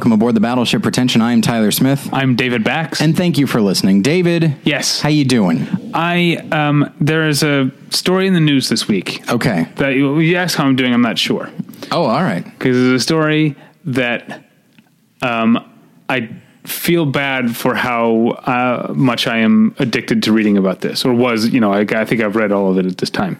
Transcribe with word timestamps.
welcome 0.00 0.12
aboard 0.12 0.34
the 0.34 0.40
Battleship 0.40 0.82
Pretension. 0.82 1.20
I 1.20 1.32
am 1.34 1.42
Tyler 1.42 1.70
Smith, 1.70 2.08
I'm 2.10 2.34
David 2.34 2.64
Bax. 2.64 3.02
and 3.02 3.14
thank 3.14 3.36
you 3.36 3.46
for 3.46 3.60
listening. 3.60 4.00
David, 4.00 4.56
yes, 4.64 4.98
how 5.02 5.10
you 5.10 5.26
doing? 5.26 5.66
I 5.92 6.36
um, 6.52 6.90
there 7.02 7.28
is 7.28 7.42
a 7.42 7.70
story 7.90 8.26
in 8.26 8.32
the 8.32 8.40
news 8.40 8.70
this 8.70 8.88
week 8.88 9.22
Okay. 9.30 9.68
that 9.76 9.90
you, 9.96 10.18
you 10.20 10.36
ask 10.36 10.56
how 10.56 10.64
I'm 10.64 10.74
doing. 10.74 10.94
I'm 10.94 11.02
not 11.02 11.18
sure 11.18 11.50
Oh, 11.92 12.04
all 12.04 12.22
right. 12.22 12.42
because 12.42 12.78
there's 12.78 13.02
a 13.02 13.04
story 13.04 13.56
that 13.84 14.42
um, 15.20 15.70
I 16.08 16.30
feel 16.64 17.04
bad 17.04 17.54
for 17.54 17.74
how 17.74 18.28
uh, 18.46 18.94
much 18.96 19.26
I 19.26 19.36
am 19.40 19.74
addicted 19.78 20.22
to 20.22 20.32
reading 20.32 20.56
about 20.56 20.80
this, 20.80 21.04
or 21.04 21.12
was. 21.12 21.50
You 21.50 21.60
know, 21.60 21.74
I, 21.74 21.80
I 21.80 22.06
think 22.06 22.22
I've 22.22 22.36
read 22.36 22.52
all 22.52 22.70
of 22.70 22.78
it 22.78 22.86
at 22.86 22.96
this 22.96 23.10
time. 23.10 23.38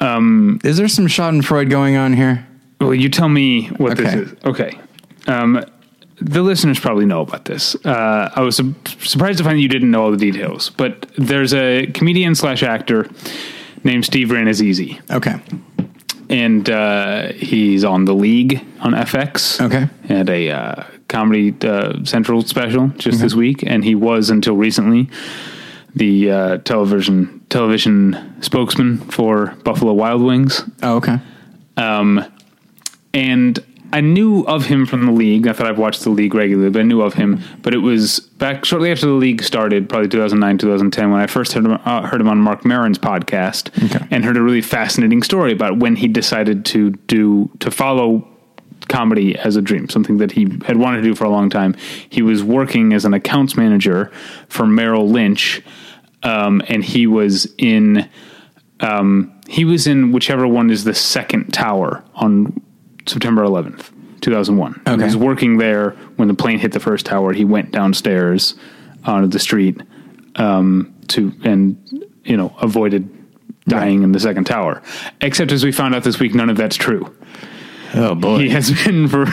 Um, 0.00 0.58
is 0.64 0.76
there 0.76 0.88
some 0.88 1.06
Schadenfreude 1.06 1.70
going 1.70 1.94
on 1.94 2.14
here? 2.14 2.44
Well, 2.80 2.94
you 2.94 3.08
tell 3.08 3.28
me 3.28 3.68
what 3.76 3.92
Okay. 3.92 4.02
this 4.02 4.14
is. 4.32 4.34
Okay. 4.44 4.76
Um, 5.26 5.64
the 6.20 6.42
listeners 6.42 6.78
probably 6.78 7.06
know 7.06 7.20
about 7.22 7.46
this. 7.46 7.74
Uh, 7.84 8.30
I 8.34 8.40
was 8.42 8.56
su- 8.56 8.74
surprised 9.00 9.38
to 9.38 9.44
find 9.44 9.60
you 9.60 9.68
didn't 9.68 9.90
know 9.90 10.04
all 10.04 10.10
the 10.10 10.16
details, 10.16 10.70
but 10.70 11.06
there's 11.18 11.52
a 11.52 11.86
comedian 11.88 12.34
slash 12.34 12.62
actor 12.62 13.08
named 13.84 14.04
Steve 14.04 14.28
Rannazzisi, 14.28 15.00
Okay. 15.10 15.34
and 16.28 16.70
uh, 16.70 17.32
he's 17.32 17.82
on 17.84 18.04
the 18.04 18.14
League 18.14 18.64
on 18.80 18.92
FX. 18.92 19.60
Okay. 19.60 19.88
Had 20.06 20.28
a 20.30 20.50
uh, 20.50 20.84
Comedy 21.08 21.54
uh, 21.66 22.04
Central 22.04 22.42
special 22.42 22.88
just 22.98 23.20
this 23.20 23.34
week, 23.34 23.64
and 23.66 23.84
he 23.84 23.94
was 23.96 24.30
until 24.30 24.54
recently 24.56 25.10
the 25.96 26.30
uh, 26.30 26.56
television 26.58 27.40
television 27.48 28.16
spokesman 28.40 28.98
for 29.10 29.56
Buffalo 29.64 29.92
Wild 29.92 30.22
Wings. 30.22 30.62
Oh, 30.82 30.96
okay. 30.98 31.18
Um, 31.76 32.24
and 33.12 33.58
I 33.92 34.00
knew 34.00 34.42
of 34.46 34.66
him 34.66 34.86
from 34.86 35.04
the 35.04 35.12
league. 35.12 35.44
Not 35.44 35.58
that 35.58 35.66
I've 35.66 35.78
watched 35.78 36.02
the 36.02 36.10
league 36.10 36.34
regularly, 36.34 36.70
but 36.70 36.80
I 36.80 36.82
knew 36.82 37.02
of 37.02 37.14
him. 37.14 37.40
But 37.62 37.74
it 37.74 37.78
was 37.78 38.20
back 38.20 38.64
shortly 38.64 38.90
after 38.90 39.06
the 39.06 39.12
league 39.12 39.42
started, 39.42 39.88
probably 39.88 40.08
2009, 40.08 40.58
2010, 40.58 41.10
when 41.10 41.20
I 41.20 41.26
first 41.26 41.52
heard 41.52 41.64
him, 41.66 41.78
uh, 41.84 42.06
heard 42.06 42.20
him 42.20 42.28
on 42.28 42.38
Marc 42.38 42.64
Maron's 42.64 42.98
podcast 42.98 43.68
Okay. 43.94 44.06
and 44.10 44.24
heard 44.24 44.36
a 44.36 44.42
really 44.42 44.62
fascinating 44.62 45.22
story 45.22 45.52
about 45.52 45.78
when 45.78 45.96
he 45.96 46.08
decided 46.08 46.64
to 46.66 46.90
do, 47.06 47.50
to 47.60 47.70
follow 47.70 48.26
comedy 48.88 49.36
as 49.38 49.56
a 49.56 49.62
dream, 49.62 49.88
something 49.88 50.16
that 50.18 50.32
he 50.32 50.48
had 50.64 50.76
wanted 50.76 50.98
to 50.98 51.02
do 51.04 51.14
for 51.14 51.24
a 51.24 51.30
long 51.30 51.50
time. 51.50 51.74
He 52.08 52.22
was 52.22 52.42
working 52.42 52.92
as 52.94 53.04
an 53.04 53.12
accounts 53.14 53.56
manager 53.56 54.10
for 54.48 54.66
Merrill 54.66 55.08
Lynch, 55.08 55.62
um, 56.22 56.62
and 56.68 56.82
he 56.84 57.06
was 57.06 57.46
in 57.58 58.08
um, 58.80 59.32
he 59.48 59.64
was 59.64 59.86
in 59.86 60.12
whichever 60.12 60.48
one 60.48 60.70
is 60.70 60.82
the 60.84 60.94
second 60.94 61.52
tower 61.52 62.02
on 62.14 62.60
September 63.06 63.42
11th, 63.42 63.90
2001. 64.20 64.82
He 64.86 65.04
was 65.04 65.16
working 65.16 65.58
there 65.58 65.90
when 66.16 66.28
the 66.28 66.34
plane 66.34 66.58
hit 66.58 66.72
the 66.72 66.80
first 66.80 67.06
tower. 67.06 67.32
He 67.32 67.44
went 67.44 67.70
downstairs 67.72 68.54
onto 69.04 69.28
the 69.28 69.38
street 69.38 69.80
um, 70.36 70.94
to 71.08 71.32
and 71.44 71.76
you 72.24 72.36
know 72.36 72.54
avoided 72.60 73.08
dying 73.68 74.02
in 74.02 74.12
the 74.12 74.20
second 74.20 74.44
tower. 74.44 74.82
Except 75.20 75.52
as 75.52 75.64
we 75.64 75.72
found 75.72 75.94
out 75.94 76.04
this 76.04 76.18
week, 76.18 76.34
none 76.34 76.50
of 76.50 76.56
that's 76.56 76.76
true. 76.76 77.14
Oh 77.94 78.14
boy. 78.14 78.38
He 78.38 78.48
has 78.50 78.70
been 78.84 79.08
for 79.08 79.26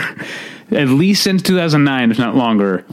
at 0.72 0.88
least 0.88 1.24
since 1.24 1.42
2009, 1.42 2.12
if 2.12 2.20
not 2.20 2.36
longer, 2.36 2.86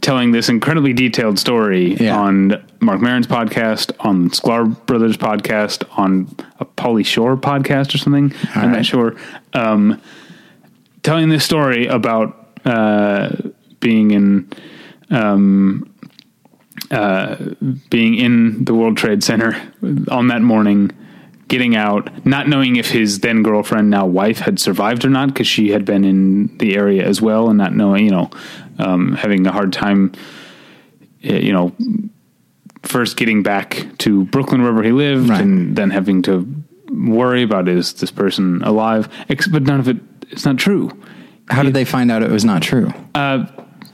telling 0.00 0.32
this 0.32 0.48
incredibly 0.48 0.92
detailed 0.92 1.38
story 1.38 1.94
Yeah. 1.94 2.18
on 2.18 2.62
Marc 2.80 3.00
Maron's 3.00 3.26
podcast, 3.26 3.92
on 4.00 4.30
Sklar 4.30 4.84
Brothers 4.86 5.16
podcast, 5.16 5.84
on 5.98 6.34
a 6.58 6.64
Pauly 6.64 7.04
Shore 7.04 7.36
podcast 7.36 7.94
or 7.94 7.98
something. 7.98 8.32
I'm 8.54 8.70
right. 8.70 8.76
not 8.78 8.86
sure. 8.86 9.16
Um, 9.52 10.00
telling 11.02 11.28
this 11.28 11.44
story 11.44 11.86
about 11.86 12.48
uh, 12.64 13.34
being 13.80 14.10
in 14.12 14.48
being 17.90 18.14
in 18.14 18.64
the 18.64 18.74
World 18.74 18.96
Trade 18.96 19.22
Center 19.22 19.60
on 20.10 20.28
that 20.28 20.42
morning, 20.42 20.90
getting 21.50 21.76
out, 21.76 22.24
not 22.24 22.48
knowing 22.48 22.76
if 22.76 22.90
his 22.90 23.20
then 23.20 23.42
girlfriend, 23.42 23.90
now 23.90 24.06
wife, 24.06 24.38
had 24.38 24.58
survived 24.58 25.04
or 25.04 25.10
not 25.10 25.28
because 25.28 25.46
she 25.46 25.70
had 25.70 25.84
been 25.84 26.04
in 26.04 26.56
the 26.58 26.76
area 26.76 27.04
as 27.06 27.20
well, 27.20 27.48
and 27.50 27.58
not 27.58 27.74
knowing, 27.74 28.06
you 28.06 28.10
know, 28.10 28.30
um, 28.78 29.12
having 29.16 29.46
a 29.46 29.52
hard 29.52 29.72
time, 29.72 30.12
eh, 31.24 31.38
you 31.38 31.52
know, 31.52 31.74
first 32.84 33.16
getting 33.18 33.42
back 33.42 33.86
to 33.98 34.24
Brooklyn 34.26 34.62
wherever 34.62 34.82
he 34.82 34.92
lived, 34.92 35.28
Right. 35.28 35.42
and 35.42 35.76
then 35.76 35.90
having 35.90 36.22
to 36.22 36.46
worry 36.90 37.42
about 37.42 37.68
is 37.68 37.92
this 37.94 38.10
person 38.10 38.62
alive? 38.62 39.08
But 39.50 39.64
none 39.64 39.80
of 39.80 39.88
it. 39.88 39.98
It's 40.30 40.44
not 40.44 40.56
true. 40.56 40.90
How 41.50 41.62
did 41.64 41.74
they 41.74 41.84
find 41.84 42.10
out 42.10 42.22
it 42.22 42.30
was 42.30 42.44
not 42.44 42.62
true? 42.62 42.92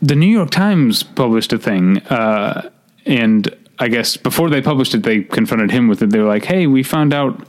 the 0.03 0.15
New 0.15 0.27
York 0.27 0.51
Times 0.51 1.03
published 1.03 1.55
a 1.55 1.59
thing, 1.59 1.99
uh, 2.09 2.69
and 3.07 3.49
I 3.79 3.89
guess 3.89 4.17
before 4.17 4.51
they 4.51 4.63
published 4.63 4.95
it, 4.95 5.03
they 5.03 5.23
confronted 5.23 5.71
him 5.71 5.89
with 5.89 6.03
it. 6.03 6.11
They 6.11 6.19
were 6.19 6.29
like, 6.29 6.45
"Hey, 6.45 6.67
we 6.67 6.83
found 6.83 7.13
out 7.13 7.47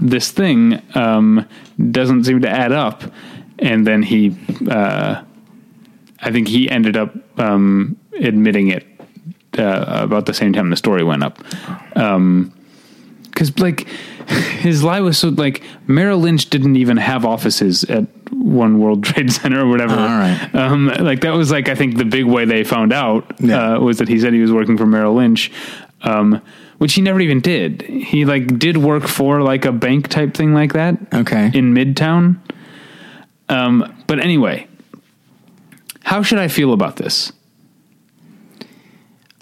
this 0.00 0.30
thing 0.30 0.82
um, 0.94 1.46
doesn't 1.90 2.24
seem 2.24 2.40
to 2.42 2.48
add 2.48 2.72
up," 2.72 3.02
and 3.58 3.86
then 3.86 4.02
he, 4.02 4.36
uh, 4.70 5.22
I 6.20 6.32
think 6.32 6.48
he 6.48 6.70
ended 6.70 6.96
up 6.96 7.14
um, 7.38 7.96
admitting 8.20 8.68
it 8.68 8.86
uh, 9.58 9.84
about 9.86 10.26
the 10.26 10.34
same 10.34 10.52
time 10.52 10.70
the 10.70 10.76
story 10.76 11.04
went 11.04 11.22
up. 11.22 11.38
Because 13.24 13.58
like 13.58 13.88
his 14.60 14.82
lie 14.82 15.00
was 15.00 15.18
so 15.18 15.28
like 15.28 15.62
Merrill 15.86 16.18
Lynch 16.18 16.50
didn't 16.50 16.76
even 16.76 16.96
have 16.96 17.24
offices 17.24 17.84
at 17.84 18.17
One 18.48 18.78
World 18.78 19.04
Trade 19.08 19.32
Center 19.32 19.60
or 19.64 19.68
whatever. 19.68 19.94
All 19.94 20.06
right. 20.06 20.50
Um, 20.54 20.86
like 21.00 21.20
that 21.20 21.30
was 21.34 21.50
like 21.50 21.68
I 21.68 21.74
think 21.74 21.96
the 21.98 22.04
big 22.04 22.24
way 22.24 22.44
they 22.44 22.64
found 22.64 22.92
out 22.92 23.32
Yeah. 23.40 23.74
uh, 23.76 23.80
was 23.80 23.98
that 23.98 24.08
he 24.08 24.18
said 24.18 24.32
he 24.32 24.40
was 24.40 24.52
working 24.52 24.76
for 24.78 24.86
Merrill 24.86 25.14
Lynch, 25.14 25.50
um, 26.02 26.40
which 26.78 26.94
he 26.94 27.02
never 27.02 27.20
even 27.20 27.40
did. 27.40 27.82
He 27.82 28.24
like 28.24 28.58
did 28.58 28.76
work 28.78 29.04
for 29.06 29.42
like 29.42 29.64
a 29.64 29.72
bank 29.72 30.08
type 30.08 30.34
thing 30.34 30.54
like 30.54 30.72
that 30.72 30.96
Okay. 31.12 31.50
in 31.54 31.74
Midtown. 31.74 32.38
Um, 33.48 33.94
but 34.06 34.18
anyway, 34.20 34.66
how 36.04 36.22
should 36.22 36.38
I 36.38 36.48
feel 36.48 36.72
about 36.72 36.96
this? 36.96 37.32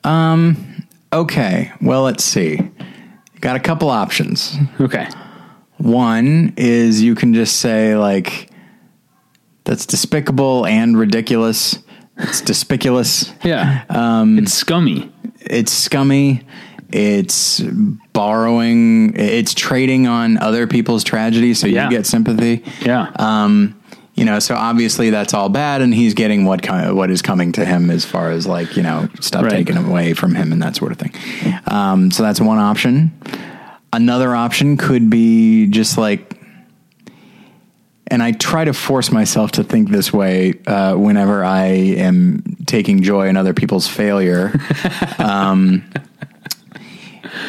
Um, 0.04 0.84
okay. 1.12 1.72
Well, 1.80 2.02
let's 2.02 2.24
see. 2.24 2.60
Got 3.40 3.56
a 3.56 3.60
couple 3.60 3.90
options. 3.90 4.56
Okay, 4.80 5.06
One 5.78 6.54
is 6.56 7.02
you 7.02 7.14
can 7.14 7.34
just 7.34 7.56
say 7.56 7.96
like 7.96 8.50
that's 9.66 9.84
despicable 9.84 10.64
and 10.66 10.98
ridiculous. 10.98 11.78
It's 12.16 12.40
despiculous. 12.40 13.30
yeah, 13.44 13.84
um, 13.90 14.38
it's 14.38 14.54
scummy. 14.54 15.12
It's 15.40 15.70
scummy. 15.72 16.46
It's 16.90 17.60
borrowing. 18.12 19.14
It's 19.16 19.52
trading 19.54 20.06
on 20.06 20.38
other 20.38 20.66
people's 20.66 21.04
tragedy 21.04 21.52
so 21.54 21.66
Yeah. 21.66 21.84
you 21.84 21.90
get 21.90 22.06
sympathy. 22.06 22.62
Yeah, 22.80 23.10
Um, 23.16 23.74
you 24.14 24.24
know, 24.24 24.38
so 24.38 24.54
obviously 24.54 25.10
that's 25.10 25.34
all 25.34 25.48
bad, 25.50 25.82
and 25.82 25.92
he's 25.92 26.14
getting 26.14 26.44
what 26.46 26.64
what 26.94 27.10
is 27.10 27.20
coming 27.22 27.52
to 27.52 27.64
him 27.66 27.90
as 27.90 28.04
far 28.06 28.30
as 28.30 28.46
like 28.46 28.76
you 28.76 28.82
know 28.82 29.08
stuff 29.20 29.42
Right. 29.42 29.50
taken 29.52 29.76
away 29.76 30.14
from 30.14 30.34
him 30.34 30.52
and 30.52 30.62
that 30.62 30.74
sort 30.76 30.92
of 30.92 30.98
thing. 30.98 31.12
Um, 31.66 32.10
so 32.10 32.22
that's 32.22 32.40
one 32.40 32.58
option. 32.58 33.12
Another 33.92 34.34
option 34.34 34.76
could 34.76 35.10
be 35.10 35.66
just 35.66 35.98
like, 35.98 36.34
and 38.08 38.22
I 38.22 38.32
try 38.32 38.64
to 38.64 38.72
force 38.72 39.10
myself 39.10 39.52
to 39.52 39.64
think 39.64 39.90
this 39.90 40.12
way 40.12 40.54
uh, 40.66 40.94
whenever 40.94 41.44
I 41.44 41.66
am 41.66 42.42
taking 42.66 43.02
joy 43.02 43.28
in 43.28 43.36
other 43.36 43.54
people's 43.54 43.88
failure. 43.88 44.52
um, 45.18 45.84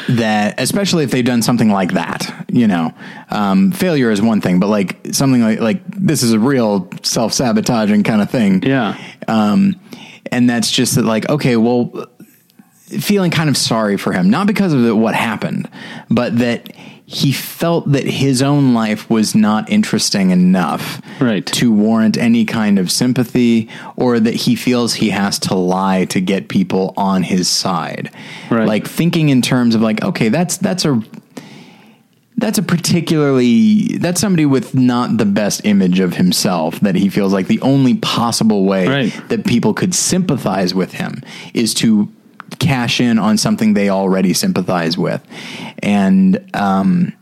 that 0.09 0.59
especially 0.59 1.03
if 1.03 1.11
they've 1.11 1.23
done 1.23 1.41
something 1.41 1.69
like 1.69 1.93
that 1.93 2.45
you 2.49 2.67
know. 2.67 2.93
Um, 3.29 3.71
failure 3.71 4.11
is 4.11 4.21
one 4.21 4.41
thing 4.41 4.59
but 4.59 4.67
like 4.67 4.97
something 5.11 5.41
like 5.41 5.59
like 5.59 5.87
this 5.87 6.23
is 6.23 6.33
a 6.33 6.39
real 6.39 6.89
self-sabotaging 7.03 8.03
kind 8.03 8.21
of 8.21 8.29
thing. 8.29 8.63
Yeah, 8.63 8.97
um, 9.27 9.79
and 10.31 10.49
that's 10.49 10.71
just 10.71 10.95
that 10.95 11.05
like 11.05 11.29
okay 11.29 11.57
well 11.57 12.07
feeling 12.87 13.31
kind 13.31 13.49
of 13.49 13.57
sorry 13.57 13.97
for 13.97 14.13
him 14.13 14.29
not 14.29 14.47
because 14.47 14.71
of 14.71 14.81
the, 14.81 14.95
what 14.95 15.13
happened 15.13 15.69
but 16.09 16.37
that 16.37 16.73
he 17.09 17.31
felt 17.31 17.89
that 17.93 18.05
his 18.05 18.41
own 18.41 18.73
life 18.73 19.09
was 19.09 19.33
not 19.33 19.69
interesting 19.69 20.29
enough 20.31 21.01
Right. 21.21 21.45
to 21.45 21.71
warrant 21.71 22.17
any 22.17 22.43
kind 22.43 22.77
of 22.77 22.91
sympathy 22.91 23.69
or 23.95 24.19
that 24.19 24.33
he 24.35 24.55
feels 24.57 24.95
he 24.95 25.11
has 25.11 25.39
to 25.39 25.55
lie 25.55 26.03
to 26.05 26.19
get 26.19 26.49
people 26.49 26.93
on 26.97 27.23
his 27.23 27.47
side 27.47 28.11
Right. 28.51 28.67
like 28.67 28.85
thinking 28.87 29.29
in 29.29 29.41
terms 29.41 29.73
of 29.73 29.81
like 29.81 30.03
okay 30.03 30.27
that's 30.27 30.57
that's 30.57 30.83
a 30.83 31.01
that's 32.39 32.57
a 32.59 32.63
particularly 32.63 33.97
that's 33.97 34.21
somebody 34.21 34.45
with 34.45 34.75
not 34.75 35.17
the 35.17 35.25
best 35.25 35.61
image 35.63 35.99
of 35.99 36.15
himself 36.15 36.79
that 36.81 36.95
he 36.95 37.09
feels 37.09 37.33
like 37.33 37.47
the 37.47 37.61
only 37.61 37.95
possible 37.95 38.65
way 38.65 38.87
Right. 38.87 39.29
that 39.29 39.45
people 39.45 39.73
could 39.73 39.95
sympathize 39.95 40.75
with 40.75 40.93
him 40.93 41.23
is 41.53 41.73
to 41.75 42.09
cash 42.59 42.99
in 42.99 43.19
on 43.19 43.37
something 43.37 43.73
they 43.73 43.89
already 43.89 44.33
sympathize 44.33 44.97
with 44.97 45.25
and 45.79 46.49
um 46.55 47.13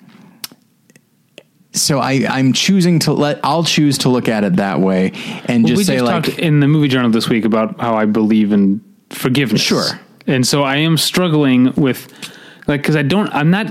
so 1.76 2.00
I, 2.00 2.26
I'm 2.30 2.54
choosing 2.54 3.00
to 3.00 3.14
let. 3.14 3.40
I'll 3.44 3.64
choose 3.64 3.98
to 4.00 4.10
look 4.10 4.30
at 4.30 4.44
it 4.44 4.56
that 4.56 4.80
way 4.80 5.12
and 5.46 5.68
just 5.68 5.78
we 5.78 5.84
say 5.84 5.96
just 5.96 6.06
like, 6.06 6.24
talked 6.24 6.40
in 6.40 6.62
the 6.62 6.68
movie 6.68 6.88
journal 6.88 7.12
this 7.12 7.28
week 7.28 7.46
about 7.46 7.80
how 7.80 7.96
I 7.96 8.06
believe 8.06 8.54
in 8.54 8.82
forgiveness. 9.10 9.62
Sure. 9.62 9.84
And 10.26 10.48
so 10.48 10.64
I 10.64 10.78
am 10.78 10.98
struggling 10.98 11.74
with 11.74 12.08
like 12.68 12.82
because 12.82 12.96
I 12.96 13.04
don't. 13.04 13.28
I'm 13.34 13.52
not. 13.52 13.68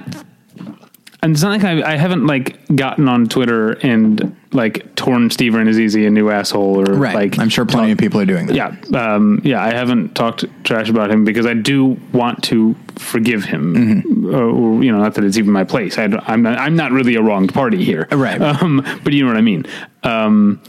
And 1.22 1.32
it's 1.32 1.43
not 1.43 1.62
like 1.62 1.64
I, 1.64 1.94
I 1.94 1.96
haven't 1.96 2.26
like 2.26 2.58
gotten 2.76 3.08
on 3.08 3.26
Twitter 3.26 3.72
and 3.82 4.37
like 4.54 4.94
torn 4.94 5.30
Steve 5.30 5.54
easy 5.56 6.06
a 6.06 6.10
new 6.10 6.30
asshole 6.30 6.80
or 6.80 6.84
right. 6.94 7.14
like 7.14 7.38
I'm 7.38 7.48
sure 7.48 7.66
plenty 7.66 7.92
of 7.92 7.98
people 7.98 8.20
are 8.20 8.24
doing 8.24 8.46
that. 8.46 8.54
yeah, 8.54 8.76
um, 9.14 9.40
yeah. 9.44 9.62
I 9.62 9.72
haven't 9.74 10.14
talked 10.14 10.44
trash 10.64 10.88
about 10.88 11.10
him 11.10 11.24
because 11.24 11.44
I 11.44 11.54
do 11.54 11.98
want 12.12 12.42
to 12.44 12.76
forgive 12.96 13.44
him, 13.44 13.74
Mm-hmm. 13.74 14.34
uh, 14.34 14.38
or 14.38 14.82
you 14.84 14.92
know, 14.92 14.98
not 14.98 15.14
that 15.14 15.24
it's 15.24 15.36
even 15.36 15.52
my 15.52 15.64
place. 15.64 15.98
I 15.98 16.04
am 16.04 16.42
not. 16.42 16.58
I'm 16.58 16.76
not 16.76 16.92
really 16.92 17.16
a 17.16 17.22
wronged 17.22 17.52
party 17.52 17.84
here, 17.84 18.06
Right. 18.10 18.40
Um, 18.40 18.86
but 19.02 19.12
you 19.12 19.22
know 19.24 19.28
what 19.30 19.36
I 19.36 19.42
mean. 19.42 19.66
Um, 20.04 20.62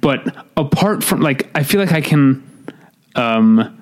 but 0.00 0.44
apart 0.56 1.02
from 1.04 1.20
like, 1.20 1.48
I 1.54 1.62
feel 1.62 1.80
like 1.80 1.92
I 1.92 2.00
can 2.00 2.42
um, 3.14 3.74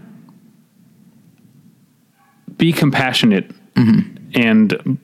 be 2.56 2.72
compassionate 2.72 3.50
and 4.34 4.98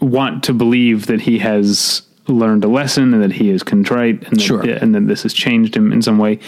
want 0.00 0.44
to 0.44 0.52
believe 0.52 1.06
that 1.06 1.20
he 1.22 1.38
has 1.38 2.02
learned 2.28 2.64
a 2.64 2.68
lesson 2.68 3.14
and 3.14 3.22
that 3.22 3.32
he 3.32 3.50
is 3.50 3.62
contrite 3.62 4.22
and 4.28 4.36
that, 4.38 4.40
Sure. 4.40 4.60
and 4.62 4.94
that 4.94 5.06
this 5.06 5.22
has 5.22 5.32
changed 5.32 5.76
him 5.76 5.92
in 5.92 6.02
some 6.02 6.18
way 6.18 6.38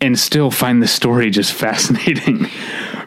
and 0.00 0.18
still 0.18 0.50
find 0.50 0.82
the 0.82 0.86
story 0.86 1.30
just 1.30 1.52
fascinating 1.64 2.46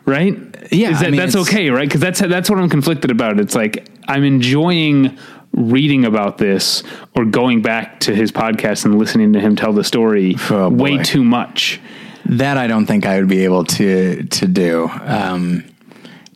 right 0.05 0.37
Yeah, 0.71 0.91
that, 0.93 1.05
I 1.07 1.09
mean, 1.11 1.19
that's 1.19 1.35
okay 1.35 1.69
right 1.69 1.87
because 1.87 2.01
that's 2.01 2.19
that's 2.19 2.49
what 2.49 2.57
i'm 2.59 2.69
conflicted 2.69 3.11
about 3.11 3.39
it's 3.39 3.55
like 3.55 3.87
i'm 4.07 4.23
enjoying 4.23 5.17
reading 5.53 6.05
about 6.05 6.37
this 6.37 6.83
or 7.15 7.25
going 7.25 7.61
back 7.61 7.99
to 8.01 8.15
his 8.15 8.31
podcast 8.31 8.85
and 8.85 8.97
listening 8.97 9.33
to 9.33 9.39
him 9.39 9.55
tell 9.55 9.73
the 9.73 9.83
story 9.83 10.35
Oh, 10.49 10.69
way 10.69 11.01
too 11.03 11.23
much 11.23 11.79
That 12.25 12.57
I 12.57 12.67
don't 12.67 12.85
think 12.85 13.05
I 13.07 13.17
would 13.19 13.27
be 13.29 13.43
able 13.45 13.63
to 13.65 14.23
to 14.23 14.47
do. 14.47 14.87
Um, 15.01 15.63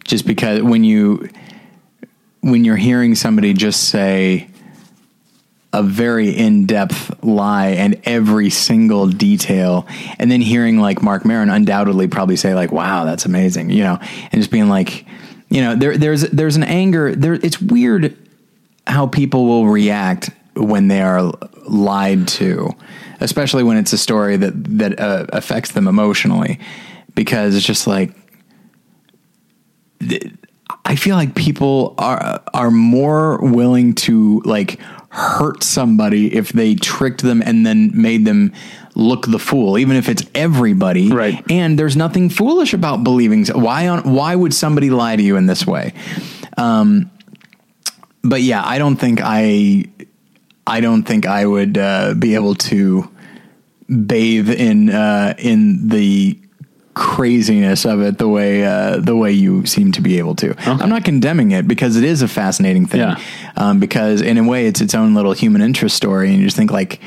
just 0.04 0.26
because 0.26 0.62
when 0.64 0.84
you 0.84 1.30
when 2.42 2.66
you're 2.66 2.76
hearing 2.90 3.14
somebody 3.16 3.54
just 3.54 3.90
say 3.90 4.48
a 5.74 5.84
very 5.84 6.30
in-depth 6.30 7.24
lie 7.24 7.70
and 7.70 8.00
every 8.06 8.50
single 8.50 9.08
detail. 9.08 9.88
And 10.20 10.32
then 10.32 10.42
hearing 10.42 10.80
like 10.80 11.02
Marc 11.02 11.26
Maron 11.26 11.50
undoubtedly 11.50 12.08
probably 12.08 12.36
say 12.36 12.54
like 12.54 12.72
wow 12.72 13.06
that's 13.06 13.26
amazing 13.26 13.70
you 13.70 13.84
know? 13.84 14.00
And 14.32 14.42
just 14.42 14.52
being 14.52 14.70
like 14.70 15.06
you 15.50 15.62
know 15.62 15.76
there 15.76 15.98
there's 15.98 16.22
there's 16.22 16.56
an 16.56 16.64
anger 16.64 17.16
there 17.16 17.34
it's 17.34 17.60
weird 17.60 18.18
how 18.88 19.08
people 19.08 19.46
will 19.46 19.68
react 19.68 20.30
when 20.56 20.88
they 20.88 21.02
are 21.02 21.32
lied 21.68 22.28
to, 22.28 22.72
especially 23.20 23.64
when 23.64 23.78
it's 23.78 23.94
a 23.94 23.98
story 23.98 24.38
that 24.38 24.52
that 24.78 25.00
uh, 25.00 25.26
affects 25.30 25.72
them 25.72 25.88
emotionally, 25.88 26.60
because 27.16 27.56
it's 27.56 27.66
just 27.66 27.88
like 27.88 28.14
I 30.86 30.96
feel 30.96 31.16
like 31.16 31.36
people 31.36 31.96
are 31.98 32.42
are 32.54 32.72
more 32.72 33.40
willing 33.40 33.96
to 33.96 34.42
like 34.46 34.80
hurt 35.14 35.62
somebody 35.62 36.34
if 36.34 36.52
they 36.54 36.74
tricked 36.74 37.22
them 37.22 37.44
and 37.46 37.64
then 37.64 37.92
made 37.94 38.26
them 38.26 38.52
look 38.96 39.28
the 39.28 39.38
fool, 39.38 39.78
even 39.78 39.96
if 39.96 40.10
it's 40.10 40.24
everybody. 40.34 41.12
Right. 41.12 41.40
And 41.52 41.78
there's 41.78 41.96
nothing 41.96 42.30
foolish 42.30 42.74
about 42.74 43.04
believing. 43.04 43.46
Why 43.46 43.88
on 43.88 44.12
why 44.12 44.36
would 44.36 44.56
somebody 44.56 44.90
lie 44.90 45.16
to 45.16 45.22
you 45.22 45.38
in 45.38 45.46
this 45.46 45.68
way? 45.68 45.94
Um, 46.58 47.12
but 48.24 48.42
yeah, 48.42 48.64
I 48.66 48.80
don't 48.80 48.96
think 48.96 49.20
I, 49.24 49.86
I 50.66 50.82
don't 50.82 51.04
think 51.04 51.28
I 51.28 51.46
would 51.46 51.78
uh, 51.78 52.16
be 52.16 52.34
able 52.34 52.56
to 52.56 53.08
bathe 53.88 54.50
in 54.50 54.90
uh, 54.90 55.36
in 55.38 55.90
the 55.90 56.40
craziness 56.94 57.86
of 57.86 58.02
it 58.02 58.18
the 58.18 58.28
way 58.28 58.64
uh, 58.64 58.98
the 58.98 59.16
way 59.16 59.32
you 59.32 59.66
seem 59.66 59.92
to 59.94 60.02
be 60.02 60.18
able 60.20 60.36
to. 60.36 60.56
I'm 60.70 60.90
not 60.90 61.04
condemning 61.04 61.52
it 61.52 61.68
because 61.68 61.96
it 61.98 62.04
is 62.04 62.22
a 62.22 62.28
fascinating 62.28 62.86
thing. 62.86 63.02
Yeah. 63.02 63.20
Um, 63.56 63.80
because 63.80 64.22
in 64.22 64.38
a 64.38 64.44
way, 64.44 64.68
it's 64.68 64.82
its 64.82 64.94
own 64.94 65.14
little 65.14 65.34
human 65.34 65.62
interest 65.62 65.96
story, 65.96 66.30
and 66.30 66.40
you 66.40 66.46
just 66.46 66.58
think 66.58 66.72
like, 66.72 67.00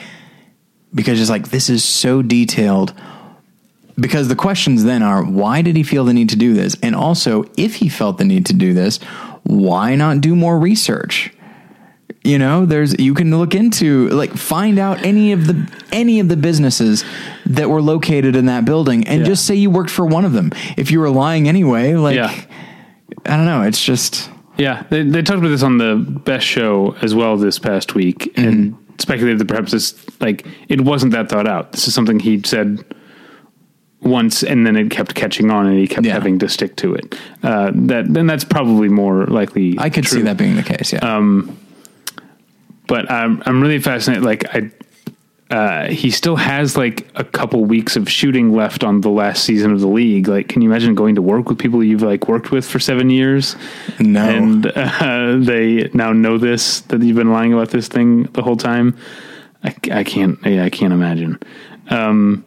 because 0.94 1.18
just 1.18 1.30
like 1.30 1.48
this 1.48 1.68
is 1.68 1.84
so 1.84 2.22
detailed. 2.22 2.94
Because 3.98 4.28
the 4.28 4.36
questions 4.36 4.84
then 4.84 5.02
are 5.02 5.24
why 5.24 5.62
did 5.62 5.74
he 5.74 5.82
feel 5.82 6.04
the 6.04 6.12
need 6.12 6.28
to 6.28 6.36
do 6.36 6.52
this? 6.52 6.76
And 6.82 6.94
also, 6.94 7.44
if 7.56 7.76
he 7.76 7.88
felt 7.88 8.18
the 8.18 8.24
need 8.24 8.44
to 8.46 8.52
do 8.52 8.74
this, 8.74 8.98
why 9.42 9.94
not 9.94 10.20
do 10.20 10.36
more 10.36 10.58
research? 10.58 11.32
You 12.26 12.38
know, 12.38 12.66
there's 12.66 12.98
you 12.98 13.14
can 13.14 13.36
look 13.38 13.54
into 13.54 14.08
like 14.08 14.32
find 14.32 14.78
out 14.80 15.04
any 15.04 15.30
of 15.32 15.46
the 15.46 15.70
any 15.92 16.18
of 16.18 16.28
the 16.28 16.36
businesses 16.36 17.04
that 17.46 17.70
were 17.70 17.80
located 17.80 18.34
in 18.34 18.46
that 18.46 18.64
building 18.64 19.06
and 19.06 19.20
Yeah. 19.20 19.26
just 19.26 19.44
say 19.46 19.54
you 19.54 19.70
worked 19.70 19.90
for 19.90 20.04
one 20.04 20.24
of 20.24 20.32
them. 20.32 20.50
If 20.76 20.90
you 20.90 20.98
were 20.98 21.08
lying 21.10 21.48
anyway, 21.48 21.94
like 21.94 22.16
Yeah. 22.16 22.34
I 23.26 23.36
don't 23.36 23.46
know, 23.46 23.62
it's 23.62 23.82
just 23.82 24.28
Yeah, 24.58 24.82
they, 24.90 25.02
they 25.04 25.22
talked 25.22 25.38
about 25.38 25.50
this 25.50 25.62
on 25.62 25.78
the 25.78 25.94
best 25.96 26.44
show 26.46 26.96
as 27.00 27.14
well 27.14 27.36
this 27.36 27.58
past 27.60 27.94
week, 27.94 28.32
and 28.36 28.74
speculated 28.98 29.38
that 29.38 29.46
perhaps 29.48 29.70
this 29.72 29.94
like 30.20 30.44
it 30.68 30.80
wasn't 30.80 31.12
that 31.12 31.28
thought 31.28 31.46
out. 31.46 31.72
This 31.72 31.86
is 31.86 31.94
something 31.94 32.18
he 32.18 32.42
said 32.44 32.82
once, 34.02 34.42
and 34.42 34.66
then 34.66 34.74
it 34.76 34.90
kept 34.90 35.14
catching 35.14 35.50
on, 35.50 35.66
and 35.66 35.78
he 35.78 35.86
kept 35.86 36.06
Yeah. 36.06 36.12
having 36.14 36.38
to 36.40 36.48
stick 36.48 36.74
to 36.76 36.94
it. 36.94 37.14
Uh, 37.44 37.70
that 37.74 38.12
then 38.12 38.26
that's 38.26 38.44
probably 38.44 38.88
more 38.88 39.26
likely. 39.26 39.76
I 39.78 39.90
could 39.90 40.06
see 40.08 40.22
that 40.22 40.36
being 40.36 40.56
the 40.56 40.62
case, 40.64 40.92
yeah. 40.92 41.16
But 42.86 43.10
I'm 43.10 43.42
I'm 43.46 43.60
really 43.60 43.80
fascinated. 43.80 44.24
Like 44.24 44.44
I. 44.54 44.70
Uh, 45.48 45.86
he 45.86 46.10
still 46.10 46.34
has 46.34 46.76
like 46.76 47.06
a 47.14 47.22
couple 47.22 47.64
weeks 47.64 47.94
of 47.94 48.10
shooting 48.10 48.52
left 48.52 48.82
on 48.82 49.00
the 49.02 49.08
last 49.08 49.44
season 49.44 49.70
of 49.70 49.78
the 49.78 49.86
league. 49.86 50.26
Like, 50.26 50.48
can 50.48 50.60
you 50.60 50.68
imagine 50.68 50.96
going 50.96 51.14
to 51.14 51.22
work 51.22 51.48
with 51.48 51.56
people 51.56 51.84
you've 51.84 52.02
like 52.02 52.26
worked 52.26 52.50
with 52.50 52.66
for 52.66 52.80
seven 52.80 53.10
years? 53.10 53.54
No. 54.00 54.28
and 54.28 54.66
uh, 54.74 55.36
they 55.38 55.88
now 55.94 56.12
know 56.12 56.36
this 56.36 56.80
that 56.80 57.00
you've 57.00 57.14
been 57.14 57.30
lying 57.30 57.52
about 57.52 57.70
this 57.70 57.86
thing 57.86 58.24
the 58.32 58.42
whole 58.42 58.56
time. 58.56 58.98
I, 59.62 59.72
I 59.92 60.02
can't. 60.02 60.36
Yeah, 60.44 60.64
I 60.64 60.68
can't 60.70 60.92
imagine. 60.92 61.38
Um, 61.90 62.44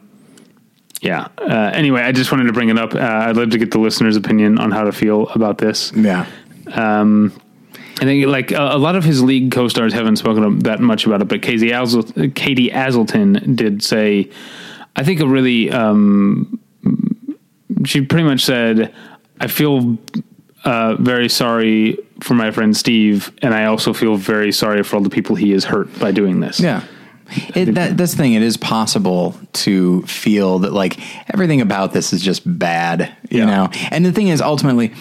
yeah. 1.00 1.28
Uh, 1.38 1.70
anyway, 1.72 2.02
I 2.02 2.12
just 2.12 2.30
wanted 2.30 2.44
to 2.44 2.52
bring 2.52 2.68
it 2.68 2.78
up. 2.78 2.94
Uh, 2.94 2.98
I'd 2.98 3.36
love 3.36 3.48
to 3.50 3.58
get 3.58 3.70
the 3.70 3.78
listeners' 3.78 4.16
opinion 4.16 4.58
on 4.58 4.70
how 4.70 4.84
to 4.84 4.92
feel 4.92 5.28
about 5.30 5.56
this. 5.56 5.90
yeah. 5.94 6.26
I 8.00 8.04
think 8.04 8.26
like 8.26 8.50
a, 8.50 8.70
a 8.76 8.78
lot 8.78 8.96
of 8.96 9.04
his 9.04 9.22
league 9.22 9.52
co-stars 9.52 9.92
haven't 9.92 10.16
spoken 10.16 10.60
that 10.60 10.80
much 10.80 11.04
about 11.06 11.20
it, 11.20 11.28
but 11.28 11.42
Katie, 11.42 11.68
Katie 12.34 12.70
Aselton 12.70 13.54
did 13.56 13.82
say, 13.82 14.30
I 14.96 15.04
think 15.04 15.20
a 15.20 15.26
really, 15.26 15.70
um, 15.70 16.58
she 17.84 18.00
pretty 18.00 18.24
much 18.24 18.42
said, 18.44 18.94
I 19.38 19.46
feel 19.48 19.98
uh, 20.64 20.96
very 20.96 21.28
sorry 21.28 21.98
for 22.20 22.34
my 22.34 22.50
friend 22.50 22.76
Steve, 22.76 23.32
and 23.42 23.54
I 23.54 23.66
also 23.66 23.92
feel 23.92 24.16
very 24.16 24.52
sorry 24.52 24.82
for 24.82 24.96
all 24.96 25.02
the 25.02 25.10
people 25.10 25.36
he 25.36 25.50
has 25.52 25.64
hurt 25.64 25.98
by 25.98 26.10
doing 26.10 26.40
this. 26.40 26.58
Yeah. 26.60 26.84
It, 27.54 27.74
that, 27.76 27.96
that's 27.96 28.12
the 28.12 28.16
thing. 28.18 28.32
It 28.32 28.42
is 28.42 28.56
possible 28.56 29.36
to 29.52 30.02
feel 30.02 30.58
that 30.60 30.72
like 30.72 30.98
everything 31.32 31.60
about 31.60 31.92
this 31.92 32.12
is 32.12 32.22
just 32.22 32.42
bad, 32.58 33.14
you 33.30 33.38
Yeah. 33.38 33.44
know? 33.46 33.68
And 33.90 34.04
the 34.04 34.10
thing 34.12 34.28
is 34.28 34.40
ultimately, 34.42 34.92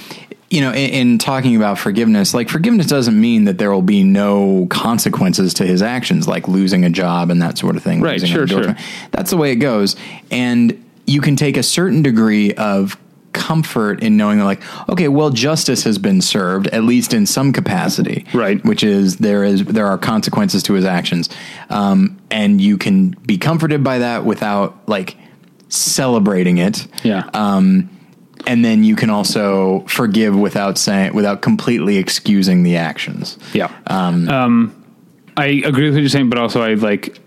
you 0.50 0.62
know, 0.62 0.72
in, 0.72 0.90
in 1.12 1.18
talking 1.20 1.56
about 1.56 1.78
forgiveness, 1.78 2.34
like 2.34 2.50
forgiveness 2.50 2.88
doesn't 2.88 3.20
mean 3.20 3.44
that 3.46 3.58
there 3.60 3.72
will 3.72 3.82
be 3.84 4.04
no 4.04 4.66
consequences 4.70 5.54
to 5.56 5.66
his 5.66 5.82
actions, 5.82 6.28
like 6.28 6.48
losing 6.48 6.84
a 6.86 6.90
job 6.90 7.30
and 7.30 7.42
that 7.42 7.58
sort 7.58 7.76
of 7.76 7.84
thing. 7.84 8.02
Right, 8.02 8.20
sure, 8.20 8.48
sure. 8.48 8.76
That's 9.12 9.30
the 9.30 9.38
way 9.38 9.52
it 9.52 9.58
goes. 9.58 9.96
And 10.32 10.84
you 11.06 11.22
can 11.22 11.36
take 11.36 11.56
a 11.58 11.64
certain 11.64 12.02
degree 12.02 12.54
of 12.54 12.98
comfort 13.32 14.02
in 14.02 14.18
knowing 14.18 14.40
that 14.40 14.44
like 14.44 14.62
okay 14.90 15.08
well 15.08 15.30
justice 15.30 15.84
has 15.84 16.00
been 16.00 16.20
served 16.20 16.66
at 16.70 16.84
least 16.84 17.14
in 17.14 17.28
some 17.28 17.54
capacity 17.54 18.26
Right. 18.34 18.64
which 18.66 18.84
is 18.84 19.18
there 19.18 19.44
is 19.44 19.64
there 19.66 19.86
are 19.86 20.00
consequences 20.00 20.64
to 20.64 20.74
his 20.74 20.84
actions 20.84 21.30
um, 21.70 22.18
and 22.32 22.60
you 22.60 22.78
can 22.80 23.12
be 23.12 23.38
comforted 23.38 23.84
by 23.84 24.00
that 24.00 24.26
without 24.26 24.76
like 24.90 25.16
celebrating 25.70 26.58
it 26.58 26.88
Yeah. 27.04 27.30
um, 27.34 27.90
and 28.48 28.64
then 28.64 28.84
you 28.84 28.96
can 28.96 29.10
also 29.10 29.84
forgive 29.88 30.36
without 30.36 30.78
saying 30.78 31.14
without 31.14 31.42
completely 31.42 31.98
excusing 31.98 32.64
the 32.64 32.78
actions 32.78 33.38
Yeah. 33.54 33.72
Um, 33.88 34.76
I 35.38 35.46
agree 35.66 35.86
with 35.86 35.94
what 35.94 36.00
you're 36.02 36.10
saying, 36.10 36.30
but 36.30 36.38
also 36.38 36.62
I 36.62 36.74
like 36.74 37.18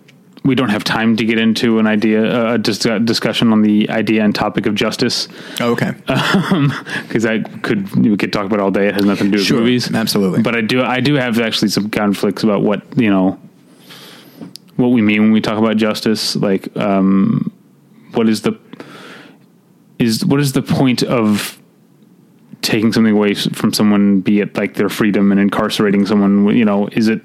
we 0.44 0.54
don't 0.56 0.70
have 0.70 0.82
time 0.82 1.16
to 1.16 1.24
get 1.24 1.38
into 1.38 1.78
an 1.78 1.86
idea, 1.86 2.54
a 2.54 2.58
dis- 2.58 2.78
discussion 3.04 3.52
on 3.52 3.62
the 3.62 3.88
idea 3.90 4.24
and 4.24 4.34
topic 4.34 4.66
of 4.66 4.74
justice 4.74 5.28
okay 5.60 5.92
because 7.02 7.24
I 7.24 7.40
could 7.62 7.88
we 7.94 8.16
could 8.16 8.32
talk 8.32 8.46
about 8.46 8.58
it 8.58 8.62
all 8.62 8.70
day. 8.70 8.88
It 8.88 8.94
has 8.94 9.04
nothing 9.04 9.26
to 9.26 9.32
do 9.32 9.38
with 9.38 9.46
Sure, 9.46 9.58
movies, 9.60 9.92
absolutely. 9.94 10.42
But 10.42 10.56
I 10.56 10.60
do 10.60 10.82
I 10.82 11.00
do 11.00 11.14
have 11.14 11.38
actually 11.40 11.68
some 11.68 11.88
conflicts 11.90 12.42
about 12.42 12.62
what 12.62 12.82
you 12.96 13.10
know 13.10 13.38
what 14.76 14.88
we 14.88 15.00
mean 15.02 15.22
when 15.22 15.32
we 15.32 15.40
talk 15.40 15.58
about 15.58 15.76
justice. 15.76 16.34
Like, 16.34 16.74
um, 16.76 17.52
what 18.14 18.28
is 18.28 18.42
the 18.42 18.52
is 20.02 20.24
what 20.24 20.40
is 20.40 20.52
the 20.52 20.62
point 20.62 21.02
of 21.02 21.58
taking 22.60 22.92
something 22.92 23.12
away 23.14 23.34
from 23.34 23.72
someone, 23.72 24.20
be 24.20 24.40
it 24.40 24.56
like 24.56 24.74
their 24.74 24.88
freedom 24.88 25.32
and 25.32 25.40
incarcerating 25.40 26.06
someone, 26.06 26.56
you 26.56 26.64
know, 26.64 26.88
is 26.92 27.08
it 27.08 27.20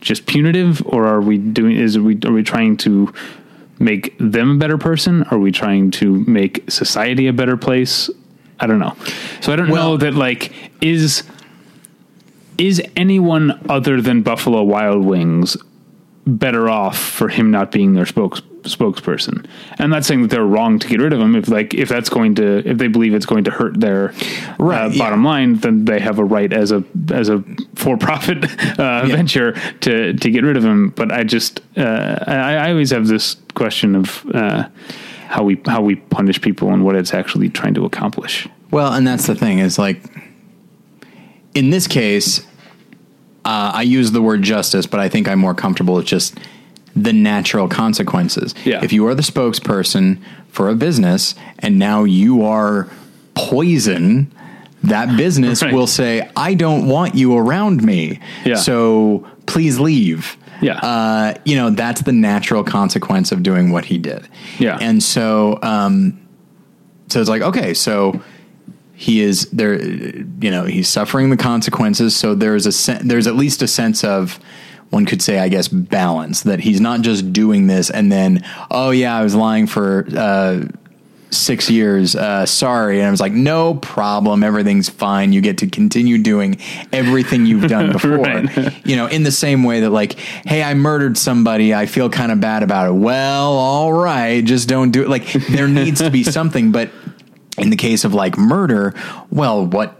just 0.00 0.26
punitive 0.26 0.84
or 0.86 1.06
are 1.06 1.20
we 1.20 1.38
doing, 1.38 1.76
is 1.76 1.98
we, 1.98 2.18
are 2.24 2.32
we 2.32 2.42
trying 2.42 2.76
to 2.76 3.12
make 3.78 4.14
them 4.18 4.50
a 4.50 4.54
better 4.56 4.76
person? 4.76 5.22
Are 5.24 5.38
we 5.38 5.52
trying 5.52 5.90
to 5.92 6.20
make 6.26 6.70
society 6.70 7.26
a 7.28 7.32
better 7.32 7.56
place? 7.56 8.10
I 8.60 8.66
don't 8.66 8.78
know. 8.78 8.94
So 9.40 9.52
I 9.52 9.56
don't 9.56 9.70
Well- 9.70 9.92
know 9.92 9.96
that 9.98 10.14
like, 10.14 10.52
is, 10.82 11.22
is 12.58 12.82
anyone 12.94 13.58
other 13.68 14.00
than 14.02 14.22
Buffalo 14.22 14.62
Wild 14.62 15.04
Wings 15.04 15.56
better 16.26 16.68
off 16.68 16.98
for 16.98 17.28
him 17.28 17.50
not 17.50 17.70
being 17.70 17.94
their 17.94 18.06
spokes 18.06 18.40
spokesperson. 18.64 19.46
And 19.72 19.80
I'm 19.80 19.90
not 19.90 20.04
saying 20.04 20.22
that 20.22 20.30
they're 20.30 20.44
wrong 20.44 20.78
to 20.78 20.88
get 20.88 21.00
rid 21.00 21.12
of 21.12 21.20
him. 21.20 21.36
If 21.36 21.48
like 21.48 21.74
if 21.74 21.88
that's 21.88 22.08
going 22.08 22.34
to 22.36 22.68
if 22.68 22.78
they 22.78 22.88
believe 22.88 23.14
it's 23.14 23.26
going 23.26 23.44
to 23.44 23.50
hurt 23.50 23.80
their 23.80 24.12
Right, 24.58 24.84
uh, 24.84 24.88
yeah. 24.88 24.98
bottom 24.98 25.24
line, 25.24 25.56
then 25.56 25.84
they 25.84 26.00
have 26.00 26.18
a 26.18 26.24
right 26.24 26.52
as 26.52 26.72
a 26.72 26.84
as 27.12 27.28
a 27.28 27.42
for 27.74 27.96
profit 27.96 28.44
uh, 28.78 29.06
venture 29.06 29.52
to 29.80 30.14
to 30.14 30.30
get 30.30 30.44
rid 30.44 30.56
of 30.56 30.64
him. 30.64 30.90
But 30.90 31.12
I 31.12 31.24
just 31.24 31.60
uh, 31.76 32.24
I, 32.26 32.54
I 32.54 32.70
always 32.70 32.90
have 32.90 33.06
this 33.06 33.36
question 33.54 33.94
of 33.94 34.24
uh, 34.34 34.68
how 35.28 35.44
we 35.44 35.60
how 35.66 35.82
we 35.82 35.96
punish 35.96 36.40
people 36.40 36.72
and 36.72 36.84
what 36.84 36.96
it's 36.96 37.14
actually 37.14 37.48
trying 37.50 37.74
to 37.74 37.84
accomplish. 37.84 38.48
Well, 38.70 38.92
and 38.92 39.06
that's 39.06 39.26
the 39.26 39.34
thing 39.34 39.58
is 39.58 39.78
like 39.78 40.02
in 41.54 41.70
this 41.70 41.86
case, 41.86 42.40
uh, 43.44 43.72
I 43.74 43.82
use 43.82 44.10
the 44.10 44.22
word 44.22 44.42
justice, 44.42 44.86
but 44.86 45.00
I 45.00 45.08
think 45.08 45.28
I'm 45.28 45.38
more 45.38 45.54
comfortable 45.54 45.94
with 45.94 46.06
just 46.06 46.38
the 46.96 47.12
natural 47.12 47.68
consequences. 47.68 48.54
Yeah. 48.64 48.82
If 48.84 48.92
you 48.92 49.06
are 49.06 49.14
the 49.14 49.22
spokesperson 49.22 50.18
for 50.48 50.68
a 50.68 50.74
business 50.74 51.34
and 51.58 51.78
now 51.78 52.04
you 52.04 52.44
are 52.44 52.88
poison, 53.34 54.32
that 54.84 55.16
business 55.16 55.62
Right. 55.62 55.72
will 55.74 55.86
say, 55.86 56.28
I 56.36 56.54
don't 56.54 56.86
want 56.86 57.14
you 57.14 57.36
around 57.36 57.82
me. 57.82 58.20
Yeah. 58.44 58.54
So 58.56 59.26
please 59.46 59.80
leave. 59.80 60.36
Yeah. 60.62 60.78
Uh, 60.78 61.34
you 61.44 61.56
know, 61.56 61.70
that's 61.70 62.02
the 62.02 62.12
natural 62.12 62.62
consequence 62.64 63.32
of 63.32 63.42
doing 63.42 63.70
what 63.70 63.84
he 63.86 63.98
did. 63.98 64.28
Yeah. 64.58 64.78
And 64.80 65.02
so, 65.02 65.58
um, 65.62 66.20
so 67.08 67.20
it's 67.20 67.28
like, 67.28 67.42
okay, 67.42 67.74
so 67.74 68.22
he 68.94 69.20
is 69.20 69.50
there, 69.50 69.82
you 69.84 70.50
know, 70.50 70.64
he's 70.64 70.88
suffering 70.88 71.30
the 71.30 71.36
consequences. 71.36 72.14
So 72.16 72.34
there's 72.34 72.66
a, 72.66 72.72
sen- 72.72 73.08
there's 73.08 73.26
at 73.26 73.34
least 73.34 73.62
a 73.62 73.66
sense 73.66 74.04
of, 74.04 74.38
one 74.94 75.06
could 75.06 75.20
say, 75.20 75.38
I 75.38 75.48
guess, 75.48 75.68
balance 75.68 76.42
that 76.42 76.60
he's 76.60 76.80
not 76.80 77.02
just 77.02 77.32
doing 77.32 77.66
this 77.66 77.90
and 77.90 78.10
then, 78.10 78.44
oh 78.70 78.90
yeah, 78.90 79.16
I 79.16 79.22
was 79.22 79.34
lying 79.34 79.66
for, 79.66 80.06
uh, 80.16 80.64
six 81.34 81.68
years. 81.68 82.14
Uh, 82.14 82.46
sorry. 82.46 82.98
And 82.98 83.08
I 83.08 83.10
was 83.10 83.20
like, 83.20 83.32
no 83.32 83.74
problem. 83.74 84.44
Everything's 84.44 84.88
fine. 84.88 85.32
You 85.32 85.40
get 85.40 85.58
to 85.58 85.66
continue 85.66 86.18
doing 86.18 86.60
everything 86.92 87.44
you've 87.44 87.68
done 87.68 87.92
before. 87.92 88.18
Right. 88.18 88.72
You 88.84 88.96
know, 88.96 89.06
in 89.06 89.22
the 89.22 89.32
same 89.32 89.64
way 89.64 89.80
that 89.80 89.90
like, 89.90 90.12
hey, 90.12 90.62
I 90.62 90.74
murdered 90.74 91.16
somebody. 91.16 91.74
I 91.74 91.86
feel 91.86 92.10
kind 92.10 92.30
of 92.30 92.40
bad 92.40 92.62
about 92.62 92.88
it. 92.88 92.92
Well, 92.92 93.52
all 93.52 93.92
right. 93.92 94.44
Just 94.44 94.68
don't 94.68 94.90
do 94.90 95.02
it. 95.02 95.08
Like 95.08 95.32
there 95.32 95.66
needs 95.66 96.00
to 96.00 96.10
be 96.10 96.22
something, 96.38 96.70
but 96.70 96.90
in 97.58 97.70
the 97.70 97.76
case 97.76 98.04
of 98.04 98.14
like 98.14 98.36
murder, 98.36 98.94
well, 99.30 99.66
what, 99.66 99.98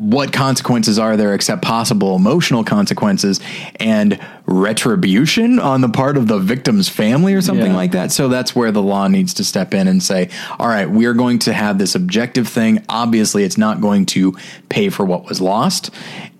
what 0.00 0.32
consequences 0.32 0.98
are 0.98 1.14
there 1.18 1.34
except 1.34 1.60
possible 1.60 2.16
emotional 2.16 2.64
consequences 2.64 3.38
and 3.76 4.18
retribution 4.46 5.58
on 5.58 5.82
the 5.82 5.90
part 5.90 6.16
of 6.16 6.26
the 6.26 6.38
victim's 6.38 6.88
family 6.88 7.34
or 7.34 7.42
something 7.42 7.72
Yeah. 7.72 7.76
like 7.76 7.92
that? 7.92 8.10
So 8.10 8.26
that's 8.28 8.56
where 8.56 8.72
the 8.72 8.80
law 8.80 9.08
needs 9.08 9.34
to 9.34 9.44
step 9.44 9.74
in 9.74 9.86
and 9.86 10.02
say, 10.02 10.30
all 10.58 10.68
right, 10.68 10.88
we're 10.90 11.12
going 11.12 11.38
to 11.40 11.52
have 11.52 11.76
this 11.76 11.94
objective 11.94 12.48
thing. 12.48 12.82
Obviously, 12.88 13.44
it's 13.44 13.58
not 13.58 13.82
going 13.82 14.06
to 14.06 14.34
pay 14.70 14.88
for 14.88 15.04
what 15.04 15.28
was 15.28 15.38
lost. 15.42 15.90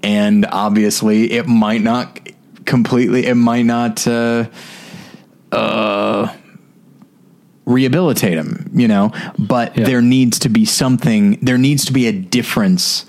And 0.03 0.47
obviously, 0.47 1.31
it 1.33 1.47
might 1.47 1.83
not 1.83 2.19
completely, 2.65 3.27
it 3.27 3.35
might 3.35 3.67
not, 3.67 4.07
uh, 4.07 4.47
uh, 5.53 6.29
rehabilitate 7.67 8.39
him, 8.39 8.71
you 8.75 8.89
know, 8.89 9.13
but 9.39 9.77
Yeah. 9.77 9.85
there 9.85 10.01
needs 10.03 10.39
to 10.41 10.49
be 10.49 10.65
something, 10.65 11.39
there 11.43 11.59
needs 11.59 11.85
to 11.85 11.93
be 11.93 12.07
a 12.07 12.13
difference 12.13 13.05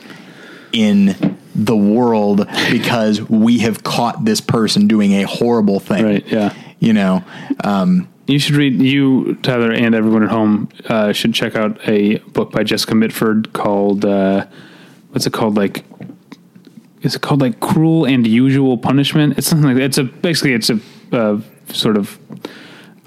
in 0.74 1.38
the 1.54 1.75
world 1.75 2.48
because 2.70 3.22
we 3.22 3.60
have 3.60 3.84
caught 3.84 4.24
this 4.25 4.42
person 4.42 4.88
doing 4.88 5.13
a 5.13 5.24
horrible 5.24 5.80
thing. 5.80 6.06
Right, 6.06 6.28
yeah. 6.28 6.54
You 6.80 6.94
know, 6.94 7.24
um, 7.63 8.08
You 8.28 8.40
should 8.40 8.56
read. 8.56 8.82
You, 8.82 9.36
Tyler, 9.44 9.72
and 9.72 9.94
everyone 9.94 10.24
at 10.24 10.30
home 10.30 10.70
uh, 10.88 11.12
should 11.12 11.34
check 11.34 11.56
out 11.56 11.78
a 11.88 12.18
book 12.20 12.51
by 12.51 12.63
Jessica 12.63 12.96
Mitford 12.96 13.54
called 13.54 14.06
uh, 14.06 14.46
what's 15.10 15.28
it 15.28 15.34
called? 15.34 15.58
Like, 15.58 15.84
is 17.01 17.16
it 17.16 17.22
called 17.22 17.42
like 17.42 17.60
"Cruel 17.60 18.06
and 18.06 18.25
Usual 18.25 18.78
Punishment"? 18.78 19.38
It's 19.38 19.48
something 19.48 19.68
like 19.68 19.78
that. 19.78 19.84
It's 19.84 19.98
a 19.98 20.04
basically 20.06 20.54
it's 20.54 20.70
a 20.70 20.80
uh, 21.12 21.42
sort 21.74 21.98
of 21.98 22.18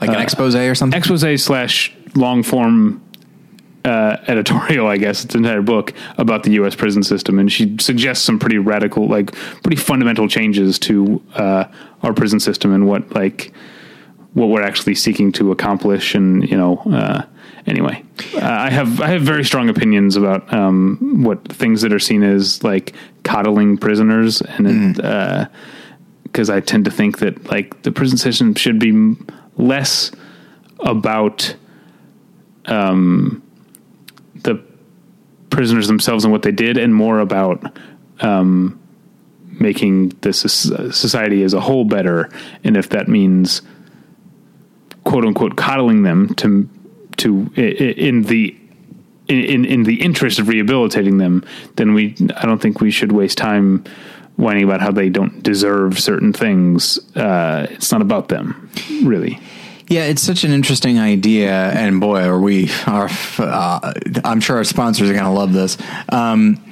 like 0.01 0.11
an 0.11 0.21
expose 0.21 0.55
or 0.55 0.75
something. 0.75 0.99
expose 0.99 1.43
slash 1.43 1.95
long 2.15 2.43
form 2.43 3.01
uh, 3.85 4.17
editorial, 4.29 4.87
I 4.87 4.97
guess 4.97 5.25
it's 5.25 5.35
an 5.35 5.45
entire 5.45 5.63
book 5.63 5.93
about 6.17 6.43
the 6.43 6.53
U.S. 6.53 6.75
prison 6.75 7.03
system, 7.03 7.39
and 7.39 7.53
she 7.53 7.77
suggests 7.79 8.25
some 8.25 8.39
pretty 8.39 8.59
radical, 8.59 9.07
like 9.07 9.33
pretty 9.63 9.77
fundamental 9.77 10.27
changes 10.27 10.79
to 10.81 11.23
uh, 11.35 11.65
our 12.03 12.15
prison 12.15 12.41
system 12.41 12.73
and 12.73 12.87
what 12.87 13.15
like 13.15 13.53
what 14.33 14.49
we're 14.49 14.63
actually 14.63 14.95
seeking 14.95 15.31
to 15.33 15.53
accomplish. 15.53 16.15
And 16.15 16.49
you 16.49 16.57
know, 16.57 16.79
uh, 16.87 17.23
anyway, 17.67 18.03
uh, 18.37 18.41
I 18.43 18.71
have 18.71 19.01
I 19.03 19.09
have 19.09 19.23
very 19.23 19.45
strong 19.45 19.69
opinions 19.69 20.17
about 20.17 20.51
um, 20.53 21.23
what 21.23 21.47
things 21.53 21.83
that 21.83 21.93
are 21.93 21.99
seen 21.99 22.23
as 22.23 22.65
like 22.65 22.95
coddling 23.23 23.77
prisoners, 23.77 24.41
and 24.41 24.97
because 26.23 26.49
I 26.49 26.61
tend 26.61 26.87
to 26.87 26.91
think 26.91 27.19
that 27.19 27.51
like 27.51 27.83
the 27.83 27.93
prison 27.93 28.17
system 28.17 28.55
should 28.55 28.79
be 28.79 29.15
less 29.59 30.11
about 30.81 31.55
the 32.67 33.44
prisoners 35.55 35.87
themselves 35.87 36.25
and 36.25 36.33
what 36.33 36.43
they 36.43 36.53
did, 36.53 36.77
and 36.77 36.95
more 36.95 37.21
about 37.21 37.79
um, 38.21 38.79
making 39.61 40.09
this 40.21 40.41
society 40.41 41.43
as 41.43 41.55
a 41.55 41.61
whole 41.61 41.85
better. 41.85 42.29
And 42.65 42.77
if 42.77 42.89
that 42.91 43.09
means 43.09 43.63
quote 45.05 45.25
unquote 45.25 45.57
coddling 45.57 46.03
them 46.03 46.35
to 46.35 46.69
to 47.19 47.53
in 47.55 48.23
the 48.23 48.57
in 49.29 49.65
in 49.65 49.85
the 49.85 50.03
interest 50.03 50.39
of 50.39 50.49
rehabilitating 50.49 51.19
them, 51.19 51.45
then 51.77 51.95
we 51.95 52.17
I 52.37 52.47
don't 52.47 52.61
think 52.61 52.81
we 52.81 52.91
should 52.91 53.13
waste 53.13 53.39
time 53.39 53.85
whining 54.37 54.65
about 54.65 54.81
how 54.81 54.91
they 54.91 55.09
don't 55.09 55.43
deserve 55.43 56.01
certain 56.01 56.33
things. 56.33 56.99
Uh, 57.17 57.69
it's 57.71 57.93
not 57.93 58.03
about 58.03 58.29
them, 58.29 58.69
really. 59.05 59.39
Yeah, 59.89 60.05
it's 60.05 60.23
such 60.23 60.45
an 60.45 60.53
interesting 60.53 60.99
idea, 60.99 61.53
and 61.53 62.01
boy, 62.01 62.23
are 62.23 62.41
we! 62.41 62.71
Are, 62.87 63.09
uh, 63.39 63.93
I'm 64.25 64.41
sure 64.41 64.57
our 64.57 64.65
sponsors 64.65 65.11
are 65.11 65.13
going 65.13 65.25
to 65.25 65.31
love 65.31 65.53
this. 65.53 65.77
Um, 66.09 66.65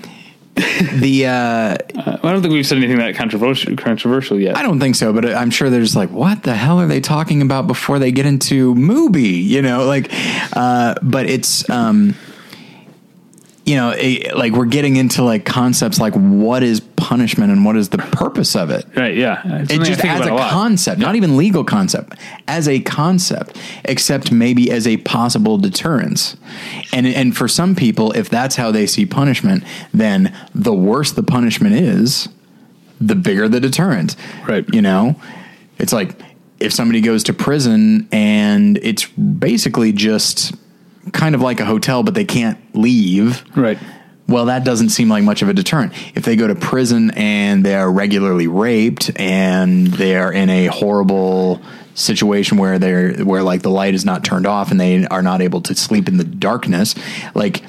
the 0.55 1.27
uh, 1.27 1.77
I 1.97 2.19
don't 2.23 2.43
think 2.43 2.53
we've 2.53 2.67
said 2.67 2.79
anything 2.79 2.99
that 2.99 3.15
controversial 3.15 3.75
controversial 3.77 4.39
yet. 4.39 4.57
I 4.57 4.63
don't 4.63 4.81
think 4.81 4.97
so, 4.97 5.13
but 5.13 5.25
I'm 5.25 5.51
sure 5.51 5.71
there's 5.71 5.97
like, 5.97 6.11
what 6.11 6.43
the 6.43 6.55
hell 6.55 6.79
are 6.79 6.87
they 6.87 7.01
talking 7.01 7.41
about 7.43 7.67
before 7.67 7.99
they 7.99 8.13
get 8.13 8.27
into 8.27 8.75
movie? 8.75 9.23
You 9.23 9.63
know, 9.63 9.87
like, 9.87 10.11
uh, 10.55 10.95
but 11.03 11.27
it's, 11.27 11.69
um, 11.71 12.15
you 13.65 13.77
know, 13.77 13.95
it, 13.97 14.37
like 14.37 14.53
we're 14.53 14.67
getting 14.67 14.97
into 14.97 15.23
like 15.23 15.47
concepts 15.47 15.99
like 15.99 16.15
what 16.15 16.63
is 16.63 16.81
punishment 17.13 17.53
and 17.53 17.63
what 17.63 17.77
is 17.77 17.91
the 17.91 17.99
purpose 17.99 18.57
of 18.57 18.71
it. 18.71 18.87
Right? 18.97 19.15
Yeah. 19.15 19.43
It's 19.45 19.71
It 19.71 19.83
just 19.83 20.03
as 20.03 20.27
a 20.27 20.33
lot. 20.33 20.51
concept, 20.51 20.99
not 20.99 21.15
even 21.15 21.37
legal 21.37 21.63
concept, 21.63 22.17
as 22.49 22.67
a 22.67 22.81
concept, 22.81 23.59
except 23.85 24.33
maybe 24.33 24.71
as 24.71 24.87
a 24.87 24.97
possible 24.97 25.59
deterrence. 25.59 26.39
And 26.91 27.07
and 27.07 27.37
for 27.37 27.49
some 27.49 27.75
people, 27.75 28.13
if 28.13 28.31
that's 28.31 28.57
how 28.57 28.71
they 28.73 28.87
see 28.87 29.05
punishment, 29.05 29.63
then 29.93 30.35
the 30.55 30.73
worse 30.73 31.13
the 31.13 31.23
punishment 31.23 31.75
is, 31.75 32.31
the 32.99 33.15
bigger 33.15 33.47
the 33.47 33.61
deterrent. 33.61 34.17
Right. 34.49 34.65
You 34.73 34.81
know, 34.81 35.21
it's 35.79 35.93
like 35.93 36.19
if 36.61 36.73
somebody 36.73 37.03
goes 37.03 37.25
to 37.25 37.35
prison 37.35 38.09
and 38.11 38.79
it's 38.83 39.05
basically 39.07 39.93
just 39.93 40.55
kind 41.13 41.35
of 41.35 41.43
like 41.43 41.61
a 41.61 41.67
hotel, 41.67 42.03
but 42.03 42.15
they 42.15 42.25
can't 42.25 42.59
leave. 42.75 43.45
Right. 43.55 43.79
Well, 44.33 44.47
that 44.47 44.65
doesn't 44.65 44.89
seem 44.89 45.11
like 45.11 45.25
much 45.25 45.43
of 45.43 45.51
a 45.51 45.53
deterrent. 45.53 45.93
If 46.15 46.25
they 46.25 46.37
go 46.37 46.47
to 46.47 46.55
prison 46.55 47.11
and 47.11 47.63
they 47.63 47.75
are 47.75 47.91
regularly 47.91 48.47
raped 48.47 49.11
and 49.17 49.89
they 49.89 50.17
are 50.17 50.33
in 50.33 50.49
a 50.49 50.67
horrible 50.67 51.61
situation 51.95 52.57
where 52.57 52.79
they're 52.79 53.13
where 53.25 53.43
like 53.43 53.61
the 53.61 53.71
light 53.71 53.95
is 53.95 54.07
not 54.07 54.25
turned 54.25 54.47
off 54.47 54.71
and 54.71 54.81
they 54.81 55.07
are 55.07 55.23
not 55.23 55.43
able 55.43 55.61
to 55.61 55.75
sleep 55.75 56.09
in 56.09 56.17
the 56.17 56.25
darkness, 56.25 56.95
like 57.35 57.63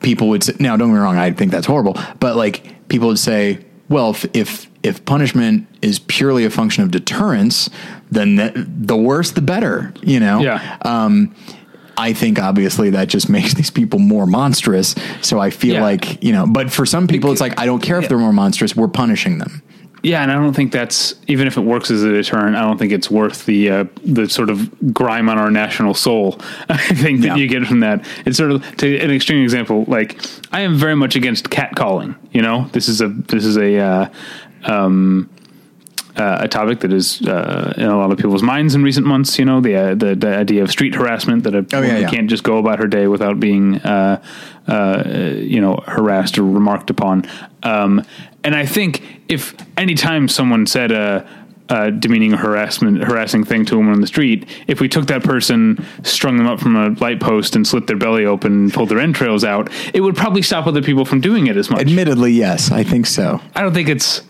people 0.00 0.30
would 0.30 0.44
say, 0.44 0.54
now 0.58 0.76
don't 0.76 0.88
get 0.88 0.94
me 0.94 1.00
wrong, 1.00 1.18
I 1.18 1.32
think 1.32 1.52
that's 1.52 1.66
horrible, 1.66 1.98
but 2.20 2.36
like 2.36 2.88
people 2.88 3.08
would 3.08 3.18
say, 3.18 3.58
well, 3.90 4.10
if 4.10 4.24
if, 4.34 4.70
if 4.82 5.04
punishment 5.04 5.66
is 5.82 5.98
purely 5.98 6.46
a 6.46 6.50
function 6.50 6.84
of 6.84 6.90
deterrence, 6.90 7.68
then 8.10 8.36
the, 8.36 8.66
the 8.66 8.96
worse 8.96 9.32
the 9.32 9.42
better, 9.42 9.92
you 10.00 10.20
know? 10.20 10.40
Yeah. 10.40 10.78
Um, 10.82 11.34
I 11.96 12.12
think 12.12 12.38
obviously 12.38 12.90
that 12.90 13.08
just 13.08 13.28
makes 13.28 13.54
these 13.54 13.70
people 13.70 13.98
more 13.98 14.26
monstrous. 14.26 14.94
So 15.22 15.38
I 15.38 15.50
feel 15.50 15.74
Yeah. 15.74 15.82
like, 15.82 16.22
you 16.22 16.32
know, 16.32 16.46
but 16.46 16.70
for 16.70 16.84
some 16.86 17.06
people, 17.06 17.32
it's 17.32 17.40
like, 17.40 17.58
I 17.58 17.66
don't 17.66 17.82
care 17.82 17.98
if 17.98 18.08
they're 18.08 18.18
more 18.18 18.32
monstrous. 18.32 18.76
We're 18.76 18.88
punishing 18.88 19.38
them. 19.38 19.62
Yeah, 20.02 20.22
and 20.22 20.30
I 20.30 20.34
don't 20.34 20.52
think 20.52 20.70
that's 20.70 21.14
even 21.26 21.48
if 21.48 21.56
it 21.56 21.62
works 21.62 21.90
as 21.90 22.04
a 22.04 22.12
deterrent. 22.12 22.54
I 22.54 22.60
don't 22.60 22.78
think 22.78 22.92
it's 22.92 23.10
worth 23.10 23.44
the 23.46 23.70
uh, 23.70 23.84
the 24.04 24.28
sort 24.28 24.50
of 24.50 24.70
grime 24.94 25.28
on 25.28 25.36
our 25.36 25.50
national 25.50 25.94
soul. 25.94 26.38
I 26.68 26.76
think 26.76 27.22
that 27.22 27.28
Yeah. 27.28 27.36
you 27.36 27.48
get 27.48 27.66
from 27.66 27.80
that. 27.80 28.04
It's 28.24 28.36
sort 28.36 28.52
of 28.52 28.76
to 28.76 28.98
an 29.00 29.10
extreme 29.10 29.42
example. 29.42 29.84
Like 29.88 30.20
I 30.52 30.60
am 30.60 30.76
very 30.76 30.94
much 30.94 31.16
against 31.16 31.50
catcalling. 31.50 32.14
You 32.30 32.42
know, 32.42 32.68
this 32.72 32.88
is 32.88 33.00
a 33.00 33.08
this 33.08 33.44
is 33.44 33.56
a 33.56 33.78
uh, 33.78 34.08
um, 34.64 35.28
uh, 36.16 36.38
a 36.40 36.48
topic 36.48 36.80
that 36.80 36.92
is 36.92 37.20
uh, 37.22 37.74
in 37.76 37.84
a 37.84 37.96
lot 37.96 38.10
of 38.10 38.16
people's 38.18 38.42
minds 38.42 38.74
in 38.74 38.82
recent 38.82 39.06
months. 39.06 39.38
You 39.38 39.44
know, 39.44 39.60
the 39.60 39.74
uh, 39.76 39.94
the, 39.94 40.14
the 40.14 40.36
idea 40.36 40.62
of 40.62 40.70
street 40.70 40.94
harassment 40.94 41.44
that 41.44 41.54
a 41.54 41.64
Oh, 41.72 41.80
woman 41.80 42.00
yeah. 42.02 42.08
can't 42.10 42.28
just 42.30 42.42
go 42.42 42.58
about 42.58 42.78
her 42.78 42.86
day 42.86 43.06
without 43.06 43.38
being 43.40 43.76
uh, 43.80 44.22
uh, 44.66 45.02
you 45.36 45.60
know 45.60 45.82
harassed 45.86 46.38
or 46.38 46.42
remarked 46.44 46.90
upon. 46.90 47.24
Um, 47.62 48.02
and 48.44 48.54
I 48.54 48.64
think 48.66 49.02
if 49.28 49.54
anytime 49.76 50.28
someone 50.28 50.66
said 50.66 50.92
a, 50.92 51.28
a 51.68 51.90
demeaning 51.90 52.30
harassment 52.32 53.02
harassing 53.02 53.42
thing 53.44 53.64
to 53.66 53.74
a 53.74 53.78
woman 53.78 53.92
on 53.94 54.00
the 54.00 54.06
street, 54.06 54.48
if 54.68 54.80
we 54.80 54.88
took 54.88 55.06
that 55.06 55.22
person, 55.24 55.84
strung 56.04 56.36
them 56.36 56.46
up 56.46 56.60
from 56.60 56.76
a 56.76 56.90
light 57.00 57.20
post, 57.20 57.56
and 57.56 57.66
slit 57.66 57.86
their 57.88 57.96
belly 57.96 58.24
open, 58.24 58.52
and 58.52 58.72
pulled 58.72 58.88
their 58.88 59.00
entrails 59.00 59.42
out, 59.44 59.68
it 59.92 60.00
would 60.00 60.14
probably 60.16 60.42
stop 60.42 60.66
other 60.66 60.80
people 60.82 61.04
from 61.04 61.20
doing 61.20 61.48
it 61.48 61.56
as 61.56 61.68
much. 61.68 61.80
Admittedly, 61.80 62.32
yes, 62.32 62.70
I 62.70 62.84
think 62.84 63.06
so. 63.06 63.40
I 63.54 63.62
don't 63.62 63.74
think 63.74 63.88
it's. 63.88 64.22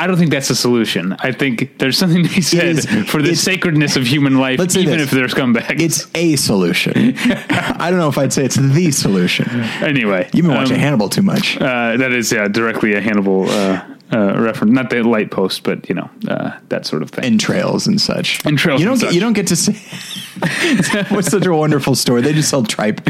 I 0.00 0.06
don't 0.06 0.16
think 0.16 0.30
that's 0.30 0.48
a 0.48 0.56
solution. 0.56 1.14
I 1.18 1.30
think 1.32 1.78
there's 1.78 1.98
something 1.98 2.24
to 2.24 2.34
be 2.34 2.40
said 2.40 2.78
is- 2.78 2.86
for 3.10 3.20
the 3.20 3.34
sacredness 3.36 3.96
of 3.96 4.06
human 4.06 4.38
life, 4.38 4.58
even 4.58 4.98
this. 4.98 5.02
if 5.02 5.10
they're 5.10 5.26
scumbags. 5.28 5.78
It's 5.80 6.06
a 6.14 6.36
solution. 6.36 7.14
I 7.18 7.90
don't 7.90 7.98
know 7.98 8.08
if 8.08 8.16
I'd 8.16 8.32
say 8.32 8.44
it's 8.46 8.56
the 8.56 8.90
solution. 8.92 9.46
anyway. 9.82 10.30
You've 10.32 10.46
been 10.46 10.54
watching 10.54 10.76
um, 10.76 10.80
Hannibal 10.80 11.10
too 11.10 11.22
much. 11.22 11.56
Uh, 11.60 11.96
that 11.98 12.12
is 12.12 12.32
yeah, 12.32 12.48
directly 12.48 12.94
a 12.94 13.00
Hannibal 13.02 13.48
uh, 13.50 13.84
uh, 14.12 14.40
reference, 14.40 14.72
not 14.72 14.88
the 14.90 15.02
light 15.02 15.30
post, 15.30 15.64
but 15.64 15.86
you 15.88 15.94
know 15.94 16.08
uh, 16.28 16.58
that 16.70 16.86
sort 16.86 17.02
of 17.02 17.10
thing. 17.10 17.24
entrails 17.24 17.86
and 17.86 18.00
such. 18.00 18.44
Entrails 18.46 18.80
You 18.80 18.86
don't 18.86 18.98
get 18.98 19.06
such. 19.06 19.14
you 19.14 19.20
don't 19.20 19.34
get 19.34 19.46
to 19.48 19.56
see. 19.56 19.72
What's 21.14 21.30
such 21.30 21.44
a 21.44 21.52
wonderful 21.54 21.94
story? 21.94 22.22
They 22.22 22.32
just 22.32 22.48
sell 22.48 22.64
tripe. 22.64 23.00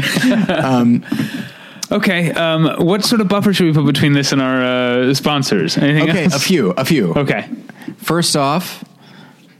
Okay, 1.91 2.31
um, 2.31 2.85
what 2.85 3.03
sort 3.03 3.21
of 3.21 3.27
buffer 3.27 3.53
should 3.53 3.65
we 3.67 3.73
put 3.73 3.85
between 3.85 4.13
this 4.13 4.31
and 4.31 4.41
our 4.41 4.61
uh, 5.09 5.13
sponsors? 5.13 5.77
Anything 5.77 6.09
Okay, 6.09 6.23
else? 6.25 6.35
a 6.35 6.39
few, 6.39 6.71
a 6.71 6.85
few. 6.85 7.13
Okay, 7.13 7.49
First 7.97 8.35
off, 8.35 8.83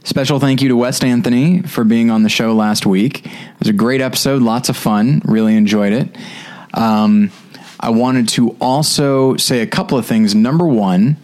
special 0.04 0.38
thank 0.40 0.62
you 0.62 0.68
to 0.68 0.76
West 0.76 1.04
Anthony 1.04 1.62
for 1.62 1.84
being 1.84 2.10
on 2.10 2.22
the 2.22 2.28
show 2.28 2.54
last 2.54 2.86
week. 2.86 3.26
It 3.26 3.58
was 3.58 3.68
a 3.68 3.72
great 3.72 4.00
episode, 4.00 4.42
lots 4.42 4.68
of 4.68 4.76
fun. 4.76 5.22
Really 5.24 5.56
enjoyed 5.56 5.92
it. 5.92 6.16
Um, 6.74 7.30
I 7.78 7.90
wanted 7.90 8.28
to 8.30 8.56
also 8.60 9.36
say 9.36 9.60
a 9.60 9.66
couple 9.66 9.98
of 9.98 10.06
things. 10.06 10.34
Number 10.34 10.66
one, 10.66 11.16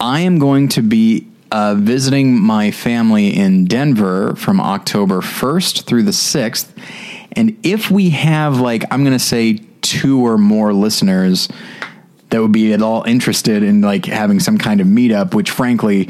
I 0.00 0.20
am 0.20 0.38
going 0.38 0.68
to 0.70 0.82
be 0.82 1.26
uh, 1.52 1.74
visiting 1.76 2.38
my 2.40 2.70
family 2.70 3.36
in 3.36 3.66
Denver 3.66 4.34
from 4.36 4.60
October 4.60 5.20
1st 5.20 5.84
through 5.84 6.04
the 6.04 6.10
6th. 6.12 6.68
And 7.32 7.58
if 7.62 7.90
we 7.90 8.10
have, 8.10 8.58
like, 8.60 8.84
I'm 8.90 9.04
going 9.04 9.16
to 9.16 9.24
say 9.24 9.60
two 9.82 10.24
or 10.26 10.38
more 10.38 10.72
listeners 10.72 11.48
that 12.30 12.40
would 12.40 12.52
be 12.52 12.72
at 12.72 12.80
all 12.80 13.02
interested 13.04 13.62
in 13.62 13.80
like 13.80 14.06
having 14.06 14.40
some 14.40 14.56
kind 14.56 14.80
of 14.80 14.86
meetup, 14.86 15.34
which 15.34 15.50
frankly, 15.50 16.08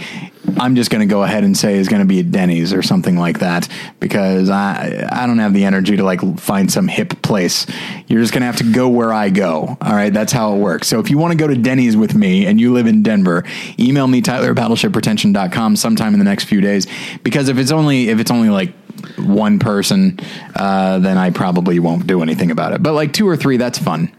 I'm 0.59 0.74
just 0.74 0.90
going 0.90 1.00
to 1.00 1.11
go 1.11 1.22
ahead 1.22 1.44
and 1.44 1.56
say 1.56 1.76
is 1.76 1.88
going 1.88 2.00
to 2.00 2.06
be 2.06 2.20
at 2.20 2.30
Denny's 2.30 2.72
or 2.72 2.83
something 2.83 3.16
like 3.16 3.40
that 3.40 3.68
because 4.00 4.50
I 4.50 5.09
I 5.11 5.26
don't 5.26 5.38
have 5.38 5.54
the 5.54 5.64
energy 5.64 5.96
to 5.96 6.04
like 6.04 6.20
find 6.38 6.70
some 6.70 6.88
hip 6.88 7.22
place. 7.22 7.66
You're 8.06 8.20
just 8.20 8.33
going 8.33 8.42
to 8.42 8.46
have 8.46 8.56
to 8.56 8.72
go 8.72 8.88
where 8.88 9.12
I 9.12 9.30
go. 9.30 9.78
All 9.80 9.92
right, 9.92 10.12
that's 10.12 10.33
how 10.33 10.54
it 10.54 10.59
works. 10.59 10.88
So 10.88 11.00
if 11.00 11.11
you 11.11 11.18
want 11.18 11.33
to 11.33 11.38
go 11.38 11.46
to 11.46 11.56
Denny's 11.56 11.96
with 11.96 12.14
me 12.14 12.46
and 12.46 12.61
you 12.61 12.72
live 12.72 12.87
in 12.87 13.02
Denver, 13.02 13.44
email 13.78 14.06
me 14.06 14.20
Tyler 14.20 14.50
at 14.50 14.56
battleshippretension.com 14.56 15.76
sometime 15.76 16.12
in 16.12 16.18
the 16.18 16.24
next 16.24 16.44
few 16.44 16.61
days 16.61 16.87
because 17.22 17.48
if 17.48 17.59
it's 17.59 17.70
only 17.70 18.09
if 18.09 18.18
it's 18.18 18.30
only 18.30 18.50
like 18.50 18.72
one 19.18 19.58
person, 19.58 20.18
uh, 20.56 20.98
then 20.98 21.18
I 21.18 21.30
probably 21.30 21.78
won't 21.78 22.06
do 22.06 22.22
anything 22.22 22.50
about 22.50 22.72
it. 22.72 22.82
But 22.82 22.92
like 22.94 23.12
two 23.12 23.28
or 23.28 23.36
three, 23.36 23.56
that's 23.56 23.78
fun. 23.78 24.10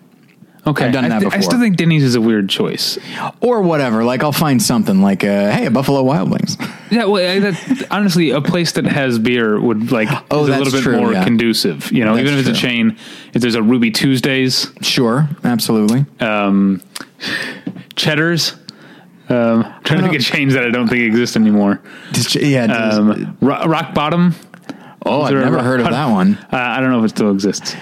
okay. 0.68 0.86
I've 0.86 0.94
done 0.94 1.06
I, 1.06 1.10
that 1.10 1.16
I 1.16 1.20
before. 1.26 1.38
I 1.38 1.42
still 1.42 1.60
think 1.60 1.76
Denny's 1.78 2.04
is 2.04 2.16
a 2.16 2.22
weird 2.22 2.50
choice. 2.50 2.98
or 3.42 3.62
whatever. 3.62 4.04
Like 4.04 4.24
I'll 4.24 4.32
find 4.32 4.62
something 4.62 5.02
like, 5.02 5.24
uh, 5.24 5.52
hey, 5.52 5.66
a 5.66 5.72
Buffalo 5.72 6.04
Wild 6.04 6.30
Wings. 6.30 6.56
Yeah, 6.92 7.06
well, 7.06 7.16
I- 7.26 7.40
that, 7.40 7.88
honestly, 7.90 8.30
a 8.32 8.42
place 8.42 8.74
that 8.74 8.86
has 8.86 9.18
beer 9.18 9.60
would 9.60 9.92
like 9.92 10.10
Oh, 10.30 10.44
is 10.44 10.50
a 10.50 10.58
little 10.58 10.72
bit 10.74 10.84
true, 10.84 10.98
more 10.98 11.14
yeah. 11.14 11.24
conducive. 11.24 11.92
You 11.92 12.06
know, 12.06 12.16
That's 12.16 12.28
even 12.28 12.40
if 12.40 12.48
it's 12.48 12.58
a 12.58 12.62
chain, 12.62 12.98
if 13.34 13.42
there's 13.42 13.56
a 13.56 13.64
Ruby 13.64 13.92
Tuesdays, 13.92 14.72
sure, 14.82 15.30
absolutely. 15.44 16.06
um, 16.20 16.82
Cheddar's. 17.96 18.56
Um, 19.30 19.64
I'm 19.64 19.84
trying 19.84 20.00
to 20.02 20.08
think 20.10 20.20
of 20.20 20.26
chains 20.26 20.54
that 20.56 20.66
I 20.66 20.70
don't 20.72 20.90
think 20.90 21.04
exist 21.04 21.38
anymore. 21.38 21.82
Just- 22.12 22.36
yeah. 22.36 22.68
just- 22.68 23.00
Um, 23.00 23.38
Ro- 23.40 23.66
Rock 23.66 23.94
Bottom. 23.94 24.36
Oh, 25.06 25.22
I've 25.22 25.32
there 25.32 25.42
a 25.42 25.46
never 25.46 25.62
heard 25.64 25.80
of 25.80 25.90
that 25.90 26.12
one. 26.12 26.38
Uh, 26.52 26.58
I 26.58 26.80
don't 26.82 26.92
know 26.92 27.00
if 27.00 27.06
it 27.06 27.16
still 27.16 27.32
exists. 27.32 27.76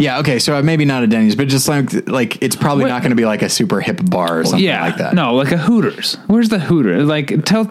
Yeah. 0.00 0.20
Okay. 0.20 0.38
So 0.38 0.60
maybe 0.62 0.86
not 0.86 1.02
a 1.02 1.06
Denny's, 1.06 1.36
but 1.36 1.48
just 1.48 1.68
like 1.68 2.08
like 2.08 2.42
it's 2.42 2.56
probably 2.56 2.84
Wait. 2.84 2.90
not 2.90 3.02
going 3.02 3.10
to 3.10 3.16
be 3.16 3.26
like 3.26 3.42
a 3.42 3.50
super 3.50 3.80
hip 3.80 4.00
bar 4.02 4.40
or 4.40 4.44
something 4.44 4.64
yeah, 4.64 4.82
like 4.82 4.96
that. 4.96 5.14
no, 5.14 5.34
like 5.34 5.52
a 5.52 5.58
Hooters. 5.58 6.14
Where's 6.26 6.48
the 6.48 6.58
Hooter? 6.58 7.04
Like, 7.04 7.44
tell, 7.44 7.70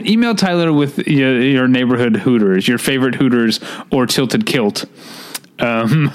email 0.00 0.34
Tyler 0.34 0.72
with 0.72 0.98
your, 1.06 1.40
your 1.40 1.68
neighborhood 1.68 2.16
Hooters, 2.16 2.66
your 2.66 2.78
favorite 2.78 3.14
Hooters 3.14 3.60
or 3.92 4.06
Tilted 4.06 4.44
Kilt, 4.44 4.86
um, 5.60 6.10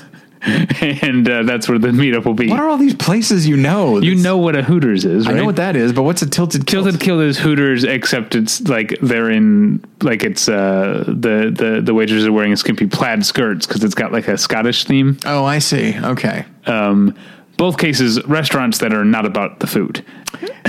and 0.82 1.30
uh, 1.30 1.44
that's 1.44 1.70
where 1.70 1.80
the 1.80 1.90
meetup 1.90 2.26
will 2.26 2.34
be. 2.34 2.50
What 2.50 2.60
are 2.60 2.68
all 2.70 2.78
these 2.78 2.94
places 2.96 3.48
you 3.48 3.56
know? 3.56 4.00
You 4.00 4.16
know 4.16 4.38
what 4.38 4.56
a 4.56 4.64
Hooters 4.64 5.06
is, 5.06 5.28
I 5.28 5.32
know 5.34 5.46
what 5.46 5.56
that 5.56 5.76
is, 5.76 5.94
but 5.94 6.04
what's 6.04 6.22
a 6.22 6.30
tilted 6.30 6.66
kilt? 6.68 6.84
Tilted 6.84 7.02
Kilt 7.02 7.22
is 7.22 7.38
Hooters, 7.40 7.84
except 7.84 8.36
it's 8.36 8.62
like 8.62 8.98
they're 9.02 9.30
in 9.30 9.84
like 10.02 10.24
it's 10.24 10.50
uh 10.50 11.04
the 11.08 11.50
the 11.56 11.82
the 11.82 11.94
waiters 11.94 12.26
are 12.26 12.32
wearing 12.32 12.56
skimpy 12.56 12.88
plaid 12.88 13.26
skirts 13.26 13.66
because 13.66 13.84
it's 13.84 13.96
got 13.96 14.12
like 14.12 14.28
a 14.28 14.38
Scottish 14.38 14.84
theme. 14.84 15.18
Oh, 15.26 15.46
I 15.46 15.60
see. 15.60 15.98
Okay, 15.98 16.46
Um, 16.66 17.16
both 17.56 17.78
cases, 17.78 18.22
restaurants 18.26 18.80
that 18.80 18.94
are 18.94 19.06
not 19.06 19.26
about 19.26 19.60
the 19.60 19.68
food. 19.68 20.04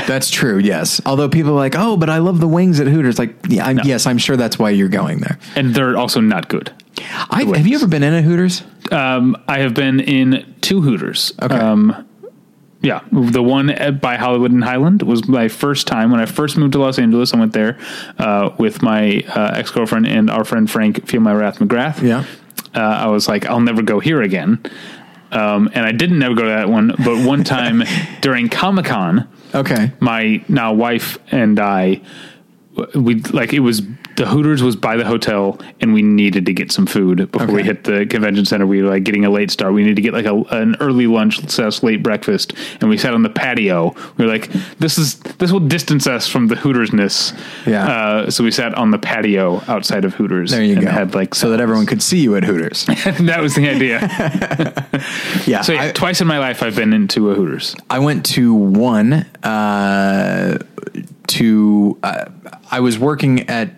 that's 0.06 0.30
true. 0.30 0.58
Yes. 0.58 1.00
Although 1.06 1.28
people 1.30 1.52
are 1.52 1.56
like, 1.56 1.74
oh, 1.76 1.96
but 1.96 2.10
I 2.10 2.18
love 2.18 2.38
the 2.40 2.46
wings 2.48 2.78
at 2.78 2.86
Hooters. 2.86 3.18
Like, 3.18 3.34
yeah, 3.48 3.66
I'm, 3.66 3.78
yes, 3.84 4.06
I'm 4.06 4.18
sure 4.18 4.36
that's 4.36 4.58
why 4.58 4.70
you're 4.70 4.88
going 4.90 5.18
there. 5.18 5.38
and 5.56 5.74
they're 5.74 5.96
also 5.96 6.20
not 6.20 6.48
good. 6.48 6.70
I, 7.30 7.44
have 7.56 7.66
you 7.66 7.76
ever 7.76 7.86
been 7.86 8.02
in 8.02 8.14
a 8.14 8.22
Hooters? 8.22 8.62
Um, 8.90 9.36
I 9.48 9.58
have 9.60 9.74
been 9.74 10.00
in 10.00 10.54
two 10.60 10.80
Hooters. 10.80 11.32
Okay. 11.42 11.54
Um, 11.54 12.08
yeah, 12.80 13.00
the 13.10 13.42
one 13.42 13.70
at, 13.70 14.00
by 14.02 14.16
Hollywood 14.16 14.50
and 14.52 14.62
Highland 14.62 15.02
was 15.02 15.26
my 15.26 15.48
first 15.48 15.86
time 15.86 16.10
when 16.10 16.20
I 16.20 16.26
first 16.26 16.58
moved 16.58 16.72
to 16.74 16.78
Los 16.80 16.98
Angeles. 16.98 17.32
I 17.32 17.38
went 17.38 17.54
there 17.54 17.78
uh, 18.18 18.50
with 18.58 18.82
my 18.82 19.24
uh, 19.34 19.52
ex 19.54 19.70
girlfriend 19.70 20.06
and 20.06 20.30
our 20.30 20.44
friend 20.44 20.70
Frank 20.70 21.06
Feel 21.08 21.20
My 21.22 21.32
Wrath 21.32 21.60
McGrath. 21.60 22.02
Yeah. 22.02 22.24
uh, 22.74 22.80
I 22.80 23.06
was 23.06 23.26
like, 23.26 23.46
I'll 23.46 23.60
never 23.60 23.80
go 23.82 24.00
here 24.00 24.20
again. 24.20 24.62
Um, 25.32 25.70
and 25.72 25.86
I 25.86 25.92
didn't 25.92 26.18
never 26.18 26.34
go 26.34 26.42
to 26.42 26.48
that 26.50 26.68
one, 26.68 26.88
but 27.04 27.26
one 27.26 27.42
time 27.56 27.82
during 28.20 28.48
Comic 28.50 28.84
Con, 28.84 29.28
Okay. 29.54 29.90
my 30.00 30.44
now 30.48 30.74
wife 30.74 31.16
and 31.32 31.58
I, 31.58 32.02
we 32.94 33.14
like 33.20 33.52
it 33.54 33.60
was 33.60 33.80
the 34.16 34.26
Hooters 34.26 34.62
was 34.62 34.76
by 34.76 34.96
the 34.96 35.04
hotel, 35.04 35.58
and 35.80 35.92
we 35.92 36.02
needed 36.02 36.46
to 36.46 36.52
get 36.52 36.70
some 36.70 36.86
food 36.86 37.30
before 37.32 37.48
we 37.52 37.62
hit 37.62 37.84
the 37.84 38.06
convention 38.06 38.44
center. 38.44 38.66
We 38.66 38.82
were 38.82 38.90
like 38.90 39.04
getting 39.04 39.24
a 39.24 39.30
late 39.30 39.50
start. 39.50 39.72
We 39.74 39.82
needed 39.82 39.96
to 39.96 40.02
get 40.02 40.12
like 40.12 40.26
a, 40.26 40.34
an 40.56 40.76
early 40.80 41.06
lunch 41.06 41.40
slash 41.48 41.82
late 41.82 42.02
breakfast, 42.02 42.52
and 42.80 42.88
we 42.88 42.96
sat 42.96 43.14
on 43.14 43.22
the 43.22 43.30
patio. 43.30 43.94
We 44.16 44.24
were 44.26 44.30
like, 44.30 44.50
"This 44.78 44.98
is 44.98 45.18
this 45.18 45.50
will 45.52 45.60
distance 45.60 46.06
us 46.06 46.28
from 46.28 46.46
the 46.48 46.54
Hootersness." 46.54 47.36
Yeah. 47.66 47.86
Uh, 47.86 48.30
so 48.30 48.44
we 48.44 48.50
sat 48.50 48.74
on 48.74 48.90
the 48.90 48.98
patio 48.98 49.62
outside 49.68 50.04
of 50.04 50.14
Hooters. 50.14 50.50
There 50.52 50.62
you 50.62 50.74
and 50.76 50.84
go. 50.84 50.90
Had 50.90 51.14
like 51.14 51.34
so 51.34 51.50
that 51.50 51.60
everyone 51.60 51.86
could 51.86 52.02
see 52.02 52.20
you 52.20 52.36
at 52.36 52.44
Hooters. 52.44 52.84
that 52.86 53.40
was 53.40 53.54
the 53.54 53.68
idea. 53.68 54.00
Yeah. 55.46 55.60
So 55.62 55.72
yeah, 55.72 55.84
I- 55.84 55.92
twice 55.92 56.20
in 56.20 56.26
my 56.26 56.38
life 56.38 56.62
I've 56.62 56.76
been 56.76 56.92
into 56.92 57.30
a 57.30 57.34
Hooters. 57.34 57.74
I 57.90 57.98
went 57.98 58.24
to 58.26 58.54
one 58.54 59.12
uh, 59.42 60.58
to 61.28 61.98
uh, 62.02 62.26
I 62.70 62.80
was 62.80 62.98
working 62.98 63.48
at 63.48 63.70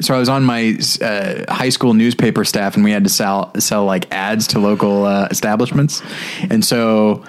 so 0.00 0.14
I 0.14 0.18
was 0.18 0.28
on 0.28 0.44
my 0.44 0.78
uh, 1.00 1.52
high 1.52 1.68
school 1.68 1.94
newspaper 1.94 2.44
staff 2.44 2.76
and 2.76 2.84
we 2.84 2.90
had 2.90 3.04
to 3.04 3.10
sell 3.10 3.52
sell 3.58 3.84
like 3.84 4.12
ads 4.12 4.48
to 4.48 4.58
local 4.58 5.04
uh, 5.04 5.28
establishments. 5.30 6.02
And 6.50 6.64
so 6.64 7.24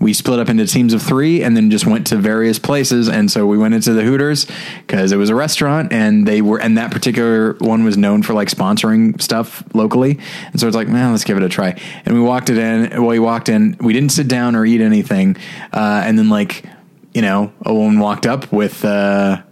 we 0.00 0.12
split 0.12 0.38
up 0.38 0.48
into 0.48 0.64
teams 0.66 0.94
of 0.94 1.02
three 1.02 1.42
and 1.42 1.56
then 1.56 1.70
just 1.70 1.86
went 1.86 2.06
to 2.08 2.16
various 2.16 2.58
places. 2.58 3.08
And 3.08 3.30
so 3.30 3.46
we 3.46 3.58
went 3.58 3.74
into 3.74 3.92
the 3.92 4.02
Hooters 4.02 4.46
because 4.86 5.10
it 5.10 5.16
was 5.16 5.28
a 5.28 5.34
restaurant 5.34 5.92
and 5.92 6.26
they 6.26 6.40
were 6.40 6.60
and 6.60 6.78
that 6.78 6.92
particular 6.92 7.54
one 7.54 7.84
was 7.84 7.96
known 7.96 8.22
for 8.22 8.32
like 8.32 8.48
sponsoring 8.48 9.20
stuff 9.20 9.62
locally. 9.74 10.18
And 10.46 10.60
so 10.60 10.66
it's 10.66 10.76
like 10.76 10.88
man 10.88 11.10
let's 11.10 11.24
give 11.24 11.36
it 11.36 11.42
a 11.42 11.48
try. 11.48 11.78
And 12.04 12.14
we 12.14 12.20
walked 12.20 12.50
it 12.50 12.58
in 12.58 13.02
well 13.02 13.10
we 13.10 13.18
walked 13.18 13.48
in 13.48 13.76
we 13.80 13.92
didn't 13.92 14.12
sit 14.12 14.28
down 14.28 14.54
or 14.54 14.64
eat 14.64 14.80
anything 14.80 15.36
uh, 15.72 16.02
and 16.04 16.18
then 16.18 16.28
like 16.28 16.64
you 17.12 17.22
know 17.22 17.52
a 17.66 17.74
woman 17.74 17.98
walked 17.98 18.26
up 18.26 18.52
with 18.52 18.84
uh, 18.84 19.42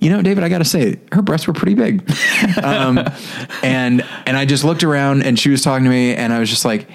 you 0.00 0.10
know, 0.10 0.22
David, 0.22 0.44
I 0.44 0.48
got 0.48 0.58
to 0.58 0.64
say, 0.64 1.00
her 1.12 1.22
breasts 1.22 1.46
were 1.46 1.52
pretty 1.52 1.74
big. 1.74 2.08
um, 2.62 2.98
and 3.62 4.04
and 4.26 4.36
I 4.36 4.44
just 4.44 4.64
looked 4.64 4.84
around, 4.84 5.22
and 5.24 5.38
she 5.38 5.50
was 5.50 5.62
talking 5.62 5.84
to 5.84 5.90
me, 5.90 6.14
and 6.14 6.32
I 6.32 6.38
was 6.38 6.48
just 6.48 6.64
like, 6.64 6.88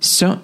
so 0.00 0.40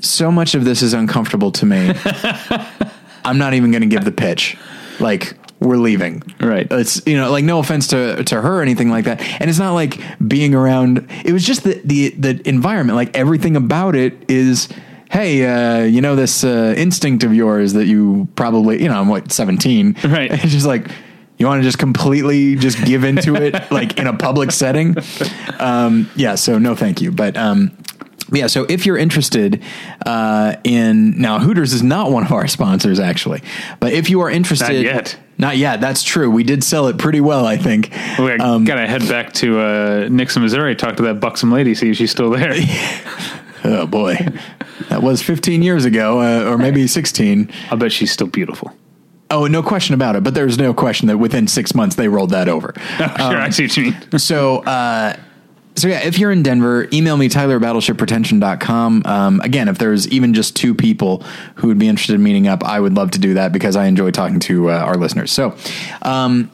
so 0.00 0.30
much 0.30 0.54
of 0.54 0.64
this 0.64 0.82
is 0.82 0.94
uncomfortable 0.94 1.52
to 1.52 1.66
me. 1.66 1.92
I'm 3.24 3.38
not 3.38 3.54
even 3.54 3.70
going 3.70 3.82
to 3.82 3.88
give 3.88 4.04
the 4.04 4.12
pitch. 4.12 4.56
Like 5.00 5.36
we're 5.60 5.76
leaving. 5.76 6.22
Right. 6.40 6.66
It's 6.70 7.04
you 7.06 7.16
know 7.16 7.30
like 7.30 7.44
no 7.44 7.58
offense 7.58 7.88
to 7.88 8.22
to 8.24 8.40
her 8.40 8.58
or 8.58 8.62
anything 8.62 8.88
like 8.90 9.04
that. 9.06 9.20
And 9.40 9.50
it's 9.50 9.58
not 9.58 9.72
like 9.72 10.00
being 10.26 10.54
around. 10.54 11.08
It 11.24 11.32
was 11.32 11.44
just 11.44 11.64
the 11.64 11.80
the 11.84 12.10
the 12.10 12.48
environment. 12.48 12.96
Like 12.96 13.16
everything 13.16 13.56
about 13.56 13.96
it 13.96 14.30
is. 14.30 14.68
Hey, 15.10 15.44
uh, 15.46 15.84
you 15.84 16.00
know 16.00 16.16
this 16.16 16.42
uh, 16.44 16.74
instinct 16.76 17.22
of 17.24 17.32
yours 17.34 17.72
that 17.74 17.86
you 17.86 18.28
probably, 18.34 18.82
you 18.82 18.88
know, 18.88 19.00
I'm 19.00 19.08
what 19.08 19.30
17, 19.32 19.96
Right. 20.04 20.30
It's 20.32 20.52
just 20.52 20.66
like 20.66 20.88
you 21.38 21.46
want 21.46 21.60
to 21.60 21.68
just 21.68 21.78
completely 21.78 22.56
just 22.56 22.84
give 22.84 23.04
into 23.04 23.34
it, 23.36 23.54
like 23.70 23.98
in 23.98 24.06
a 24.06 24.16
public 24.16 24.50
setting. 24.50 24.96
Um, 25.58 26.10
yeah, 26.16 26.34
so 26.34 26.58
no, 26.58 26.74
thank 26.74 27.00
you. 27.00 27.12
But 27.12 27.36
um, 27.36 27.76
yeah, 28.32 28.46
so 28.48 28.64
if 28.68 28.84
you're 28.86 28.96
interested 28.98 29.62
uh, 30.04 30.56
in 30.64 31.20
now, 31.20 31.38
Hooters 31.38 31.72
is 31.72 31.82
not 31.82 32.10
one 32.10 32.24
of 32.24 32.32
our 32.32 32.48
sponsors 32.48 32.98
actually, 32.98 33.42
but 33.80 33.92
if 33.92 34.10
you 34.10 34.20
are 34.22 34.30
interested, 34.30 34.72
Not 34.72 34.82
yet. 34.82 35.18
not 35.38 35.56
yet. 35.56 35.80
That's 35.80 36.02
true. 36.02 36.28
We 36.30 36.42
did 36.42 36.64
sell 36.64 36.88
it 36.88 36.98
pretty 36.98 37.20
well, 37.20 37.46
I 37.46 37.56
think. 37.58 37.90
We 38.18 38.32
Um, 38.32 38.64
gotta 38.64 38.86
head 38.88 39.06
back 39.08 39.32
to 39.34 39.60
uh, 39.60 40.08
Nixon, 40.10 40.42
Missouri. 40.42 40.74
Talk 40.74 40.96
to 40.96 41.02
that 41.04 41.20
buxom 41.20 41.52
lady. 41.52 41.74
See 41.76 41.90
if 41.90 41.96
she's 41.96 42.10
still 42.10 42.30
there. 42.30 42.54
oh 43.64 43.86
boy, 43.86 44.16
that 44.88 45.02
was 45.02 45.22
15 45.22 45.62
years 45.62 45.84
ago, 45.84 46.20
uh, 46.20 46.50
or 46.50 46.58
maybe 46.58 46.86
16. 46.86 47.50
I'll 47.70 47.78
bet 47.78 47.92
she's 47.92 48.12
still 48.12 48.26
beautiful. 48.26 48.72
Oh, 49.30 49.46
no 49.46 49.62
question 49.62 49.94
about 49.94 50.14
it. 50.14 50.22
But 50.22 50.34
there's 50.34 50.56
no 50.56 50.72
question 50.72 51.08
that 51.08 51.18
within 51.18 51.48
six 51.48 51.74
months 51.74 51.96
they 51.96 52.08
rolled 52.08 52.30
that 52.30 52.48
over. 52.48 52.74
Oh, 52.98 53.30
sure, 53.30 53.40
I 53.40 53.50
see 53.50 53.64
what 53.64 53.76
you 53.76 53.82
mean. 53.84 53.96
so 54.18 54.58
uh 54.64 55.16
so 55.76 55.88
yeah, 55.88 56.00
if 56.00 56.18
you're 56.18 56.32
in 56.32 56.42
Denver, 56.42 56.88
email 56.90 57.18
me 57.18 57.28
Tyler 57.28 57.56
at 57.56 57.62
battleshippretension.com. 57.62 59.02
Um, 59.04 59.40
again, 59.40 59.68
if 59.68 59.76
there's 59.76 60.08
even 60.08 60.32
just 60.32 60.56
two 60.56 60.74
people 60.74 61.22
who 61.56 61.68
would 61.68 61.78
be 61.78 61.86
interested 61.86 62.14
in 62.14 62.22
meeting 62.22 62.48
up, 62.48 62.64
I 62.64 62.80
would 62.80 62.94
love 62.94 63.10
to 63.10 63.18
do 63.18 63.34
that 63.34 63.52
because 63.52 63.76
I 63.76 63.84
enjoy 63.84 64.10
talking 64.10 64.40
to 64.40 64.70
uh, 64.70 64.78
our 64.78 64.96
listeners. 64.96 65.30
So, 65.30 65.54
um, 66.00 66.50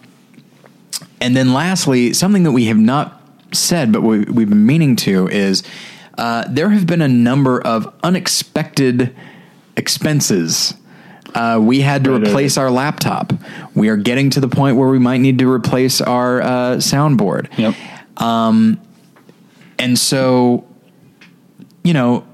and 1.20 1.36
then 1.36 1.54
lastly, 1.54 2.12
something 2.14 2.42
that 2.42 2.50
we 2.50 2.64
have 2.64 2.78
not 2.78 3.22
said, 3.52 3.92
but 3.92 4.02
we, 4.02 4.24
we've 4.24 4.48
been 4.48 4.66
meaning 4.66 4.96
to 4.96 5.28
is 5.28 5.62
uh, 6.18 6.44
there 6.48 6.70
have 6.70 6.86
been 6.86 7.02
a 7.02 7.08
number 7.08 7.60
of 7.60 7.92
unexpected 8.02 9.14
expenses. 9.76 10.74
Uh, 11.34 11.58
we 11.62 11.80
had 11.80 12.04
to 12.04 12.14
replace 12.14 12.58
our 12.58 12.70
laptop. 12.70 13.32
We 13.74 13.88
are 13.88 13.96
getting 13.96 14.30
to 14.30 14.40
the 14.40 14.48
point 14.48 14.76
where 14.76 14.88
we 14.88 14.98
might 14.98 15.18
need 15.18 15.38
to 15.38 15.50
replace 15.50 16.00
our 16.00 16.42
uh, 16.42 16.76
soundboard. 16.76 17.48
Yep. 17.58 17.74
Um, 18.20 18.78
And 19.78 19.98
so, 19.98 20.64
you 21.82 21.92
know, 21.92 22.24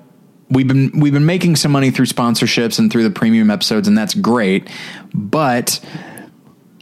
we've 0.51 0.69
been 0.69 1.01
we've 1.01 1.15
been 1.15 1.25
making 1.25 1.57
some 1.57 1.73
money 1.73 1.91
through 1.91 2.07
sponsorships 2.07 2.79
and 2.79 2.91
through 2.91 3.05
the 3.05 3.11
premium 3.11 3.51
episodes, 3.51 3.89
and 3.89 3.97
that's 3.97 4.15
great. 4.15 4.69
But 5.15 5.81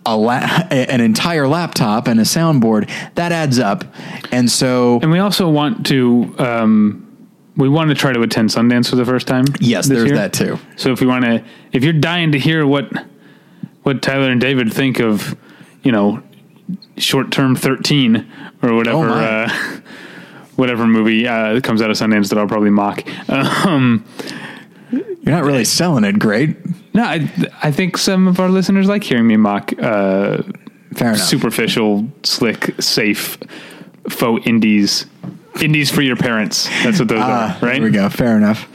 a 0.07 0.17
la- 0.17 0.37
an 0.71 1.01
entire 1.01 1.47
laptop 1.49 2.07
and 2.09 2.19
a 2.21 2.23
soundboard 2.23 2.89
that 3.17 3.33
adds 3.33 3.59
up, 3.59 3.85
and 4.33 4.51
so 4.51 4.99
And 5.03 5.11
we 5.11 5.19
also 5.19 5.49
want 5.51 5.85
to. 5.87 6.35
Um, 6.39 7.03
we 7.57 7.69
want 7.71 7.89
to 7.89 7.95
try 7.95 8.13
to 8.13 8.21
attend 8.21 8.51
Sundance 8.51 8.91
for 8.91 8.97
the 8.97 9.05
first 9.07 9.27
time. 9.27 9.47
yes, 9.61 9.89
there's 9.89 10.05
year. 10.07 10.15
that 10.17 10.33
too. 10.35 10.59
So 10.77 10.93
if 10.93 11.01
you 11.01 11.09
want 11.09 11.25
to, 11.25 11.43
if 11.73 11.83
you're 11.85 11.93
dying 11.95 12.33
to 12.33 12.39
hear 12.39 12.67
what 12.67 12.91
what 13.83 14.03
Tyler 14.03 14.31
and 14.31 14.41
David 14.41 14.73
think 14.73 15.01
of, 15.01 15.35
you 15.83 15.91
know, 15.91 16.23
short 16.99 17.31
term 17.33 17.57
thirteen 17.57 18.31
or 18.63 18.75
whatever, 18.75 19.09
Oh, 19.09 19.13
uh, 19.15 19.49
whatever 20.57 20.87
movie 20.87 21.27
uh, 21.27 21.55
that 21.55 21.65
comes 21.65 21.81
out 21.81 21.89
of 21.91 21.97
Sundance 21.97 22.29
that 22.29 22.39
I'll 22.39 22.47
probably 22.49 22.71
mock. 22.71 23.03
Um, 23.31 24.05
You're 24.91 25.35
not 25.35 25.45
really 25.45 25.65
selling 25.65 26.05
it 26.05 26.19
great. 26.19 26.57
No, 26.97 27.05
I 27.05 27.31
I 27.63 27.71
think 27.71 27.97
some 27.99 28.27
of 28.27 28.41
our 28.41 28.49
listeners 28.49 28.89
like 28.89 29.05
hearing 29.05 29.27
me 29.27 29.37
mock 29.37 29.73
uh, 29.79 30.43
Fair 30.95 31.09
enough. 31.11 31.19
superficial, 31.19 32.09
slick, 32.23 32.75
safe, 32.81 33.39
faux 34.09 34.47
indies. 34.47 35.07
Indies 35.61 35.91
for 35.91 36.03
your 36.03 36.17
parents. 36.17 36.69
That's 36.85 36.99
what 36.99 37.09
those 37.09 37.21
Ah, 37.23 37.57
are, 37.57 37.67
right? 37.67 37.75
There 37.75 37.83
we 37.83 37.91
go. 37.91 38.09
Fair 38.11 38.37
enough. 38.37 38.69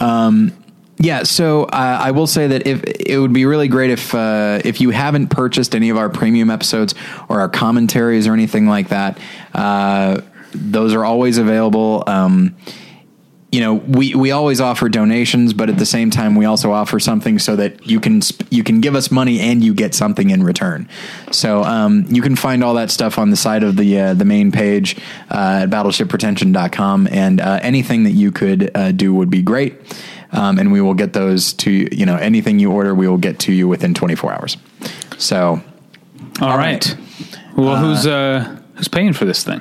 Um, 0.00 0.52
yeah, 1.00 1.22
so 1.24 1.64
uh, 1.64 1.98
I 2.00 2.10
will 2.12 2.26
say 2.26 2.46
that 2.48 2.66
if 2.66 2.82
it 2.84 3.18
would 3.18 3.32
be 3.32 3.44
really 3.44 3.68
great 3.68 3.90
if 3.90 4.14
uh, 4.14 4.60
if 4.64 4.80
you 4.80 4.90
haven't 4.90 5.28
purchased 5.28 5.74
any 5.74 5.90
of 5.90 5.96
our 5.96 6.08
premium 6.08 6.50
episodes 6.50 6.94
or 7.28 7.40
our 7.40 7.48
commentaries 7.48 8.26
or 8.26 8.34
anything 8.34 8.66
like 8.66 8.88
that, 8.88 9.18
uh, 9.54 10.20
those 10.52 10.94
are 10.94 11.04
always 11.04 11.38
available. 11.38 12.02
Um, 12.06 12.56
you 13.50 13.60
know, 13.60 13.74
we, 13.74 14.14
we 14.14 14.30
always 14.30 14.60
offer 14.60 14.90
donations, 14.90 15.54
but 15.54 15.70
at 15.70 15.78
the 15.78 15.86
same 15.86 16.10
time, 16.10 16.34
we 16.34 16.44
also 16.44 16.70
offer 16.70 17.00
something 17.00 17.38
so 17.38 17.56
that 17.56 17.86
you 17.86 17.98
can 17.98 18.20
sp- 18.20 18.44
you 18.50 18.62
can 18.62 18.82
give 18.82 18.94
us 18.94 19.10
money 19.10 19.40
and 19.40 19.64
you 19.64 19.72
get 19.72 19.94
something 19.94 20.28
in 20.28 20.42
return. 20.42 20.86
So 21.32 21.64
um, 21.64 22.04
you 22.10 22.20
can 22.20 22.36
find 22.36 22.62
all 22.62 22.74
that 22.74 22.90
stuff 22.90 23.18
on 23.18 23.30
the 23.30 23.36
side 23.36 23.62
of 23.62 23.76
the 23.76 23.98
uh, 23.98 24.14
the 24.14 24.26
main 24.26 24.52
page 24.52 24.98
uh, 25.30 25.60
at 25.62 25.70
battleshippretension.com, 25.70 27.08
and 27.10 27.40
uh, 27.40 27.60
anything 27.62 28.04
that 28.04 28.10
you 28.12 28.32
could 28.32 28.70
uh, 28.76 28.92
do 28.92 29.14
would 29.14 29.30
be 29.30 29.40
great. 29.40 29.76
Um, 30.30 30.58
and 30.58 30.70
we 30.70 30.82
will 30.82 30.92
get 30.92 31.14
those 31.14 31.54
to 31.54 31.70
you. 31.70 31.88
You 31.90 32.04
know, 32.04 32.16
anything 32.16 32.58
you 32.58 32.70
order, 32.70 32.94
we 32.94 33.08
will 33.08 33.16
get 33.16 33.38
to 33.40 33.52
you 33.52 33.66
within 33.66 33.94
24 33.94 34.30
hours. 34.34 34.58
So, 35.16 35.62
All 36.42 36.48
All 36.50 36.58
right. 36.58 36.86
right. 36.86 36.96
Well, 37.56 37.76
who's 37.78 38.06
uh, 38.06 38.60
who's 38.74 38.88
paying 38.88 39.14
for 39.14 39.24
this 39.24 39.42
thing? 39.42 39.60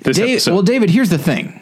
This 0.00 0.16
Dave, 0.16 0.46
well, 0.46 0.62
David, 0.62 0.88
here's 0.88 1.10
the 1.10 1.18
thing. 1.18 1.60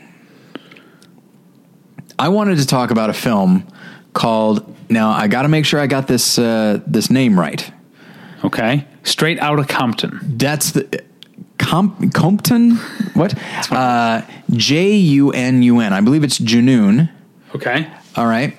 I 2.18 2.28
wanted 2.28 2.58
to 2.58 2.66
talk 2.66 2.90
about 2.90 3.10
a 3.10 3.14
film 3.14 3.66
called. 4.12 4.74
Now 4.90 5.10
I 5.10 5.28
got 5.28 5.42
to 5.42 5.48
make 5.48 5.64
sure 5.64 5.80
I 5.80 5.86
got 5.86 6.06
this 6.06 6.38
uh, 6.38 6.80
this 6.86 7.10
name 7.10 7.38
right. 7.38 7.70
okay, 8.44 8.86
straight 9.02 9.38
out 9.38 9.58
of 9.58 9.68
Compton. 9.68 10.20
That's 10.22 10.72
the 10.72 11.04
Com- 11.58 12.10
Compton. 12.10 12.76
What? 13.14 13.34
Uh, 13.70 14.22
J 14.50 14.94
U 14.94 15.30
N 15.30 15.62
U 15.62 15.80
N. 15.80 15.92
I 15.92 16.00
believe 16.00 16.22
it's 16.22 16.38
Junun. 16.38 17.10
Okay. 17.54 17.90
All 18.16 18.26
right. 18.26 18.54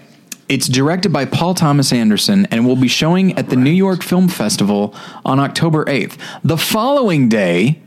It's 0.49 0.67
directed 0.67 1.11
by 1.13 1.25
Paul 1.25 1.53
Thomas 1.53 1.93
Anderson 1.93 2.45
and 2.47 2.65
will 2.67 2.75
be 2.75 2.87
showing 2.87 3.37
at 3.37 3.49
the 3.49 3.55
New 3.55 3.71
York 3.71 4.03
Film 4.03 4.27
Festival 4.27 4.93
on 5.23 5.39
October 5.39 5.85
8th. 5.85 6.17
The 6.43 6.57
following 6.57 7.29
day, 7.29 7.79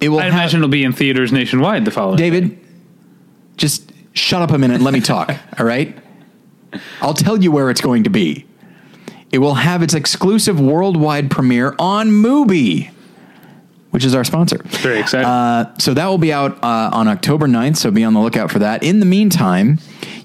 it 0.00 0.08
will 0.08 0.18
I 0.18 0.24
have 0.24 0.32
imagine 0.32 0.60
it'll 0.60 0.68
be 0.68 0.84
in 0.84 0.92
theaters 0.92 1.32
nationwide 1.32 1.84
the 1.84 1.90
following. 1.90 2.16
David, 2.16 2.58
just 3.56 3.89
shut 4.20 4.42
up 4.42 4.50
a 4.50 4.58
minute 4.58 4.74
and 4.74 4.84
let 4.84 4.94
me 4.94 5.00
talk, 5.00 5.34
all 5.58 5.66
right? 5.66 5.96
I'll 7.00 7.14
tell 7.14 7.42
you 7.42 7.50
where 7.50 7.70
it's 7.70 7.80
going 7.80 8.04
to 8.04 8.10
be. 8.10 8.46
It 9.32 9.38
will 9.38 9.54
have 9.54 9.82
its 9.82 9.94
exclusive 9.94 10.60
worldwide 10.60 11.30
premiere 11.30 11.74
on 11.78 12.08
Mubi, 12.10 12.90
which 13.90 14.04
is 14.04 14.14
our 14.14 14.24
sponsor. 14.24 14.58
Very 14.64 15.00
exciting. 15.00 15.26
Uh, 15.26 15.76
so 15.78 15.94
that 15.94 16.06
will 16.06 16.18
be 16.18 16.32
out 16.32 16.62
uh, 16.62 16.90
on 16.92 17.08
October 17.08 17.46
9th, 17.46 17.76
so 17.76 17.90
be 17.90 18.04
on 18.04 18.14
the 18.14 18.20
lookout 18.20 18.50
for 18.50 18.58
that. 18.58 18.82
In 18.82 19.00
the 19.00 19.06
meantime, 19.06 19.78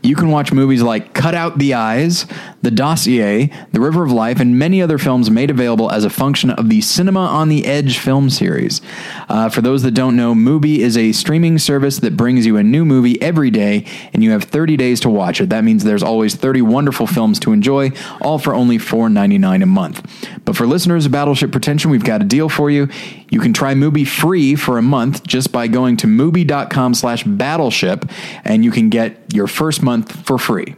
you 0.05 0.15
can 0.15 0.29
watch 0.29 0.53
movies 0.53 0.81
like 0.81 1.13
Cut 1.13 1.33
Out 1.33 1.57
the 1.57 1.73
Eyes, 1.73 2.25
The 2.61 2.69
Dossier, 2.69 3.51
The 3.71 3.79
River 3.79 4.03
of 4.03 4.11
Life, 4.11 4.39
and 4.39 4.59
many 4.59 4.81
other 4.81 4.97
films 4.97 5.31
made 5.31 5.49
available 5.49 5.91
as 5.91 6.03
a 6.03 6.09
function 6.09 6.51
of 6.51 6.69
the 6.69 6.81
Cinema 6.81 7.21
on 7.21 7.49
the 7.49 7.65
Edge 7.65 7.97
film 7.97 8.29
series. 8.29 8.81
Uh, 9.27 9.49
for 9.49 9.61
those 9.61 9.81
that 9.83 9.91
don't 9.91 10.15
know, 10.15 10.35
Mubi 10.35 10.77
is 10.77 10.95
a 10.95 11.11
streaming 11.11 11.57
service 11.57 11.99
that 11.99 12.15
brings 12.15 12.45
you 12.45 12.57
a 12.57 12.63
new 12.63 12.85
movie 12.85 13.19
every 13.21 13.49
day, 13.49 13.85
and 14.13 14.23
you 14.23 14.31
have 14.31 14.43
30 14.43 14.77
days 14.77 14.99
to 14.99 15.09
watch 15.09 15.41
it. 15.41 15.49
That 15.49 15.63
means 15.63 15.83
there's 15.83 16.03
always 16.03 16.35
30 16.35 16.61
wonderful 16.61 17.07
films 17.07 17.39
to 17.39 17.51
enjoy, 17.51 17.91
all 18.21 18.37
for 18.37 18.53
only 18.53 18.77
$4.99 18.77 19.63
a 19.63 19.65
month. 19.65 20.29
But 20.45 20.55
for 20.55 20.67
listeners 20.67 21.07
of 21.07 21.11
Battleship 21.11 21.51
Pretension, 21.51 21.89
we've 21.89 22.03
got 22.03 22.21
a 22.21 22.25
deal 22.25 22.49
for 22.49 22.69
you. 22.69 22.89
You 23.35 23.41
can 23.41 23.51
try 23.51 23.73
Mubi 23.73 24.07
free 24.07 24.55
for 24.55 24.77
a 24.77 24.81
month 24.81 25.27
just 25.27 25.51
by 25.51 25.67
going 25.67 25.97
to 25.97 26.07
mubi.com 26.07 26.93
slash 26.93 27.25
battleship, 27.25 28.05
and 28.45 28.63
you 28.63 28.71
can 28.71 28.87
get 28.87 29.33
your 29.33 29.45
first 29.45 29.83
month 29.83 30.25
for 30.25 30.37
free. 30.37 30.73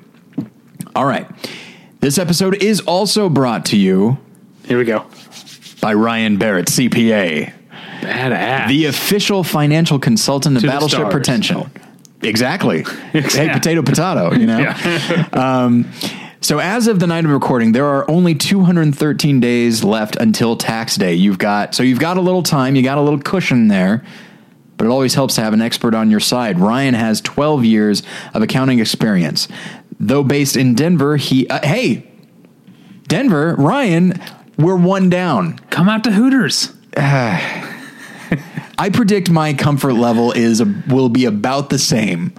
All 0.95 1.05
right. 1.05 1.27
This 1.99 2.17
episode 2.17 2.55
is 2.63 2.79
also 2.79 3.29
brought 3.29 3.63
to 3.67 3.77
you 3.77 4.17
Here 4.65 4.79
we 4.79 4.85
go. 4.85 5.05
by 5.81 5.93
Ryan 5.93 6.37
Barrett, 6.37 6.65
CPA, 6.65 7.53
Badass. 8.01 8.67
the 8.69 8.85
official 8.85 9.43
financial 9.43 9.99
consultant 9.99 10.55
of 10.55 10.63
To 10.63 10.67
Battleship 10.67 10.97
stars. 10.97 11.11
Exactly. 12.23 12.79
Exactly. 13.13 13.21
Hey, 13.45 13.53
potato, 13.53 13.83
potato, 13.83 14.33
you 14.33 14.47
know? 14.47 14.73
Um, 15.33 15.91
so 16.47 16.59
as 16.59 16.87
of 16.87 17.01
the 17.01 17.07
night 17.07 17.25
of 17.25 17.31
recording, 17.31 17.73
there 17.73 17.87
are 17.87 18.09
only 18.09 18.33
213 18.33 19.41
days 19.41 19.83
left 19.83 20.15
until 20.15 20.55
tax 20.55 20.95
day. 20.95 21.13
You've 21.13 21.37
got 21.37 21.75
so 21.75 21.83
you've 21.83 21.99
got 21.99 22.15
a 22.15 22.21
little 22.21 22.41
time, 22.41 22.77
you 22.77 22.83
got 22.83 22.97
a 22.97 23.01
little 23.01 23.19
cushion 23.19 23.67
there, 23.67 24.05
but 24.77 24.85
it 24.85 24.89
always 24.89 25.13
helps 25.13 25.35
to 25.35 25.41
have 25.41 25.51
an 25.51 25.61
expert 25.61 25.93
on 25.93 26.09
your 26.09 26.21
side. 26.21 26.57
Ryan 26.57 26.93
has 26.93 27.19
12 27.19 27.65
years 27.65 28.01
of 28.33 28.41
accounting 28.43 28.79
experience. 28.79 29.49
Though 29.99 30.23
based 30.23 30.55
in 30.55 30.73
Denver, 30.73 31.17
he 31.17 31.49
uh, 31.49 31.59
hey, 31.67 32.09
Denver, 33.09 33.53
Ryan 33.55 34.13
We're 34.57 34.77
one 34.77 35.09
down. 35.09 35.59
Come 35.69 35.89
out 35.89 36.05
to 36.05 36.11
Hooters. 36.11 36.73
I 36.95 38.89
predict 38.93 39.29
my 39.29 39.53
comfort 39.53 39.95
level 39.95 40.31
is 40.31 40.63
will 40.63 41.09
be 41.09 41.25
about 41.25 41.71
the 41.71 41.77
same 41.77 42.33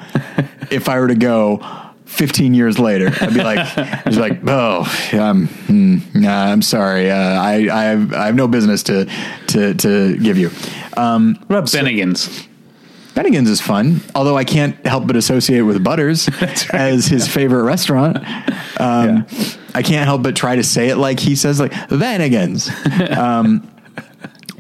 if 0.71 0.89
I 0.89 0.99
were 0.99 1.09
to 1.09 1.15
go 1.15 1.88
15 2.09 2.55
years 2.55 2.79
later. 2.79 3.11
I'd 3.21 3.35
be 3.35 3.43
like, 3.43 3.59
I'd 3.79 4.05
be 4.05 4.17
like, 4.17 4.41
oh, 4.47 4.81
um, 5.13 5.47
mm, 5.69 6.15
nah, 6.15 6.47
I'm 6.47 6.63
sorry. 6.63 7.11
Uh, 7.11 7.17
I, 7.17 7.69
I 7.71 7.85
have, 7.85 8.13
I 8.13 8.27
have 8.27 8.35
no 8.35 8.49
business 8.49 8.83
to, 8.85 9.05
to, 9.49 9.75
to 9.75 10.17
give 10.17 10.37
you. 10.39 10.51
Um, 10.97 11.35
What 11.47 11.59
about 11.59 11.65
Bennigan's? 11.69 12.49
Bennigan's 13.15 13.51
is 13.51 13.61
fun, 13.61 14.01
although 14.15 14.37
I 14.37 14.45
can't 14.45 14.75
help 14.87 15.07
but 15.07 15.17
associate 15.17 15.63
with 15.63 15.83
Butters 15.83 16.29
as 16.73 17.07
his 17.07 17.29
favorite 17.29 17.65
restaurant. 17.65 18.17
Um, 18.81 19.27
I 19.75 19.83
can't 19.83 20.07
help 20.07 20.23
but 20.23 20.35
try 20.37 20.57
to 20.57 20.63
say 20.63 20.89
it 20.89 20.97
like 20.97 21.19
he 21.21 21.35
says, 21.37 21.59
like 21.61 21.73
Bennigan's. 21.73 22.71
um, 23.17 23.69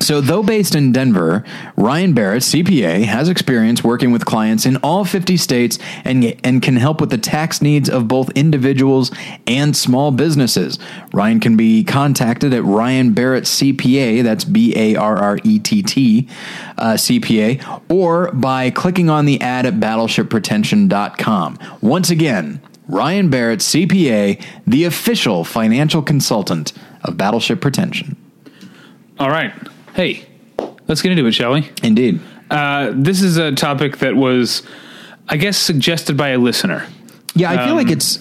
so, 0.00 0.20
though 0.20 0.42
based 0.42 0.74
in 0.74 0.92
Denver, 0.92 1.44
Ryan 1.76 2.12
Barrett, 2.12 2.42
CPA, 2.42 3.04
has 3.04 3.28
experience 3.28 3.82
working 3.82 4.12
with 4.12 4.24
clients 4.24 4.64
in 4.64 4.76
all 4.76 5.04
50 5.04 5.36
states 5.36 5.78
and, 6.04 6.36
and 6.44 6.62
can 6.62 6.76
help 6.76 7.00
with 7.00 7.10
the 7.10 7.18
tax 7.18 7.60
needs 7.60 7.90
of 7.90 8.06
both 8.06 8.30
individuals 8.30 9.10
and 9.46 9.76
small 9.76 10.10
businesses. 10.12 10.78
Ryan 11.12 11.40
can 11.40 11.56
be 11.56 11.82
contacted 11.82 12.54
at 12.54 12.62
Ryan 12.64 13.12
Barrett 13.12 13.44
CPA, 13.44 14.22
that's 14.22 14.44
B 14.44 14.72
A 14.76 14.94
R 14.94 15.16
R 15.16 15.38
E 15.42 15.58
T 15.58 15.82
T 15.82 16.28
uh, 16.76 16.92
CPA, 16.92 17.82
or 17.90 18.30
by 18.32 18.70
clicking 18.70 19.10
on 19.10 19.24
the 19.24 19.40
ad 19.40 19.66
at 19.66 19.74
battleshippretension.com. 19.74 21.58
Once 21.80 22.10
again, 22.10 22.60
Ryan 22.86 23.30
Barrett 23.30 23.60
CPA, 23.60 24.42
the 24.66 24.84
official 24.84 25.44
financial 25.44 26.02
consultant 26.02 26.72
of 27.02 27.16
Battleship 27.16 27.60
Pretension. 27.60 28.16
All 29.18 29.30
right. 29.30 29.52
Hey, 29.98 30.24
let's 30.86 31.02
get 31.02 31.10
into 31.10 31.26
it, 31.26 31.32
shall 31.32 31.54
we? 31.54 31.68
Indeed. 31.82 32.20
Uh, 32.52 32.92
this 32.94 33.20
is 33.20 33.36
a 33.36 33.50
topic 33.50 33.98
that 33.98 34.14
was, 34.14 34.62
I 35.28 35.36
guess, 35.36 35.58
suggested 35.58 36.16
by 36.16 36.28
a 36.28 36.38
listener. 36.38 36.86
Yeah, 37.34 37.50
I 37.50 37.66
feel 37.66 37.74
like 37.74 37.90
it's. 37.90 38.20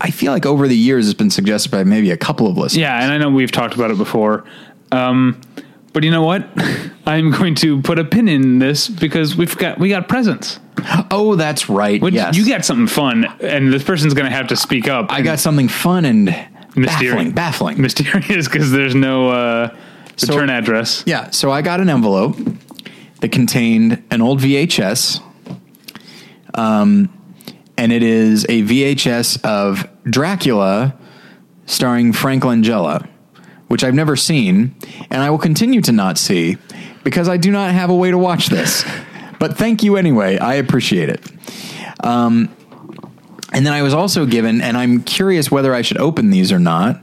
I 0.00 0.12
feel 0.12 0.32
like 0.32 0.46
over 0.46 0.66
the 0.66 0.74
years 0.74 1.10
it's 1.10 1.18
been 1.18 1.28
suggested 1.28 1.70
by 1.70 1.84
maybe 1.84 2.10
a 2.10 2.16
couple 2.16 2.46
of 2.46 2.56
listeners. 2.56 2.80
Yeah, 2.80 3.02
and 3.02 3.12
I 3.12 3.18
know 3.18 3.28
we've 3.28 3.52
talked 3.52 3.74
about 3.74 3.90
it 3.90 3.98
before. 3.98 4.44
Um, 4.92 5.38
but 5.92 6.04
you 6.04 6.10
know 6.10 6.22
what? 6.22 6.48
I'm 7.06 7.30
going 7.32 7.54
to 7.56 7.82
put 7.82 7.98
a 7.98 8.04
pin 8.04 8.26
in 8.26 8.58
this 8.58 8.88
because 8.88 9.36
we've 9.36 9.54
got 9.58 9.78
we 9.78 9.90
got 9.90 10.08
presents. 10.08 10.58
Oh, 11.10 11.34
that's 11.36 11.68
right. 11.68 12.00
Which 12.00 12.14
yes. 12.14 12.34
you 12.34 12.48
got 12.48 12.64
something 12.64 12.86
fun, 12.86 13.26
and 13.42 13.70
this 13.70 13.84
person's 13.84 14.14
going 14.14 14.30
to 14.30 14.34
have 14.34 14.46
to 14.46 14.56
speak 14.56 14.88
up. 14.88 15.12
I 15.12 15.20
got 15.20 15.38
something 15.38 15.68
fun 15.68 16.06
and 16.06 16.34
Mysterious. 16.76 17.32
baffling. 17.32 17.32
Baffling. 17.32 17.78
mysterious 17.78 18.48
because 18.48 18.70
there's 18.70 18.94
no 18.94 19.28
uh, 19.28 19.76
So- 20.20 20.34
return 20.34 20.50
address. 20.50 21.02
Yeah, 21.06 21.30
so 21.30 21.50
I 21.50 21.62
got 21.62 21.80
an 21.80 21.88
envelope 21.88 22.36
that 23.20 23.32
contained 23.32 24.02
an 24.10 24.22
old 24.22 24.40
VHS. 24.40 25.20
Um, 26.54 27.08
and 27.76 27.92
it 27.92 28.02
is 28.02 28.44
a 28.48 28.62
VHS 28.62 29.42
of 29.44 29.88
Dracula 30.04 30.94
starring 31.66 32.12
Frank 32.12 32.42
Langella, 32.42 33.08
which 33.68 33.84
I've 33.84 33.94
never 33.94 34.16
seen, 34.16 34.74
and 35.10 35.22
I 35.22 35.30
will 35.30 35.38
continue 35.38 35.80
to 35.82 35.92
not 35.92 36.18
see 36.18 36.58
because 37.04 37.28
I 37.28 37.36
do 37.36 37.50
not 37.50 37.72
have 37.72 37.88
a 37.88 37.94
way 37.94 38.10
to 38.10 38.18
watch 38.18 38.48
this. 38.48 38.84
but 39.38 39.56
thank 39.56 39.82
you 39.82 39.96
anyway. 39.96 40.36
I 40.38 40.54
appreciate 40.54 41.08
it. 41.08 41.24
Um, 42.04 42.54
and 43.52 43.64
then 43.66 43.72
I 43.72 43.82
was 43.82 43.94
also 43.94 44.26
given, 44.26 44.60
and 44.60 44.76
I'm 44.76 45.02
curious 45.02 45.50
whether 45.50 45.74
I 45.74 45.82
should 45.82 45.98
open 45.98 46.30
these 46.30 46.52
or 46.52 46.58
not. 46.58 47.02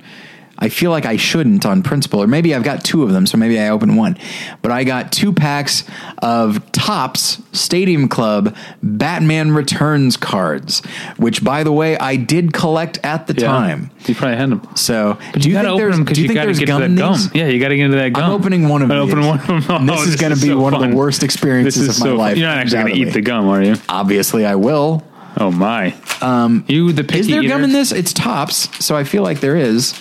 I 0.59 0.69
feel 0.69 0.91
like 0.91 1.05
I 1.05 1.17
shouldn't 1.17 1.65
on 1.65 1.83
principle, 1.83 2.21
or 2.21 2.27
maybe 2.27 2.53
I've 2.55 2.63
got 2.63 2.83
two 2.83 3.03
of 3.03 3.11
them, 3.11 3.25
so 3.27 3.37
maybe 3.37 3.59
I 3.59 3.69
open 3.69 3.95
one. 3.95 4.17
But 4.61 4.71
I 4.71 4.83
got 4.83 5.11
two 5.11 5.31
packs 5.33 5.83
of 6.19 6.71
Topps 6.71 7.41
Stadium 7.51 8.07
Club 8.07 8.55
Batman 8.81 9.51
Returns 9.51 10.17
cards, 10.17 10.81
which, 11.17 11.43
by 11.43 11.63
the 11.63 11.71
way, 11.71 11.97
I 11.97 12.15
did 12.15 12.53
collect 12.53 12.99
at 13.03 13.27
the 13.27 13.33
time. 13.33 13.91
You 14.05 14.15
probably 14.15 14.37
had 14.37 14.49
them. 14.51 14.67
So, 14.75 15.17
But 15.33 15.41
do 15.41 15.49
you, 15.49 15.55
you, 15.55 15.61
gotta 15.61 15.67
think 15.69 15.73
open 15.75 15.77
there's, 15.85 15.95
them 15.95 16.05
because 16.05 16.17
you 16.17 16.21
you, 16.23 16.27
think 16.29 16.35
gotta 16.35 16.45
there's 16.47 16.59
get 16.59 16.65
to 16.65 16.71
gum 16.71 16.81
that 16.95 16.99
gum. 17.01 17.13
these? 17.13 17.35
Yeah, 17.35 17.47
you 17.47 17.59
got 17.59 17.69
to 17.69 17.75
get 17.75 17.85
into 17.85 17.97
that 17.97 18.13
gum. 18.13 18.23
I'm 18.23 18.31
opening 18.31 18.67
one 18.69 18.81
of 18.81 18.89
I'm 18.91 18.99
these. 19.05 19.13
opening 19.13 19.27
one 19.27 19.39
of 19.39 19.47
them. 19.47 19.57
Oh, 19.69 19.85
this 19.85 20.07
is 20.07 20.15
going 20.15 20.33
to 20.33 20.39
be 20.41 20.47
so 20.47 20.59
one 20.59 20.73
of 20.73 20.81
the 20.81 20.95
worst 20.95 21.23
experiences 21.23 21.87
This 21.87 21.97
is 21.97 22.01
of 22.01 22.07
my 22.07 22.13
life. 22.13 22.37
You're 22.37 22.47
not 22.47 22.57
actually 22.57 22.81
going 22.83 22.93
to 22.95 22.99
eat 23.01 23.13
the 23.13 23.21
gum, 23.21 23.47
are 23.47 23.61
you? 23.61 23.75
Obviously, 23.89 24.45
I 24.45 24.55
will. 24.55 25.03
Oh 25.39 25.51
my! 25.51 25.93
Um, 26.21 26.65
you 26.67 26.91
the 26.93 27.03
picky 27.03 27.19
Is 27.19 27.27
there 27.27 27.43
eater? 27.43 27.49
gum 27.49 27.63
in 27.63 27.71
this? 27.71 27.91
It's 27.91 28.11
Topps, 28.11 28.83
so 28.83 28.95
I 28.95 29.03
feel 29.03 29.21
like 29.21 29.39
there 29.39 29.55
is. 29.55 29.93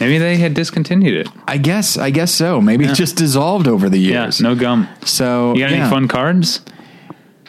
Maybe 0.00 0.18
they 0.18 0.36
had 0.36 0.54
discontinued 0.54 1.26
it. 1.26 1.28
I 1.46 1.58
guess. 1.58 1.96
I 1.98 2.10
guess 2.10 2.32
so. 2.32 2.60
Maybe 2.60 2.84
it 2.84 2.94
just 2.94 3.16
dissolved 3.16 3.66
over 3.66 3.88
the 3.88 3.98
years. 3.98 4.40
Yeah, 4.40 4.48
no 4.48 4.54
gum. 4.54 4.88
So 5.04 5.54
You 5.54 5.60
got 5.64 5.70
yeah. 5.70 5.76
any 5.78 5.90
fun 5.90 6.08
cards? 6.08 6.60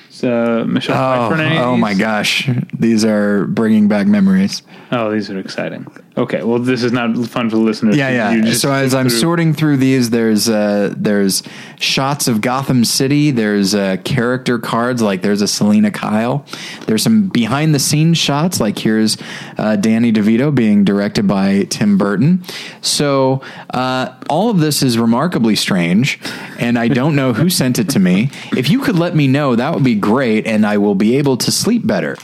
So 0.09 0.61
uh, 0.61 0.65
Michelle 0.65 1.31
Oh, 1.31 1.63
oh 1.63 1.77
my 1.77 1.93
gosh, 1.93 2.49
these 2.73 3.05
are 3.05 3.45
bringing 3.45 3.87
back 3.87 4.05
memories. 4.07 4.63
Oh, 4.91 5.11
these 5.11 5.29
are 5.29 5.39
exciting. 5.39 5.87
Okay, 6.19 6.43
well, 6.43 6.59
this 6.59 6.83
is 6.83 6.91
not 6.91 7.15
fun 7.27 7.49
for 7.49 7.55
the 7.55 7.61
listeners. 7.61 7.95
Yeah, 7.97 8.31
yeah. 8.33 8.53
So 8.53 8.71
as 8.71 8.93
I'm 8.93 9.09
through- 9.09 9.17
sorting 9.19 9.53
through 9.53 9.77
these, 9.77 10.09
there's 10.09 10.49
uh, 10.49 10.93
there's 10.97 11.43
shots 11.79 12.27
of 12.27 12.41
Gotham 12.41 12.83
City. 12.83 13.31
There's 13.31 13.73
uh, 13.73 13.97
character 14.03 14.59
cards, 14.59 15.01
like 15.01 15.21
there's 15.21 15.41
a 15.41 15.47
Selina 15.47 15.91
Kyle. 15.91 16.45
There's 16.87 17.03
some 17.03 17.29
behind 17.29 17.73
the 17.73 17.79
scenes 17.79 18.17
shots, 18.17 18.59
like 18.59 18.77
here's 18.77 19.17
uh, 19.57 19.75
Danny 19.77 20.11
DeVito 20.11 20.53
being 20.53 20.83
directed 20.83 21.27
by 21.27 21.63
Tim 21.69 21.97
Burton. 21.97 22.43
So 22.81 23.41
uh, 23.73 24.13
all 24.29 24.49
of 24.49 24.59
this 24.59 24.83
is 24.83 24.97
remarkably 24.97 25.55
strange, 25.55 26.19
and 26.59 26.77
I 26.77 26.87
don't 26.89 27.15
know 27.15 27.33
who 27.33 27.49
sent 27.49 27.79
it 27.79 27.89
to 27.91 27.99
me. 27.99 28.29
If 28.57 28.69
you 28.69 28.81
could 28.81 28.97
let 28.97 29.15
me 29.15 29.27
know, 29.27 29.55
that 29.55 29.73
would 29.73 29.83
be 29.83 29.95
great, 29.95 30.45
and 30.47 30.65
I 30.65 30.77
will 30.77 30.95
be 30.95 31.15
able 31.17 31.37
to 31.37 31.51
sleep 31.51 31.87
better. 31.87 32.17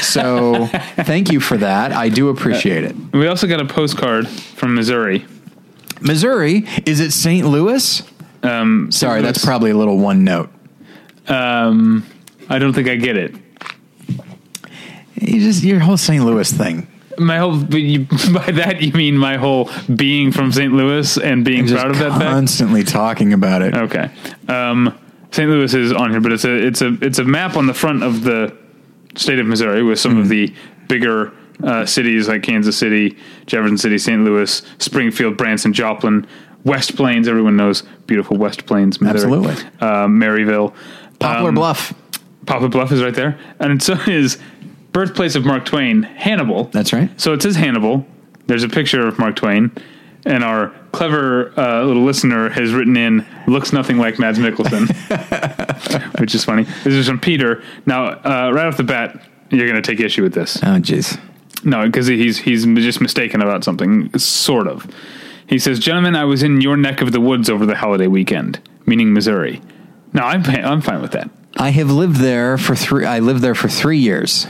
So 0.00 0.66
thank 0.96 1.30
you 1.30 1.40
for 1.40 1.56
that. 1.58 1.92
I 1.92 2.08
do 2.08 2.28
appreciate 2.28 2.84
it. 2.84 2.96
we 3.12 3.26
also 3.26 3.41
got 3.46 3.60
a 3.60 3.64
postcard 3.66 4.28
from 4.28 4.74
Missouri. 4.74 5.24
Missouri, 6.00 6.66
is 6.86 7.00
it 7.00 7.12
St. 7.12 7.46
Louis? 7.46 8.02
Um, 8.42 8.90
Sorry, 8.90 9.20
St. 9.20 9.24
that's 9.24 9.44
probably 9.44 9.70
a 9.70 9.76
little 9.76 9.98
one 9.98 10.24
note. 10.24 10.50
Um, 11.28 12.04
I 12.48 12.58
don't 12.58 12.72
think 12.72 12.88
I 12.88 12.96
get 12.96 13.16
it. 13.16 13.34
You 15.14 15.40
just 15.40 15.62
your 15.62 15.78
whole 15.78 15.96
St. 15.96 16.24
Louis 16.24 16.50
thing. 16.50 16.88
My 17.18 17.38
whole 17.38 17.62
but 17.62 17.80
you, 17.80 18.00
by 18.32 18.50
that 18.52 18.82
you 18.82 18.92
mean 18.92 19.16
my 19.16 19.36
whole 19.36 19.70
being 19.94 20.32
from 20.32 20.50
St. 20.50 20.72
Louis 20.72 21.16
and 21.18 21.44
being 21.44 21.68
proud 21.68 21.90
of 21.90 21.98
that 21.98 22.10
fact. 22.12 22.22
constantly 22.22 22.82
talking 22.82 23.32
about 23.32 23.62
it. 23.62 23.74
Okay. 23.74 24.10
Um, 24.48 24.98
St. 25.30 25.48
Louis 25.48 25.72
is 25.72 25.92
on 25.92 26.10
here, 26.10 26.20
but 26.20 26.32
it's 26.32 26.44
a 26.44 26.54
it's 26.54 26.82
a 26.82 26.98
it's 27.00 27.18
a 27.18 27.24
map 27.24 27.56
on 27.56 27.66
the 27.66 27.74
front 27.74 28.02
of 28.02 28.22
the 28.22 28.56
state 29.14 29.38
of 29.38 29.46
Missouri 29.46 29.82
with 29.82 30.00
some 30.00 30.18
of 30.18 30.28
the 30.28 30.52
bigger 30.88 31.32
uh, 31.62 31.86
cities 31.86 32.28
like 32.28 32.42
Kansas 32.42 32.76
City, 32.76 33.16
Jefferson 33.46 33.78
City, 33.78 33.98
St. 33.98 34.24
Louis, 34.24 34.62
Springfield, 34.78 35.36
Branson, 35.36 35.72
Joplin, 35.72 36.26
West 36.64 36.96
Plains. 36.96 37.28
Everyone 37.28 37.56
knows 37.56 37.82
beautiful 38.06 38.36
West 38.36 38.66
Plains, 38.66 39.00
Missouri. 39.00 39.32
Absolutely. 39.34 39.70
Uh, 39.80 40.06
Maryville, 40.06 40.74
Poplar 41.18 41.48
Um, 41.50 41.54
Bluff. 41.54 41.94
Poplar 42.46 42.68
Bluff 42.68 42.90
is 42.92 43.02
right 43.02 43.14
there, 43.14 43.38
and 43.60 43.82
so 43.82 43.94
is 44.06 44.38
birthplace 44.92 45.34
of 45.36 45.44
Mark 45.44 45.64
Twain, 45.64 46.02
Hannibal. 46.02 46.64
That's 46.64 46.92
right. 46.92 47.08
So 47.20 47.32
it 47.32 47.42
says 47.42 47.56
Hannibal. 47.56 48.04
There's 48.46 48.64
a 48.64 48.68
picture 48.68 49.06
of 49.06 49.18
Mark 49.18 49.36
Twain, 49.36 49.70
and 50.26 50.42
our 50.42 50.72
clever 50.90 51.52
uh, 51.58 51.84
little 51.84 52.02
listener 52.04 52.50
has 52.50 52.72
written 52.74 52.96
in 52.96 53.24
"looks 53.46 53.72
nothing 53.72 53.98
like 53.98 54.18
Mads 54.18 54.38
Mikkelsen," 54.40 54.88
which 56.20 56.34
is 56.34 56.44
funny. 56.44 56.64
This 56.84 56.94
is 56.94 57.06
from 57.08 57.20
Peter. 57.20 57.62
Now, 57.86 58.06
uh, 58.06 58.50
right 58.52 58.66
off 58.66 58.76
the 58.76 58.82
bat, 58.82 59.24
you're 59.50 59.68
going 59.68 59.80
to 59.80 59.88
take 59.88 60.00
issue 60.04 60.22
with 60.22 60.34
this. 60.34 60.56
Oh, 60.62 60.78
jeez. 60.80 61.18
No, 61.64 61.86
because 61.86 62.06
he's 62.06 62.38
he's 62.38 62.64
just 62.64 63.00
mistaken 63.00 63.42
about 63.42 63.64
something, 63.64 64.16
sort 64.18 64.66
of. 64.66 64.86
He 65.46 65.58
says, 65.58 65.78
"Gentlemen, 65.78 66.16
I 66.16 66.24
was 66.24 66.42
in 66.42 66.60
your 66.60 66.76
neck 66.76 67.00
of 67.00 67.12
the 67.12 67.20
woods 67.20 67.48
over 67.50 67.66
the 67.66 67.76
holiday 67.76 68.06
weekend, 68.06 68.60
meaning 68.86 69.12
Missouri." 69.12 69.60
No, 70.12 70.22
I'm 70.22 70.44
I'm 70.44 70.80
fine 70.80 71.00
with 71.02 71.12
that. 71.12 71.30
I 71.56 71.70
have 71.70 71.90
lived 71.90 72.16
there 72.16 72.58
for 72.58 72.74
three. 72.74 73.04
I 73.04 73.18
lived 73.20 73.42
there 73.42 73.54
for 73.54 73.68
three 73.68 73.98
years. 73.98 74.46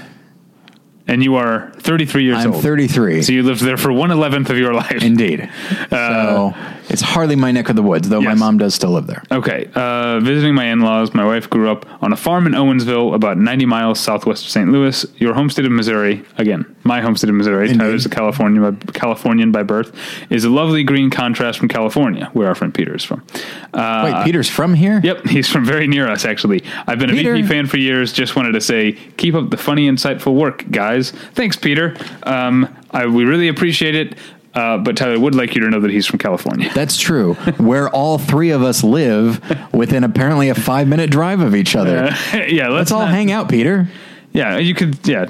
And 1.08 1.22
you 1.22 1.34
are 1.34 1.72
33 1.78 2.22
years 2.22 2.36
old? 2.36 2.46
I'm 2.46 2.52
old. 2.54 2.62
33. 2.62 3.22
So 3.22 3.32
you 3.32 3.42
lived 3.42 3.60
there 3.60 3.76
for 3.76 3.92
one 3.92 4.12
eleventh 4.12 4.50
of 4.50 4.56
your 4.56 4.72
life. 4.72 5.02
Indeed. 5.02 5.50
Uh, 5.90 6.52
so 6.52 6.54
it's 6.88 7.02
hardly 7.02 7.36
my 7.36 7.50
neck 7.52 7.68
of 7.68 7.76
the 7.76 7.82
woods, 7.82 8.08
though 8.08 8.20
my 8.20 8.34
mom 8.34 8.58
does 8.58 8.74
still 8.74 8.90
live 8.90 9.06
there. 9.06 9.22
Okay. 9.30 9.70
Uh, 9.74 10.20
visiting 10.20 10.54
my 10.54 10.66
in 10.66 10.80
laws. 10.80 11.14
My 11.14 11.24
wife 11.24 11.48
grew 11.48 11.70
up 11.70 11.86
on 12.02 12.12
a 12.12 12.16
farm 12.16 12.46
in 12.46 12.52
Owensville, 12.52 13.14
about 13.14 13.38
90 13.38 13.66
miles 13.66 14.00
southwest 14.00 14.44
of 14.44 14.50
St. 14.50 14.70
Louis. 14.70 15.04
Your 15.16 15.34
home 15.34 15.50
state 15.50 15.64
of 15.64 15.72
Missouri, 15.72 16.24
again, 16.38 16.64
my 16.84 17.00
home 17.00 17.16
state 17.16 17.30
of 17.30 17.36
Missouri, 17.36 17.68
Indeed. 17.68 17.78
Tyler's 17.78 18.06
a 18.06 18.08
California, 18.08 18.72
Californian 18.92 19.52
by 19.52 19.62
birth, 19.62 19.94
is 20.30 20.44
a 20.44 20.50
lovely 20.50 20.84
green 20.84 21.10
contrast 21.10 21.58
from 21.58 21.68
California, 21.68 22.30
where 22.32 22.48
our 22.48 22.54
friend 22.54 22.74
Peter 22.74 22.94
is 22.94 23.04
from. 23.04 23.24
Uh, 23.72 24.12
Wait, 24.12 24.24
Peter's 24.24 24.48
from 24.48 24.74
here? 24.74 25.00
Yep, 25.02 25.26
he's 25.26 25.48
from 25.48 25.64
very 25.64 25.86
near 25.86 26.08
us, 26.08 26.24
actually. 26.24 26.62
I've 26.86 26.98
been 26.98 27.10
a 27.10 27.14
Peter. 27.14 27.34
BP 27.34 27.48
fan 27.48 27.66
for 27.66 27.76
years. 27.76 28.12
Just 28.12 28.36
wanted 28.36 28.52
to 28.52 28.60
say, 28.60 28.92
keep 29.16 29.34
up 29.34 29.50
the 29.50 29.56
funny, 29.56 29.88
insightful 29.88 30.34
work, 30.34 30.64
guys. 30.70 31.10
Thanks, 31.34 31.56
Peter. 31.56 31.96
Um, 32.24 32.76
I, 32.90 33.06
we 33.06 33.24
really 33.24 33.48
appreciate 33.48 33.94
it. 33.94 34.16
Uh, 34.54 34.76
but 34.78 34.96
Tyler 34.96 35.18
would 35.18 35.34
like 35.34 35.54
you 35.54 35.62
to 35.62 35.70
know 35.70 35.80
that 35.80 35.90
he's 35.90 36.06
from 36.06 36.18
California. 36.18 36.70
That's 36.74 36.98
true. 36.98 37.34
Where 37.58 37.88
all 37.88 38.18
three 38.18 38.50
of 38.50 38.62
us 38.62 38.84
live 38.84 39.40
within 39.72 40.04
apparently 40.04 40.50
a 40.50 40.54
five 40.54 40.86
minute 40.88 41.10
drive 41.10 41.40
of 41.40 41.54
each 41.54 41.74
other. 41.74 42.04
Uh, 42.04 42.16
yeah, 42.48 42.68
let's 42.68 42.90
Let's 42.90 42.92
all 42.92 43.00
not- 43.00 43.10
hang 43.10 43.32
out, 43.32 43.48
Peter. 43.48 43.88
Yeah, 44.32 44.58
you 44.58 44.74
could. 44.74 45.06
Yeah, 45.08 45.26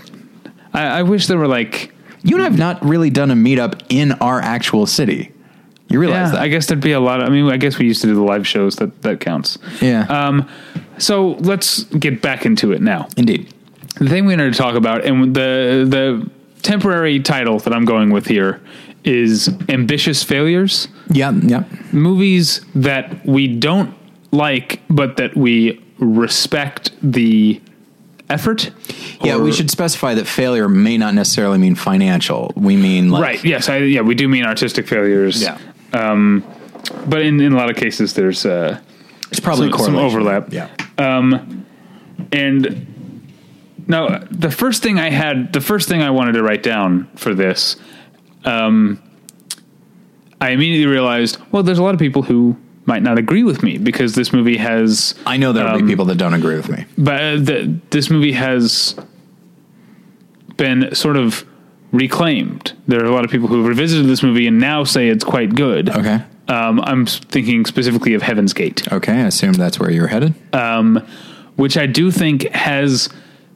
I, 0.73 0.87
I 0.99 1.03
wish 1.03 1.27
there 1.27 1.39
were 1.39 1.49
like. 1.49 1.93
You 2.25 2.37
and 2.37 2.43
I 2.43 2.49
have 2.49 2.59
not 2.59 2.85
really 2.85 3.11
done 3.11 3.33
a 3.33 3.35
meetup 3.35 3.83
in 3.89 4.13
our 4.13 4.41
actual 4.41 4.87
city. 4.87 5.33
You 5.89 5.99
realize 5.99 6.29
Yeah, 6.29 6.33
that? 6.37 6.41
I 6.43 6.49
guess 6.49 6.67
there'd 6.67 6.81
be 6.81 6.93
a 6.93 7.01
lot. 7.01 7.21
Of, 7.21 7.29
I 7.29 7.31
mean, 7.33 7.51
I 7.51 7.57
guess 7.57 7.79
we 7.79 7.87
used 7.87 8.01
to 8.03 8.07
do 8.07 8.15
the 8.15 8.23
live 8.23 8.47
shows. 8.47 8.77
That 8.77 9.03
that 9.03 9.19
counts. 9.21 9.59
yeah. 9.81 10.03
Um, 10.05 10.49
so 10.99 11.31
let's 11.41 11.83
get 11.85 12.23
back 12.23 12.47
into 12.47 12.71
it 12.73 12.81
now. 12.81 13.09
Indeed. 13.17 13.53
The 13.99 14.09
thing 14.09 14.25
we 14.25 14.33
wanted 14.35 14.53
to 14.53 14.59
talk 14.59 14.75
about, 14.77 15.05
and 15.05 15.35
the 15.35 15.85
the 15.89 16.31
temporary 16.63 17.19
title 17.19 17.59
that 17.59 17.73
I'm 17.75 17.85
going 17.85 18.11
with 18.11 18.27
here 18.27 18.61
is 19.05 19.49
ambitious 19.69 20.23
failures. 20.23 20.89
Yeah. 21.11 21.33
Yeah. 21.33 21.65
movies 21.93 22.61
that 22.75 23.27
we 23.27 23.49
don't 23.49 23.95
like, 24.31 24.81
but 24.89 25.17
that 25.17 25.37
we 25.37 25.83
respect 25.99 26.93
the 27.03 27.61
effort. 28.31 28.71
Yeah. 29.23 29.37
We 29.37 29.53
should 29.53 29.71
specify 29.71 30.15
that 30.15 30.27
failure 30.27 30.69
may 30.69 30.97
not 30.97 31.15
necessarily 31.15 31.59
mean 31.59 31.75
financial. 31.75 32.53
We 32.57 32.77
mean 32.77 33.11
like. 33.11 33.23
Right. 33.23 33.45
Yes. 33.45 33.69
I, 33.69 33.79
yeah. 33.79 34.01
We 34.01 34.15
do 34.15 34.29
mean 34.29 34.45
artistic 34.45 34.89
failures. 34.89 35.43
Yeah. 35.43 35.59
But 37.07 37.23
in, 37.23 37.41
in 37.41 37.53
a 37.53 37.57
lot 37.57 37.71
of 37.71 37.77
cases, 37.77 38.15
there's 38.15 38.45
uh, 38.47 38.81
It's 39.31 39.41
probably 39.41 39.71
some, 39.71 39.81
some 39.81 39.97
overlap. 39.97 40.53
Yeah. 40.53 40.69
Um, 40.99 41.67
And 42.33 42.87
now 43.87 44.19
the 44.31 44.51
first 44.51 44.83
thing 44.83 44.99
I 44.99 45.11
had, 45.11 45.53
the 45.53 45.61
first 45.61 45.89
thing 45.89 46.03
I 46.03 46.11
wanted 46.11 46.33
to 46.33 46.43
write 46.43 46.63
down 46.63 47.09
for 47.17 47.35
this, 47.35 47.77
um, 48.45 49.01
I 50.41 50.51
immediately 50.51 50.87
realized, 50.93 51.39
well, 51.53 51.63
there's 51.63 51.79
a 51.79 51.83
lot 51.83 51.95
of 51.95 52.01
people 52.01 52.23
who 52.23 52.57
might 52.85 53.03
not 53.03 53.17
agree 53.19 53.45
with 53.45 53.63
me 53.63 53.79
because 53.79 54.15
this 54.17 54.33
movie 54.33 54.57
has 54.57 55.15
I 55.25 55.37
know 55.37 55.53
there 55.53 55.65
will 55.65 55.77
Um, 55.77 55.87
be 55.87 55.93
people 55.93 56.05
that 56.07 56.19
don't 56.19 56.35
agree 56.35 56.57
with 56.57 56.69
me. 56.69 56.85
but 56.99 57.21
uh, 57.23 57.37
the, 57.37 57.75
this 57.91 58.11
movie 58.11 58.33
has 58.33 58.97
been 60.57 60.95
sort 60.95 61.17
of 61.17 61.45
reclaimed. 61.93 62.73
There 62.89 63.01
are 63.03 63.07
a 63.07 63.13
lot 63.13 63.25
of 63.25 63.31
people 63.31 63.49
who 63.49 63.59
have 63.59 63.67
revisited 63.69 64.07
this 64.07 64.23
movie 64.23 64.47
and 64.47 64.59
now 64.59 64.85
say 64.85 65.09
it's 65.09 65.25
quite 65.25 65.55
good. 65.55 65.91
Okay. 65.91 66.23
Um, 66.49 66.81
I'm 66.81 67.07
thinking 67.07 67.65
specifically 67.67 68.15
of 68.15 68.23
Heaven's 68.23 68.53
Gate, 68.53 68.91
Okay. 68.93 69.13
I 69.13 69.27
assume 69.27 69.53
that's 69.53 69.79
where 69.79 69.91
you're 69.91 70.09
headed. 70.09 70.35
Um, 70.55 71.07
which 71.57 71.77
I 71.77 71.87
do 71.87 72.11
think 72.11 72.49
has 72.51 73.09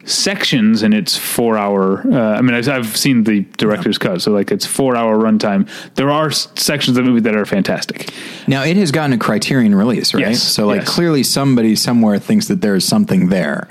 sections 0.06 0.82
and 0.82 0.94
its 0.94 1.16
four 1.16 1.58
hour. 1.58 2.00
Uh, 2.10 2.34
I 2.38 2.40
mean, 2.40 2.54
I've, 2.54 2.68
I've 2.68 2.96
seen 2.96 3.24
the 3.24 3.40
director's 3.58 3.98
cut, 3.98 4.22
so 4.22 4.30
like 4.32 4.50
it's 4.50 4.64
four 4.64 4.96
hour 4.96 5.18
runtime. 5.18 5.68
There 5.96 6.10
are 6.10 6.30
sections 6.30 6.96
of 6.96 7.04
the 7.04 7.10
movie 7.10 7.20
that 7.20 7.36
are 7.36 7.44
fantastic. 7.44 8.12
Now 8.46 8.62
it 8.64 8.76
has 8.76 8.90
gotten 8.92 9.12
a 9.12 9.18
Criterion 9.18 9.74
release, 9.74 10.14
right? 10.14 10.20
Yes, 10.28 10.42
So 10.42 10.66
like 10.66 10.80
yes. 10.82 10.88
clearly 10.94 11.22
somebody 11.22 11.76
somewhere 11.76 12.18
thinks 12.18 12.48
that 12.48 12.60
there 12.60 12.74
is 12.76 12.86
something 12.86 13.28
there. 13.28 13.68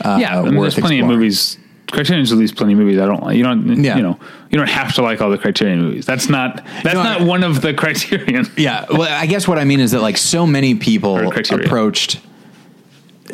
Uh, 0.00 0.18
yeah, 0.20 0.40
I 0.40 0.42
mean, 0.42 0.60
there's 0.60 0.74
plenty 0.74 0.96
exploring. 0.96 1.02
of 1.02 1.08
movies. 1.08 1.58
Criterion's 1.92 2.32
released 2.32 2.56
plenty 2.56 2.72
of 2.72 2.80
movies 2.80 2.98
I 2.98 3.06
don't 3.06 3.22
like. 3.22 3.36
You 3.36 3.44
don't, 3.44 3.82
Yeah. 3.84 3.96
you 3.96 4.02
know, 4.02 4.18
you 4.50 4.58
don't 4.58 4.68
have 4.68 4.92
to 4.96 5.02
like 5.02 5.20
all 5.20 5.30
the 5.30 5.38
Criterion 5.38 5.80
movies. 5.82 6.04
That's 6.04 6.28
not 6.28 6.56
that's 6.82 6.94
No, 6.96 7.02
not 7.04 7.20
I- 7.20 7.24
one 7.24 7.44
of 7.44 7.60
the 7.62 7.72
Criterion. 7.82 8.44
Yeah. 8.56 8.86
Well, 8.90 9.02
I 9.02 9.26
guess 9.26 9.46
what 9.46 9.58
I 9.58 9.64
mean 9.64 9.78
is 9.78 9.92
that 9.92 10.00
like 10.02 10.16
so 10.16 10.46
many 10.48 10.74
people 10.74 11.16
approached 11.28 12.18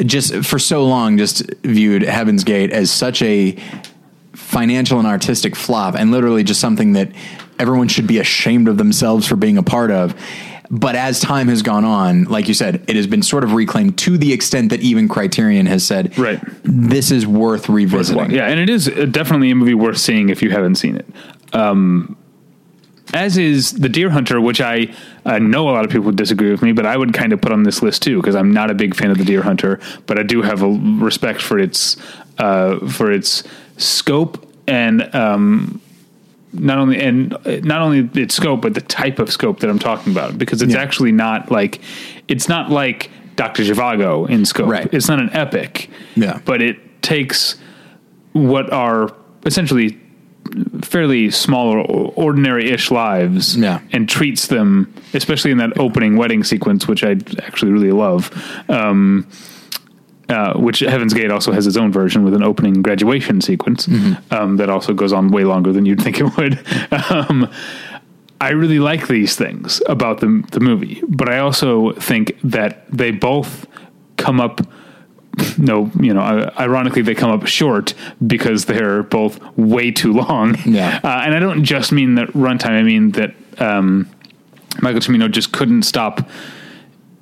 just 0.07 0.45
for 0.45 0.59
so 0.59 0.85
long 0.87 1.19
just 1.19 1.43
viewed 1.63 2.03
Heaven's 2.03 2.45
Gate 2.45 2.71
as 2.71 2.91
such 2.91 3.23
a 3.23 3.57
financial 4.35 4.99
and 4.99 5.07
artistic 5.07 5.57
flop 5.57 5.95
and 5.95 6.11
literally 6.11 6.43
just 6.45 6.61
something 6.61 6.93
that 6.95 7.11
everyone 7.59 7.89
should 7.89 8.07
be 8.07 8.19
ashamed 8.19 8.69
of 8.69 8.77
themselves 8.79 9.27
for 9.27 9.37
being 9.37 9.59
a 9.59 9.63
part 9.63 9.91
of. 9.91 10.15
But 10.71 10.97
as 10.97 11.21
time 11.21 11.49
has 11.49 11.61
gone 11.61 11.85
on, 11.85 12.25
like 12.25 12.49
you 12.49 12.55
said, 12.55 12.83
it 12.89 12.97
has 12.97 13.07
been 13.07 13.23
sort 13.23 13.45
of 13.45 13.53
reclaimed 13.53 13.99
to 13.99 14.17
the 14.17 14.33
extent 14.33 14.71
that 14.71 14.81
even 14.81 15.07
Criterion 15.07 15.67
has 15.67 15.85
said, 15.87 16.17
Right. 16.19 16.41
this 16.63 17.11
is 17.11 17.27
worth 17.27 17.69
revisiting. 17.69 18.31
Yeah, 18.31 18.47
and 18.49 18.59
it 18.59 18.71
is 18.71 18.89
uh, 18.89 19.05
definitely 19.11 19.51
a 19.51 19.55
movie 19.55 19.75
worth 19.75 19.99
seeing 19.99 20.31
if 20.31 20.41
you 20.43 20.51
haven't 20.51 20.77
seen 20.77 20.97
it. 20.97 21.07
Um, 21.53 22.17
as 23.13 23.37
is 23.37 23.73
The 23.73 23.89
Deer 23.89 24.11
Hunter, 24.11 24.41
which 24.41 24.61
I 24.61 24.93
uh, 25.25 25.39
know 25.39 25.69
a 25.69 25.73
lot 25.73 25.85
of 25.85 25.91
people 25.91 26.07
would 26.07 26.17
disagree 26.17 26.51
with 26.51 26.63
me, 26.63 26.73
but 26.73 26.87
I 26.87 26.97
would 26.97 27.13
kind 27.13 27.33
of 27.33 27.41
put 27.41 27.53
on 27.53 27.63
this 27.65 27.83
list 27.83 28.03
too 28.03 28.17
because 28.21 28.35
I'm 28.35 28.53
not 28.53 28.71
a 28.71 28.75
big 28.75 28.95
fan 28.95 29.11
of 29.11 29.19
The 29.19 29.25
Deer 29.25 29.43
Hunter, 29.43 29.81
but 30.07 30.19
I 30.19 30.23
do 30.23 30.43
have 30.43 30.63
a 30.63 30.69
respect 30.69 31.41
for 31.43 31.59
its 31.59 31.97
uh, 32.39 32.79
for 32.89 33.13
its 33.13 33.45
scope 33.77 34.49
and 34.67 35.15
um, 35.15 35.81
not 36.53 36.79
only 36.79 37.01
and 37.01 37.35
uh, 37.35 37.57
not 37.63 37.83
only 37.83 38.09
its 38.21 38.35
scope, 38.35 38.63
but 38.63 38.75
the 38.75 38.81
type 38.81 39.19
of 39.19 39.31
scope 39.31 39.61
that 39.61 39.71
I'm 39.71 39.79
talking 39.79 40.13
about 40.13 40.39
because 40.39 40.63
it's 40.63 40.75
Yeah. 40.75 40.81
actually 40.83 41.13
not 41.13 41.51
like 41.51 41.81
it's 42.29 42.49
not 42.49 42.71
like 42.71 43.11
Doctor 43.37 43.63
Zhivago 43.63 44.29
in 44.29 44.45
scope. 44.45 44.69
Right. 44.69 44.89
It's 44.93 45.09
not 45.09 45.19
an 45.21 45.31
epic. 45.33 45.91
Yeah. 46.15 46.41
but 46.45 46.61
it 46.63 47.03
takes 47.03 47.57
what 48.33 48.73
are 48.73 49.13
essentially 49.45 49.99
fairly 50.83 51.31
small 51.31 51.69
or 51.73 52.13
ordinary-ish 52.17 52.91
lives 52.91 53.57
Yeah. 53.57 53.81
and 53.93 54.09
treats 54.09 54.49
them 54.49 54.93
especially 55.15 55.51
in 55.51 55.59
that 55.59 55.79
opening 55.79 56.17
wedding 56.17 56.45
sequence 56.45 56.87
which 56.89 57.05
i 57.05 57.13
actually 57.43 57.73
really 57.73 57.93
love 57.93 58.31
um, 58.69 59.27
uh, 60.29 60.55
which 60.55 60.79
Heaven's 60.81 61.13
Gate 61.13 61.31
also 61.31 61.53
has 61.53 61.67
its 61.67 61.77
own 61.77 61.93
version 61.93 62.25
with 62.25 62.33
an 62.33 62.43
opening 62.43 62.81
graduation 62.81 63.41
sequence 63.43 63.87
um, 64.31 64.57
that 64.57 64.71
also 64.71 64.95
goes 64.95 65.13
on 65.13 65.31
way 65.31 65.45
longer 65.45 65.73
than 65.73 65.85
you'd 65.85 66.01
think 66.01 66.21
it 66.21 66.37
would. 66.37 66.59
Um, 67.11 67.51
I 68.41 68.51
really 68.51 68.79
like 68.79 69.09
these 69.09 69.37
things 69.37 69.83
about 69.87 70.21
the 70.21 70.43
the 70.53 70.61
movie, 70.61 71.03
but 71.07 71.29
I 71.29 71.39
also 71.39 71.93
think 71.95 72.39
that 72.45 72.87
they 72.91 73.11
both 73.11 73.67
come 74.17 74.41
up. 74.41 74.61
No, 75.59 75.91
you 75.99 76.13
know, 76.13 76.21
uh, 76.21 76.53
ironically, 76.59 77.01
they 77.03 77.15
come 77.15 77.31
up 77.31 77.47
short 77.47 77.95
because 78.27 78.67
they're 78.67 79.03
both 79.03 79.41
way 79.57 79.91
too 79.91 80.13
long. 80.13 80.57
Yeah. 80.67 81.01
uh, 81.03 81.23
and 81.25 81.35
I 81.35 81.39
don't 81.41 81.65
just 81.65 81.91
mean 81.93 82.17
that 82.17 82.29
runtime. 82.29 82.71
I 82.79 82.83
mean 82.83 83.13
that 83.13 83.35
um, 83.59 84.09
Michael 84.81 85.01
Cimino 85.01 85.31
just 85.31 85.53
couldn't 85.53 85.83
stop 85.85 86.29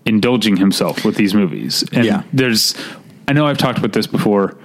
indulging 0.07 0.57
himself 0.57 1.05
with 1.05 1.14
these 1.16 1.35
movies. 1.35 1.85
And 1.92 2.05
Yeah. 2.05 2.23
there's, 2.33 2.75
I 3.29 3.33
know 3.33 3.46
I've 3.46 3.59
talked 3.59 3.79
about 3.79 3.92
this 3.92 4.07
before 4.07 4.57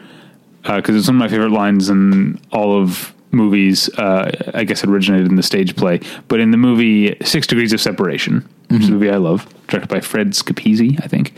because 0.64 0.96
it's 0.96 1.08
one 1.08 1.18
of 1.18 1.20
my 1.20 1.28
favorite 1.28 1.52
lines 1.52 1.90
in 1.90 2.40
all 2.52 2.80
of 2.82 3.14
movies. 3.32 3.90
Uh, 3.90 4.32
I 4.56 4.64
guess 4.64 4.84
it 4.84 4.90
originated 4.90 5.28
in 5.28 5.36
the 5.36 5.44
stage 5.44 5.76
play, 5.76 6.00
but 6.28 6.40
in 6.40 6.50
the 6.52 6.58
movie 6.58 7.16
Six 7.24 7.46
Degrees 7.48 7.74
of 7.74 7.82
Separation, 7.82 8.48
which 8.70 8.84
is 8.84 8.90
a 8.90 8.92
movie 8.94 9.12
I 9.12 9.18
love, 9.18 9.46
directed 9.68 9.90
by 9.90 10.00
Fred 10.00 10.32
Schepisi, 10.32 11.00
I 11.04 11.08
think. 11.08 11.34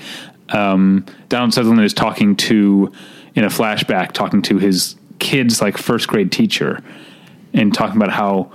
Um, 0.50 1.06
Donald 1.30 1.54
Sutherland 1.54 1.84
is 1.84 1.94
talking 1.94 2.36
to, 2.38 2.92
in 3.36 3.44
a 3.44 3.50
flashback, 3.50 4.12
talking 4.14 4.42
to 4.44 4.58
his 4.58 4.96
kid's 5.20 5.62
like 5.62 5.78
first 5.78 6.08
grade 6.08 6.32
teacher, 6.32 6.82
and 7.54 7.74
talking 7.74 7.98
about 7.98 8.12
how 8.12 8.52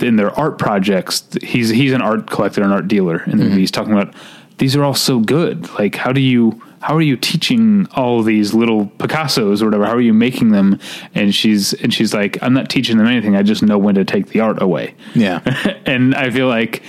in 0.00 0.16
their 0.16 0.30
art 0.38 0.58
projects 0.58 1.24
he's 1.42 1.68
he's 1.68 1.92
an 1.92 2.00
art 2.00 2.26
collector 2.30 2.62
and 2.62 2.72
art 2.72 2.88
dealer 2.88 3.18
and 3.26 3.34
Mm-hmm. 3.40 3.56
he's 3.58 3.70
talking 3.70 3.92
about 3.92 4.14
these 4.58 4.74
are 4.76 4.82
all 4.84 4.94
so 4.94 5.20
good. 5.20 5.68
Like 5.74 5.94
how 5.94 6.12
do 6.12 6.20
you 6.20 6.62
how 6.80 6.96
are 6.96 7.02
you 7.02 7.16
teaching 7.18 7.86
all 7.94 8.22
these 8.22 8.54
little 8.54 8.86
picassos 8.86 9.60
or 9.60 9.66
whatever? 9.66 9.84
How 9.84 9.92
are 9.92 10.00
you 10.00 10.14
making 10.14 10.52
them? 10.52 10.78
And 11.14 11.34
she's 11.34 11.74
and 11.74 11.92
she's 11.92 12.14
like 12.14 12.42
i'm 12.42 12.54
not 12.54 12.70
teaching 12.70 12.96
them 12.96 13.06
anything. 13.06 13.36
I 13.36 13.42
just 13.42 13.62
know 13.62 13.76
when 13.78 13.94
to 13.96 14.04
take 14.04 14.28
the 14.28 14.40
art 14.40 14.62
away. 14.62 14.94
Yeah. 15.14 15.40
and 15.86 16.14
i 16.14 16.30
feel 16.30 16.48
like 16.48 16.82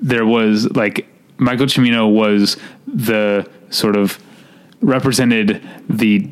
there 0.00 0.26
was 0.26 0.70
like 0.76 1.06
michael 1.38 1.66
cimino 1.66 2.12
was 2.12 2.56
the 2.86 3.48
sort 3.70 3.96
of 3.96 4.18
represented 4.80 5.62
the 5.88 6.28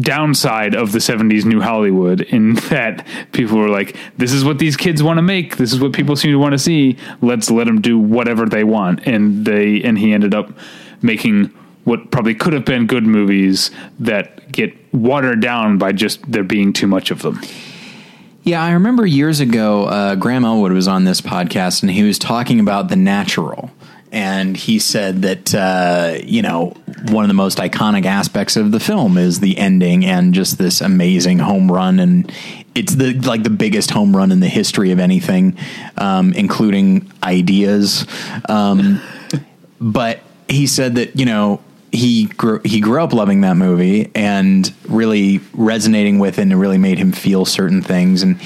downside 0.00 0.74
of 0.74 0.92
the 0.92 0.98
70s 0.98 1.44
new 1.44 1.60
hollywood 1.60 2.20
in 2.22 2.54
that 2.70 3.06
people 3.32 3.58
were 3.58 3.68
like 3.68 3.96
this 4.16 4.32
is 4.32 4.44
what 4.44 4.58
these 4.58 4.76
kids 4.76 5.02
want 5.02 5.18
to 5.18 5.22
make. 5.22 5.56
This 5.56 5.72
is 5.72 5.80
what 5.80 5.92
people 5.92 6.16
seem 6.16 6.32
to 6.32 6.38
want 6.38 6.52
to 6.52 6.58
see. 6.58 6.96
Let's 7.20 7.50
let 7.50 7.64
them 7.64 7.80
do 7.80 7.98
whatever 7.98 8.46
they 8.46 8.64
want. 8.64 9.06
And 9.06 9.44
they 9.44 9.82
and 9.82 9.98
he 9.98 10.12
ended 10.12 10.34
up 10.34 10.50
making 11.02 11.46
what 11.84 12.10
probably 12.10 12.34
could 12.34 12.52
have 12.52 12.64
been 12.64 12.86
good 12.86 13.04
movies 13.04 13.70
that 14.00 14.50
get 14.50 14.74
watered 14.92 15.40
down 15.40 15.78
by 15.78 15.92
just 15.92 16.20
there 16.30 16.42
being 16.42 16.72
too 16.72 16.86
much 16.86 17.10
of 17.10 17.22
them. 17.22 17.40
Yeah, 18.42 18.62
I 18.62 18.72
remember 18.72 19.06
years 19.06 19.40
ago, 19.40 19.84
uh, 19.86 20.14
Graham 20.14 20.44
Elwood 20.44 20.72
was 20.72 20.88
on 20.88 21.04
this 21.04 21.20
podcast 21.20 21.82
and 21.82 21.90
he 21.90 22.02
was 22.02 22.18
talking 22.18 22.60
about 22.60 22.88
the 22.88 22.96
natural. 22.96 23.70
And 24.12 24.56
he 24.56 24.78
said 24.78 25.22
that, 25.22 25.54
uh, 25.54 26.18
you 26.24 26.42
know, 26.42 26.76
one 27.08 27.24
of 27.24 27.28
the 27.28 27.34
most 27.34 27.58
iconic 27.58 28.04
aspects 28.04 28.56
of 28.56 28.72
the 28.72 28.80
film 28.80 29.18
is 29.18 29.40
the 29.40 29.58
ending 29.58 30.04
and 30.04 30.32
just 30.32 30.58
this 30.58 30.80
amazing 30.80 31.38
home 31.40 31.70
run. 31.70 31.98
And 31.98 32.32
it's 32.74 32.94
the 32.94 33.14
like 33.14 33.42
the 33.42 33.50
biggest 33.50 33.90
home 33.90 34.16
run 34.16 34.32
in 34.32 34.40
the 34.40 34.48
history 34.48 34.92
of 34.92 34.98
anything, 34.98 35.58
um, 35.96 36.32
including 36.32 37.10
ideas. 37.22 38.06
Um, 38.48 39.00
but 39.80 40.20
he 40.48 40.66
said 40.66 40.94
that, 40.96 41.16
you 41.16 41.26
know, 41.26 41.60
he 41.92 42.26
grew 42.26 42.60
he 42.64 42.80
grew 42.80 43.02
up 43.02 43.12
loving 43.12 43.40
that 43.40 43.56
movie 43.56 44.10
and 44.14 44.72
really 44.88 45.40
resonating 45.54 46.18
with 46.18 46.38
it 46.38 46.42
and 46.42 46.52
it 46.52 46.56
really 46.56 46.78
made 46.78 46.98
him 46.98 47.12
feel 47.12 47.44
certain 47.44 47.80
things 47.80 48.22
and 48.22 48.38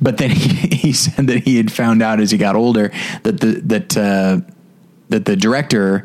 but 0.00 0.18
then 0.18 0.30
he, 0.30 0.68
he 0.68 0.92
said 0.92 1.26
that 1.26 1.44
he 1.44 1.56
had 1.56 1.70
found 1.70 2.02
out 2.02 2.20
as 2.20 2.30
he 2.30 2.38
got 2.38 2.56
older 2.56 2.90
that 3.22 3.40
the 3.40 3.60
that 3.64 3.96
uh, 3.96 4.40
that 5.10 5.24
the 5.24 5.36
director 5.36 6.04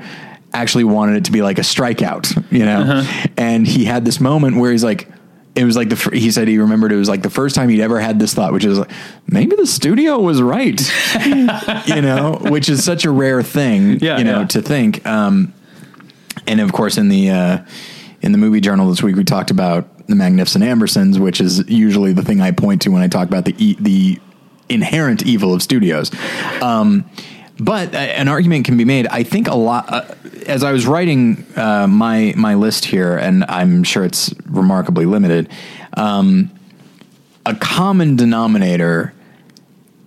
actually 0.53 0.83
wanted 0.83 1.15
it 1.17 1.25
to 1.25 1.31
be 1.31 1.41
like 1.41 1.57
a 1.59 1.61
strikeout, 1.63 2.33
you 2.51 2.65
know, 2.65 2.81
Uh-huh. 2.81 3.27
and 3.37 3.67
he 3.67 3.85
had 3.85 4.03
this 4.05 4.19
moment 4.19 4.57
where 4.57 4.71
he's 4.71 4.83
like. 4.83 5.07
It 5.55 5.65
was 5.65 5.75
like 5.75 5.89
the 5.89 6.11
he 6.15 6.31
said 6.31 6.47
he 6.47 6.57
remembered 6.59 6.91
it 6.93 6.95
was 6.95 7.09
like 7.09 7.21
the 7.23 7.29
first 7.29 7.53
time 7.55 7.67
he'd 7.69 7.81
ever 7.81 7.99
had 7.99 8.17
this 8.17 8.33
thought, 8.33 8.53
which 8.53 8.63
is 8.63 8.79
like 8.79 8.91
maybe 9.27 9.55
the 9.57 9.65
studio 9.65 10.17
was 10.19 10.41
right, 10.41 10.79
you 11.25 12.01
know, 12.01 12.37
which 12.43 12.69
is 12.69 12.81
such 12.85 13.03
a 13.03 13.11
rare 13.11 13.41
thing, 13.43 13.99
Yeah, 13.99 14.19
you 14.19 14.23
know, 14.23 14.41
yeah. 14.41 14.47
to 14.47 14.61
think. 14.61 15.05
Um, 15.05 15.53
and 16.47 16.61
of 16.61 16.71
course, 16.71 16.97
in 16.97 17.09
the 17.09 17.31
uh, 17.31 17.57
in 18.21 18.31
the 18.31 18.37
movie 18.37 18.61
journal 18.61 18.87
this 18.89 19.03
week, 19.03 19.17
we 19.17 19.25
talked 19.25 19.51
about 19.51 20.07
the 20.07 20.15
Magnificent 20.15 20.63
Ambersons, 20.63 21.19
which 21.19 21.41
is 21.41 21.67
usually 21.67 22.13
the 22.13 22.23
thing 22.23 22.39
I 22.41 22.51
point 22.51 22.83
to 22.83 22.89
when 22.91 23.01
I 23.01 23.07
talk 23.07 23.27
about 23.27 23.43
the 23.43 23.55
e- 23.57 23.75
the 23.79 24.19
inherent 24.69 25.25
evil 25.25 25.53
of 25.53 25.61
studios. 25.61 26.09
Um, 26.61 27.09
but 27.59 27.93
uh, 27.93 27.97
an 27.97 28.27
argument 28.27 28.65
can 28.65 28.77
be 28.77 28.85
made. 28.85 29.07
I 29.07 29.23
think 29.23 29.47
a 29.47 29.55
lot. 29.55 29.85
Uh, 29.91 30.15
as 30.47 30.63
I 30.63 30.71
was 30.71 30.87
writing 30.87 31.45
uh, 31.55 31.87
my 31.87 32.33
my 32.37 32.55
list 32.55 32.85
here, 32.85 33.17
and 33.17 33.43
I'm 33.47 33.83
sure 33.83 34.03
it's 34.05 34.33
remarkably 34.45 35.05
limited. 35.05 35.49
Um, 35.95 36.51
a 37.45 37.55
common 37.55 38.15
denominator 38.15 39.13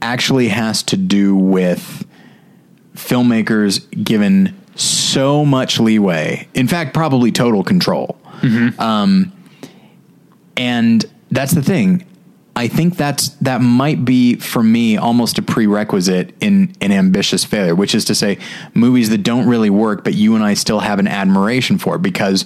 actually 0.00 0.48
has 0.48 0.82
to 0.84 0.96
do 0.96 1.36
with 1.36 2.06
filmmakers 2.94 3.88
given 4.04 4.58
so 4.74 5.44
much 5.44 5.78
leeway. 5.78 6.48
In 6.54 6.66
fact, 6.68 6.94
probably 6.94 7.30
total 7.32 7.62
control. 7.62 8.18
Um, 8.78 9.32
and 10.56 11.04
that's 11.30 11.52
the 11.52 11.62
thing. 11.62 12.04
I 12.54 12.68
think 12.68 12.96
that's 12.96 13.30
that 13.36 13.62
might 13.62 14.04
be 14.04 14.36
for 14.36 14.62
me 14.62 14.98
almost 14.98 15.38
a 15.38 15.42
prerequisite 15.42 16.34
in 16.40 16.74
an 16.80 16.92
ambitious 16.92 17.44
failure, 17.44 17.74
which 17.74 17.94
is 17.94 18.04
to 18.06 18.14
say, 18.14 18.38
movies 18.74 19.08
that 19.10 19.22
don't 19.22 19.48
really 19.48 19.70
work, 19.70 20.04
but 20.04 20.14
you 20.14 20.34
and 20.34 20.44
I 20.44 20.54
still 20.54 20.80
have 20.80 20.98
an 20.98 21.08
admiration 21.08 21.78
for 21.78 21.96
because 21.96 22.44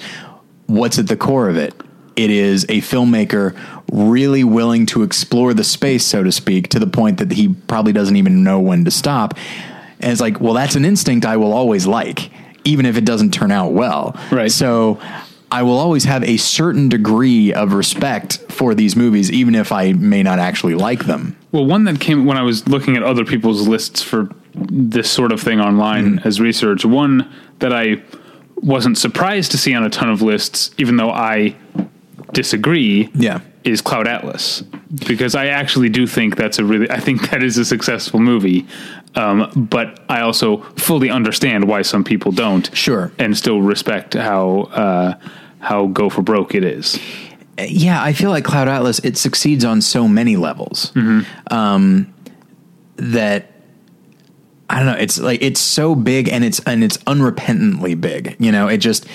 what's 0.66 0.98
at 0.98 1.08
the 1.08 1.16
core 1.16 1.48
of 1.48 1.56
it? 1.56 1.74
It 2.14 2.30
is 2.30 2.64
a 2.64 2.80
filmmaker 2.80 3.58
really 3.92 4.44
willing 4.44 4.86
to 4.86 5.02
explore 5.02 5.52
the 5.52 5.64
space, 5.64 6.04
so 6.04 6.22
to 6.22 6.32
speak, 6.32 6.68
to 6.68 6.78
the 6.78 6.86
point 6.86 7.18
that 7.18 7.32
he 7.32 7.48
probably 7.48 7.92
doesn't 7.92 8.16
even 8.16 8.42
know 8.42 8.60
when 8.60 8.84
to 8.84 8.90
stop. 8.90 9.34
And 10.00 10.12
it's 10.12 10.20
like, 10.20 10.40
well, 10.40 10.54
that's 10.54 10.76
an 10.76 10.84
instinct 10.84 11.26
I 11.26 11.36
will 11.36 11.52
always 11.52 11.86
like, 11.86 12.30
even 12.64 12.86
if 12.86 12.96
it 12.96 13.04
doesn't 13.04 13.34
turn 13.34 13.50
out 13.50 13.72
well. 13.72 14.18
Right. 14.30 14.50
So 14.50 15.00
I 15.50 15.62
will 15.62 15.78
always 15.78 16.04
have 16.04 16.24
a 16.24 16.36
certain 16.38 16.88
degree 16.88 17.52
of 17.52 17.72
respect 17.72 18.38
for 18.50 18.74
these 18.74 18.96
movies, 18.96 19.30
even 19.30 19.54
if 19.54 19.70
I 19.72 19.92
may 19.92 20.22
not 20.22 20.38
actually 20.38 20.74
like 20.74 21.04
them. 21.06 21.36
Well, 21.52 21.64
one 21.66 21.84
that 21.84 22.00
came 22.00 22.24
when 22.26 22.36
I 22.36 22.42
was 22.42 22.66
looking 22.68 22.96
at 22.96 23.02
other 23.02 23.24
people's 23.24 23.66
lists 23.68 24.02
for 24.02 24.28
this 24.54 25.08
sort 25.10 25.32
of 25.32 25.40
thing 25.40 25.60
online 25.60 26.16
Mm-hmm. 26.16 26.28
as 26.28 26.40
research, 26.40 26.84
one 26.84 27.30
that 27.60 27.72
I 27.72 28.02
wasn't 28.56 28.98
surprised 28.98 29.50
to 29.52 29.58
see 29.58 29.72
on 29.74 29.84
a 29.84 29.90
ton 29.90 30.08
of 30.10 30.20
lists, 30.22 30.70
even 30.78 30.96
though 30.96 31.10
I 31.10 31.54
disagree, 32.32 33.10
Yeah. 33.14 33.40
is 33.64 33.80
Cloud 33.80 34.06
Atlas. 34.08 34.62
Because 35.06 35.34
I 35.34 35.46
actually 35.46 35.88
do 35.88 36.06
think 36.06 36.36
that's 36.36 36.58
a 36.58 36.64
really, 36.64 36.90
I 36.90 36.98
think 37.00 37.30
that 37.30 37.42
is 37.42 37.56
a 37.58 37.64
successful 37.64 38.18
movie. 38.20 38.66
Um, 39.16 39.50
but 39.70 40.00
I 40.08 40.20
also 40.20 40.58
fully 40.76 41.10
understand 41.10 41.66
why 41.66 41.82
some 41.82 42.04
people 42.04 42.32
don't. 42.32 42.70
Sure. 42.76 43.10
And 43.18 43.36
still 43.36 43.60
respect 43.62 44.14
how, 44.14 44.60
uh, 44.72 45.14
how 45.58 45.86
go 45.86 46.10
for 46.10 46.22
broke 46.22 46.54
it 46.54 46.62
is. 46.64 47.00
Yeah, 47.58 48.02
I 48.02 48.12
feel 48.12 48.28
like 48.28 48.44
Cloud 48.44 48.68
Atlas 48.68 48.98
it 48.98 49.16
succeeds 49.16 49.64
on 49.64 49.80
so 49.80 50.06
many 50.06 50.36
levels 50.36 50.92
um, 51.50 52.12
that 52.96 53.50
I 54.68 54.76
don't 54.76 54.86
know. 54.86 54.98
It's 54.98 55.18
like 55.18 55.40
it's 55.42 55.60
so 55.60 55.94
big 55.94 56.28
and 56.28 56.44
it's 56.44 56.60
and 56.60 56.84
it's 56.84 56.98
unrepentantly 56.98 57.98
big. 57.98 58.36
You 58.38 58.52
know, 58.52 58.68
it 58.68 58.76
just 58.78 59.06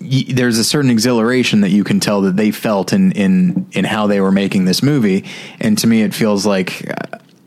y- 0.00 0.26
there's 0.28 0.58
a 0.58 0.64
certain 0.64 0.90
exhilaration 0.90 1.62
that 1.62 1.70
you 1.70 1.82
can 1.82 1.98
tell 1.98 2.20
that 2.22 2.36
they 2.36 2.52
felt 2.52 2.92
in 2.92 3.10
in 3.12 3.66
in 3.72 3.84
how 3.84 4.06
they 4.06 4.20
were 4.20 4.30
making 4.32 4.66
this 4.66 4.80
movie, 4.80 5.24
and 5.58 5.76
to 5.78 5.86
me, 5.88 6.02
it 6.02 6.14
feels 6.14 6.46
like. 6.46 6.88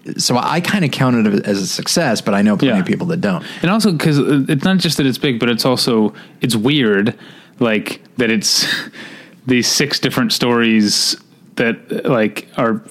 Uh, 0.07 0.13
so 0.17 0.37
I 0.37 0.61
kind 0.61 0.83
of 0.85 0.91
counted 0.91 1.33
it 1.33 1.45
as 1.45 1.59
a 1.61 1.67
success, 1.67 2.21
but 2.21 2.33
I 2.33 2.41
know 2.41 2.57
plenty 2.57 2.73
Yeah. 2.75 2.79
of 2.81 2.85
people 2.87 3.07
that 3.07 3.21
don't. 3.21 3.43
and 3.61 3.69
also 3.71 3.91
because 3.91 4.17
it's 4.49 4.63
not 4.63 4.77
just 4.77 4.97
that 4.97 5.05
it's 5.05 5.17
big, 5.17 5.39
but 5.39 5.49
it's 5.49 5.65
also 5.65 6.13
it's 6.41 6.55
weird, 6.55 7.17
like 7.59 8.01
that 8.17 8.29
it's 8.29 8.67
these 9.47 9.67
six 9.67 9.99
different 9.99 10.33
stories 10.33 11.15
that 11.55 12.05
like 12.05 12.47
are 12.57 12.81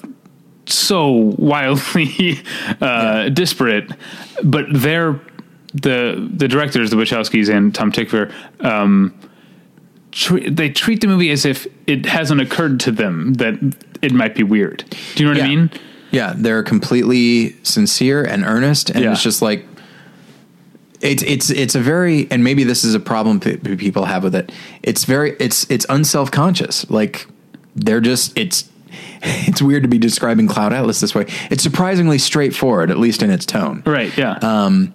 so 0.65 1.11
wildly 1.37 2.39
uh, 2.79 3.29
disparate, 3.29 3.91
but 4.43 4.65
they're 4.71 5.19
the 5.73 6.29
the 6.33 6.47
directors, 6.47 6.89
the 6.91 6.97
Wachowskis 6.97 7.49
and 7.53 7.73
Tom 7.73 7.91
Tykwer. 7.91 8.31
Um, 8.63 9.13
tre- 10.11 10.49
they 10.49 10.69
treat 10.69 11.01
the 11.01 11.07
movie 11.07 11.31
as 11.31 11.45
if 11.45 11.65
it 11.87 12.05
hasn't 12.05 12.41
occurred 12.41 12.79
to 12.81 12.91
them 12.91 13.33
that 13.35 13.55
it 14.01 14.11
might 14.13 14.35
be 14.35 14.43
weird. 14.43 14.83
Do 15.15 15.23
you 15.23 15.29
know 15.33 15.39
what 15.39 15.43
I 15.45 15.47
mean? 15.47 15.69
Yeah, 16.11 16.33
they're 16.35 16.63
completely 16.63 17.55
sincere 17.63 18.23
and 18.23 18.43
earnest, 18.45 18.89
and 18.89 19.03
Yeah. 19.03 19.11
it's 19.13 19.23
just 19.23 19.41
like 19.41 19.65
it's 21.01 21.23
it's 21.23 21.49
it's 21.49 21.73
a 21.75 21.79
very 21.79 22.27
and 22.29 22.43
maybe 22.43 22.63
this 22.63 22.83
is 22.83 22.93
a 22.93 22.99
problem 22.99 23.39
p- 23.39 23.57
people 23.57 24.05
have 24.05 24.23
with 24.23 24.35
it. 24.35 24.51
It's 24.83 25.05
very 25.05 25.31
it's 25.39 25.69
it's 25.71 25.85
unself 25.89 26.29
conscious. 26.31 26.87
Like 26.89 27.27
they're 27.75 28.01
just 28.01 28.37
it's 28.37 28.69
it's 29.23 29.61
weird 29.61 29.83
to 29.83 29.89
be 29.89 29.97
describing 29.97 30.47
Cloud 30.47 30.73
Atlas 30.73 30.99
this 30.99 31.15
way. 31.15 31.25
It's 31.49 31.63
surprisingly 31.63 32.17
straightforward, 32.19 32.91
at 32.91 32.99
least 32.99 33.23
in 33.23 33.31
its 33.31 33.45
tone. 33.45 33.81
Right? 33.85 34.15
Yeah. 34.17 34.33
Um, 34.41 34.93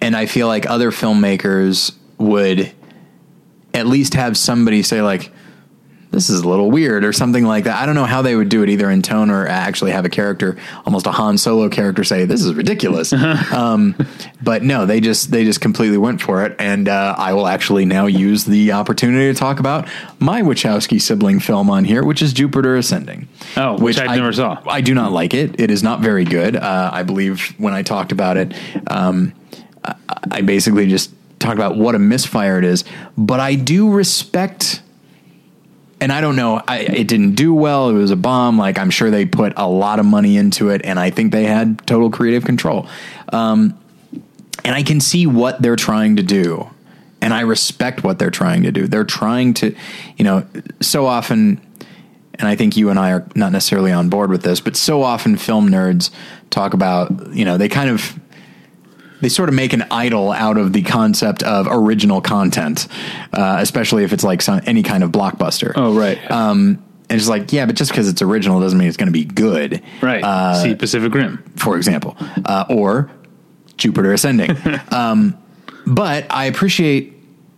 and 0.00 0.16
I 0.16 0.26
feel 0.26 0.46
like 0.48 0.68
other 0.68 0.90
filmmakers 0.90 1.94
would 2.18 2.72
at 3.72 3.86
least 3.86 4.14
have 4.14 4.36
somebody 4.36 4.82
say 4.82 5.00
like 5.02 5.30
this 6.10 6.28
is 6.28 6.40
a 6.40 6.48
little 6.48 6.70
weird 6.70 7.04
or 7.04 7.12
something 7.12 7.44
like 7.44 7.64
that. 7.64 7.80
I 7.80 7.86
don't 7.86 7.94
know 7.94 8.04
how 8.04 8.22
they 8.22 8.34
would 8.34 8.48
do 8.48 8.62
it 8.62 8.68
either 8.68 8.90
in 8.90 9.02
tone 9.02 9.30
or 9.30 9.46
actually 9.46 9.92
have 9.92 10.04
a 10.04 10.08
character, 10.08 10.56
almost 10.84 11.06
a 11.06 11.12
Han 11.12 11.38
Solo 11.38 11.68
character 11.68 12.02
say 12.04 12.24
this 12.24 12.42
is 12.42 12.54
ridiculous. 12.54 13.12
um, 13.52 13.94
but 14.42 14.62
no, 14.62 14.86
they 14.86 15.00
just, 15.00 15.30
they 15.30 15.44
just 15.44 15.60
completely 15.60 15.98
went 15.98 16.20
for 16.20 16.44
it. 16.44 16.56
And, 16.58 16.88
uh, 16.88 17.14
I 17.16 17.32
will 17.34 17.46
actually 17.46 17.84
now 17.84 18.06
use 18.06 18.44
the 18.44 18.72
opportunity 18.72 19.32
to 19.32 19.38
talk 19.38 19.60
about 19.60 19.88
my 20.18 20.42
Wachowski 20.42 21.00
sibling 21.00 21.38
film 21.40 21.70
on 21.70 21.84
here, 21.84 22.04
which 22.04 22.22
is 22.22 22.32
Jupiter 22.32 22.76
Ascending. 22.76 23.28
Oh, 23.56 23.78
which 23.78 24.00
I 24.00 24.16
never 24.16 24.32
saw. 24.32 24.60
I 24.66 24.80
do 24.80 24.94
not 24.94 25.12
like 25.12 25.34
it. 25.34 25.60
It 25.60 25.70
is 25.70 25.82
not 25.82 26.00
very 26.00 26.24
good. 26.24 26.56
Uh, 26.56 26.90
I 26.92 27.02
believe 27.02 27.54
when 27.58 27.72
I 27.72 27.82
talked 27.82 28.12
about 28.12 28.36
it, 28.36 28.54
um, 28.88 29.32
I, 29.84 29.94
I 30.30 30.40
basically 30.42 30.88
just 30.88 31.12
talked 31.40 31.56
about 31.56 31.76
what 31.76 31.94
a 31.94 31.98
misfire 31.98 32.58
it 32.58 32.64
is. 32.64 32.84
But 33.18 33.40
I 33.40 33.54
do 33.56 33.90
respect, 33.90 34.82
and 36.00 36.12
I 36.12 36.20
don't 36.20 36.36
know, 36.36 36.62
I, 36.66 36.78
it 36.80 37.08
didn't 37.08 37.34
do 37.34 37.52
well. 37.52 37.90
It 37.90 37.94
was 37.94 38.10
a 38.10 38.16
bomb. 38.16 38.58
Like 38.58 38.78
I'm 38.78 38.90
sure 38.90 39.10
they 39.10 39.26
put 39.26 39.52
a 39.56 39.68
lot 39.68 39.98
of 39.98 40.06
money 40.06 40.36
into 40.36 40.70
it, 40.70 40.82
and 40.84 40.98
I 40.98 41.10
think 41.10 41.32
they 41.32 41.44
had 41.44 41.86
total 41.86 42.10
creative 42.10 42.44
control. 42.44 42.88
Um, 43.32 43.78
and 44.64 44.74
I 44.74 44.82
can 44.82 45.00
see 45.00 45.26
what 45.26 45.62
they're 45.62 45.76
trying 45.76 46.16
to 46.16 46.22
do. 46.22 46.70
And 47.22 47.34
I 47.34 47.40
respect 47.42 48.02
what 48.02 48.18
they're 48.18 48.30
trying 48.30 48.62
to 48.62 48.72
do. 48.72 48.86
They're 48.86 49.04
trying 49.04 49.52
to, 49.54 49.74
you 50.16 50.24
know, 50.24 50.46
so 50.80 51.06
often 51.06 51.60
and 52.40 52.48
I 52.48 52.56
think 52.56 52.76
you 52.76 52.88
and 52.88 52.98
I 52.98 53.12
are 53.12 53.26
not 53.34 53.52
necessarily 53.52 53.92
on 53.92 54.08
board 54.08 54.30
with 54.30 54.42
this, 54.42 54.60
but 54.60 54.74
so 54.74 55.02
often 55.02 55.36
film 55.36 55.68
nerds 55.68 56.10
talk 56.48 56.72
about, 56.72 57.34
you 57.34 57.44
know, 57.44 57.58
they 57.58 57.68
kind 57.68 57.90
of 57.90 58.18
they 59.20 59.28
sort 59.28 59.48
of 59.48 59.54
make 59.54 59.72
an 59.72 59.84
idol 59.90 60.32
out 60.32 60.56
of 60.56 60.72
the 60.72 60.82
concept 60.82 61.42
of 61.42 61.66
original 61.70 62.20
content, 62.20 62.86
uh, 63.32 63.58
especially 63.60 64.04
if 64.04 64.12
it's 64.12 64.24
like 64.24 64.42
some, 64.42 64.60
any 64.66 64.82
kind 64.82 65.02
of 65.02 65.10
blockbuster. 65.10 65.72
oh, 65.76 65.94
right. 65.94 66.18
Um, 66.30 66.82
and 67.08 67.18
it's 67.18 67.28
like, 67.28 67.52
yeah, 67.52 67.66
but 67.66 67.74
just 67.74 67.90
because 67.90 68.08
it's 68.08 68.22
original 68.22 68.60
doesn't 68.60 68.78
mean 68.78 68.86
it's 68.88 68.96
going 68.96 69.08
to 69.08 69.12
be 69.12 69.24
good, 69.24 69.82
right. 70.00 70.22
Uh, 70.22 70.54
See 70.62 70.74
Pacific 70.76 71.12
Rim. 71.12 71.42
for 71.56 71.76
example, 71.76 72.16
uh, 72.44 72.66
or 72.70 73.10
Jupiter 73.76 74.12
Ascending. 74.12 74.56
um, 74.92 75.36
but 75.86 76.26
I 76.30 76.44
appreciate 76.44 77.14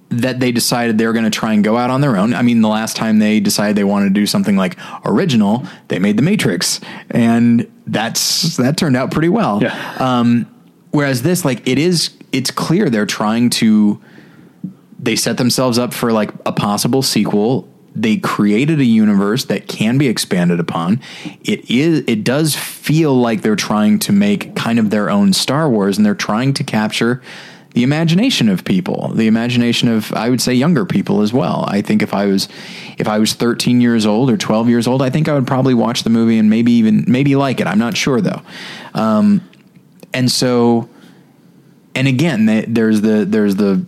that 0.08 0.40
they 0.40 0.52
decided 0.52 0.98
they 0.98 1.06
were 1.06 1.12
going 1.12 1.24
to 1.24 1.30
try 1.30 1.52
and 1.54 1.64
go 1.64 1.76
out 1.76 1.90
on 1.90 2.00
their 2.02 2.16
own. 2.16 2.34
I 2.34 2.42
mean, 2.42 2.60
the 2.60 2.68
last 2.68 2.96
time 2.96 3.18
they 3.18 3.40
decided 3.40 3.76
they 3.76 3.84
wanted 3.84 4.06
to 4.08 4.14
do 4.14 4.26
something 4.26 4.56
like 4.56 4.76
original, 5.04 5.66
they 5.88 5.98
made 5.98 6.16
The 6.16 6.22
Matrix, 6.22 6.80
and 7.10 7.70
that's 7.86 8.56
that 8.58 8.76
turned 8.76 8.96
out 8.96 9.10
pretty 9.10 9.30
well. 9.30 9.60
Yeah. 9.62 9.96
Um, 9.98 10.51
whereas 10.92 11.22
this, 11.22 11.44
like, 11.44 11.66
it 11.66 11.78
is, 11.78 12.10
it's 12.30 12.50
clear 12.50 12.88
they're 12.88 13.06
trying 13.06 13.50
to. 13.50 14.00
They 14.98 15.16
set 15.16 15.36
themselves 15.36 15.80
up 15.80 15.92
for 15.92 16.12
like 16.12 16.30
a 16.46 16.52
possible 16.52 17.02
sequel. 17.02 17.68
They 17.94 18.18
created 18.18 18.78
a 18.78 18.84
universe 18.84 19.46
that 19.46 19.66
can 19.66 19.98
be 19.98 20.06
expanded 20.06 20.60
upon. 20.60 21.00
It 21.42 21.68
is. 21.68 22.04
It 22.06 22.22
does 22.22 22.54
feel 22.54 23.12
like 23.14 23.42
they're 23.42 23.56
trying 23.56 23.98
to 24.00 24.12
make 24.12 24.54
kind 24.54 24.78
of 24.78 24.90
their 24.90 25.10
own 25.10 25.32
Star 25.32 25.68
Wars, 25.68 25.96
and 25.96 26.06
they're 26.06 26.14
trying 26.14 26.54
to 26.54 26.64
capture 26.64 27.20
the 27.74 27.82
imagination 27.82 28.48
of 28.48 28.64
people, 28.64 29.12
the 29.14 29.26
imagination 29.26 29.88
of 29.88 30.12
I 30.12 30.28
would 30.28 30.40
say 30.40 30.52
younger 30.54 30.84
people 30.84 31.22
as 31.22 31.32
well. 31.32 31.64
I 31.68 31.80
think 31.80 32.02
if 32.02 32.12
I 32.12 32.26
was 32.26 32.48
if 32.98 33.08
I 33.08 33.18
was 33.18 33.32
13 33.32 33.80
years 33.80 34.04
old 34.04 34.30
or 34.30 34.36
12 34.36 34.68
years 34.68 34.86
old, 34.86 35.00
I 35.00 35.10
think 35.10 35.28
I 35.28 35.34
would 35.34 35.46
probably 35.46 35.74
watch 35.74 36.02
the 36.02 36.10
movie 36.10 36.38
and 36.38 36.50
maybe 36.50 36.72
even 36.72 37.04
maybe 37.08 37.34
like 37.34 37.60
it. 37.60 37.66
I'm 37.66 37.78
not 37.78 37.96
sure 37.96 38.20
though. 38.20 38.42
Um, 38.94 39.48
and 40.14 40.30
so, 40.30 40.88
and 41.94 42.08
again, 42.08 42.46
the, 42.46 42.64
there's 42.66 43.00
the 43.00 43.24
there's 43.24 43.56
the 43.56 43.86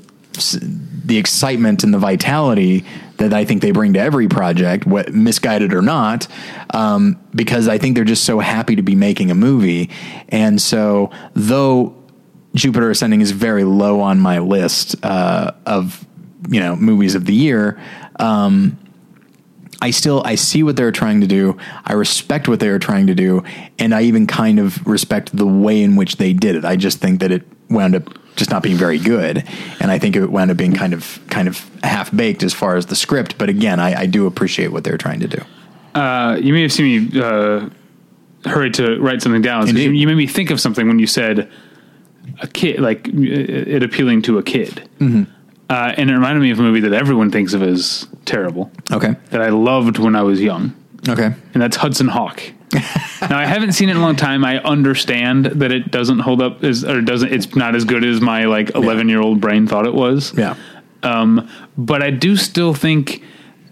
the 1.04 1.18
excitement 1.18 1.84
and 1.84 1.92
the 1.92 1.98
vitality 1.98 2.84
that 3.18 3.32
I 3.32 3.44
think 3.44 3.62
they 3.62 3.70
bring 3.70 3.92
to 3.92 4.00
every 4.00 4.26
project, 4.26 4.86
what, 4.86 5.14
misguided 5.14 5.72
or 5.72 5.82
not, 5.82 6.26
um, 6.70 7.18
because 7.34 7.68
I 7.68 7.78
think 7.78 7.94
they're 7.94 8.04
just 8.04 8.24
so 8.24 8.40
happy 8.40 8.74
to 8.76 8.82
be 8.82 8.96
making 8.96 9.30
a 9.30 9.34
movie. 9.34 9.90
And 10.28 10.60
so, 10.60 11.10
though 11.34 11.94
Jupiter 12.54 12.90
Ascending 12.90 13.20
is 13.20 13.32
very 13.32 13.64
low 13.64 14.00
on 14.00 14.18
my 14.20 14.38
list 14.38 14.96
uh, 15.04 15.52
of 15.66 16.04
you 16.48 16.60
know 16.60 16.76
movies 16.76 17.14
of 17.14 17.24
the 17.24 17.34
year. 17.34 17.80
Um, 18.18 18.78
I 19.84 19.90
still 19.90 20.22
I 20.24 20.36
see 20.36 20.62
what 20.62 20.76
they're 20.76 20.90
trying 20.90 21.20
to 21.20 21.26
do. 21.26 21.58
I 21.84 21.92
respect 21.92 22.48
what 22.48 22.58
they 22.58 22.68
are 22.68 22.78
trying 22.78 23.06
to 23.08 23.14
do, 23.14 23.44
and 23.78 23.94
I 23.94 24.00
even 24.04 24.26
kind 24.26 24.58
of 24.58 24.84
respect 24.86 25.36
the 25.36 25.46
way 25.46 25.82
in 25.82 25.94
which 25.94 26.16
they 26.16 26.32
did 26.32 26.56
it. 26.56 26.64
I 26.64 26.76
just 26.76 27.00
think 27.00 27.20
that 27.20 27.30
it 27.30 27.46
wound 27.68 27.94
up 27.94 28.08
just 28.34 28.50
not 28.50 28.62
being 28.62 28.78
very 28.78 28.98
good, 28.98 29.46
and 29.80 29.90
I 29.90 29.98
think 29.98 30.16
it 30.16 30.26
wound 30.28 30.50
up 30.50 30.56
being 30.56 30.72
kind 30.72 30.94
of 30.94 31.20
kind 31.28 31.48
of 31.48 31.70
half 31.82 32.10
baked 32.16 32.42
as 32.42 32.54
far 32.54 32.76
as 32.76 32.86
the 32.86 32.96
script. 32.96 33.36
But 33.36 33.50
again, 33.50 33.78
I, 33.78 34.00
I 34.00 34.06
do 34.06 34.26
appreciate 34.26 34.68
what 34.68 34.84
they're 34.84 34.96
trying 34.96 35.20
to 35.20 35.28
do. 35.28 35.42
Uh, 35.94 36.38
you 36.40 36.54
may 36.54 36.62
have 36.62 36.72
seen 36.72 37.10
me 37.12 37.20
uh, 37.20 37.68
hurry 38.46 38.70
to 38.70 38.98
write 39.00 39.20
something 39.20 39.42
down. 39.42 39.66
You, 39.76 39.90
you 39.90 40.06
made 40.06 40.16
me 40.16 40.26
think 40.26 40.48
of 40.48 40.62
something 40.62 40.88
when 40.88 40.98
you 40.98 41.06
said 41.06 41.52
a 42.40 42.46
kid, 42.46 42.80
like 42.80 43.06
it 43.08 43.82
appealing 43.82 44.22
to 44.22 44.38
a 44.38 44.42
kid. 44.42 44.88
Mm-hmm. 44.98 45.30
Uh, 45.74 45.92
and 45.96 46.08
it 46.08 46.14
reminded 46.14 46.40
me 46.40 46.50
of 46.52 46.60
a 46.60 46.62
movie 46.62 46.80
that 46.80 46.92
everyone 46.92 47.30
thinks 47.32 47.52
of 47.52 47.62
as 47.62 48.06
terrible 48.24 48.70
Okay, 48.92 49.16
that 49.30 49.40
I 49.40 49.48
loved 49.48 49.98
when 49.98 50.14
I 50.14 50.22
was 50.22 50.40
young, 50.40 50.72
okay, 51.08 51.34
and 51.52 51.62
that's 51.62 51.76
Hudson 51.76 52.06
Hawk. 52.08 52.40
now 52.74 53.38
I 53.38 53.46
haven't 53.46 53.72
seen 53.72 53.88
it 53.88 53.92
in 53.92 53.98
a 53.98 54.00
long 54.00 54.16
time. 54.16 54.44
I 54.44 54.58
understand 54.62 55.46
that 55.46 55.72
it 55.72 55.90
doesn't 55.90 56.20
hold 56.20 56.40
up 56.42 56.62
as 56.62 56.84
or 56.84 57.00
doesn't. 57.00 57.32
It's 57.32 57.56
not 57.56 57.74
as 57.74 57.84
good 57.84 58.04
as 58.04 58.20
my 58.20 58.44
like 58.44 58.74
eleven 58.74 59.08
year 59.08 59.20
old 59.20 59.40
brain 59.40 59.66
thought 59.66 59.86
it 59.86 59.94
was. 59.94 60.32
yeah, 60.36 60.54
Um, 61.02 61.48
but 61.76 62.02
I 62.02 62.10
do 62.10 62.36
still 62.36 62.72
think 62.74 63.22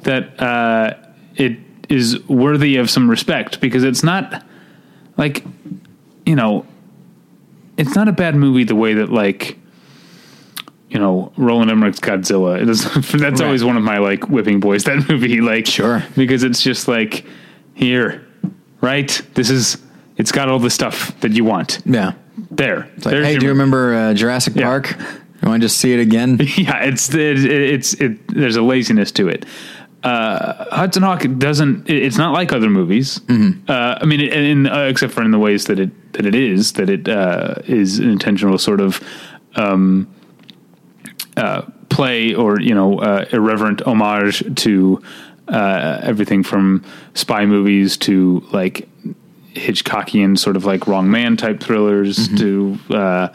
that 0.02 0.40
uh, 0.42 0.94
it 1.36 1.58
is 1.88 2.18
worthy 2.28 2.76
of 2.78 2.90
some 2.90 3.08
respect 3.08 3.60
because 3.60 3.84
it's 3.84 4.02
not 4.02 4.44
like 5.16 5.44
you 6.26 6.34
know, 6.36 6.66
it's 7.76 7.94
not 7.94 8.08
a 8.08 8.12
bad 8.12 8.34
movie 8.34 8.64
the 8.64 8.76
way 8.76 8.94
that 8.94 9.10
like 9.10 9.58
you 10.92 10.98
know 10.98 11.32
Roland 11.36 11.70
Emmerich's 11.70 12.00
Godzilla. 12.00 12.60
It 12.60 12.68
is, 12.68 12.84
that's 13.12 13.14
Right. 13.40 13.40
always 13.42 13.64
one 13.64 13.76
of 13.76 13.82
my 13.82 13.98
like 13.98 14.28
whipping 14.28 14.60
boys. 14.60 14.84
That 14.84 15.08
movie, 15.08 15.40
like 15.40 15.66
Sure. 15.66 16.02
because 16.16 16.42
it's 16.44 16.62
just 16.62 16.88
like 16.88 17.24
here, 17.74 18.24
right? 18.80 19.10
This 19.34 19.50
is 19.50 19.78
it's 20.16 20.30
got 20.32 20.48
all 20.48 20.58
the 20.58 20.70
stuff 20.70 21.18
that 21.20 21.32
you 21.32 21.44
want 21.44 21.80
yeah. 21.86 22.12
there. 22.50 22.88
It's 22.96 23.06
like, 23.06 23.14
hey, 23.14 23.38
do 23.38 23.46
you 23.46 23.52
remember 23.52 23.94
uh, 23.94 24.14
Jurassic 24.14 24.54
Yeah. 24.54 24.64
Park? 24.66 24.94
You 25.42 25.48
want 25.48 25.60
to 25.62 25.64
just 25.66 25.78
see 25.78 25.92
it 25.92 25.98
again? 26.00 26.38
yeah, 26.56 26.84
it's 26.84 27.12
it, 27.14 27.44
it's 27.44 27.94
it. 27.94 28.28
There's 28.28 28.56
a 28.56 28.62
laziness 28.62 29.10
to 29.12 29.28
it. 29.28 29.44
Uh, 30.04 30.64
Hudson 30.74 31.02
Hawk 31.02 31.24
doesn't. 31.38 31.88
it- 31.88 32.02
It's 32.02 32.16
not 32.18 32.32
like 32.32 32.52
other 32.52 32.68
movies. 32.70 33.20
Uh, 33.28 33.98
I 34.00 34.04
mean, 34.04 34.20
it, 34.20 34.32
in, 34.32 34.66
uh, 34.66 34.82
except 34.90 35.12
for 35.14 35.22
in 35.22 35.30
the 35.30 35.38
ways 35.38 35.64
that 35.66 35.78
it 35.80 35.90
that 36.12 36.26
it 36.26 36.34
is 36.34 36.72
that 36.74 36.90
it 36.90 37.08
uh, 37.08 37.54
is 37.66 37.98
an 37.98 38.10
intentional 38.10 38.58
sort 38.58 38.80
of 38.80 39.00
um, 39.56 40.06
uh, 41.36 41.62
play 41.88 42.34
or 42.34 42.60
you 42.60 42.74
know 42.74 42.98
uh, 43.00 43.24
irreverent 43.32 43.80
homage 43.82 44.42
to 44.62 45.02
uh, 45.48 46.00
everything 46.02 46.42
from 46.42 46.84
spy 47.14 47.46
movies 47.46 47.96
to 47.96 48.44
like 48.52 48.88
Hitchcockian 49.54 50.38
sort 50.38 50.56
of 50.56 50.64
like 50.64 50.86
wrong 50.86 51.10
man 51.10 51.36
type 51.36 51.60
thrillers 51.60 52.28
to 52.38 52.78
uh, 52.90 53.28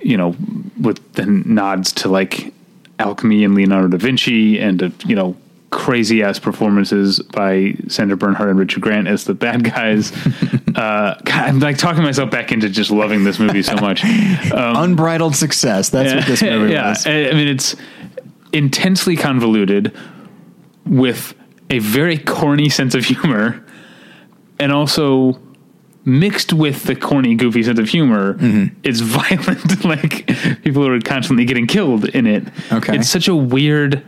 you 0.00 0.16
know 0.16 0.36
with 0.80 1.12
the 1.14 1.26
nods 1.26 1.92
to 1.92 2.08
like 2.08 2.52
alchemy 2.98 3.44
and 3.44 3.54
Leonardo 3.54 3.88
da 3.88 3.96
Vinci 3.96 4.58
and 4.58 4.94
you 5.06 5.16
know 5.16 5.36
crazy 5.72 6.22
ass 6.22 6.38
performances 6.38 7.18
by 7.18 7.74
Sandra 7.88 8.16
Bernhard 8.16 8.50
and 8.50 8.58
Richard 8.58 8.82
Grant 8.82 9.08
as 9.08 9.24
the 9.24 9.34
bad 9.34 9.64
guys. 9.64 10.12
uh, 10.76 11.18
God, 11.24 11.28
I'm 11.28 11.58
like 11.58 11.78
talking 11.78 12.04
myself 12.04 12.30
back 12.30 12.52
into 12.52 12.68
just 12.68 12.90
loving 12.92 13.24
this 13.24 13.40
movie 13.40 13.62
so 13.62 13.74
much. 13.76 14.02
Unbridled 14.04 15.34
success. 15.34 15.88
That's 15.90 16.14
what 16.14 16.26
this 16.26 16.42
movie 16.42 16.72
yeah, 16.72 16.90
was. 16.90 17.06
I 17.06 17.30
I 17.30 17.32
mean 17.32 17.48
it's 17.48 17.74
intensely 18.52 19.16
convoluted 19.16 19.92
with 20.86 21.34
a 21.70 21.78
very 21.78 22.18
corny 22.18 22.68
sense 22.68 22.94
of 22.94 23.04
humor, 23.04 23.64
and 24.60 24.70
also 24.72 25.40
mixed 26.04 26.52
with 26.52 26.82
the 26.84 26.94
corny, 26.94 27.34
goofy 27.34 27.62
sense 27.62 27.78
of 27.78 27.88
humor, 27.88 28.34
Mm-hmm. 28.34 28.74
it's 28.82 29.00
violent. 29.18 29.84
like 29.84 30.26
people 30.64 30.86
are 30.86 31.00
constantly 31.00 31.44
getting 31.44 31.66
killed 31.66 32.06
in 32.10 32.26
it. 32.26 32.46
Okay. 32.72 32.96
it's 32.96 33.08
such 33.08 33.26
a 33.28 33.34
weird, 33.34 34.04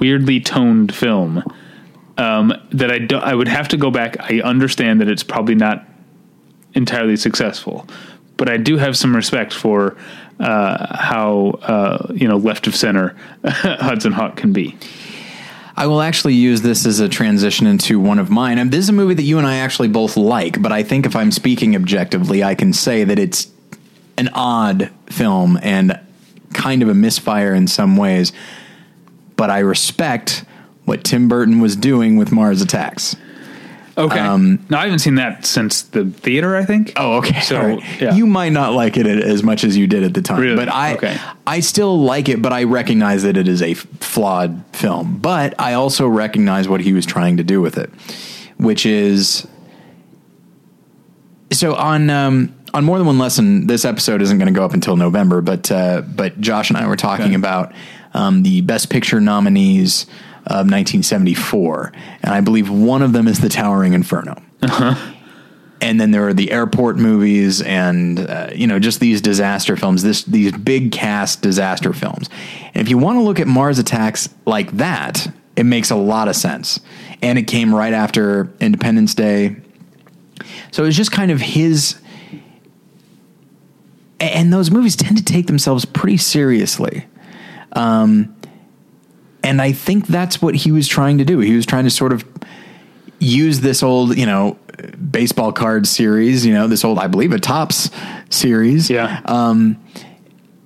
weirdly 0.00 0.40
toned 0.40 0.94
film 0.94 1.42
um, 2.16 2.52
that 2.70 2.90
I 2.90 2.98
don't. 2.98 3.22
I 3.22 3.34
would 3.34 3.48
have 3.48 3.68
to 3.68 3.76
go 3.76 3.90
back. 3.90 4.16
I 4.20 4.40
understand 4.40 5.00
that 5.00 5.08
it's 5.08 5.22
probably 5.22 5.54
not 5.54 5.86
entirely 6.74 7.16
successful, 7.16 7.86
but 8.36 8.48
I 8.50 8.56
do 8.56 8.76
have 8.76 8.96
some 8.96 9.14
respect 9.14 9.52
for 9.52 9.96
uh, 10.40 10.96
how 10.96 11.58
uh, 11.62 12.12
you 12.14 12.28
know 12.28 12.36
left 12.36 12.66
of 12.66 12.74
center 12.74 13.16
Hudson 13.44 14.12
Hawk 14.12 14.36
can 14.36 14.52
be. 14.52 14.76
I 15.76 15.86
will 15.86 16.02
actually 16.02 16.34
use 16.34 16.62
this 16.62 16.84
as 16.86 16.98
a 16.98 17.08
transition 17.08 17.64
into 17.68 18.00
one 18.00 18.18
of 18.18 18.30
mine. 18.30 18.58
And 18.58 18.72
this 18.72 18.80
is 18.80 18.88
a 18.88 18.92
movie 18.92 19.14
that 19.14 19.22
you 19.22 19.38
and 19.38 19.46
I 19.46 19.58
actually 19.58 19.86
both 19.86 20.16
like, 20.16 20.60
but 20.60 20.72
I 20.72 20.82
think 20.82 21.06
if 21.06 21.14
I'm 21.14 21.30
speaking 21.30 21.76
objectively, 21.76 22.42
I 22.42 22.56
can 22.56 22.72
say 22.72 23.04
that 23.04 23.16
it's 23.16 23.46
an 24.16 24.28
odd 24.34 24.90
film 25.06 25.56
and 25.62 26.00
kind 26.52 26.82
of 26.82 26.88
a 26.88 26.94
misfire 26.94 27.54
in 27.54 27.68
some 27.68 27.96
ways. 27.96 28.32
But 29.38 29.48
I 29.50 29.60
respect 29.60 30.44
what 30.84 31.02
Tim 31.04 31.28
Burton 31.28 31.60
was 31.60 31.76
doing 31.76 32.18
with 32.18 32.30
Mars 32.32 32.60
Attacks. 32.60 33.16
Okay. 33.96 34.18
Um, 34.20 34.64
no, 34.70 34.78
I 34.78 34.84
haven't 34.84 35.00
seen 35.00 35.16
that 35.16 35.44
since 35.44 35.82
the 35.82 36.04
theater. 36.04 36.54
I 36.56 36.64
think. 36.64 36.92
Oh, 36.96 37.16
okay. 37.18 37.40
So, 37.40 37.58
right. 37.60 38.00
yeah. 38.00 38.14
you 38.14 38.26
might 38.26 38.50
not 38.52 38.72
like 38.72 38.96
it 38.96 39.06
as 39.06 39.42
much 39.42 39.64
as 39.64 39.76
you 39.76 39.86
did 39.88 40.04
at 40.04 40.14
the 40.14 40.22
time, 40.22 40.40
Really? 40.40 40.54
but 40.56 40.68
I, 40.68 40.94
Okay. 40.94 41.16
I 41.46 41.58
still 41.60 42.00
like 42.00 42.28
it. 42.28 42.40
But 42.40 42.52
I 42.52 42.62
recognize 42.64 43.24
that 43.24 43.36
it 43.36 43.48
is 43.48 43.60
a 43.60 43.74
flawed 43.74 44.62
film. 44.72 45.18
But 45.18 45.58
I 45.60 45.72
also 45.72 46.06
recognize 46.06 46.68
what 46.68 46.80
he 46.80 46.92
was 46.92 47.06
trying 47.06 47.38
to 47.38 47.42
do 47.44 47.60
with 47.60 47.76
it, 47.76 47.90
which 48.58 48.86
is 48.86 49.48
so 51.52 51.74
on 51.74 52.10
um, 52.10 52.54
on 52.74 52.84
more 52.84 52.98
than 52.98 53.06
one 53.06 53.18
lesson. 53.18 53.66
This 53.66 53.84
episode 53.84 54.22
isn't 54.22 54.38
going 54.38 54.52
to 54.52 54.56
go 54.58 54.64
up 54.64 54.74
until 54.74 54.96
November, 54.96 55.40
but 55.40 55.70
uh, 55.72 56.02
but 56.02 56.40
Josh 56.40 56.70
and 56.70 56.76
I 56.76 56.86
were 56.86 56.96
talking 56.96 57.26
Okay. 57.26 57.34
about 57.34 57.72
um, 58.14 58.42
the 58.42 58.60
Best 58.62 58.90
Picture 58.90 59.20
nominees 59.20 60.04
of 60.46 60.66
1974, 60.66 61.92
and 62.22 62.32
I 62.32 62.40
believe 62.40 62.70
one 62.70 63.02
of 63.02 63.12
them 63.12 63.28
is 63.28 63.40
The 63.40 63.48
Towering 63.48 63.92
Inferno. 63.92 64.40
And 65.80 66.00
then 66.00 66.10
there 66.10 66.26
are 66.26 66.34
the 66.34 66.50
airport 66.50 66.96
movies 66.96 67.62
and 67.62 68.18
uh, 68.18 68.50
you 68.52 68.66
know 68.66 68.80
just 68.80 68.98
these 68.98 69.20
disaster 69.20 69.76
films 69.76 70.02
this 70.02 70.24
these 70.24 70.50
big 70.50 70.90
cast 70.90 71.40
disaster 71.40 71.92
films. 71.92 72.28
And 72.74 72.82
if 72.82 72.88
you 72.88 72.98
want 72.98 73.18
to 73.18 73.22
look 73.22 73.38
at 73.38 73.46
mars 73.46 73.78
attacks 73.78 74.28
like 74.44 74.72
that 74.72 75.28
it 75.58 75.66
makes 75.66 75.90
a 75.90 75.96
lot 75.96 76.28
of 76.28 76.36
sense. 76.36 76.78
And 77.20 77.36
it 77.36 77.48
came 77.48 77.74
right 77.74 77.92
after 77.92 78.48
independence 78.60 79.12
day. 79.12 79.56
So 80.70 80.84
it 80.84 80.86
was 80.86 80.96
just 80.96 81.10
kind 81.10 81.32
of 81.32 81.40
his 81.40 81.98
and 84.20 84.52
those 84.52 84.70
movies 84.70 84.94
tend 84.96 85.18
to 85.18 85.24
take 85.24 85.48
themselves 85.48 85.84
pretty 85.84 86.16
seriously 86.16 87.06
um, 87.72 88.34
and 89.42 89.60
i 89.62 89.72
think 89.72 90.06
that's 90.06 90.40
what 90.42 90.54
he 90.54 90.72
was 90.72 90.86
trying 90.88 91.18
to 91.18 91.24
do 91.24 91.38
he 91.40 91.54
was 91.56 91.66
trying 91.66 91.84
to 91.84 91.90
sort 91.90 92.12
of 92.12 92.24
use 93.20 93.60
this 93.60 93.82
old, 93.82 94.16
you 94.16 94.26
know, 94.26 94.56
baseball 95.10 95.52
card 95.52 95.86
series, 95.88 96.46
you 96.46 96.54
know, 96.54 96.68
this 96.68 96.84
old, 96.84 96.98
I 97.00 97.08
believe, 97.08 97.32
a 97.32 97.38
Topps 97.40 97.90
series, 98.30 98.88
Yeah. 98.88 99.20
um, 99.24 99.76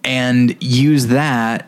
and 0.04 0.54
use 0.62 1.06
that, 1.06 1.66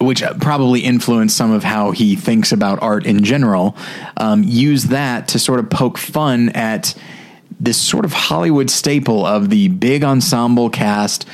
which 0.00 0.22
probably 0.40 0.80
influenced 0.80 1.36
some 1.36 1.52
of 1.52 1.62
how 1.62 1.92
he 1.92 2.16
thinks 2.16 2.50
about 2.50 2.82
art 2.82 3.06
in 3.06 3.22
general. 3.22 3.76
Um, 4.16 4.42
use 4.42 4.84
that 4.86 5.28
to 5.28 5.38
sort 5.38 5.60
of 5.60 5.70
poke 5.70 5.96
fun 5.98 6.48
at 6.50 6.94
this 7.60 7.80
sort 7.80 8.04
of 8.04 8.12
Hollywood 8.12 8.68
staple 8.70 9.24
of 9.24 9.50
the 9.50 9.68
big 9.68 10.02
ensemble 10.02 10.70
cast 10.70 11.24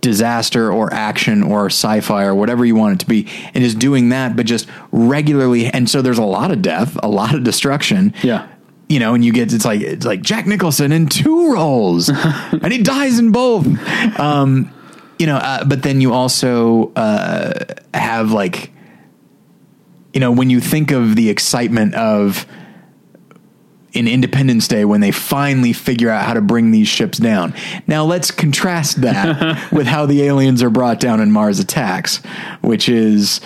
disaster 0.00 0.70
or 0.70 0.92
action 0.92 1.42
or 1.42 1.66
sci-fi 1.66 2.24
or 2.24 2.34
whatever 2.34 2.64
you 2.64 2.74
want 2.76 2.94
it 2.94 2.98
to 3.00 3.06
be 3.06 3.26
and 3.54 3.64
is 3.64 3.74
doing 3.74 4.10
that 4.10 4.36
but 4.36 4.46
just 4.46 4.68
regularly 4.92 5.66
and 5.66 5.88
so 5.90 6.00
there's 6.02 6.18
a 6.18 6.24
lot 6.24 6.50
of 6.50 6.62
death 6.62 6.96
a 7.02 7.08
lot 7.08 7.34
of 7.34 7.42
destruction 7.42 8.12
Yeah. 8.22 8.46
you 8.88 9.00
know 9.00 9.14
and 9.14 9.24
you 9.24 9.32
get 9.32 9.52
it's 9.52 9.64
like 9.64 9.80
it's 9.80 10.06
like 10.06 10.22
jack 10.22 10.46
nicholson 10.46 10.92
in 10.92 11.06
two 11.08 11.52
roles 11.52 12.08
and 12.52 12.72
he 12.72 12.82
dies 12.82 13.18
in 13.18 13.32
both 13.32 13.66
um 14.20 14.70
you 15.18 15.26
know, 15.26 15.36
uh, 15.36 15.64
but 15.64 15.82
then 15.82 16.02
you 16.02 16.12
also 16.12 16.92
uh, 16.94 17.64
have 17.94 18.32
like, 18.32 18.70
you 20.12 20.20
know, 20.20 20.30
when 20.30 20.50
you 20.50 20.60
think 20.60 20.90
of 20.90 21.16
the 21.16 21.30
excitement 21.30 21.94
of 21.94 22.44
in 23.96 24.06
Independence 24.06 24.68
Day 24.68 24.84
when 24.84 25.00
they 25.00 25.10
finally 25.10 25.72
figure 25.72 26.10
out 26.10 26.24
how 26.24 26.34
to 26.34 26.40
bring 26.40 26.70
these 26.70 26.88
ships 26.88 27.18
down. 27.18 27.54
Now 27.86 28.04
let's 28.04 28.30
contrast 28.30 29.00
that 29.02 29.72
with 29.72 29.86
how 29.86 30.06
the 30.06 30.22
aliens 30.22 30.62
are 30.62 30.70
brought 30.70 31.00
down 31.00 31.20
in 31.20 31.32
Mars 31.32 31.58
Attacks, 31.58 32.18
which 32.60 32.88
is 32.88 33.40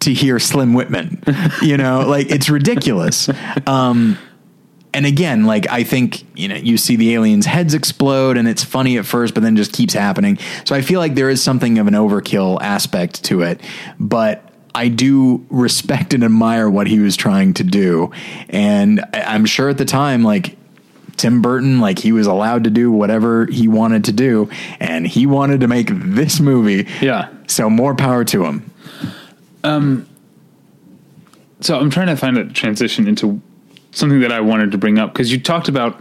to 0.00 0.12
hear 0.12 0.38
Slim 0.38 0.74
Whitman. 0.74 1.22
You 1.62 1.76
know, 1.78 2.06
like 2.06 2.30
it's 2.30 2.50
ridiculous. 2.50 3.30
Um, 3.66 4.18
and 4.92 5.06
again, 5.06 5.44
like 5.44 5.68
I 5.70 5.82
think 5.82 6.24
you 6.36 6.48
know, 6.48 6.56
you 6.56 6.76
see 6.76 6.96
the 6.96 7.14
aliens' 7.14 7.46
heads 7.46 7.74
explode, 7.74 8.36
and 8.36 8.46
it's 8.46 8.62
funny 8.62 8.98
at 8.98 9.06
first, 9.06 9.34
but 9.34 9.42
then 9.42 9.56
just 9.56 9.72
keeps 9.72 9.94
happening. 9.94 10.38
So 10.64 10.74
I 10.74 10.82
feel 10.82 11.00
like 11.00 11.14
there 11.14 11.30
is 11.30 11.42
something 11.42 11.78
of 11.78 11.86
an 11.86 11.94
overkill 11.94 12.60
aspect 12.60 13.24
to 13.24 13.42
it, 13.42 13.60
but 13.98 14.43
I 14.74 14.88
do 14.88 15.46
respect 15.50 16.14
and 16.14 16.24
admire 16.24 16.68
what 16.68 16.86
he 16.86 16.98
was 16.98 17.16
trying 17.16 17.54
to 17.54 17.64
do, 17.64 18.10
and 18.48 19.04
I'm 19.12 19.44
sure 19.46 19.68
at 19.68 19.78
the 19.78 19.84
time, 19.84 20.22
like. 20.22 20.56
Tim 21.16 21.42
Burton, 21.42 21.78
like 21.78 22.00
he 22.00 22.10
was 22.10 22.26
allowed 22.26 22.64
to 22.64 22.70
do 22.70 22.90
whatever 22.90 23.46
he 23.46 23.68
wanted 23.68 24.06
to 24.06 24.12
do, 24.12 24.50
and 24.80 25.06
he 25.06 25.26
wanted 25.26 25.60
to 25.60 25.68
make 25.68 25.88
this 25.88 26.40
movie. 26.40 26.88
Yeah. 27.00 27.28
So 27.46 27.70
more 27.70 27.94
power 27.94 28.24
to 28.24 28.44
him. 28.44 28.68
Um. 29.62 30.08
So 31.60 31.78
I'm 31.78 31.88
trying 31.88 32.08
to 32.08 32.16
find 32.16 32.36
a 32.36 32.46
transition 32.46 33.06
into 33.06 33.40
something 33.92 34.20
that 34.20 34.32
I 34.32 34.40
wanted 34.40 34.72
to 34.72 34.78
bring 34.78 34.98
up 34.98 35.12
because 35.12 35.30
you 35.30 35.38
talked 35.38 35.68
about. 35.68 36.00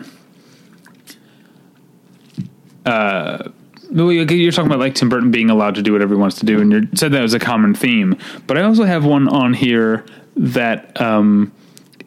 Uh, 2.84 3.50
you're 3.94 4.52
talking 4.52 4.68
about 4.70 4.80
like 4.80 4.96
Tim 4.96 5.10
Burton 5.10 5.32
being 5.32 5.50
allowed 5.50 5.76
to 5.76 5.82
do 5.82 5.94
whatever 5.94 6.16
he 6.16 6.20
wants 6.20 6.40
to 6.40 6.46
do, 6.46 6.60
and 6.62 6.72
you 6.72 6.88
said 6.96 7.12
that 7.12 7.22
was 7.22 7.34
a 7.34 7.40
common 7.40 7.74
theme. 7.74 8.18
But 8.48 8.58
I 8.58 8.64
also 8.64 8.84
have 8.84 9.06
one 9.06 9.28
on 9.28 9.54
here 9.54 10.06
that 10.36 11.00
um, 11.00 11.52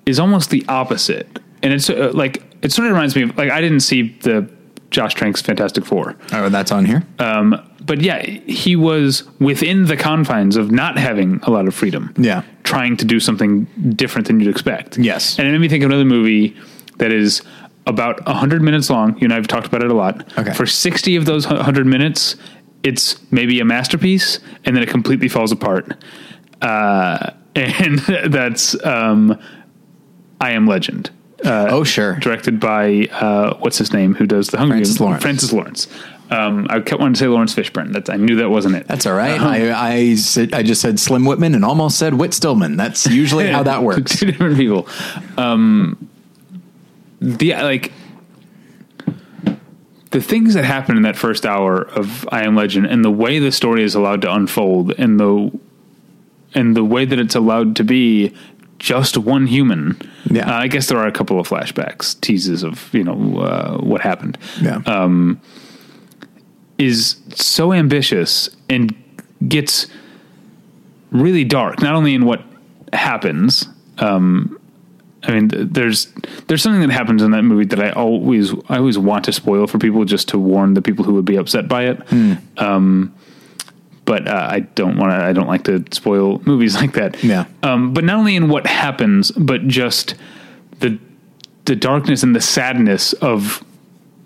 is 0.04 0.18
almost 0.18 0.50
the 0.50 0.64
opposite, 0.68 1.26
and 1.62 1.72
it's 1.72 1.88
uh, 1.88 2.10
like 2.14 2.42
it 2.62 2.72
sort 2.72 2.86
of 2.86 2.92
reminds 2.92 3.14
me 3.16 3.22
of 3.22 3.36
like 3.38 3.50
I 3.50 3.60
didn't 3.60 3.80
see 3.80 4.16
the 4.22 4.50
Josh 4.90 5.14
Trank's 5.14 5.40
Fantastic 5.42 5.84
Four, 5.84 6.16
Oh, 6.32 6.48
that's 6.48 6.72
on 6.72 6.84
here. 6.84 7.04
um, 7.18 7.60
but 7.84 8.00
yeah, 8.00 8.20
he 8.22 8.74
was 8.74 9.22
within 9.38 9.84
the 9.86 9.96
confines 9.96 10.56
of 10.56 10.72
not 10.72 10.98
having 10.98 11.38
a 11.44 11.50
lot 11.50 11.68
of 11.68 11.74
freedom. 11.74 12.12
Yeah. 12.16 12.42
Trying 12.64 12.96
to 12.96 13.04
do 13.04 13.20
something 13.20 13.64
different 13.94 14.26
than 14.26 14.40
you'd 14.40 14.48
expect. 14.50 14.98
Yes. 14.98 15.38
And 15.38 15.46
it 15.46 15.52
made 15.52 15.60
me 15.60 15.68
think 15.68 15.84
of 15.84 15.90
another 15.90 16.04
movie 16.04 16.56
that 16.98 17.12
is 17.12 17.42
about 17.86 18.24
100 18.26 18.62
minutes 18.62 18.90
long. 18.90 19.14
You 19.18 19.24
and 19.24 19.32
I 19.32 19.36
have 19.36 19.46
talked 19.46 19.66
about 19.66 19.82
it 19.82 19.90
a 19.90 19.94
lot. 19.94 20.38
Okay. 20.38 20.52
For 20.54 20.66
60 20.66 21.16
of 21.16 21.24
those 21.24 21.46
100 21.46 21.86
minutes, 21.86 22.36
it's 22.82 23.20
maybe 23.32 23.60
a 23.60 23.64
masterpiece, 23.64 24.40
and 24.64 24.76
then 24.76 24.82
it 24.82 24.88
completely 24.88 25.28
falls 25.28 25.52
apart. 25.52 25.92
Uh, 26.60 27.30
and 27.54 27.98
that's 28.26 28.82
um, 28.84 29.40
I 30.40 30.52
Am 30.52 30.66
Legend. 30.66 31.10
Uh, 31.44 31.68
oh, 31.70 31.84
sure. 31.84 32.16
directed 32.16 32.58
by 32.58 33.08
uh, 33.12 33.56
what's 33.58 33.76
his 33.76 33.92
name 33.92 34.14
who 34.14 34.26
does 34.26 34.48
the 34.48 34.58
Hunger 34.58 34.74
Francis 34.74 34.94
Games? 34.94 35.00
Lawrence. 35.00 35.22
Francis 35.22 35.52
Lawrence. 35.52 35.88
Um, 36.30 36.66
I 36.70 36.80
kept 36.80 36.98
wanting 36.98 37.14
to 37.14 37.20
say 37.20 37.28
Laurence 37.28 37.54
Fishburne. 37.54 37.92
That's 37.92 38.10
I 38.10 38.16
knew 38.16 38.36
that 38.36 38.48
wasn't 38.48 38.74
it. 38.74 38.88
That's 38.88 39.06
all 39.06 39.14
right. 39.14 39.38
Uh-huh. 39.38 39.48
I 39.48 39.92
I, 39.92 40.14
said, 40.16 40.54
I 40.54 40.62
just 40.62 40.80
said 40.80 40.98
Slim 40.98 41.24
Whitman 41.24 41.54
and 41.54 41.64
almost 41.64 41.98
said 41.98 42.14
Whit 42.14 42.34
Stillman. 42.34 42.76
That's 42.76 43.06
usually 43.06 43.46
how 43.48 43.62
that 43.62 43.82
works. 43.84 44.18
Two 44.18 44.26
different 44.26 44.56
people. 44.56 44.88
Um, 45.36 46.08
the 47.26 47.54
like 47.54 47.92
the 50.12 50.20
things 50.20 50.54
that 50.54 50.64
happen 50.64 50.96
in 50.96 51.02
that 51.02 51.16
first 51.16 51.44
hour 51.44 51.82
of 51.82 52.26
I 52.30 52.44
Am 52.44 52.54
Legend, 52.54 52.86
and 52.86 53.04
the 53.04 53.10
way 53.10 53.38
the 53.38 53.50
story 53.52 53.82
is 53.82 53.94
allowed 53.94 54.22
to 54.22 54.32
unfold, 54.32 54.92
and 54.98 55.18
the 55.18 55.50
and 56.54 56.76
the 56.76 56.84
way 56.84 57.04
that 57.04 57.18
it's 57.18 57.34
allowed 57.34 57.76
to 57.76 57.84
be 57.84 58.32
just 58.78 59.18
one 59.18 59.46
human. 59.46 60.00
Yeah. 60.30 60.50
Uh, 60.50 60.60
I 60.60 60.68
guess 60.68 60.86
there 60.86 60.98
are 60.98 61.06
a 61.06 61.12
couple 61.12 61.40
of 61.40 61.48
flashbacks, 61.48 62.18
teases 62.20 62.62
of 62.62 62.92
you 62.94 63.02
know 63.02 63.40
uh, 63.40 63.78
what 63.78 64.00
happened. 64.00 64.38
Yeah. 64.60 64.80
um, 64.86 65.40
is 66.78 67.16
so 67.34 67.72
ambitious 67.72 68.50
and 68.68 68.94
gets 69.48 69.86
really 71.10 71.42
dark. 71.42 71.80
Not 71.80 71.94
only 71.94 72.14
in 72.14 72.24
what 72.26 72.42
happens. 72.92 73.66
Um, 73.98 74.60
I 75.26 75.32
mean, 75.32 75.48
there's 75.52 76.06
there's 76.46 76.62
something 76.62 76.80
that 76.82 76.90
happens 76.90 77.22
in 77.22 77.32
that 77.32 77.42
movie 77.42 77.64
that 77.66 77.80
I 77.80 77.90
always 77.90 78.52
I 78.68 78.76
always 78.78 78.96
want 78.98 79.24
to 79.24 79.32
spoil 79.32 79.66
for 79.66 79.78
people 79.78 80.04
just 80.04 80.28
to 80.28 80.38
warn 80.38 80.74
the 80.74 80.82
people 80.82 81.04
who 81.04 81.14
would 81.14 81.24
be 81.24 81.36
upset 81.36 81.68
by 81.68 81.84
it. 81.86 82.00
Um, 82.58 83.14
but 84.04 84.28
uh, 84.28 84.48
I 84.50 84.60
don't 84.60 84.96
want 84.98 85.10
to. 85.12 85.16
I 85.16 85.32
don't 85.32 85.48
like 85.48 85.64
to 85.64 85.84
spoil 85.90 86.40
movies 86.46 86.76
like 86.80 86.92
that. 86.92 87.22
Yeah. 87.24 87.46
Um, 87.62 87.92
but 87.92 88.04
not 88.04 88.16
only 88.18 88.36
in 88.36 88.48
what 88.48 88.66
happens, 88.66 89.32
but 89.32 89.66
just 89.66 90.14
the 90.80 90.98
the 91.64 91.74
darkness 91.74 92.22
and 92.22 92.34
the 92.36 92.40
sadness 92.40 93.12
of 93.14 93.64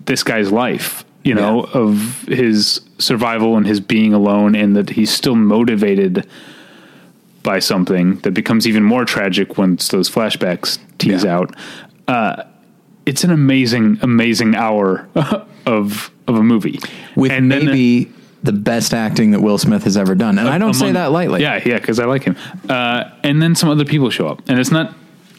this 0.05 0.22
guy's 0.22 0.53
life. 0.53 1.05
You 1.22 1.34
know, 1.34 1.66
Yeah. 1.66 1.72
of 1.80 2.22
his 2.28 2.80
survival 2.98 3.57
and 3.59 3.66
his 3.66 3.78
being 3.80 4.12
alone, 4.14 4.55
and 4.55 4.74
that 4.76 4.90
he's 4.90 5.11
still 5.11 5.36
motivated 5.36 6.26
by 7.43 7.59
something 7.59 8.16
that 8.20 8.32
becomes 8.32 8.66
even 8.66 8.82
more 8.82 9.05
tragic 9.05 9.57
once 9.59 9.88
those 9.88 10.11
flashbacks 10.11 10.78
tease 10.99 11.24
Yeah. 11.24 11.36
out. 11.38 11.57
Uh, 12.09 12.43
it's 13.07 13.24
an 13.24 13.30
amazing, 13.30 13.99
amazing 14.03 14.55
hour 14.55 15.09
of 15.66 16.11
of 16.26 16.36
a 16.36 16.43
movie 16.43 16.78
With 17.16 17.32
And 17.32 17.51
then- 17.51 17.64
maybe 17.66 18.12
the 18.43 18.53
best 18.53 18.95
acting 18.95 19.32
that 19.32 19.41
Will 19.41 19.59
Smith 19.59 19.84
has 19.84 19.97
ever 19.99 20.14
done. 20.14 20.38
And 20.38 20.49
I 20.49 20.57
don't 20.59 20.72
say 20.74 20.93
that 20.93 21.12
lightly. 21.12 21.43
Yeah, 21.43 21.61
yeah, 21.64 21.78
because 21.78 21.99
I 21.99 22.07
like 22.07 22.22
him. 22.24 22.36
Uh, 22.68 23.05
and 23.22 23.43
then 23.43 23.55
some 23.55 23.68
other 23.68 23.84
people 23.84 24.09
show 24.11 24.28
up, 24.28 24.43
and 24.49 24.59
it's 24.59 24.70
not 24.70 24.95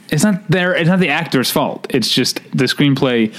it's 0.10 0.24
not 0.24 0.48
their 0.50 0.76
it's 0.76 0.88
not 0.90 1.00
the 1.00 1.10
actor's 1.10 1.50
fault. 1.50 1.88
It's 1.90 2.10
just 2.12 2.36
the 2.54 2.66
screenplay. 2.66 3.34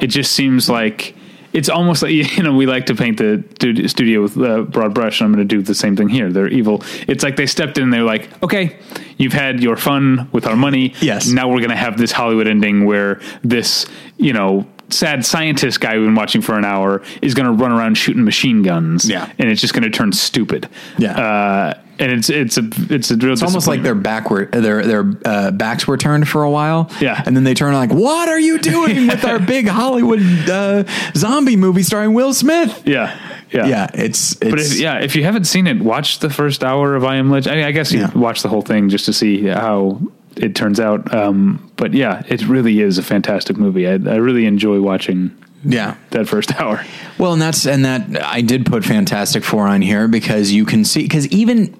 It 0.00 0.06
just 0.08 0.32
seems 0.32 0.68
like 0.70 1.14
it's 1.54 1.68
almost 1.70 2.02
like 2.02 2.12
you 2.36 2.42
know 2.42 2.54
we 2.54 2.66
like 2.66 2.86
to 2.86 2.94
paint 2.94 3.16
the 3.18 3.42
studio 3.88 4.20
with 4.22 4.36
a 4.36 4.62
broad 4.64 4.92
brush. 4.92 5.20
and 5.20 5.26
I'm 5.26 5.32
going 5.34 5.48
to 5.48 5.56
do 5.56 5.62
the 5.62 5.74
same 5.74 5.96
thing 5.96 6.08
here. 6.10 6.30
They're 6.30 6.48
evil. 6.48 6.82
It's 7.08 7.24
like 7.24 7.36
they 7.36 7.46
stepped 7.46 7.78
in. 7.78 7.84
and 7.84 7.92
They're 7.92 8.02
like, 8.02 8.28
okay, 8.42 8.76
you've 9.16 9.32
had 9.32 9.62
your 9.62 9.76
fun 9.76 10.28
with 10.32 10.46
our 10.46 10.56
money. 10.56 10.92
Yes. 11.00 11.28
Now 11.28 11.48
we're 11.48 11.60
going 11.60 11.70
to 11.70 11.76
have 11.76 11.96
this 11.96 12.12
Hollywood 12.12 12.48
ending 12.48 12.84
where 12.84 13.20
this 13.42 13.86
you 14.18 14.34
know. 14.34 14.66
Sad 14.90 15.24
scientist 15.24 15.80
guy 15.80 15.96
we've 15.96 16.06
been 16.06 16.14
watching 16.14 16.40
for 16.42 16.56
an 16.58 16.64
hour 16.64 17.02
is 17.22 17.34
going 17.34 17.46
to 17.46 17.52
run 17.52 17.72
around 17.72 17.96
shooting 17.96 18.24
machine 18.24 18.62
guns, 18.62 19.08
Yeah. 19.08 19.30
and 19.38 19.48
it's 19.50 19.60
just 19.60 19.72
going 19.74 19.82
to 19.84 19.90
turn 19.90 20.12
stupid. 20.12 20.68
Yeah. 20.98 21.18
Uh, 21.18 21.74
and 21.98 22.10
it's 22.10 22.28
it's 22.28 22.58
a 22.58 22.68
it's 22.90 23.10
a 23.12 23.16
real. 23.16 23.32
It's 23.32 23.42
almost 23.42 23.68
like 23.68 23.82
their 23.82 23.94
backward, 23.94 24.50
their 24.50 24.84
their 24.84 25.12
uh, 25.24 25.52
backs 25.52 25.86
were 25.86 25.96
turned 25.96 26.28
for 26.28 26.42
a 26.42 26.50
while. 26.50 26.90
Yeah. 27.00 27.22
and 27.24 27.36
then 27.36 27.44
they 27.44 27.54
turn 27.54 27.72
like, 27.74 27.92
"What 27.92 28.28
are 28.28 28.38
you 28.38 28.58
doing 28.58 29.06
with 29.08 29.24
our 29.24 29.38
big 29.38 29.68
Hollywood 29.68 30.20
uh, 30.50 30.84
zombie 31.14 31.54
movie 31.56 31.84
starring 31.84 32.12
Will 32.12 32.34
Smith?" 32.34 32.82
yeah 32.84 33.16
yeah 33.52 33.66
Yeah, 33.66 33.86
it's, 33.94 34.32
it's 34.32 34.40
But 34.50 34.58
if, 34.60 34.74
yeah, 34.76 34.98
if 34.98 35.14
you 35.14 35.22
haven't 35.22 35.44
seen 35.44 35.68
it, 35.68 35.78
watch 35.80 36.18
the 36.18 36.30
first 36.30 36.64
hour 36.64 36.96
of 36.96 37.04
I 37.04 37.14
Am 37.16 37.30
Legend. 37.30 37.52
I, 37.54 37.56
mean, 37.58 37.64
I 37.66 37.70
guess 37.70 37.92
you 37.92 38.00
Yeah. 38.00 38.10
watch 38.12 38.42
the 38.42 38.48
whole 38.48 38.62
thing 38.62 38.88
just 38.88 39.04
to 39.04 39.12
see 39.12 39.46
how 39.46 40.00
it 40.36 40.54
turns 40.54 40.80
out. 40.80 41.14
Um, 41.14 41.70
but 41.76 41.94
yeah, 41.94 42.22
it 42.28 42.46
really 42.46 42.80
is 42.80 42.98
a 42.98 43.02
fantastic 43.02 43.56
movie. 43.56 43.86
I, 43.86 43.92
I 43.92 44.16
really 44.16 44.46
enjoy 44.46 44.80
watching 44.80 45.36
yeah. 45.64 45.96
that 46.10 46.28
first 46.28 46.54
hour. 46.60 46.84
Well, 47.18 47.32
and 47.32 47.42
that's 47.42 47.66
and 47.66 47.84
that 47.84 48.22
I 48.22 48.40
did 48.40 48.66
put 48.66 48.84
Fantastic 48.84 49.44
Four 49.44 49.66
on 49.66 49.82
here 49.82 50.08
because 50.08 50.52
you 50.52 50.64
can 50.64 50.84
see 50.84 51.02
because 51.02 51.26
even 51.28 51.76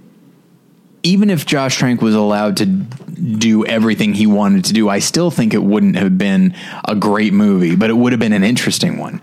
even 1.03 1.31
if 1.31 1.45
Josh 1.45 1.77
Trank 1.77 2.01
was 2.01 2.15
allowed 2.15 2.57
to 2.59 2.67
do 2.67 3.65
everything 3.67 4.15
he 4.15 4.27
wanted 4.27 4.65
to 4.67 4.73
do, 4.73 4.89
I 4.89 4.99
still 4.99 5.31
think 5.31 5.55
it 5.55 5.63
wouldn't 5.63 5.97
have 5.97 6.17
been 6.17 6.57
a 6.87 6.97
great 6.97 7.33
movie, 7.33 7.77
but 7.77 7.91
it 7.91 7.93
would 7.93 8.13
have 8.13 8.21
been 8.21 8.33
an 8.33 8.43
interesting 8.43 8.97
one. 8.97 9.21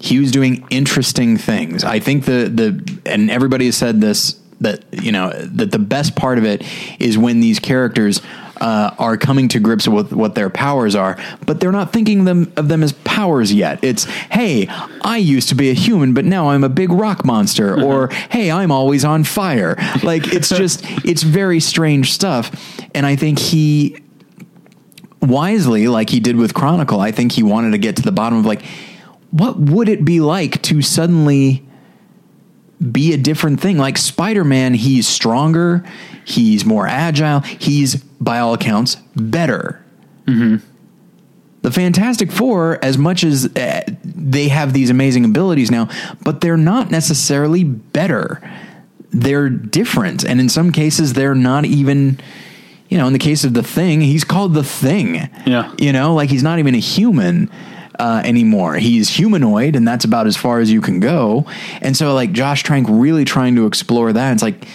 He 0.00 0.18
was 0.18 0.30
doing 0.30 0.66
interesting 0.70 1.36
things. 1.36 1.84
I 1.84 2.00
think 2.00 2.24
the 2.24 2.48
the 2.48 3.00
and 3.06 3.30
everybody 3.30 3.66
has 3.66 3.76
said 3.76 4.00
this 4.00 4.40
that 4.60 4.84
you 4.92 5.12
know 5.12 5.30
that 5.30 5.70
the 5.70 5.78
best 5.78 6.16
part 6.16 6.38
of 6.38 6.44
it 6.44 6.64
is 6.98 7.18
when 7.18 7.40
these 7.40 7.58
characters 7.58 8.20
uh, 8.60 8.94
are 8.98 9.16
coming 9.16 9.48
to 9.48 9.60
grips 9.60 9.86
with 9.88 10.12
what 10.12 10.34
their 10.34 10.50
powers 10.50 10.94
are, 10.94 11.16
but 11.46 11.60
they're 11.60 11.72
not 11.72 11.92
thinking 11.92 12.24
them 12.24 12.52
of 12.56 12.68
them 12.68 12.82
as 12.82 12.92
powers 12.92 13.52
yet. 13.52 13.82
It's 13.82 14.04
hey, 14.04 14.66
I 15.02 15.18
used 15.18 15.48
to 15.50 15.54
be 15.54 15.70
a 15.70 15.74
human, 15.74 16.14
but 16.14 16.24
now 16.24 16.50
I'm 16.50 16.64
a 16.64 16.68
big 16.68 16.90
rock 16.90 17.24
monster, 17.24 17.80
or 17.84 18.08
hey, 18.30 18.50
I'm 18.50 18.70
always 18.70 19.04
on 19.04 19.24
fire. 19.24 19.76
Like 20.02 20.32
it's 20.32 20.48
just 20.56 20.82
it's 21.04 21.22
very 21.22 21.60
strange 21.60 22.12
stuff, 22.12 22.50
and 22.94 23.06
I 23.06 23.16
think 23.16 23.38
he 23.38 23.96
wisely, 25.20 25.88
like 25.88 26.10
he 26.10 26.20
did 26.20 26.36
with 26.36 26.54
Chronicle, 26.54 27.00
I 27.00 27.12
think 27.12 27.32
he 27.32 27.42
wanted 27.42 27.72
to 27.72 27.78
get 27.78 27.96
to 27.96 28.02
the 28.02 28.12
bottom 28.12 28.38
of 28.38 28.46
like 28.46 28.62
what 29.30 29.58
would 29.58 29.88
it 29.88 30.04
be 30.04 30.20
like 30.20 30.62
to 30.62 30.80
suddenly 30.80 31.67
be 32.80 33.12
a 33.12 33.16
different 33.16 33.60
thing. 33.60 33.78
Like 33.78 33.98
Spider 33.98 34.44
Man, 34.44 34.74
he's 34.74 35.08
stronger, 35.08 35.84
he's 36.24 36.64
more 36.64 36.86
agile, 36.86 37.40
he's 37.40 37.96
by 37.96 38.38
all 38.38 38.54
accounts 38.54 38.96
better. 39.16 39.82
The 41.62 41.72
Fantastic 41.72 42.30
Four, 42.30 42.78
as 42.84 42.96
much 42.96 43.24
as 43.24 43.46
uh, 43.56 43.82
they 44.04 44.48
have 44.48 44.72
these 44.72 44.90
amazing 44.90 45.24
abilities 45.24 45.70
now, 45.70 45.88
but 46.22 46.40
they're 46.40 46.56
not 46.56 46.90
necessarily 46.90 47.64
better. 47.64 48.40
They're 49.10 49.48
different. 49.48 50.24
And 50.24 50.38
in 50.38 50.48
some 50.48 50.70
cases, 50.70 51.14
they're 51.14 51.34
not 51.34 51.64
even, 51.64 52.20
you 52.88 52.96
know, 52.96 53.06
in 53.06 53.12
the 53.12 53.18
case 53.18 53.42
of 53.42 53.54
The 53.54 53.62
Thing, 53.62 54.02
he's 54.02 54.22
called 54.22 54.54
The 54.54 54.62
Thing. 54.62 55.16
Yeah. 55.46 55.74
You 55.78 55.92
know, 55.92 56.14
like 56.14 56.30
he's 56.30 56.44
not 56.44 56.58
even 56.58 56.74
a 56.74 56.80
human. 56.80 57.50
Uh, 57.98 58.22
anymore. 58.24 58.76
He's 58.76 59.08
humanoid, 59.08 59.74
and 59.74 59.86
that's 59.86 60.04
about 60.04 60.28
as 60.28 60.36
far 60.36 60.60
as 60.60 60.70
you 60.70 60.80
can 60.80 61.00
go. 61.00 61.46
And 61.80 61.96
so, 61.96 62.14
like 62.14 62.30
Josh 62.30 62.62
Trank, 62.62 62.86
really 62.88 63.24
trying 63.24 63.56
to 63.56 63.66
explore 63.66 64.12
that. 64.12 64.32
It's 64.34 64.42
like 64.42 64.68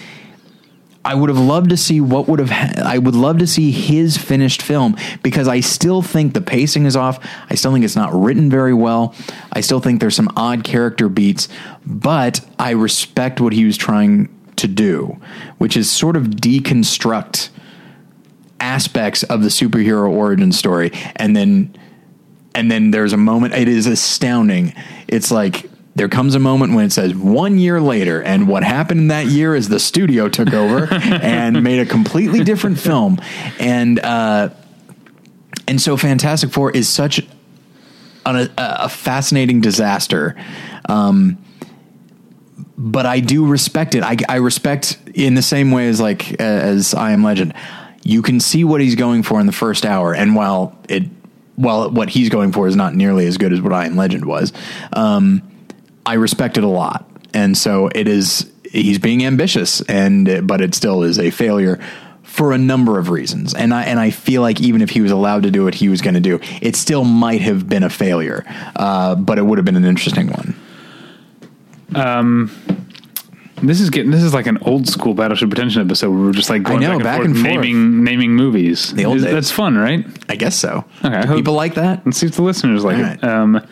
I 1.05 1.15
would 1.15 1.29
have 1.29 1.39
loved 1.39 1.69
to 1.71 1.77
see 1.77 1.99
what 1.99 2.27
would 2.27 2.39
have. 2.39 2.49
Ha- 2.49 2.83
I 2.83 2.97
would 2.97 3.15
love 3.15 3.39
to 3.39 3.47
see 3.47 3.71
his 3.71 4.15
finished 4.17 4.61
film 4.61 4.95
because 5.21 5.47
I 5.47 5.59
still 5.59 6.01
think 6.01 6.33
the 6.33 6.41
pacing 6.41 6.85
is 6.85 6.95
off. 6.95 7.19
I 7.49 7.55
still 7.55 7.73
think 7.73 7.83
it's 7.83 7.95
not 7.95 8.13
written 8.13 8.49
very 8.49 8.73
well. 8.73 9.13
I 9.51 9.61
still 9.61 9.79
think 9.79 9.99
there's 9.99 10.15
some 10.15 10.29
odd 10.37 10.63
character 10.63 11.09
beats, 11.09 11.49
but 11.85 12.41
I 12.57 12.71
respect 12.71 13.41
what 13.41 13.53
he 13.53 13.65
was 13.65 13.75
trying 13.75 14.29
to 14.55 14.67
do, 14.67 15.17
which 15.57 15.75
is 15.75 15.91
sort 15.91 16.15
of 16.15 16.23
deconstruct 16.23 17.49
aspects 18.61 19.23
of 19.23 19.43
the 19.43 19.49
superhero 19.49 20.09
origin 20.09 20.53
story, 20.53 20.91
and 21.17 21.35
then 21.35 21.75
and 22.55 22.69
then 22.69 22.91
there's 22.91 23.13
a 23.13 23.17
moment. 23.17 23.53
It 23.53 23.67
is 23.67 23.87
astounding. 23.87 24.73
It's 25.07 25.31
like 25.31 25.69
there 25.95 26.09
comes 26.09 26.35
a 26.35 26.39
moment 26.39 26.73
when 26.73 26.85
it 26.85 26.91
says 26.91 27.13
one 27.13 27.57
year 27.57 27.79
later, 27.79 28.21
and 28.21 28.47
what 28.47 28.63
happened 28.63 29.01
in 29.01 29.07
that 29.09 29.27
year 29.27 29.55
is 29.55 29.69
the 29.69 29.79
studio 29.79 30.27
took 30.27 30.53
over 30.53 30.87
and 30.93 31.63
made 31.63 31.79
a 31.79 31.85
completely 31.85 32.43
different 32.43 32.79
film, 32.79 33.19
and 33.59 33.99
uh, 33.99 34.49
and 35.67 35.81
so 35.81 35.97
Fantastic 35.97 36.51
Four 36.51 36.71
is 36.71 36.89
such 36.89 37.19
an, 38.25 38.35
a, 38.35 38.49
a 38.57 38.89
fascinating 38.89 39.61
disaster. 39.61 40.35
Um, 40.85 41.37
but 42.75 43.05
I 43.05 43.19
do 43.19 43.45
respect 43.45 43.95
it. 43.95 44.03
I, 44.03 44.17
I 44.27 44.37
respect 44.37 44.97
in 45.13 45.35
the 45.35 45.41
same 45.41 45.71
way 45.71 45.87
as 45.87 46.01
like 46.01 46.33
as 46.41 46.93
I 46.93 47.11
Am 47.11 47.23
Legend. 47.23 47.53
You 48.03 48.21
can 48.21 48.39
see 48.39 48.63
what 48.63 48.81
he's 48.81 48.95
going 48.95 49.23
for 49.23 49.39
in 49.39 49.45
the 49.45 49.53
first 49.53 49.85
hour, 49.85 50.13
and 50.13 50.35
while 50.35 50.77
it 50.89 51.03
while 51.55 51.89
what 51.89 52.09
he's 52.09 52.29
going 52.29 52.51
for 52.51 52.67
is 52.67 52.75
not 52.75 52.95
nearly 52.95 53.27
as 53.27 53.37
good 53.37 53.53
as 53.53 53.61
what 53.61 53.73
I 53.73 53.87
Legend 53.89 54.25
was, 54.25 54.53
um, 54.93 55.41
I 56.05 56.15
respect 56.15 56.57
it 56.57 56.63
a 56.63 56.67
lot, 56.67 57.09
and 57.33 57.57
so 57.57 57.89
it 57.93 58.07
is. 58.07 58.49
He's 58.71 58.97
being 58.97 59.23
ambitious, 59.23 59.81
and 59.81 60.47
but 60.47 60.61
it 60.61 60.73
still 60.73 61.03
is 61.03 61.19
a 61.19 61.29
failure 61.29 61.79
for 62.23 62.51
a 62.51 62.57
number 62.57 62.97
of 62.97 63.09
reasons. 63.09 63.53
And 63.53 63.73
I 63.73 63.83
and 63.83 63.99
I 63.99 64.09
feel 64.09 64.41
like 64.41 64.59
even 64.59 64.81
if 64.81 64.89
he 64.89 65.01
was 65.01 65.11
allowed 65.11 65.43
to 65.43 65.51
do 65.51 65.63
what 65.63 65.75
he 65.75 65.89
was 65.89 66.01
going 66.01 66.15
to 66.15 66.19
do, 66.19 66.39
it 66.61 66.75
still 66.75 67.03
might 67.03 67.41
have 67.41 67.69
been 67.69 67.83
a 67.83 67.89
failure, 67.89 68.43
uh, 68.75 69.15
but 69.15 69.37
it 69.37 69.43
would 69.43 69.59
have 69.59 69.65
been 69.65 69.75
an 69.75 69.85
interesting 69.85 70.27
one. 70.27 70.55
This 73.65 73.79
is 73.79 73.89
getting 73.89 74.11
this 74.11 74.23
is 74.23 74.33
like 74.33 74.45
an 74.47 74.57
old 74.63 74.87
school 74.87 75.13
Battleship 75.13 75.49
Pretension 75.49 75.81
episode 75.85 76.09
where 76.11 76.19
we're 76.19 76.31
just 76.33 76.49
like 76.49 76.63
going 76.63 76.81
know, 76.81 76.97
back, 76.97 77.03
back 77.03 77.19
and, 77.25 77.27
and 77.27 77.35
forth, 77.37 77.53
forth. 77.55 77.65
naming 77.65 78.03
naming 78.03 78.31
movies. 78.35 78.93
The 78.93 79.05
old 79.05 79.17
Is- 79.17 79.23
days. 79.23 79.33
That's 79.33 79.51
fun, 79.51 79.77
right? 79.77 80.05
I 80.29 80.35
guess 80.35 80.55
so. 80.55 80.83
Okay, 81.03 81.15
I 81.17 81.25
people 81.35 81.53
like 81.53 81.75
that. 81.75 82.05
Let's 82.05 82.17
see 82.17 82.27
if 82.27 82.35
the 82.35 82.41
listeners 82.41 82.83
like 82.83 82.97
All 82.97 83.03
it. 83.05 83.23
Um, 83.23 83.67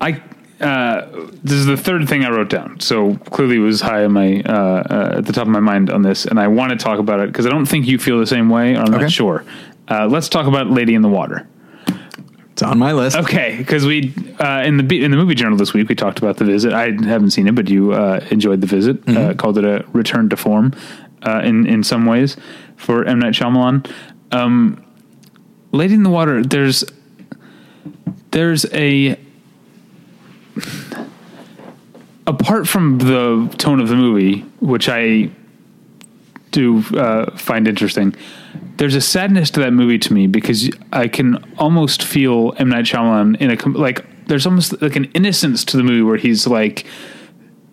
I 0.00 0.22
uh, 0.60 1.10
this 1.44 1.52
is 1.52 1.66
the 1.66 1.76
third 1.76 2.08
thing 2.08 2.24
I 2.24 2.30
wrote 2.30 2.48
down, 2.50 2.80
so 2.80 3.14
clearly 3.26 3.56
it 3.56 3.60
was 3.60 3.80
high 3.82 4.04
on 4.04 4.12
my 4.12 4.40
uh, 4.42 4.52
uh, 4.52 5.14
at 5.18 5.26
the 5.26 5.32
top 5.32 5.42
of 5.42 5.52
my 5.52 5.60
mind 5.60 5.90
on 5.90 6.02
this, 6.02 6.24
and 6.24 6.40
I 6.40 6.48
want 6.48 6.70
to 6.72 6.76
talk 6.76 6.98
about 6.98 7.20
it 7.20 7.28
because 7.28 7.46
I 7.46 7.50
don't 7.50 7.66
think 7.66 7.86
you 7.86 7.98
feel 7.98 8.18
the 8.18 8.26
same 8.26 8.48
way. 8.48 8.74
Or 8.74 8.78
I'm 8.80 8.92
Okay. 8.94 9.02
not 9.02 9.12
sure. 9.12 9.44
Uh, 9.88 10.06
let's 10.06 10.28
talk 10.28 10.46
about 10.46 10.68
Lady 10.70 10.94
in 10.94 11.02
the 11.02 11.08
Water. 11.08 11.46
It's 12.56 12.62
on 12.62 12.78
my 12.78 12.92
list. 12.92 13.18
Okay, 13.18 13.56
because 13.58 13.84
we 13.84 14.14
uh, 14.40 14.62
in 14.64 14.78
the 14.78 15.04
in 15.04 15.10
the 15.10 15.16
movie 15.18 15.34
journal 15.34 15.58
this 15.58 15.74
week 15.74 15.90
we 15.90 15.94
talked 15.94 16.18
about 16.18 16.38
the 16.38 16.46
visit. 16.46 16.72
I 16.72 16.84
haven't 17.04 17.32
seen 17.32 17.46
it, 17.48 17.54
but 17.54 17.68
you 17.68 17.92
uh, 17.92 18.24
enjoyed 18.30 18.62
the 18.62 18.66
visit. 18.66 18.96
Uh, 19.06 19.12
Mm-hmm. 19.12 19.36
called 19.36 19.58
it 19.58 19.64
a 19.66 19.84
return 19.92 20.30
to 20.30 20.38
form 20.38 20.72
uh, 21.26 21.42
in 21.44 21.66
in 21.66 21.84
some 21.84 22.06
ways 22.06 22.38
for 22.76 23.04
M 23.04 23.18
Night 23.18 23.34
Shyamalan. 23.34 23.86
Um, 24.32 24.82
Lady 25.72 25.92
in 25.92 26.02
the 26.02 26.08
Water. 26.08 26.42
There's 26.42 26.82
there's 28.30 28.64
a 28.72 29.18
apart 32.26 32.66
from 32.66 32.96
the 32.96 33.54
tone 33.58 33.80
of 33.80 33.88
the 33.88 33.96
movie, 33.96 34.40
which 34.60 34.88
I 34.88 35.28
do 36.52 36.82
uh, 36.96 37.36
find 37.36 37.68
interesting. 37.68 38.14
There's 38.76 38.94
a 38.94 39.00
sadness 39.00 39.50
to 39.52 39.60
that 39.60 39.72
movie 39.72 39.98
to 39.98 40.12
me 40.12 40.26
because 40.26 40.70
I 40.92 41.08
can 41.08 41.36
almost 41.58 42.02
feel 42.02 42.54
M 42.58 42.68
Night 42.68 42.84
Shyamalan 42.84 43.36
in 43.40 43.50
a 43.50 43.68
like. 43.78 44.04
There's 44.26 44.44
almost 44.46 44.80
like 44.82 44.96
an 44.96 45.04
innocence 45.14 45.64
to 45.66 45.76
the 45.76 45.82
movie 45.84 46.02
where 46.02 46.16
he's 46.16 46.46
like, 46.46 46.84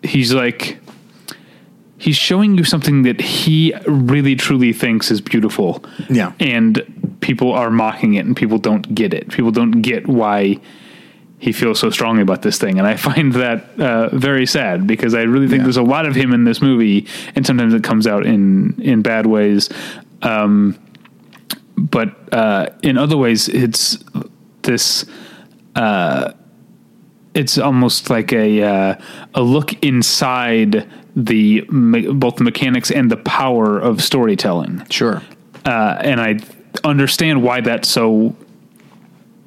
he's 0.02 0.32
like, 0.32 0.78
he's 1.98 2.16
showing 2.16 2.56
you 2.56 2.64
something 2.64 3.02
that 3.02 3.20
he 3.20 3.74
really 3.86 4.36
truly 4.36 4.72
thinks 4.72 5.10
is 5.10 5.20
beautiful. 5.20 5.84
Yeah. 6.08 6.32
and 6.38 7.18
people 7.20 7.52
are 7.52 7.70
mocking 7.70 8.14
it, 8.14 8.24
and 8.26 8.36
people 8.36 8.58
don't 8.58 8.94
get 8.94 9.12
it. 9.14 9.30
People 9.30 9.50
don't 9.50 9.80
get 9.82 10.06
why 10.06 10.60
he 11.38 11.52
feels 11.52 11.78
so 11.78 11.90
strongly 11.90 12.22
about 12.22 12.42
this 12.42 12.58
thing, 12.58 12.78
and 12.78 12.86
I 12.86 12.96
find 12.96 13.32
that 13.34 13.78
uh, 13.80 14.14
very 14.16 14.46
sad 14.46 14.86
because 14.86 15.14
I 15.14 15.22
really 15.22 15.48
think 15.48 15.58
Yeah. 15.60 15.64
there's 15.64 15.76
a 15.76 15.82
lot 15.82 16.06
of 16.06 16.14
him 16.14 16.32
in 16.32 16.44
this 16.44 16.62
movie, 16.62 17.06
and 17.34 17.44
sometimes 17.46 17.74
it 17.74 17.82
comes 17.82 18.06
out 18.06 18.24
in 18.26 18.80
in 18.80 19.02
bad 19.02 19.26
ways. 19.26 19.68
Um, 20.24 20.78
but 21.76 22.32
uh, 22.32 22.70
in 22.82 22.98
other 22.98 23.16
ways, 23.16 23.48
it's 23.48 23.98
this. 24.62 25.04
Uh, 25.76 26.32
it's 27.34 27.58
almost 27.58 28.10
like 28.10 28.32
a 28.32 28.62
uh, 28.62 28.94
a 29.34 29.42
look 29.42 29.72
inside 29.84 30.88
the 31.16 31.62
me- 31.70 32.06
both 32.12 32.36
the 32.36 32.44
mechanics 32.44 32.90
and 32.92 33.10
the 33.10 33.16
power 33.16 33.78
of 33.78 34.02
storytelling 34.02 34.84
Sure. 34.88 35.20
uh, 35.64 35.96
and 36.00 36.20
I 36.20 36.38
understand 36.84 37.42
why 37.42 37.60
that's 37.60 37.88
so 37.88 38.36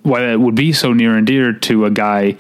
why 0.04 0.22
that 0.22 0.40
would 0.40 0.56
be 0.56 0.72
so 0.74 0.92
near 0.94 1.16
and 1.18 1.26
dear 1.28 1.52
to 1.54 1.86
a 1.86 1.90
guy 1.92 2.34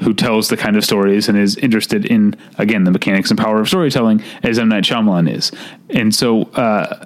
who 0.00 0.12
tells 0.14 0.48
the 0.48 0.56
kind 0.56 0.76
of 0.76 0.84
stories 0.84 1.28
and 1.28 1.36
is 1.38 1.56
interested 1.56 2.06
in 2.06 2.34
again 2.58 2.84
the 2.84 2.90
mechanics 2.90 3.30
and 3.30 3.38
power 3.38 3.60
of 3.60 3.68
storytelling 3.68 4.22
as 4.42 4.58
M 4.58 4.68
Night 4.70 4.84
Shyamalan 4.84 5.30
is, 5.30 5.52
and 5.90 6.14
so 6.14 6.44
uh, 6.54 7.04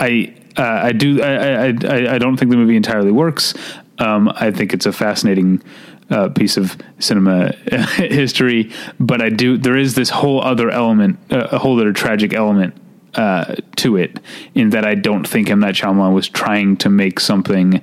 I 0.00 0.34
uh, 0.56 0.62
I 0.62 0.92
do 0.92 1.22
I, 1.22 1.66
I 1.66 2.14
I 2.14 2.18
don't 2.18 2.36
think 2.36 2.50
the 2.50 2.56
movie 2.56 2.76
entirely 2.76 3.12
works. 3.12 3.54
Um, 3.98 4.28
I 4.34 4.50
think 4.50 4.72
it's 4.74 4.86
a 4.86 4.92
fascinating 4.92 5.62
uh, 6.10 6.28
piece 6.28 6.56
of 6.56 6.76
cinema 6.98 7.52
history, 7.96 8.70
but 9.00 9.22
I 9.22 9.28
do 9.28 9.56
there 9.56 9.76
is 9.76 9.94
this 9.94 10.10
whole 10.10 10.42
other 10.42 10.70
element, 10.70 11.18
uh, 11.30 11.48
a 11.52 11.58
whole 11.58 11.78
other 11.80 11.92
tragic 11.92 12.34
element 12.34 12.74
uh, 13.14 13.56
to 13.76 13.96
it, 13.96 14.20
in 14.54 14.70
that 14.70 14.84
I 14.84 14.94
don't 14.94 15.26
think 15.26 15.48
M 15.50 15.60
Night 15.60 15.74
Shyamalan 15.74 16.12
was 16.12 16.28
trying 16.28 16.76
to 16.78 16.90
make 16.90 17.20
something 17.20 17.82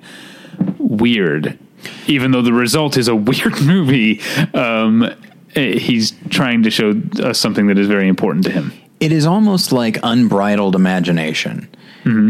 weird, 0.78 1.58
even 2.08 2.32
though 2.32 2.42
the 2.42 2.54
result 2.54 2.98
is 2.98 3.08
a 3.08 3.16
weird 3.32 3.62
movie. 3.62 4.22
Um, 4.54 5.04
eh, 5.56 5.80
he's 5.80 6.12
trying 6.30 6.64
to 6.64 6.70
show 6.70 6.94
us 7.24 7.40
something 7.40 7.68
that 7.68 7.78
is 7.78 7.88
very 7.88 8.08
important 8.08 8.46
to 8.46 8.52
him. 8.52 8.74
It 9.02 9.12
is 9.12 9.26
almost 9.26 9.72
like 9.74 9.98
unbridled 10.04 10.76
imagination, 10.76 11.68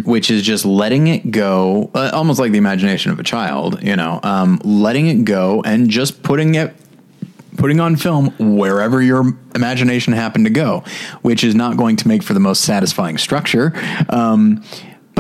which 0.06 0.32
is 0.32 0.42
just 0.42 0.66
letting 0.66 1.08
it 1.08 1.30
go, 1.32 1.92
uh, 1.94 2.10
almost 2.14 2.40
like 2.40 2.52
the 2.52 2.58
imagination 2.58 3.12
of 3.12 3.20
a 3.20 3.24
child, 3.24 3.84
you 3.84 3.96
know, 3.96 4.20
um, 4.24 4.60
letting 4.64 5.08
it 5.08 5.24
go 5.26 5.62
and 5.64 5.90
just 5.90 6.24
putting 6.24 6.56
it, 6.56 6.74
putting 7.58 7.80
on 7.80 7.96
film 7.98 8.34
wherever 8.58 9.02
your 9.02 9.34
imagination 9.54 10.14
happened 10.14 10.46
to 10.46 10.52
go, 10.52 10.84
which 11.22 11.44
is 11.44 11.56
not 11.56 11.78
going 11.78 11.98
to 11.98 12.08
make 12.08 12.24
for 12.24 12.34
the 12.34 12.40
most 12.40 12.62
satisfying 12.62 13.18
structure. 13.18 13.74
Um, 14.10 14.64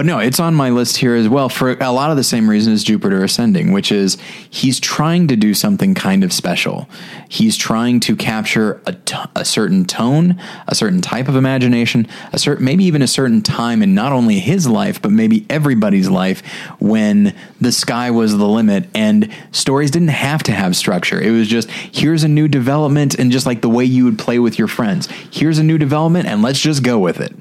but 0.01 0.07
no, 0.07 0.17
it's 0.17 0.39
on 0.39 0.55
my 0.55 0.71
list 0.71 0.97
here 0.97 1.13
as 1.13 1.29
well 1.29 1.47
for 1.47 1.73
a 1.73 1.91
lot 1.91 2.09
of 2.09 2.17
the 2.17 2.23
same 2.23 2.49
reason 2.49 2.73
as 2.73 2.83
Jupiter 2.83 3.23
Ascending, 3.23 3.71
which 3.71 3.91
is 3.91 4.17
he's 4.49 4.79
trying 4.79 5.27
to 5.27 5.35
do 5.35 5.53
something 5.53 5.93
kind 5.93 6.23
of 6.23 6.33
special. 6.33 6.89
He's 7.29 7.55
trying 7.55 7.99
to 7.99 8.15
capture 8.15 8.81
a, 8.87 8.93
t- 8.93 9.15
a 9.35 9.45
certain 9.45 9.85
tone, 9.85 10.41
a 10.67 10.73
certain 10.73 11.01
type 11.01 11.27
of 11.27 11.35
imagination, 11.35 12.07
a 12.33 12.39
certain 12.39 12.65
maybe 12.65 12.83
even 12.83 13.03
a 13.03 13.07
certain 13.07 13.43
time 13.43 13.83
in 13.83 13.93
not 13.93 14.11
only 14.11 14.39
his 14.39 14.67
life 14.67 14.99
but 14.99 15.11
maybe 15.11 15.45
everybody's 15.51 16.09
life 16.09 16.43
when 16.79 17.35
the 17.59 17.71
sky 17.71 18.09
was 18.09 18.35
the 18.35 18.47
limit 18.47 18.89
and 18.95 19.31
stories 19.51 19.91
didn't 19.91 20.07
have 20.07 20.41
to 20.41 20.51
have 20.51 20.75
structure. 20.75 21.21
It 21.21 21.29
was 21.29 21.47
just 21.47 21.69
here's 21.69 22.23
a 22.23 22.27
new 22.27 22.47
development 22.47 23.19
and 23.19 23.31
just 23.31 23.45
like 23.45 23.61
the 23.61 23.69
way 23.69 23.85
you 23.85 24.05
would 24.05 24.17
play 24.17 24.39
with 24.39 24.57
your 24.57 24.67
friends. 24.67 25.07
Here's 25.29 25.59
a 25.59 25.63
new 25.63 25.77
development 25.77 26.25
and 26.25 26.41
let's 26.41 26.59
just 26.59 26.81
go 26.81 26.97
with 26.97 27.21
it. 27.21 27.35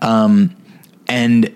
Um, 0.00 0.54
and 1.08 1.52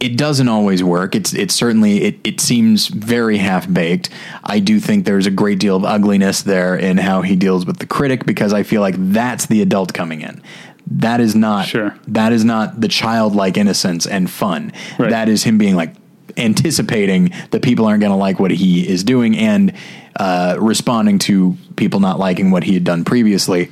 it 0.00 0.16
doesn't 0.16 0.48
always 0.48 0.82
work. 0.82 1.14
It's 1.14 1.32
it's 1.34 1.54
certainly 1.54 2.02
it, 2.04 2.18
it 2.24 2.40
seems 2.40 2.86
very 2.88 3.38
half 3.38 3.72
baked. 3.72 4.10
I 4.44 4.60
do 4.60 4.78
think 4.80 5.04
there's 5.04 5.26
a 5.26 5.30
great 5.30 5.58
deal 5.58 5.76
of 5.76 5.84
ugliness 5.84 6.42
there 6.42 6.76
in 6.76 6.98
how 6.98 7.22
he 7.22 7.36
deals 7.36 7.66
with 7.66 7.78
the 7.78 7.86
critic 7.86 8.24
because 8.26 8.52
I 8.52 8.62
feel 8.62 8.80
like 8.80 8.94
that's 8.96 9.46
the 9.46 9.60
adult 9.62 9.92
coming 9.94 10.20
in. 10.20 10.42
That 10.90 11.20
is 11.20 11.34
not 11.34 11.66
Sure. 11.66 11.94
that 12.08 12.32
is 12.32 12.44
not 12.44 12.80
the 12.80 12.88
childlike 12.88 13.56
innocence 13.56 14.06
and 14.06 14.30
fun. 14.30 14.72
Right. 14.98 15.10
That 15.10 15.28
is 15.28 15.42
him 15.44 15.58
being 15.58 15.74
like 15.74 15.94
anticipating 16.36 17.32
that 17.50 17.62
people 17.62 17.86
aren't 17.86 18.00
going 18.00 18.12
to 18.12 18.16
like 18.16 18.38
what 18.38 18.50
he 18.50 18.88
is 18.88 19.02
doing 19.04 19.36
and 19.36 19.72
uh, 20.16 20.56
responding 20.60 21.18
to 21.18 21.56
people 21.76 22.00
not 22.00 22.18
liking 22.18 22.50
what 22.50 22.64
he 22.64 22.74
had 22.74 22.84
done 22.84 23.04
previously. 23.04 23.70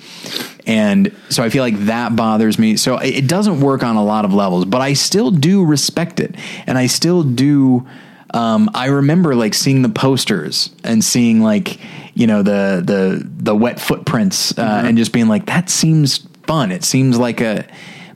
And 0.67 1.15
so 1.29 1.45
I 1.45 1.49
feel 1.49 1.63
like 1.63 1.79
that 1.87 2.17
bothers 2.17 2.59
me. 2.59 2.77
So 2.77 2.99
it 2.99 3.29
doesn't 3.29 3.61
work 3.61 3.85
on 3.85 3.97
a 3.97 4.05
lot 4.05 4.25
of 4.25 4.35
levels, 4.35 4.65
but 4.65 4.81
I 4.81 4.95
still 4.95 5.31
do 5.31 5.65
respect 5.65 6.19
it. 6.19 6.35
And 6.67 6.77
I 6.77 6.89
still 6.89 7.23
do. 7.23 7.87
Um, 8.35 8.69
I 8.75 8.87
remember 8.87 9.37
like 9.37 9.55
seeing 9.55 9.83
the 9.83 9.89
posters 9.89 10.71
and 10.83 11.03
seeing 11.03 11.41
like, 11.41 11.79
you 12.15 12.27
know, 12.27 12.43
the, 12.43 12.83
the, 12.85 13.23
the 13.25 13.55
wet 13.55 13.79
footprints, 13.79 14.59
uh, 14.59 14.83
and 14.85 14.99
just 14.99 15.13
being 15.13 15.29
like, 15.29 15.47
that 15.47 15.71
seems 15.71 16.27
fun. 16.47 16.73
It 16.73 16.83
seems 16.83 17.17
like 17.19 17.41
a, 17.41 17.65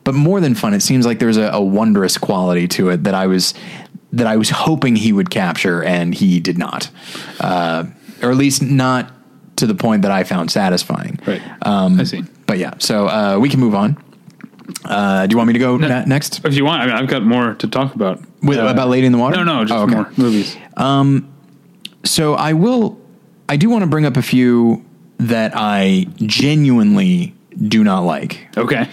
but 0.02 0.14
more 0.14 0.40
than 0.40 0.56
fun, 0.56 0.74
it 0.74 0.82
seems 0.82 1.06
like 1.06 1.20
there's 1.20 1.36
a, 1.36 1.50
a 1.52 1.62
wondrous 1.62 2.18
quality 2.18 2.66
to 2.68 2.90
it 2.90 3.04
that 3.04 3.14
I 3.14 3.28
was, 3.28 3.54
that 4.12 4.26
I 4.26 4.36
was 4.36 4.50
hoping 4.50 4.96
he 4.96 5.12
would 5.12 5.30
capture 5.30 5.82
and 5.84 6.12
he 6.12 6.40
did 6.40 6.58
not, 6.58 6.90
uh, 7.38 7.84
or 8.20 8.30
at 8.32 8.36
least 8.36 8.62
not 8.62 9.12
to 9.56 9.66
the 9.66 9.74
point 9.74 10.02
that 10.02 10.10
I 10.10 10.24
found 10.24 10.50
satisfying. 10.50 11.20
Right. 11.24 11.42
Um, 11.62 12.00
I 12.00 12.04
see. 12.04 12.24
But 12.50 12.58
yeah, 12.58 12.74
so 12.80 13.06
uh, 13.06 13.38
we 13.38 13.48
can 13.48 13.60
move 13.60 13.76
on. 13.76 13.96
Uh, 14.84 15.24
do 15.24 15.32
you 15.32 15.36
want 15.36 15.46
me 15.46 15.52
to 15.52 15.60
go 15.60 15.76
ne- 15.76 16.04
next 16.04 16.44
If 16.44 16.54
you 16.54 16.64
want, 16.64 16.82
I 16.82 16.86
mean, 16.86 16.96
I've 16.96 17.06
got 17.06 17.22
more 17.24 17.54
to 17.54 17.68
talk 17.68 17.94
about. 17.94 18.20
With, 18.42 18.58
Uh, 18.58 18.66
about 18.66 18.88
Lady 18.88 19.06
in 19.06 19.12
the 19.12 19.18
Water? 19.18 19.36
No, 19.36 19.44
no, 19.44 19.64
just 19.64 19.72
Oh, 19.72 19.82
okay. 19.84 19.94
more 19.94 20.10
movies. 20.16 20.56
So 22.02 22.34
I 22.34 22.54
will. 22.54 22.98
I 23.48 23.56
do 23.56 23.70
want 23.70 23.82
to 23.82 23.86
bring 23.86 24.04
up 24.04 24.16
a 24.16 24.22
few 24.22 24.84
that 25.18 25.52
I 25.54 26.08
genuinely 26.16 27.36
do 27.56 27.84
not 27.84 28.00
like. 28.00 28.48
Okay. 28.56 28.88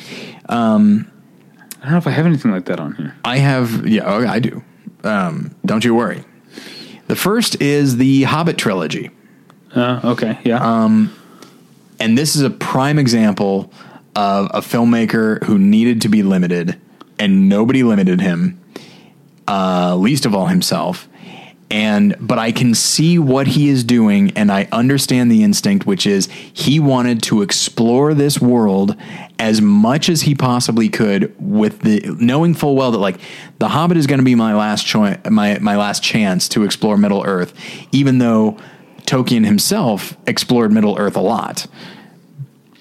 Um, 0.49 1.10
I 1.82 1.86
don't 1.86 1.91
know 1.93 1.97
if 1.97 2.05
I 2.05 2.12
have 2.12 2.28
anything 2.28 2.51
like 2.51 2.66
that 2.66 2.80
on 2.80 2.93
here. 2.93 3.16
I 3.26 3.39
have. 3.39 3.88
Yeah, 3.88 4.03
oh, 4.05 4.24
I 4.28 4.38
do. 4.38 4.64
Um, 5.03 5.55
don't 5.66 5.84
you 5.84 5.95
worry. 5.95 6.24
The 7.08 7.16
first 7.16 7.60
is 7.60 7.97
the 7.97 8.22
Hobbit 8.24 8.60
trilogy. 8.60 9.10
Uh, 9.76 10.01
okay. 10.03 10.38
Yeah. 10.43 10.60
Um, 10.62 11.12
And 12.00 12.18
this 12.18 12.36
is 12.36 12.41
a 12.41 12.50
prime 12.50 13.00
example 13.00 13.72
of 14.16 14.50
a 14.54 14.62
filmmaker 14.62 15.43
who 15.43 15.58
needed 15.58 16.02
to 16.02 16.10
be 16.10 16.24
limited, 16.24 16.80
and 17.20 17.50
nobody 17.50 17.84
limited 17.84 18.22
him, 18.22 18.60
uh, 19.48 19.95
least 19.95 20.26
of 20.26 20.34
all 20.34 20.48
himself. 20.48 21.08
And 21.70 22.16
but 22.20 22.39
I 22.39 22.54
can 22.54 22.74
see 22.74 23.20
what 23.20 23.45
he 23.48 23.68
is 23.68 23.84
doing, 23.84 24.32
and 24.38 24.52
I 24.52 24.70
understand 24.72 25.30
the 25.30 25.43
instinct, 25.43 25.86
which 25.86 26.08
is 26.08 26.30
he 26.54 26.80
wanted 26.80 27.22
to 27.24 27.41
explore 27.41 28.14
this 28.14 28.39
world 28.39 28.95
as 29.38 29.62
much 29.62 30.08
as 30.08 30.22
he 30.22 30.34
possibly 30.34 30.88
could, 30.88 31.36
with 31.39 31.82
the 31.82 32.00
knowing 32.20 32.54
full 32.54 32.76
well 32.76 32.91
that 32.91 33.00
like 33.00 33.20
the 33.60 33.68
Hobbit 33.68 33.98
is 33.98 34.08
going 34.08 34.20
to 34.20 34.26
be 34.26 34.34
my 34.34 34.56
last 34.56 34.86
choice, 34.86 35.18
my 35.30 35.60
my 35.60 35.76
last 35.76 36.02
chance 36.02 36.48
to 36.50 36.64
explore 36.64 36.98
Middle 36.98 37.24
Earth, 37.26 37.54
even 37.91 38.20
though 38.20 38.58
Tolkien 39.08 39.45
himself 39.45 40.16
explored 40.28 40.72
Middle 40.72 40.97
Earth 40.99 41.16
a 41.16 41.22
lot 41.22 41.66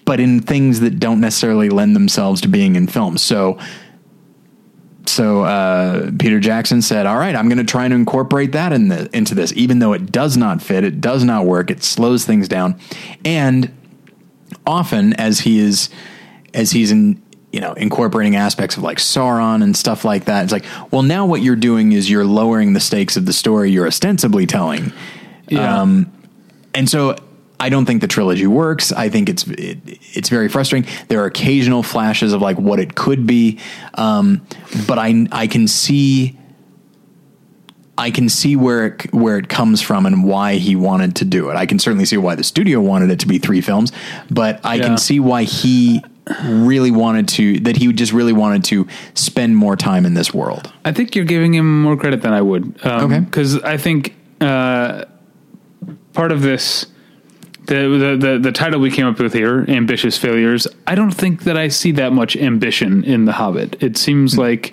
but 0.06 0.20
in 0.20 0.40
things 0.40 0.80
that 0.80 0.98
don't 0.98 1.20
necessarily 1.20 1.68
lend 1.68 1.94
themselves 1.94 2.40
to 2.40 2.48
being 2.48 2.76
in 2.76 2.86
films. 2.86 3.20
So, 3.20 3.58
so 5.04 5.42
uh, 5.42 6.12
Peter 6.18 6.40
Jackson 6.40 6.80
said, 6.80 7.04
"All 7.04 7.18
right, 7.18 7.34
I'm 7.36 7.48
going 7.48 7.58
to 7.58 7.64
try 7.64 7.84
and 7.84 7.92
incorporate 7.92 8.52
that 8.52 8.72
in 8.72 8.88
the, 8.88 9.14
into 9.14 9.34
this, 9.34 9.52
even 9.54 9.80
though 9.80 9.92
it 9.92 10.10
does 10.10 10.36
not 10.36 10.62
fit, 10.62 10.84
it 10.84 11.00
does 11.00 11.24
not 11.24 11.44
work, 11.44 11.70
it 11.70 11.82
slows 11.82 12.24
things 12.24 12.48
down, 12.48 12.80
and 13.24 13.74
often 14.64 15.12
as 15.14 15.40
he 15.40 15.58
is, 15.58 15.90
as 16.54 16.70
he's 16.70 16.90
in." 16.90 17.22
You 17.52 17.60
know, 17.62 17.72
incorporating 17.72 18.36
aspects 18.36 18.76
of 18.76 18.82
like 18.82 18.98
Sauron 18.98 19.62
and 19.62 19.74
stuff 19.74 20.04
like 20.04 20.26
that. 20.26 20.44
It's 20.44 20.52
like, 20.52 20.66
well, 20.90 21.00
now 21.00 21.24
what 21.24 21.40
you're 21.40 21.56
doing 21.56 21.92
is 21.92 22.10
you're 22.10 22.24
lowering 22.24 22.74
the 22.74 22.80
stakes 22.80 23.16
of 23.16 23.24
the 23.24 23.32
story 23.32 23.70
you're 23.70 23.86
ostensibly 23.86 24.44
telling. 24.44 24.92
yeah. 25.48 25.80
um, 25.80 26.12
And 26.76 26.88
so 26.88 27.16
I 27.58 27.68
don't 27.70 27.86
think 27.86 28.02
the 28.02 28.06
trilogy 28.08 28.46
works. 28.46 28.92
I 28.92 29.08
think 29.08 29.28
it's 29.28 29.46
it, 29.48 29.78
it's 30.12 30.28
very 30.28 30.48
frustrating. 30.48 30.88
There 31.08 31.20
are 31.22 31.26
occasional 31.26 31.82
flashes 31.82 32.32
of 32.32 32.42
like 32.42 32.58
what 32.58 32.78
it 32.78 32.94
could 32.94 33.26
be, 33.26 33.58
um, 33.94 34.46
but 34.86 34.98
I 34.98 35.26
I 35.32 35.46
can 35.46 35.66
see 35.66 36.38
I 37.98 38.10
can 38.10 38.28
see 38.28 38.56
where 38.56 38.86
it 38.88 39.12
where 39.14 39.38
it 39.38 39.48
comes 39.48 39.80
from 39.80 40.04
and 40.04 40.22
why 40.24 40.56
he 40.56 40.76
wanted 40.76 41.16
to 41.16 41.24
do 41.24 41.48
it. 41.48 41.56
I 41.56 41.64
can 41.64 41.78
certainly 41.78 42.04
see 42.04 42.18
why 42.18 42.34
the 42.34 42.44
studio 42.44 42.80
wanted 42.80 43.10
it 43.10 43.20
to 43.20 43.26
be 43.26 43.38
three 43.38 43.62
films, 43.62 43.90
but 44.30 44.60
I 44.64 44.74
Yeah. 44.74 44.82
can 44.88 44.98
see 44.98 45.18
why 45.18 45.44
he 45.44 46.02
really 46.44 46.90
wanted 46.90 47.26
to 47.28 47.60
that 47.60 47.76
he 47.78 47.90
just 47.92 48.12
really 48.12 48.34
wanted 48.34 48.64
to 48.64 48.86
spend 49.14 49.56
more 49.56 49.76
time 49.76 50.04
in 50.04 50.12
this 50.12 50.34
world. 50.34 50.70
I 50.84 50.92
think 50.92 51.16
you're 51.16 51.24
giving 51.24 51.54
him 51.54 51.82
more 51.82 51.96
credit 51.96 52.20
than 52.20 52.34
I 52.34 52.42
would. 52.42 52.64
Um, 52.84 53.04
Okay. 53.04 53.20
Because 53.20 53.62
I 53.62 53.78
think 53.78 54.14
uh, 54.42 55.04
part 56.16 56.32
of 56.32 56.40
this, 56.40 56.86
the, 57.66 57.74
the 57.74 58.16
the 58.26 58.38
the 58.38 58.52
title 58.52 58.80
we 58.80 58.90
came 58.90 59.06
up 59.06 59.18
with 59.18 59.34
here, 59.34 59.66
"Ambitious 59.68 60.16
Failures." 60.16 60.66
I 60.86 60.94
don't 60.94 61.12
think 61.12 61.44
that 61.44 61.56
I 61.56 61.68
see 61.68 61.92
that 61.92 62.12
much 62.12 62.36
ambition 62.36 63.04
in 63.04 63.26
The 63.26 63.32
Hobbit. 63.32 63.82
It 63.82 63.98
seems 63.98 64.38
like 64.38 64.72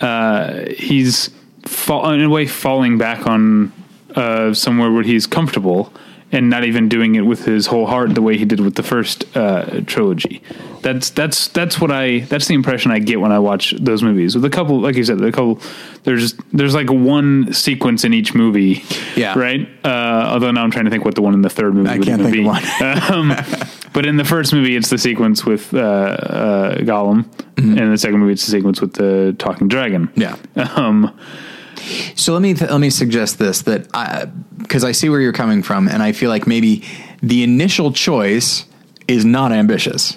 uh, 0.00 0.66
he's 0.76 1.30
fall, 1.62 2.10
in 2.10 2.22
a 2.22 2.28
way 2.28 2.46
falling 2.46 2.98
back 2.98 3.26
on 3.26 3.72
uh, 4.14 4.52
somewhere 4.52 4.92
where 4.92 5.02
he's 5.02 5.26
comfortable. 5.26 5.92
And 6.34 6.48
not 6.48 6.64
even 6.64 6.88
doing 6.88 7.14
it 7.14 7.26
with 7.26 7.44
his 7.44 7.66
whole 7.66 7.84
heart 7.86 8.14
the 8.14 8.22
way 8.22 8.38
he 8.38 8.46
did 8.46 8.58
with 8.60 8.74
the 8.76 8.82
first 8.82 9.26
uh, 9.36 9.82
trilogy. 9.84 10.42
That's 10.80 11.10
that's 11.10 11.48
that's 11.48 11.78
what 11.78 11.90
I 11.92 12.20
that's 12.20 12.46
the 12.48 12.54
impression 12.54 12.90
I 12.90 13.00
get 13.00 13.20
when 13.20 13.30
I 13.32 13.38
watch 13.38 13.74
those 13.78 14.02
movies. 14.02 14.34
With 14.34 14.44
a 14.46 14.50
couple, 14.50 14.80
like 14.80 14.96
you 14.96 15.04
said, 15.04 15.20
a 15.20 15.30
couple. 15.30 15.60
There's 16.04 16.32
there's 16.54 16.74
like 16.74 16.88
one 16.90 17.52
sequence 17.52 18.04
in 18.04 18.14
each 18.14 18.34
movie, 18.34 18.82
Yeah. 19.14 19.38
right. 19.38 19.68
Uh, 19.84 20.30
although 20.32 20.50
now 20.50 20.62
I'm 20.64 20.70
trying 20.70 20.86
to 20.86 20.90
think 20.90 21.04
what 21.04 21.14
the 21.16 21.20
one 21.22 21.34
in 21.34 21.42
the 21.42 21.50
third 21.50 21.74
movie 21.74 21.90
I 21.90 21.98
would 21.98 22.06
can't 22.08 22.22
think 22.22 22.32
be. 22.32 22.40
of 22.40 22.46
one. 22.46 22.62
um, 23.12 23.34
but 23.92 24.06
in 24.06 24.16
the 24.16 24.24
first 24.24 24.54
movie, 24.54 24.74
it's 24.74 24.88
the 24.88 24.96
sequence 24.98 25.44
with 25.44 25.74
uh, 25.74 25.78
uh, 25.80 26.76
Gollum, 26.78 27.26
and 27.58 27.78
in 27.78 27.90
the 27.90 27.98
second 27.98 28.20
movie, 28.20 28.32
it's 28.32 28.46
the 28.46 28.52
sequence 28.52 28.80
with 28.80 28.94
the 28.94 29.36
talking 29.38 29.68
dragon. 29.68 30.10
Yeah. 30.16 30.36
Um, 30.76 31.14
So 32.14 32.32
let 32.32 32.42
me 32.42 32.54
th- 32.54 32.70
let 32.70 32.80
me 32.80 32.90
suggest 32.90 33.38
this 33.38 33.62
that 33.62 33.88
because 34.58 34.84
I, 34.84 34.92
see 34.92 35.08
where 35.08 35.20
you're 35.20 35.32
coming 35.32 35.62
from, 35.62 35.88
and 35.88 36.02
I 36.02 36.12
feel 36.12 36.30
like 36.30 36.46
maybe 36.46 36.84
the 37.22 37.42
initial 37.42 37.92
choice 37.92 38.64
is 39.08 39.24
not 39.24 39.52
ambitious, 39.52 40.16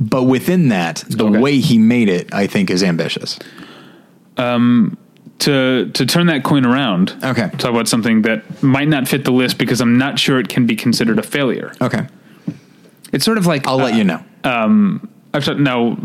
but 0.00 0.24
within 0.24 0.68
that, 0.68 1.04
the 1.08 1.26
Okay. 1.26 1.38
way 1.38 1.58
he 1.58 1.78
made 1.78 2.08
it, 2.08 2.32
I 2.32 2.46
think, 2.46 2.70
is 2.70 2.82
ambitious. 2.82 3.38
Um, 4.36 4.96
to 5.40 5.90
to 5.92 6.06
turn 6.06 6.26
that 6.28 6.44
coin 6.44 6.64
around. 6.64 7.14
Okay. 7.22 7.50
Talk 7.58 7.70
about 7.70 7.88
something 7.88 8.22
that 8.22 8.62
might 8.62 8.88
not 8.88 9.06
fit 9.06 9.24
the 9.24 9.32
list 9.32 9.58
because 9.58 9.80
I'm 9.82 9.98
not 9.98 10.18
sure 10.18 10.38
it 10.40 10.48
can 10.48 10.66
be 10.66 10.74
considered 10.76 11.18
a 11.18 11.22
failure. 11.22 11.72
Okay, 11.82 12.06
It's 13.12 13.24
sort 13.24 13.36
of 13.38 13.46
like 13.46 13.66
I'll 13.66 13.76
let 13.76 13.94
you 13.94 14.04
know. 14.04 14.24
Um, 14.44 15.08
I've 15.34 15.44
said 15.44 15.60
now 15.60 15.98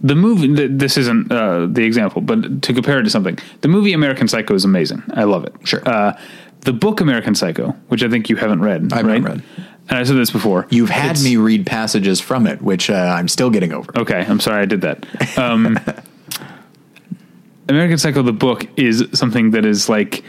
the 0.00 0.14
movie. 0.14 0.54
th- 0.54 0.70
This 0.74 0.96
isn't 0.96 1.30
uh, 1.30 1.66
the 1.66 1.82
example, 1.84 2.20
but 2.22 2.62
to 2.62 2.72
compare 2.72 2.98
it 3.00 3.04
to 3.04 3.10
something, 3.10 3.38
the 3.60 3.68
movie 3.68 3.92
American 3.92 4.28
Psycho 4.28 4.54
is 4.54 4.64
amazing. 4.64 5.02
I 5.14 5.24
love 5.24 5.44
it. 5.44 5.54
Sure. 5.64 5.82
Uh, 5.86 6.18
the 6.62 6.72
book 6.72 7.00
American 7.00 7.34
Psycho, 7.34 7.72
which 7.88 8.02
I 8.02 8.08
think 8.08 8.28
you 8.28 8.36
haven't 8.36 8.60
read, 8.62 8.92
I 8.92 8.96
haven't 8.96 9.10
right? 9.24 9.34
read. 9.36 9.42
And 9.88 9.98
I 9.98 10.02
said 10.04 10.16
this 10.16 10.30
before. 10.30 10.66
You've 10.70 10.90
had 10.90 11.12
It's- 11.12 11.24
me 11.24 11.36
read 11.36 11.66
passages 11.66 12.20
from 12.20 12.46
it, 12.46 12.60
which 12.62 12.90
uh, 12.90 12.94
I'm 12.94 13.28
still 13.28 13.50
getting 13.50 13.72
over. 13.72 13.90
Okay, 13.98 14.24
I'm 14.28 14.40
sorry 14.40 14.62
I 14.62 14.66
did 14.66 14.82
that. 14.82 15.06
Um, 15.38 15.78
American 17.68 17.98
Psycho, 17.98 18.22
the 18.22 18.32
book, 18.32 18.66
is 18.76 19.06
something 19.12 19.52
that 19.52 19.64
is 19.64 19.88
like 19.88 20.24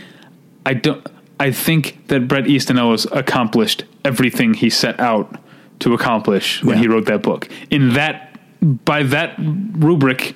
I 0.66 0.74
don't. 0.76 1.06
I 1.40 1.52
think 1.52 2.08
that 2.08 2.28
Bret 2.28 2.46
Easton 2.48 2.78
Ellis 2.78 3.06
accomplished 3.12 3.84
everything 4.06 4.54
he 4.54 4.70
set 4.70 5.00
out 5.00 5.40
to 5.80 5.94
accomplish 5.96 6.64
when 6.64 6.76
Yeah. 6.78 6.82
he 6.84 6.88
wrote 6.88 7.06
that 7.06 7.24
book. 7.24 7.50
In 7.72 7.94
that, 7.94 8.31
by 8.62 9.04
that 9.04 9.36
rubric, 9.38 10.36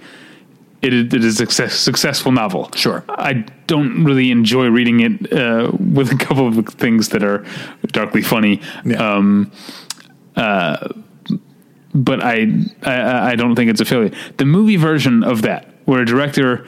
it 0.81 0.93
is, 0.93 1.13
it 1.13 1.23
is 1.23 1.25
a 1.25 1.45
success, 1.45 1.75
successful 1.75 2.31
novel. 2.31 2.69
Sure. 2.75 3.03
I 3.09 3.45
don't 3.67 4.03
really 4.03 4.31
enjoy 4.31 4.67
reading 4.67 4.99
it 4.99 5.33
uh, 5.33 5.71
with 5.79 6.11
a 6.11 6.17
couple 6.17 6.47
of 6.47 6.67
things 6.69 7.09
that 7.09 7.23
are 7.23 7.45
darkly 7.87 8.21
funny. 8.21 8.61
Yeah. 8.83 8.97
Um, 8.97 9.51
uh, 10.35 10.89
but 11.93 12.21
I, 12.21 12.47
I 12.83 13.31
I 13.31 13.35
don't 13.35 13.55
think 13.55 13.71
it's 13.71 13.79
a 13.79 13.85
failure. 13.85 14.11
The 14.37 14.45
movie 14.45 14.75
version 14.75 15.23
of 15.23 15.43
that, 15.43 15.73
where 15.85 16.01
a 16.01 16.05
director 16.05 16.67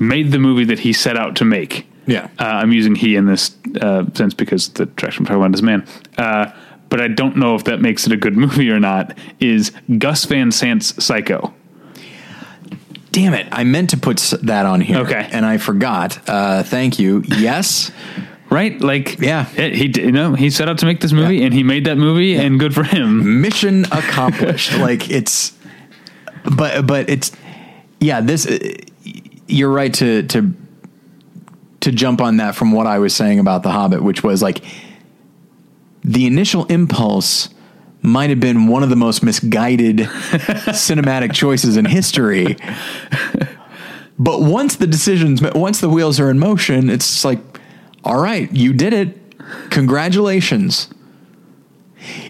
made 0.00 0.32
the 0.32 0.38
movie 0.38 0.64
that 0.64 0.78
he 0.78 0.92
set 0.92 1.16
out 1.16 1.36
to 1.36 1.44
make. 1.44 1.86
Yeah. 2.06 2.30
uh, 2.38 2.44
I'm 2.44 2.72
using 2.72 2.94
he 2.94 3.16
in 3.16 3.26
this 3.26 3.54
uh, 3.82 4.04
sense 4.14 4.32
because 4.32 4.70
the 4.70 4.86
director 4.86 5.20
I'm 5.20 5.26
talking 5.26 5.42
about 5.42 5.54
is 5.54 5.62
man. 5.62 5.86
But 6.90 7.00
I 7.02 7.08
don't 7.08 7.36
know 7.36 7.54
if 7.54 7.64
that 7.64 7.80
makes 7.80 8.06
it 8.06 8.12
a 8.12 8.16
good 8.16 8.36
movie 8.36 8.70
or 8.70 8.80
not. 8.80 9.16
Is 9.40 9.72
Gus 9.98 10.24
Van 10.24 10.50
Sant's 10.50 11.02
Psycho? 11.04 11.52
Damn 13.12 13.34
it! 13.34 13.46
I 13.50 13.64
meant 13.64 13.90
to 13.90 13.96
put 13.96 14.18
that 14.42 14.66
on 14.66 14.80
here. 14.80 14.98
Okay. 14.98 15.28
and 15.32 15.44
I 15.44 15.58
forgot. 15.58 16.18
Uh, 16.28 16.62
thank 16.62 16.98
you. 16.98 17.22
Yes. 17.26 17.90
Right? 18.50 18.80
Like, 18.80 19.18
Yeah. 19.18 19.46
it- 19.56 19.74
he 19.74 19.92
you 20.02 20.12
know 20.12 20.34
he 20.34 20.50
set 20.50 20.68
out 20.68 20.78
to 20.78 20.86
make 20.86 21.00
this 21.00 21.12
movie 21.12 21.38
Yeah. 21.38 21.46
and 21.46 21.54
he 21.54 21.62
made 21.62 21.84
that 21.86 21.98
movie 21.98 22.34
and 22.36 22.58
good 22.60 22.74
for 22.74 22.82
him. 22.84 23.40
mission 23.42 23.84
accomplished 23.92 24.76
like 24.78 25.10
it's 25.10 25.52
but 26.56 26.86
but 26.86 27.10
it's 27.10 27.32
yeah 28.00 28.20
this 28.22 28.46
uh, 28.46 28.58
you're 29.46 29.70
right 29.70 29.92
to 29.94 30.22
to 30.24 30.54
to 31.80 31.92
jump 31.92 32.20
on 32.22 32.38
that 32.38 32.54
from 32.54 32.72
what 32.72 32.86
I 32.86 32.98
was 32.98 33.14
saying 33.14 33.38
about 33.38 33.62
The 33.62 33.70
Hobbit, 33.70 34.02
which 34.02 34.22
was 34.24 34.42
like 34.42 34.62
the 36.08 36.26
initial 36.26 36.64
impulse 36.66 37.50
might 38.00 38.30
have 38.30 38.40
been 38.40 38.66
one 38.66 38.82
of 38.82 38.88
the 38.88 38.96
most 38.96 39.22
misguided 39.22 39.98
cinematic 39.98 41.34
choices 41.34 41.76
in 41.76 41.84
history. 41.84 42.56
But 44.18 44.40
once 44.40 44.76
the 44.76 44.86
decisions, 44.86 45.42
once 45.42 45.80
the 45.80 45.88
wheels 45.88 46.18
are 46.18 46.30
in 46.30 46.38
motion, 46.38 46.88
it's 46.88 47.24
like, 47.24 47.38
all 48.04 48.20
right, 48.20 48.50
you 48.52 48.72
did 48.72 48.94
it. 48.94 49.18
Congratulations. 49.70 50.88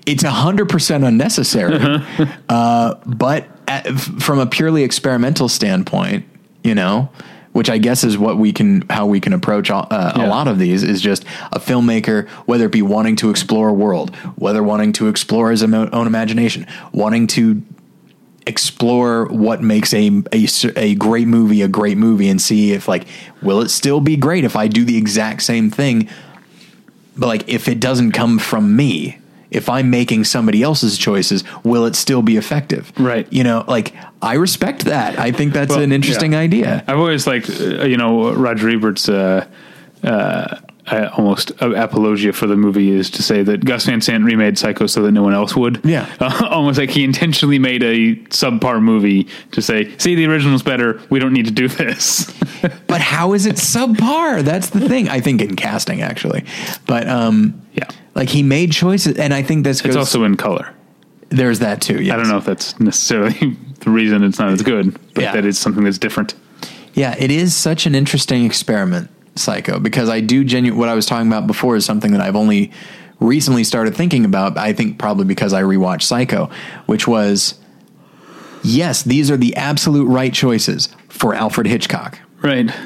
It's 0.07 0.25
a 0.25 0.31
hundred 0.31 0.69
percent 0.69 1.05
unnecessary, 1.05 2.03
uh, 2.49 2.95
but 3.07 3.47
at, 3.69 3.87
from 3.93 4.41
a 4.41 4.47
purely 4.47 4.83
experimental 4.83 5.49
standpoint, 5.49 6.25
you 6.65 6.75
know, 6.75 7.11
which 7.53 7.71
I 7.71 7.79
guess 7.79 8.05
is 8.05 8.19
what 8.19 8.39
we 8.39 8.53
can, 8.53 8.83
how 8.89 9.07
we 9.07 9.21
can 9.21 9.33
approach 9.33 9.71
all, 9.71 9.87
uh, 9.91 10.13
a 10.15 10.27
lot 10.27 10.49
of 10.49 10.59
these 10.59 10.83
is 10.83 11.01
just 11.01 11.25
a 11.53 11.59
filmmaker, 11.59 12.29
whether 12.47 12.67
it 12.67 12.73
be 12.73 12.83
wanting 12.83 13.17
to 13.17 13.31
explore 13.31 13.69
a 13.69 13.73
world, 13.73 14.15
whether 14.37 14.63
wanting 14.63 14.93
to 14.95 15.09
explore 15.09 15.51
his 15.51 15.63
own 15.63 16.07
imagination, 16.07 16.67
wanting 16.93 17.27
to 17.29 17.63
explore 18.47 19.27
what 19.27 19.63
makes 19.63 19.93
a 19.93 20.23
a 20.33 20.95
great 20.95 21.29
movie 21.29 21.61
a 21.61 21.69
great 21.69 21.99
movie 21.99 22.31
and 22.31 22.41
see 22.41 22.73
if 22.73 22.89
like 22.89 23.07
will 23.43 23.61
it 23.61 23.69
still 23.69 24.01
be 24.01 24.17
great 24.17 24.43
if 24.43 24.57
I 24.57 24.69
do 24.69 24.87
the 24.87 24.97
exact 24.97 25.43
same 25.43 25.71
thing 25.71 26.09
but 27.15 27.27
like 27.27 27.47
if 27.47 27.69
it 27.69 27.79
doesn't 27.79 28.13
come 28.13 28.39
from 28.39 28.75
me 28.75 29.19
if 29.51 29.69
I'm 29.69 29.89
making 29.91 30.25
somebody 30.25 30.63
else's 30.63 30.99
choices 30.99 31.43
will 31.65 31.87
it 31.87 31.97
still 31.97 32.23
be 32.23 32.37
effective 32.37 32.93
Right. 32.99 33.27
you 33.33 33.45
know 33.45 33.65
like 33.69 33.95
I 34.23 34.35
respect 34.35 34.85
that 34.87 35.19
I 35.19 35.33
think 35.33 35.53
that's 35.53 35.71
Well, 35.71 35.81
an 35.83 35.93
interesting 35.93 36.33
yeah. 36.33 36.39
idea 36.41 36.85
I've 36.87 36.99
always 36.99 37.27
liked, 37.27 37.49
uh, 37.51 37.85
you 37.85 37.97
know, 37.97 38.33
Roger 38.33 38.69
Ebert's 38.69 39.09
uh, 39.09 39.47
uh, 40.03 40.57
uh, 40.87 41.11
almost 41.19 41.53
uh, 41.63 41.71
apologia 41.75 42.33
for 42.33 42.47
the 42.47 42.57
movie 42.57 42.91
is 42.91 43.11
to 43.11 43.23
say 43.23 43.43
that 43.43 43.63
Gus 43.65 43.85
Van 43.85 44.01
Sant 44.01 44.25
remade 44.25 44.57
Psycho 44.59 44.87
so 44.87 45.03
that 45.03 45.13
no 45.13 45.23
one 45.23 45.35
else 45.35 45.55
would. 45.55 45.81
Yeah. 45.85 46.07
Uh, 46.19 46.49
almost 46.51 46.79
like 46.79 46.89
he 46.91 47.05
intentionally 47.05 47.59
made 47.59 47.83
a 47.83 48.17
subpar 48.31 48.81
movie 48.81 49.29
to 49.53 49.61
say, 49.61 49.95
see, 49.99 50.15
the 50.15 50.25
original's 50.27 50.63
better. 50.63 50.99
We 51.11 51.19
don't 51.19 51.35
need 51.35 51.45
to 51.45 51.51
do 51.53 51.69
this. 51.69 52.33
but 52.87 53.01
how 53.03 53.35
is 53.35 53.45
it 53.47 53.57
subpar 53.57 54.43
that's 54.43 54.71
the 54.71 54.89
thing 54.89 55.09
I 55.09 55.21
think 55.21 55.41
in 55.43 55.55
casting 55.55 56.01
actually 56.03 56.45
but 56.87 57.07
um 57.09 57.61
yeah. 57.75 57.85
Like 58.19 58.29
he 58.29 58.43
made 58.43 58.73
choices 58.73 59.17
and 59.17 59.33
I 59.33 59.43
think 59.43 59.65
this 59.65 59.81
goes 59.81 59.95
It's 59.95 59.97
also 59.97 60.25
in 60.25 60.37
color. 60.37 60.69
there's 61.31 61.61
that 61.61 61.81
too 61.81 62.03
yes. 62.03 62.13
I 62.13 62.17
don't 62.19 62.29
know 62.29 62.37
if 62.37 62.45
that's 62.45 62.79
necessarily 62.79 63.57
the 63.81 63.91
reason 63.91 64.23
it's 64.25 64.39
not 64.39 64.51
as 64.53 64.61
good, 64.63 64.95
but 65.15 65.23
Yeah. 65.23 65.33
that 65.33 65.45
it's 65.47 65.59
something 65.59 65.85
that's 65.85 65.99
different. 65.99 66.35
Yeah, 66.95 67.15
it 67.19 67.31
is 67.31 67.55
such 67.55 67.87
an 67.87 67.95
interesting 67.95 68.45
experiment, 68.45 69.09
Psycho, 69.37 69.79
because 69.79 70.09
I 70.11 70.21
do 70.21 70.43
genu 70.45 70.75
what 70.75 70.89
I 70.89 70.95
was 70.95 71.07
talking 71.07 71.29
about 71.29 71.47
before 71.47 71.77
is 71.77 71.85
something 71.85 72.11
that 72.13 72.21
I've 72.21 72.35
only 72.37 72.73
recently 73.21 73.63
started 73.65 73.95
thinking 73.95 74.25
about. 74.25 74.59
I 74.59 74.73
think 74.73 74.99
probably 74.99 75.25
because 75.25 75.53
I 75.53 75.63
rewatched 75.63 76.03
Psycho, 76.03 76.51
which 76.87 77.07
was 77.07 77.55
yes, 78.65 79.03
these 79.05 79.31
are 79.31 79.37
the 79.37 79.55
absolute 79.57 80.07
right 80.07 80.33
choices 80.35 80.89
for 81.09 81.35
Alfred 81.35 81.67
Hitchcock. 81.69 82.19
Right. 82.43 82.71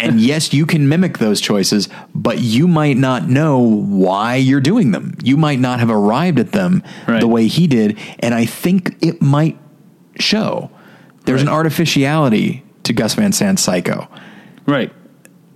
And 0.00 0.20
yes, 0.20 0.52
you 0.52 0.66
can 0.66 0.88
mimic 0.88 1.18
those 1.18 1.40
choices, 1.40 1.88
but 2.14 2.38
you 2.38 2.68
might 2.68 2.96
not 2.96 3.28
know 3.28 3.58
why 3.58 4.36
you're 4.36 4.60
doing 4.60 4.90
them. 4.92 5.14
You 5.22 5.36
might 5.36 5.58
not 5.58 5.80
have 5.80 5.90
arrived 5.90 6.38
at 6.38 6.52
them 6.52 6.82
Right. 7.08 7.20
the 7.20 7.28
way 7.28 7.46
he 7.48 7.66
did. 7.66 7.98
And 8.20 8.34
I 8.34 8.44
think 8.46 8.96
it 9.02 9.20
might 9.20 9.58
show. 10.18 10.70
There's 11.24 11.42
an 11.42 11.48
artificiality 11.48 12.62
to 12.84 12.92
Gus 12.92 13.14
Van 13.14 13.32
Sant's 13.32 13.62
Psycho 13.62 14.08
Right. 14.66 14.92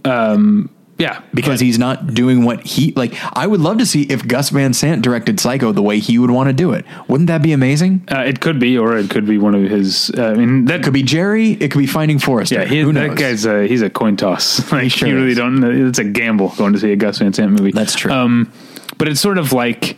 Um, 0.05 0.71
yeah. 0.99 1.23
because 1.33 1.61
but- 1.61 1.67
he's 1.67 1.79
not 1.79 2.15
doing 2.15 2.45
what 2.45 2.65
he 2.65 2.93
like. 2.93 3.15
I 3.37 3.47
would 3.47 3.61
love 3.61 3.79
to 3.79 3.87
see 3.87 4.03
if 4.03 4.27
Gus 4.27 4.51
Van 4.51 4.73
Sant 4.73 5.03
directed 5.03 5.41
Psycho 5.41 5.73
the 5.73 5.83
way 5.83 5.99
he 5.99 6.19
would 6.19 6.31
want 6.31 6.49
to 6.49 6.53
do 6.53 6.73
it. 6.73 6.85
Wouldn't 7.09 7.29
that 7.29 7.43
be 7.43 7.53
amazing? 7.53 8.07
uh, 8.11 8.21
it 8.21 8.41
could 8.41 8.59
be, 8.61 8.79
or 8.79 8.97
it 8.97 9.11
could 9.11 9.27
be 9.27 9.39
one 9.39 9.55
of 9.55 9.63
his. 9.63 10.11
Uh, 10.17 10.27
I 10.27 10.35
mean, 10.35 10.65
that 10.67 10.81
It 10.81 10.83
could 10.85 10.93
be 10.93 11.03
Gerry. 11.03 11.53
It 11.53 11.71
could 11.71 11.79
be 11.81 11.87
Finding 11.87 12.19
Forrester. 12.19 12.57
Yeah, 12.57 12.65
he, 12.65 12.81
Who 12.81 12.93
that 12.93 13.17
guy's 13.17 13.45
a, 13.47 13.67
he's 13.67 13.83
a 13.83 13.91
coin 13.91 14.17
toss. 14.17 14.61
Like 14.73 14.91
sure 14.91 15.09
you 15.09 15.17
really 15.17 15.31
is. 15.33 15.39
don't. 15.39 15.63
It's 15.89 15.99
a 15.99 16.05
gamble 16.05 16.51
going 16.57 16.73
to 16.75 16.79
see 16.79 16.93
a 16.93 16.97
Gus 16.97 17.19
Van 17.19 17.33
Sant 17.33 17.51
movie. 17.53 17.71
That's 17.73 17.95
true. 17.95 18.13
Um, 18.13 18.53
but 18.99 19.09
it's 19.09 19.21
sort 19.21 19.39
of 19.39 19.53
like 19.53 19.97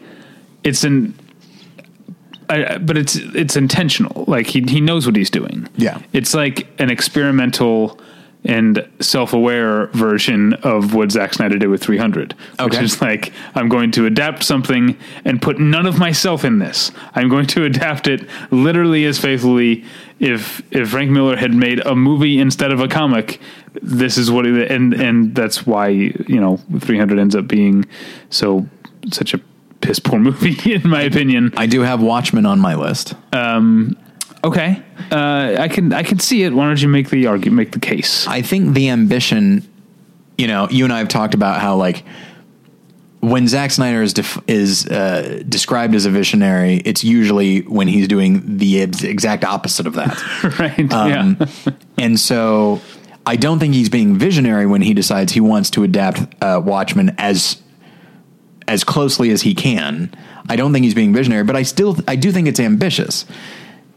it's 0.64 0.84
an. 0.84 1.14
I, 2.48 2.78
but 2.78 2.96
it's 2.96 3.16
it's 3.16 3.56
intentional. 3.56 4.24
Like 4.28 4.46
he 4.46 4.60
he 4.62 4.80
knows 4.80 5.04
what 5.04 5.16
he's 5.16 5.30
doing. 5.30 5.68
Yeah. 5.76 6.00
it's 6.12 6.32
like 6.32 6.68
an 6.80 6.90
experimental 6.90 7.98
and 8.46 8.88
self-aware 9.00 9.88
version 9.88 10.54
of 10.62 10.94
what 10.94 11.10
Zack 11.10 11.34
Snyder 11.34 11.58
did 11.58 11.68
with 11.68 11.82
300, 11.82 12.32
which 12.32 12.60
Okay. 12.60 12.84
is 12.84 13.00
like 13.02 13.32
I'm 13.54 13.68
going 13.68 13.90
to 13.92 14.06
adapt 14.06 14.42
something 14.44 14.96
and 15.24 15.42
put 15.42 15.58
none 15.58 15.84
of 15.86 15.98
myself 15.98 16.44
in 16.44 16.58
this. 16.58 16.90
I'm 17.14 17.28
going 17.28 17.46
to 17.48 17.64
adapt 17.70 18.06
it 18.06 18.26
literally 18.50 19.04
as 19.04 19.18
faithfully. 19.18 19.84
If 20.18 20.62
if 20.72 20.90
Frank 20.90 21.10
Miller 21.10 21.36
had 21.36 21.52
made 21.52 21.80
a 21.80 21.94
movie 21.94 22.38
instead 22.38 22.72
of 22.72 22.80
a 22.80 22.88
comic, 22.88 23.38
this 23.82 24.16
is 24.16 24.30
what 24.30 24.46
it, 24.46 24.70
and 24.70 24.94
and 24.94 25.34
that's 25.34 25.66
why 25.66 25.88
you 25.88 26.40
know 26.40 26.58
300 26.80 27.18
ends 27.18 27.34
up 27.36 27.46
being 27.46 27.84
so 28.30 28.66
such 29.12 29.34
a 29.34 29.40
piss 29.82 29.98
poor 29.98 30.18
movie 30.28 30.72
in 30.72 30.88
my 30.88 31.02
opinion. 31.02 31.52
I 31.56 31.66
do 31.66 31.82
have 31.82 32.00
Watchmen 32.00 32.46
on 32.46 32.60
my 32.60 32.74
list. 32.76 33.14
Um, 33.34 33.96
Okay, 34.46 34.80
uh, 35.10 35.56
I 35.58 35.66
can 35.66 35.92
I 35.92 36.04
can 36.04 36.20
see 36.20 36.44
it. 36.44 36.54
Why 36.54 36.68
don't 36.68 36.80
you 36.80 36.86
make 36.86 37.10
the 37.10 37.26
argument, 37.26 37.56
make 37.56 37.72
the 37.72 37.80
case? 37.80 38.28
I 38.28 38.42
think 38.42 38.74
the 38.74 38.90
ambition, 38.90 39.68
you 40.38 40.46
know, 40.46 40.68
you 40.70 40.84
and 40.84 40.92
I 40.92 40.98
have 40.98 41.08
talked 41.08 41.34
about 41.34 41.60
how 41.60 41.74
like 41.74 42.04
when 43.18 43.48
Zack 43.48 43.72
Snyder 43.72 44.02
is 44.02 44.12
def- 44.12 44.40
is 44.46 44.86
uh, 44.86 45.42
described 45.48 45.96
as 45.96 46.06
a 46.06 46.10
visionary, 46.10 46.76
it's 46.84 47.02
usually 47.02 47.62
when 47.62 47.88
he's 47.88 48.06
doing 48.06 48.58
the 48.58 48.82
exact 48.82 49.44
opposite 49.44 49.88
of 49.88 49.94
that. 49.94 50.16
right? 50.60 50.92
Um, 50.92 51.36
yeah. 51.40 51.72
and 51.98 52.20
so 52.20 52.80
I 53.26 53.34
don't 53.34 53.58
think 53.58 53.74
he's 53.74 53.88
being 53.88 54.16
visionary 54.16 54.66
when 54.66 54.80
he 54.80 54.94
decides 54.94 55.32
he 55.32 55.40
wants 55.40 55.70
to 55.70 55.82
adapt 55.82 56.20
uh, 56.40 56.62
Watchmen 56.64 57.16
as 57.18 57.60
as 58.68 58.84
closely 58.84 59.30
as 59.30 59.42
he 59.42 59.56
can. 59.56 60.14
I 60.48 60.54
don't 60.54 60.72
think 60.72 60.84
he's 60.84 60.94
being 60.94 61.12
visionary, 61.12 61.42
but 61.42 61.56
I 61.56 61.62
still 61.62 61.96
I 62.06 62.14
do 62.14 62.30
think 62.30 62.46
it's 62.46 62.60
ambitious 62.60 63.24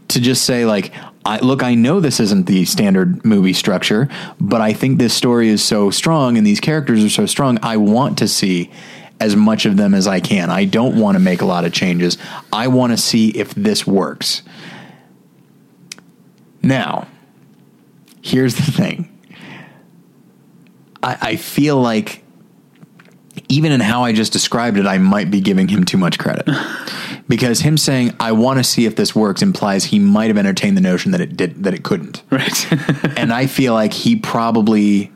to 0.09 0.19
just 0.19 0.43
say 0.43 0.65
like 0.65 0.93
I, 1.25 1.39
look 1.39 1.63
I 1.63 1.75
know 1.75 1.99
this 1.99 2.19
isn't 2.19 2.45
the 2.45 2.65
standard 2.65 3.23
movie 3.25 3.53
structure, 3.53 4.09
but 4.39 4.61
I 4.61 4.73
think 4.73 4.99
this 4.99 5.13
story 5.13 5.49
is 5.49 5.63
so 5.63 5.89
strong 5.91 6.37
and 6.37 6.45
these 6.45 6.59
characters 6.59 7.03
are 7.03 7.09
so 7.09 7.25
strong. 7.25 7.59
I 7.61 7.77
want 7.77 8.17
to 8.19 8.27
see 8.27 8.71
as 9.19 9.35
much 9.35 9.65
of 9.65 9.77
them 9.77 9.93
as 9.93 10.07
I 10.07 10.21
can. 10.21 10.49
I 10.49 10.65
don't 10.65 10.99
want 10.99 11.15
to 11.15 11.19
make 11.19 11.41
a 11.41 11.45
lot 11.45 11.65
of 11.65 11.73
changes. 11.73 12.17
I 12.53 12.67
want 12.67 12.93
to 12.93 12.97
see 12.97 13.29
if 13.29 13.53
this 13.53 13.85
works. 13.85 14.43
Now, 16.61 17.07
here's 18.21 18.55
the 18.55 18.71
thing. 18.71 19.15
I, 21.03 21.17
I 21.21 21.35
feel 21.35 21.81
like 21.81 22.23
even 23.49 23.71
in 23.71 23.81
how 23.81 24.03
I 24.03 24.13
just 24.13 24.33
described 24.33 24.77
it, 24.77 24.85
I 24.85 24.97
might 24.97 25.31
be 25.31 25.41
giving 25.41 25.67
him 25.67 25.83
too 25.83 25.97
much 25.97 26.17
credit. 26.17 26.47
because 27.29 27.61
him 27.61 27.77
saying 27.77 28.13
I 28.19 28.33
want 28.33 28.57
to 28.57 28.63
see 28.63 28.85
if 28.85 28.97
this 28.97 29.15
works 29.15 29.41
implies 29.41 29.85
he 29.85 29.99
might 29.99 30.27
have 30.27 30.37
entertained 30.37 30.75
the 30.75 30.81
notion 30.81 31.11
that 31.11 31.21
it 31.21 31.37
did 31.37 31.63
that 31.63 31.73
it 31.73 31.83
couldn't. 31.83 32.23
right. 32.29 32.73
and 33.17 33.31
I 33.31 33.45
feel 33.45 33.73
like 33.73 33.93
he 33.93 34.17
probably 34.17 35.13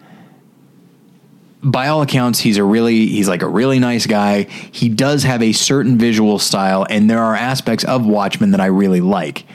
by 1.62 1.88
all 1.88 2.02
accounts 2.02 2.40
he's 2.40 2.58
a 2.58 2.64
really 2.64 3.08
he's 3.08 3.28
like 3.28 3.42
a 3.42 3.48
really 3.48 3.80
nice 3.80 4.06
guy. 4.06 4.44
He 4.44 4.88
does 4.88 5.24
have 5.24 5.42
a 5.42 5.52
certain 5.52 5.98
visual 5.98 6.40
style 6.40 6.86
and 6.90 7.10
there 7.10 7.20
are 7.20 7.36
aspects 7.36 7.84
of 7.84 8.06
Watchmen 8.06 8.52
that 8.52 8.62
I 8.62 8.68
really 8.68 9.02
like. 9.02 9.46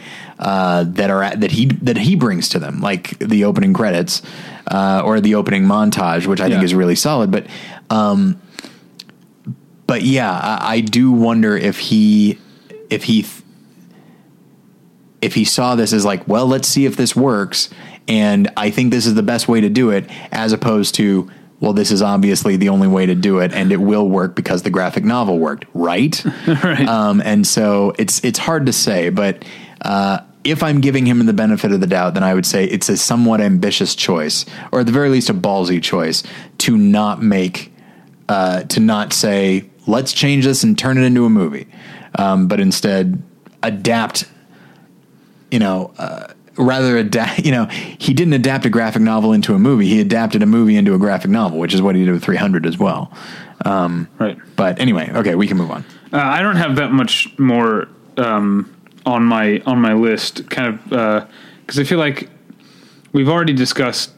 Uh, 0.41 0.85
that 0.87 1.11
are 1.11 1.35
that 1.35 1.51
he 1.51 1.67
that 1.67 1.97
he 1.97 2.15
brings 2.15 2.49
to 2.49 2.61
them, 2.61 2.81
like 2.81 3.19
the 3.19 3.43
opening 3.43 3.75
credits 3.75 4.23
uh, 4.69 5.03
or 5.05 5.21
the 5.21 5.35
opening 5.35 5.65
montage, 5.65 6.27
which 6.27 6.41
I 6.41 6.49
think 6.49 6.63
is 6.63 6.75
really 6.75 6.95
solid. 6.95 7.33
But 7.33 7.49
um, 7.91 8.41
but 9.89 10.03
yeah, 10.03 10.31
I, 10.31 10.75
I 10.75 10.81
do 10.81 11.11
wonder 11.11 11.57
if 11.57 11.81
he 11.81 12.39
if 12.91 13.05
he 13.05 13.23
th- 13.23 13.43
if 15.21 15.35
he 15.35 15.45
saw 15.45 15.75
this 15.75 15.93
as 15.93 16.05
like, 16.05 16.29
well, 16.29 16.47
let's 16.47 16.69
see 16.69 16.85
if 16.85 16.97
this 16.97 17.17
works, 17.17 17.71
and 18.07 18.51
I 18.57 18.71
think 18.71 18.93
this 18.93 19.05
is 19.05 19.15
the 19.15 19.23
best 19.23 19.49
way 19.49 19.61
to 19.61 19.69
do 19.69 19.91
it, 19.91 20.09
as 20.31 20.53
opposed 20.53 20.95
to, 20.97 21.29
well, 21.61 21.73
this 21.73 21.91
is 21.91 22.03
obviously 22.03 22.57
the 22.57 22.69
only 22.69 22.87
way 22.87 23.07
to 23.07 23.17
do 23.17 23.41
it, 23.41 23.53
and 23.53 23.73
it 23.73 23.81
will 23.81 24.09
work 24.09 24.37
because 24.37 24.63
the 24.63 24.71
graphic 24.71 25.05
novel 25.05 25.39
worked, 25.39 25.65
right? 25.75 26.25
right. 26.47 26.87
um, 26.89 27.21
and 27.25 27.47
so 27.47 27.93
it's 27.99 28.25
it's 28.25 28.39
hard 28.39 28.67
to 28.67 28.73
say, 28.73 29.11
but 29.11 29.45
uh, 29.83 30.21
if 30.45 30.63
I'm 30.63 30.81
giving 30.81 31.05
him 31.05 31.25
the 31.27 31.33
benefit 31.33 31.73
of 31.73 31.81
the 31.81 31.87
doubt, 31.87 32.15
then 32.15 32.23
I 32.23 32.33
would 32.33 32.47
say 32.47 32.65
it's 32.65 32.89
a 32.89 32.97
somewhat 32.97 33.41
ambitious 33.41 33.95
choice, 33.95 34.47
or 34.73 34.81
at 34.81 34.87
the 34.87 34.93
very 34.93 35.09
least, 35.09 35.31
a 35.31 35.35
ballsy 35.35 35.83
choice 35.83 36.23
to 36.59 36.79
not 36.79 37.23
make 37.23 37.73
uh, 38.29 38.63
to 38.63 38.81
not 38.81 39.13
say 39.13 39.69
let's 39.87 40.13
change 40.13 40.45
this 40.45 40.63
and 40.63 40.79
turn 40.79 40.99
it 40.99 41.03
into 41.03 41.25
a 41.25 41.31
movie, 41.31 41.67
um, 42.15 42.49
but 42.49 42.61
instead 42.61 43.23
adapt. 43.63 44.25
You 45.51 45.59
know, 45.59 45.93
uh, 45.99 46.29
rather 46.59 46.99
adapt. 46.99 47.39
You 47.45 47.53
know, 47.53 47.65
he 47.67 48.13
didn't 48.13 48.35
adapt 48.35 48.67
a 48.67 48.71
graphic 48.71 49.01
novel 49.01 49.33
into 49.33 49.55
a 49.55 49.59
movie. 49.59 49.87
He 49.87 50.01
adapted 50.01 50.43
a 50.43 50.47
movie 50.47 50.77
into 50.77 50.95
a 50.95 50.99
graphic 50.99 51.31
novel, 51.31 51.59
which 51.59 51.73
is 51.73 51.81
what 51.81 51.95
he 51.95 52.05
did 52.05 52.13
with 52.13 52.23
300 52.23 52.67
as 52.67 52.77
well. 52.77 53.11
Um, 53.65 54.09
Right. 54.19 54.37
But 54.57 54.79
anyway, 54.79 55.11
okay, 55.15 55.35
we 55.35 55.47
can 55.47 55.57
move 55.57 55.71
on. 55.71 55.85
Uh, 56.13 56.19
I 56.19 56.43
don't 56.43 56.57
have 56.57 56.77
that 56.77 56.93
much 56.93 57.39
more 57.39 57.89
um, 58.19 58.75
on 59.07 59.25
my 59.25 59.63
on 59.67 59.81
my 59.81 59.95
list, 59.95 60.49
kind 60.51 60.75
of 60.75 61.29
because 61.61 61.79
I 61.79 61.85
feel 61.85 61.99
like 61.99 62.29
we've 63.13 63.29
already 63.29 63.53
discussed. 63.53 64.13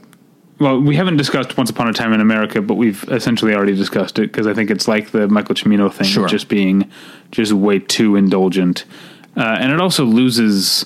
Well, 0.60 0.78
we 0.78 0.94
haven't 0.94 1.16
discussed 1.16 1.56
Once 1.56 1.70
Upon 1.70 1.88
a 1.88 1.92
Time 1.94 2.12
in 2.12 2.20
America, 2.20 2.60
but 2.60 2.74
we've 2.74 3.02
essentially 3.08 3.54
already 3.54 3.74
discussed 3.74 4.18
it 4.18 4.30
because 4.30 4.46
I 4.46 4.52
think 4.52 4.70
it's 4.70 4.86
like 4.86 5.10
the 5.10 5.26
Michael 5.26 5.54
Cimino 5.54 5.90
thing, 5.90 6.06
Sure. 6.06 6.28
just 6.28 6.48
being 6.48 6.90
just 7.30 7.52
way 7.52 7.78
too 7.78 8.14
indulgent, 8.14 8.84
uh, 9.36 9.56
and 9.58 9.72
it 9.72 9.80
also 9.80 10.04
loses 10.04 10.84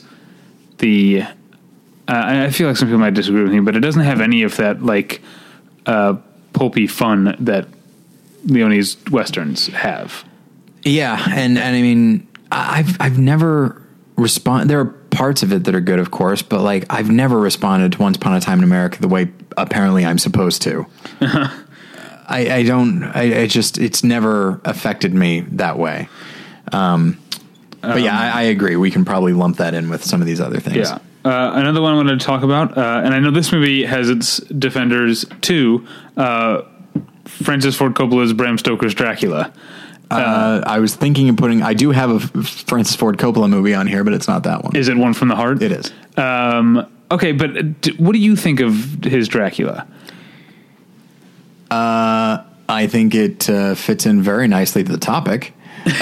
the. 0.78 1.22
Uh, 2.06 2.44
I 2.46 2.50
feel 2.50 2.68
like 2.68 2.76
some 2.76 2.86
people 2.88 3.00
might 3.00 3.14
disagree 3.14 3.42
with 3.42 3.52
me, 3.52 3.60
but 3.60 3.74
it 3.74 3.80
doesn't 3.80 4.02
have 4.02 4.20
any 4.20 4.42
of 4.44 4.56
that 4.58 4.82
like 4.82 5.20
uh, 5.86 6.14
pulpy 6.52 6.86
fun 6.86 7.34
that 7.40 7.66
Leone's 8.46 8.96
westerns 9.10 9.66
have. 9.68 10.24
Yeah, 10.84 11.20
and 11.30 11.58
and 11.58 11.74
I 11.76 11.82
mean, 11.82 12.28
I've 12.52 12.96
I've 13.00 13.18
never 13.18 13.82
respond. 14.16 14.70
There 14.70 14.78
are 14.80 14.94
parts 15.14 15.42
of 15.42 15.52
it 15.52 15.64
that 15.64 15.74
are 15.74 15.80
good, 15.80 15.98
of 15.98 16.10
course, 16.10 16.42
but 16.42 16.60
like 16.60 16.84
I've 16.90 17.10
never 17.10 17.38
responded 17.38 17.92
to 17.92 17.98
Once 18.02 18.16
Upon 18.16 18.34
a 18.34 18.40
Time 18.40 18.58
in 18.58 18.64
America 18.64 19.00
the 19.00 19.08
way 19.08 19.30
apparently 19.56 20.04
I'm 20.04 20.18
supposed 20.18 20.62
to. 20.62 20.86
I, 22.26 22.48
I 22.50 22.62
don't. 22.62 23.04
I, 23.04 23.42
I 23.42 23.46
just 23.46 23.78
it's 23.78 24.02
never 24.02 24.60
affected 24.64 25.14
me 25.14 25.40
that 25.40 25.78
way. 25.78 26.08
Um, 26.72 27.20
but 27.80 28.00
yeah, 28.02 28.18
I, 28.18 28.40
I 28.40 28.42
agree. 28.44 28.76
We 28.76 28.90
can 28.90 29.04
probably 29.04 29.34
lump 29.34 29.58
that 29.58 29.74
in 29.74 29.90
with 29.90 30.04
some 30.04 30.20
of 30.20 30.26
these 30.26 30.40
other 30.40 30.58
things. 30.58 30.88
Yeah. 30.88 30.98
Uh, 31.24 31.52
another 31.54 31.80
one 31.80 31.92
I 31.94 31.96
wanted 31.96 32.20
to 32.20 32.24
talk 32.24 32.42
about, 32.42 32.76
uh, 32.76 33.02
and 33.04 33.14
I 33.14 33.18
know 33.18 33.30
this 33.30 33.50
movie 33.50 33.84
has 33.84 34.10
its 34.10 34.38
defenders 34.38 35.24
too. 35.40 35.86
Uh, 36.16 36.62
Francis 37.24 37.74
Ford 37.74 37.94
Coppola's 37.94 38.32
Bram 38.32 38.58
Stoker's 38.58 38.94
Dracula. 38.94 39.52
Uh, 40.10 40.62
I 40.66 40.78
was 40.78 40.94
thinking 40.94 41.28
of 41.28 41.36
putting. 41.36 41.62
I 41.62 41.74
do 41.74 41.90
have 41.90 42.10
a 42.10 42.20
Francis 42.42 42.94
Ford 42.94 43.18
Coppola 43.18 43.48
movie 43.48 43.74
on 43.74 43.86
here, 43.86 44.04
but 44.04 44.12
it's 44.12 44.28
not 44.28 44.44
that 44.44 44.62
one. 44.62 44.76
Is 44.76 44.88
it 44.88 44.96
one 44.96 45.14
from 45.14 45.28
the 45.28 45.36
heart? 45.36 45.62
It 45.62 45.72
is. 45.72 45.92
Um, 46.16 46.86
okay, 47.10 47.32
but 47.32 47.80
d- 47.80 47.94
what 47.96 48.12
do 48.12 48.18
you 48.18 48.36
think 48.36 48.60
of 48.60 48.74
his 49.02 49.28
Dracula? 49.28 49.86
I 52.66 52.86
think 52.86 53.14
it 53.14 53.48
uh, 53.50 53.74
fits 53.74 54.06
in 54.06 54.22
very 54.22 54.48
nicely 54.48 54.84
to 54.84 54.92
the 54.92 54.98
topic 54.98 55.52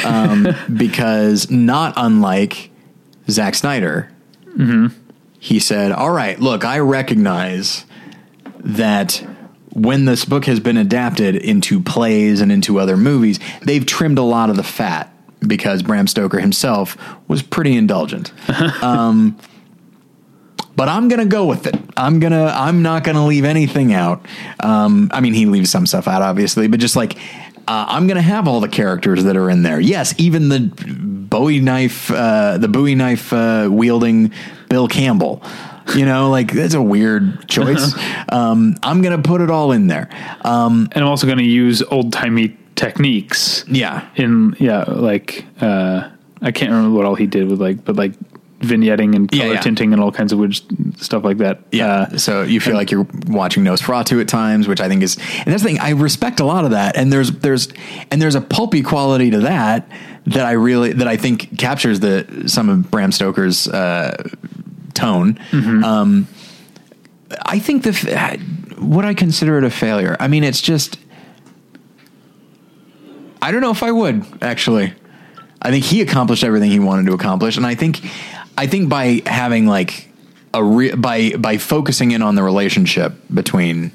um, 0.04 0.46
because 0.76 1.50
not 1.50 1.94
unlike 1.96 2.70
Zack 3.28 3.54
Snyder, 3.54 4.10
he 5.38 5.58
said, 5.58 5.92
"All 5.92 6.10
right, 6.10 6.38
look, 6.38 6.64
I 6.64 6.78
recognize 6.80 7.84
that." 8.60 9.26
When 9.72 10.04
this 10.04 10.24
book 10.24 10.44
has 10.44 10.60
been 10.60 10.76
adapted 10.76 11.34
into 11.36 11.80
plays 11.80 12.40
and 12.40 12.52
into 12.52 12.78
other 12.78 12.96
movies, 12.96 13.40
they've 13.62 13.84
trimmed 13.84 14.18
a 14.18 14.22
lot 14.22 14.50
of 14.50 14.56
the 14.56 14.62
fat 14.62 15.12
because 15.46 15.82
Bram 15.82 16.06
Stoker 16.06 16.40
himself 16.40 16.96
was 17.28 17.42
pretty 17.42 17.76
indulgent. 17.76 18.32
Um, 18.82 19.38
but 20.74 20.88
I'm 20.88 21.08
gonna 21.08 21.26
go 21.26 21.46
with 21.46 21.66
it. 21.66 21.76
I'm 21.96 22.18
gonna. 22.18 22.46
I'm 22.46 22.82
not 22.82 23.04
gonna 23.04 23.26
leave 23.26 23.44
anything 23.44 23.92
out. 23.92 24.24
Um, 24.60 25.10
I 25.12 25.20
mean, 25.20 25.34
he 25.34 25.46
leaves 25.46 25.70
some 25.70 25.86
stuff 25.86 26.08
out, 26.08 26.22
obviously, 26.22 26.66
but 26.66 26.80
just 26.80 26.96
like 26.96 27.16
uh, 27.68 27.86
I'm 27.88 28.06
gonna 28.06 28.22
have 28.22 28.48
all 28.48 28.60
the 28.60 28.68
characters 28.68 29.24
that 29.24 29.36
are 29.36 29.50
in 29.50 29.62
there. 29.62 29.78
Yes, 29.78 30.14
even 30.18 30.48
the 30.48 30.72
Bowie 31.30 31.60
knife, 31.60 32.10
uh, 32.10 32.58
the 32.58 32.68
Bowie 32.68 32.94
knife 32.94 33.32
uh, 33.32 33.68
wielding 33.70 34.32
Bill 34.68 34.88
Campbell. 34.88 35.42
You 35.94 36.06
know, 36.06 36.30
like 36.30 36.52
that's 36.52 36.74
a 36.74 36.82
weird 36.82 37.48
choice. 37.48 37.94
um, 38.28 38.76
I'm 38.82 39.02
gonna 39.02 39.22
put 39.22 39.40
it 39.40 39.50
all 39.50 39.72
in 39.72 39.86
there. 39.86 40.08
Um, 40.42 40.88
And 40.92 41.04
I'm 41.04 41.10
also 41.10 41.26
going 41.26 41.38
to 41.38 41.44
use 41.44 41.82
old 41.82 42.12
timey 42.12 42.56
techniques. 42.74 43.64
yeah, 43.68 44.08
In 44.16 44.56
yeah, 44.58 44.84
like 44.84 45.44
uh, 45.60 46.08
I 46.40 46.50
can't 46.52 46.70
remember 46.70 46.96
what 46.96 47.06
all 47.06 47.14
he 47.14 47.26
did 47.26 47.48
with 47.48 47.60
like, 47.60 47.84
but 47.84 47.96
like 47.96 48.12
vignetting 48.62 49.14
and 49.16 49.30
color 49.30 49.54
yeah. 49.54 49.60
tinting 49.60 49.92
and 49.92 50.00
all 50.00 50.12
kinds 50.12 50.32
of 50.32 50.38
weird 50.38 50.54
stuff 50.96 51.24
like 51.24 51.38
that. 51.38 51.60
Yeah. 51.72 51.86
Uh, 51.86 52.16
so 52.16 52.42
you 52.42 52.60
feel 52.60 52.74
like 52.74 52.90
you're 52.90 53.06
watching 53.26 53.64
Nosferatu 53.64 54.20
at 54.20 54.28
times, 54.28 54.68
which 54.68 54.80
I 54.80 54.88
think 54.88 55.02
is, 55.02 55.16
and 55.16 55.52
that's 55.52 55.62
the 55.62 55.68
thing. 55.68 55.80
I 55.80 55.90
respect 55.90 56.40
a 56.40 56.44
lot 56.44 56.64
of 56.64 56.70
that, 56.70 56.96
and 56.96 57.12
there's 57.12 57.30
there's 57.32 57.68
and 58.10 58.22
there's 58.22 58.36
a 58.36 58.40
pulpy 58.40 58.82
quality 58.82 59.30
to 59.30 59.40
that 59.40 59.88
that 60.26 60.46
I 60.46 60.52
really 60.52 60.92
that 60.92 61.08
I 61.08 61.16
think 61.16 61.58
captures 61.58 62.00
the 62.00 62.44
some 62.46 62.68
of 62.68 62.90
Bram 62.90 63.12
Stoker's 63.12 63.68
uh, 63.68 64.30
tone. 64.94 65.38
Um, 65.84 66.26
I 67.46 67.58
think 67.58 67.82
the 67.84 68.40
would 68.78 69.04
I 69.04 69.14
consider 69.14 69.58
it 69.58 69.64
a 69.64 69.70
failure? 69.70 70.16
I 70.20 70.28
mean, 70.28 70.44
it's 70.44 70.60
just. 70.60 70.98
I 73.40 73.50
don't 73.50 73.60
know 73.60 73.70
if 73.70 73.82
I 73.82 73.90
would 73.90 74.24
actually. 74.42 74.94
I 75.60 75.70
think 75.70 75.84
he 75.84 76.00
accomplished 76.00 76.44
everything 76.44 76.70
he 76.70 76.78
wanted 76.80 77.06
to 77.06 77.12
accomplish, 77.12 77.56
and 77.56 77.64
I 77.66 77.74
think, 77.76 78.00
I 78.58 78.66
think 78.66 78.88
by 78.88 79.22
having 79.26 79.66
like 79.66 80.08
a 80.54 80.62
re- 80.62 80.94
by 80.94 81.30
by 81.38 81.58
focusing 81.58 82.10
in 82.10 82.22
on 82.22 82.34
the 82.34 82.42
relationship 82.42 83.14
between 83.32 83.92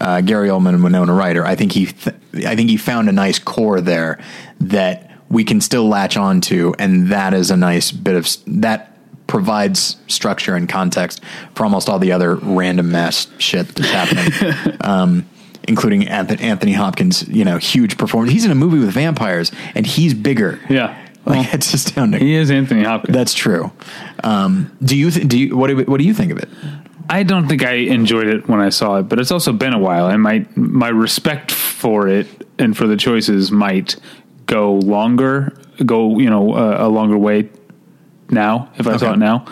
uh, 0.00 0.20
Gary 0.22 0.48
Oldman 0.48 0.70
and 0.70 0.84
Winona 0.84 1.12
Ryder, 1.12 1.44
I 1.44 1.54
think 1.54 1.72
he 1.72 1.86
th- 1.86 2.16
I 2.46 2.56
think 2.56 2.70
he 2.70 2.76
found 2.76 3.08
a 3.08 3.12
nice 3.12 3.38
core 3.38 3.80
there 3.80 4.18
that 4.60 5.10
we 5.28 5.44
can 5.44 5.60
still 5.60 5.88
latch 5.88 6.16
on 6.16 6.40
to, 6.42 6.74
and 6.78 7.08
that 7.08 7.34
is 7.34 7.50
a 7.50 7.56
nice 7.56 7.90
bit 7.92 8.16
of 8.16 8.28
that 8.46 8.91
provides 9.32 9.96
structure 10.08 10.54
and 10.54 10.68
context 10.68 11.22
for 11.54 11.64
almost 11.64 11.88
all 11.88 11.98
the 11.98 12.12
other 12.12 12.34
random 12.34 12.92
mass 12.92 13.28
shit 13.38 13.66
that's 13.68 13.88
happening. 13.88 14.76
um, 14.82 15.26
including 15.66 16.06
Anthony, 16.06 16.74
Hopkins, 16.74 17.26
you 17.28 17.42
know, 17.42 17.56
huge 17.56 17.96
performance. 17.96 18.30
He's 18.30 18.44
in 18.44 18.50
a 18.50 18.54
movie 18.54 18.78
with 18.78 18.90
vampires, 18.90 19.50
and 19.74 19.86
he's 19.86 20.12
bigger. 20.12 20.60
yeah. 20.68 20.88
like 21.24 21.38
Well, 21.38 21.48
it's 21.54 21.72
astounding. 21.72 22.20
he 22.20 22.34
is 22.34 22.50
Anthony 22.50 22.84
Hopkins. 22.84 23.16
That's 23.16 23.32
true. 23.32 23.72
Um, 24.22 24.76
do 24.82 24.98
you 24.98 25.10
th- 25.10 25.26
do 25.26 25.38
you 25.38 25.56
what 25.56 25.68
do, 25.68 25.78
what 25.84 25.96
do 25.96 26.04
you 26.04 26.12
think 26.12 26.30
of 26.30 26.36
it? 26.36 26.50
I 27.08 27.22
don't 27.22 27.48
think 27.48 27.64
I 27.64 27.74
enjoyed 27.74 28.26
it 28.26 28.48
when 28.48 28.60
I 28.60 28.68
saw 28.68 28.96
it, 28.96 29.04
but 29.04 29.18
it's 29.18 29.30
also 29.30 29.54
been 29.54 29.72
a 29.72 29.78
while, 29.78 30.08
and 30.08 30.22
my 30.22 30.44
my 30.56 30.88
respect 30.88 31.52
for 31.52 32.06
it 32.06 32.26
and 32.58 32.76
for 32.76 32.86
the 32.86 32.98
choices 32.98 33.50
might 33.50 33.96
go 34.44 34.74
longer, 34.74 35.56
go 35.86 36.18
you 36.18 36.28
know 36.28 36.52
uh, 36.52 36.76
a 36.80 36.88
longer 36.88 37.16
way 37.16 37.48
now 38.32 38.70
if 38.78 38.86
I 38.86 38.96
saw 38.96 39.12
it 39.12 39.18
now. 39.18 39.46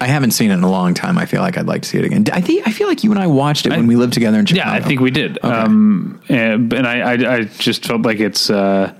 I 0.00 0.06
haven't 0.06 0.32
seen 0.32 0.50
it 0.50 0.54
in 0.54 0.64
a 0.64 0.70
long 0.70 0.92
time. 0.92 1.18
I 1.18 1.24
feel 1.26 1.40
like 1.40 1.56
I'd 1.56 1.66
like 1.66 1.82
to 1.82 1.88
see 1.88 1.98
it 1.98 2.04
again. 2.04 2.24
I 2.32 2.40
think 2.40 2.66
I 2.66 2.72
feel 2.72 2.88
like 2.88 3.04
you 3.04 3.12
and 3.12 3.20
I 3.20 3.28
watched 3.28 3.64
it 3.64 3.70
when 3.70 3.86
we 3.86 3.94
lived 3.94 4.12
together 4.12 4.40
in 4.40 4.46
Chicago. 4.46 4.68
Yeah, 4.68 4.76
I 4.76 4.80
think 4.80 5.00
we 5.00 5.12
did. 5.12 5.38
Um, 5.44 6.20
and, 6.28 6.72
and 6.72 6.86
I, 6.86 7.12
I, 7.12 7.34
I 7.36 7.44
just 7.44 7.86
felt 7.86 8.02
like 8.02 8.18
it's, 8.18 8.50
uh, 8.50 8.92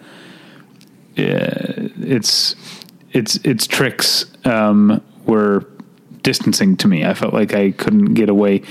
yeah, 1.16 1.50
it's, 1.98 2.54
it's, 3.10 3.36
its 3.38 3.66
tricks, 3.66 4.26
um, 4.44 5.02
were 5.26 5.66
distancing 6.22 6.76
to 6.76 6.88
me. 6.88 7.04
I 7.04 7.14
felt 7.14 7.34
like 7.34 7.54
I 7.54 7.72
couldn't 7.72 8.14
get 8.14 8.28
away. 8.28 8.62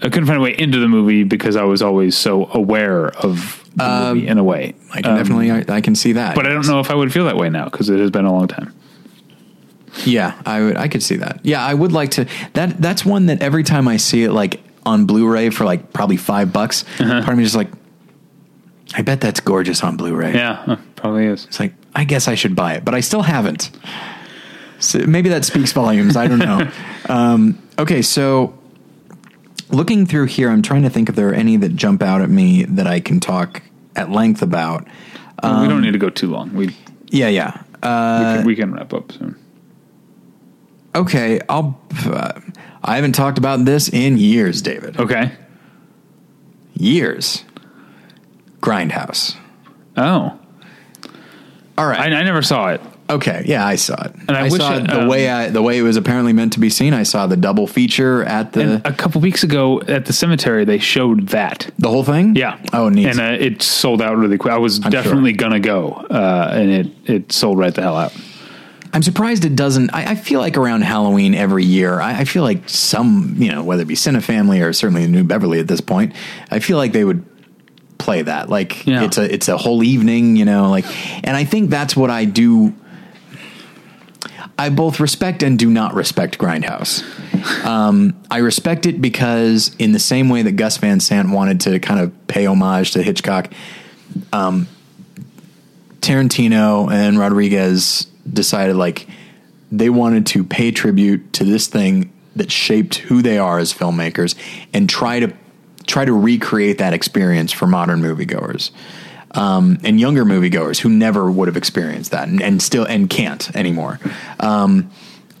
I 0.00 0.08
couldn't 0.08 0.26
find 0.26 0.38
a 0.38 0.42
way 0.42 0.58
into 0.58 0.78
the 0.78 0.88
movie 0.88 1.22
because 1.22 1.56
I 1.56 1.64
was 1.64 1.82
always 1.82 2.16
so 2.16 2.48
aware 2.52 3.08
of 3.08 3.62
the 3.76 4.14
movie 4.14 4.26
in 4.26 4.38
a 4.38 4.44
way. 4.44 4.74
I 4.92 5.02
can 5.02 5.16
definitely 5.16 5.50
I, 5.50 5.64
I 5.68 5.80
can 5.82 5.94
see 5.94 6.12
that. 6.12 6.30
Um, 6.30 6.34
But 6.34 6.46
I 6.46 6.50
don't 6.54 6.66
know 6.66 6.80
if 6.80 6.90
I 6.90 6.94
would 6.94 7.12
feel 7.12 7.26
that 7.26 7.36
way 7.36 7.50
now 7.50 7.66
because 7.66 7.90
it 7.90 8.00
has 8.00 8.10
been 8.10 8.24
a 8.24 8.32
long 8.32 8.48
time. 8.48 8.74
Yeah, 10.04 10.40
I 10.46 10.60
would. 10.62 10.76
I 10.76 10.88
could 10.88 11.02
see 11.02 11.16
that. 11.16 11.40
Yeah, 11.42 11.64
I 11.64 11.74
would 11.74 11.92
like 11.92 12.12
to. 12.12 12.26
That 12.54 12.80
that's 12.80 13.04
one 13.04 13.26
that 13.26 13.42
every 13.42 13.62
time 13.62 13.88
I 13.88 13.96
see 13.98 14.24
it, 14.24 14.32
like 14.32 14.60
on 14.84 15.06
Blu-ray 15.06 15.50
for 15.50 15.64
like 15.64 15.92
probably 15.92 16.16
five 16.16 16.52
bucks, 16.52 16.84
part 16.98 17.28
of 17.28 17.36
me 17.36 17.44
is 17.44 17.54
like, 17.54 17.68
I 18.94 19.02
bet 19.02 19.20
that's 19.20 19.40
gorgeous 19.40 19.82
on 19.84 19.96
Blu-ray. 19.96 20.34
Yeah, 20.34 20.62
uh, 20.66 20.76
probably 20.96 21.26
is. 21.26 21.44
It's 21.46 21.60
like 21.60 21.74
I 21.94 22.04
guess 22.04 22.26
I 22.28 22.34
should 22.34 22.56
buy 22.56 22.74
it, 22.74 22.84
but 22.84 22.94
I 22.94 23.00
still 23.00 23.22
haven't. 23.22 23.70
So 24.78 24.98
maybe 25.06 25.28
that 25.28 25.44
speaks 25.44 25.72
volumes. 25.72 26.16
I 26.16 26.26
don't 26.26 26.38
know. 26.40 26.70
um, 27.08 27.62
okay, 27.78 28.02
so 28.02 28.58
looking 29.70 30.06
through 30.06 30.26
here, 30.26 30.50
I'm 30.50 30.62
trying 30.62 30.82
to 30.82 30.90
think 30.90 31.08
if 31.08 31.14
there 31.14 31.28
are 31.28 31.34
any 31.34 31.56
that 31.58 31.76
jump 31.76 32.02
out 32.02 32.20
at 32.20 32.30
me 32.30 32.64
that 32.64 32.86
I 32.86 33.00
can 33.00 33.20
talk 33.20 33.62
at 33.94 34.10
length 34.10 34.42
about. 34.42 34.84
we 34.84 35.48
Um, 35.48 35.68
don't 35.68 35.82
need 35.82 35.92
to 35.92 35.98
go 35.98 36.10
too 36.10 36.28
long. 36.30 36.52
We, 36.54 36.74
Yeah, 37.08 37.28
yeah. 37.28 37.62
Uh, 37.82 38.18
we, 38.18 38.38
can, 38.38 38.46
we 38.46 38.56
can 38.56 38.72
wrap 38.72 38.92
up 38.94 39.12
soon. 39.12 39.36
Okay, 40.94 41.40
I'll. 41.48 41.80
Uh, 42.04 42.40
I 42.84 42.96
haven't 42.96 43.12
talked 43.12 43.38
about 43.38 43.64
this 43.64 43.88
in 43.88 44.18
years, 44.18 44.60
David. 44.60 44.98
Okay. 44.98 45.32
Years. 46.74 47.44
Grindhouse. 48.60 49.36
Oh, 49.96 50.38
All 51.76 51.86
right. 51.86 52.12
I, 52.12 52.20
I 52.20 52.22
never 52.22 52.42
saw 52.42 52.68
it. 52.70 52.80
Okay, 53.10 53.42
yeah, 53.46 53.66
I 53.66 53.74
saw 53.74 54.00
it. 54.04 54.14
And 54.26 54.30
I 54.30 54.44
wish 54.44 54.54
saw 54.54 54.76
it, 54.76 54.86
the 54.86 55.02
um, 55.02 55.08
way 55.08 55.28
I, 55.28 55.50
the 55.50 55.60
way 55.60 55.76
it 55.76 55.82
was 55.82 55.96
apparently 55.96 56.32
meant 56.32 56.54
to 56.54 56.60
be 56.60 56.70
seen. 56.70 56.94
I 56.94 57.02
saw 57.02 57.26
the 57.26 57.36
double 57.36 57.66
feature 57.66 58.24
at 58.24 58.52
the 58.54 58.60
And 58.62 58.86
a 58.86 58.92
couple 58.92 59.20
weeks 59.20 59.42
ago 59.42 59.82
at 59.82 60.06
the 60.06 60.14
cemetery, 60.14 60.64
they 60.64 60.78
showed 60.78 61.28
that. 61.28 61.70
the 61.78 61.90
whole 61.90 62.04
thing. 62.04 62.36
Yeah. 62.36 62.58
Oh, 62.72 62.88
neat. 62.88 63.08
And 63.08 63.20
uh, 63.20 63.36
it 63.38 63.60
sold 63.62 64.00
out 64.00 64.16
really 64.16 64.38
quick. 64.38 64.54
I 64.54 64.58
was 64.58 64.82
I'm 64.82 64.90
definitely 64.90 65.34
gonna 65.34 65.60
go, 65.60 65.90
uh, 65.92 66.52
and 66.54 66.70
it 66.70 66.86
it 67.04 67.32
sold 67.32 67.58
right 67.58 67.74
the 67.74 67.82
hell 67.82 67.96
out. 67.96 68.14
I'm 68.94 69.02
surprised 69.02 69.44
it 69.44 69.56
doesn't. 69.56 69.90
I, 69.94 70.10
I 70.10 70.14
feel 70.14 70.40
like 70.40 70.56
around 70.58 70.82
Halloween 70.82 71.34
every 71.34 71.64
year, 71.64 71.98
I, 72.00 72.20
I 72.20 72.24
feel 72.24 72.42
like 72.42 72.68
some, 72.68 73.36
you 73.38 73.50
know, 73.50 73.64
whether 73.64 73.82
it 73.82 73.88
be 73.88 73.94
Cinefamily 73.94 74.62
or 74.62 74.72
certainly 74.74 75.06
New 75.06 75.24
Beverly 75.24 75.60
at 75.60 75.66
this 75.68 75.80
point, 75.80 76.14
I 76.50 76.58
feel 76.58 76.76
like 76.76 76.92
they 76.92 77.04
would 77.04 77.24
play 77.98 78.20
that. 78.22 78.50
Like 78.50 78.86
Yeah. 78.86 79.04
it's 79.04 79.16
a 79.16 79.32
it's 79.32 79.48
a 79.48 79.56
whole 79.56 79.82
evening, 79.82 80.36
you 80.36 80.44
know. 80.44 80.68
Like, 80.68 80.84
and 81.26 81.36
I 81.36 81.44
think 81.44 81.70
that's 81.70 81.96
what 81.96 82.10
I 82.10 82.26
do. 82.26 82.74
I 84.58 84.68
both 84.68 85.00
respect 85.00 85.42
and 85.42 85.58
do 85.58 85.70
not 85.70 85.94
respect 85.94 86.36
Grindhouse. 86.38 87.02
Um, 87.64 88.14
I 88.30 88.38
respect 88.38 88.84
it 88.86 89.00
because, 89.00 89.74
in 89.78 89.92
the 89.92 89.98
same 89.98 90.28
way 90.28 90.42
that 90.42 90.52
Gus 90.52 90.76
Van 90.76 91.00
Sant 91.00 91.30
wanted 91.30 91.60
to 91.62 91.78
kind 91.80 91.98
of 92.00 92.26
pay 92.28 92.44
homage 92.46 92.92
to 92.92 93.02
Hitchcock, 93.02 93.50
um, 94.32 94.68
Tarantino 96.00 96.92
and 96.92 97.18
Rodriguez 97.18 98.06
decided 98.30 98.76
like 98.76 99.06
they 99.70 99.90
wanted 99.90 100.26
to 100.26 100.44
pay 100.44 100.70
tribute 100.70 101.32
to 101.32 101.44
this 101.44 101.66
thing 101.66 102.12
that 102.36 102.50
shaped 102.50 102.96
who 102.96 103.22
they 103.22 103.38
are 103.38 103.58
as 103.58 103.72
filmmakers 103.72 104.34
and 104.72 104.88
try 104.88 105.20
to 105.20 105.32
try 105.86 106.04
to 106.04 106.12
recreate 106.12 106.78
that 106.78 106.92
experience 106.92 107.52
for 107.52 107.66
modern 107.66 108.00
moviegoers 108.00 108.70
um, 109.32 109.78
and 109.82 109.98
younger 109.98 110.24
moviegoers 110.24 110.78
who 110.78 110.88
never 110.88 111.30
would 111.30 111.48
have 111.48 111.56
experienced 111.56 112.10
that 112.10 112.28
and, 112.28 112.42
and 112.42 112.62
still 112.62 112.84
and 112.84 113.08
can't 113.10 113.54
anymore. 113.56 113.98
Um, 114.40 114.90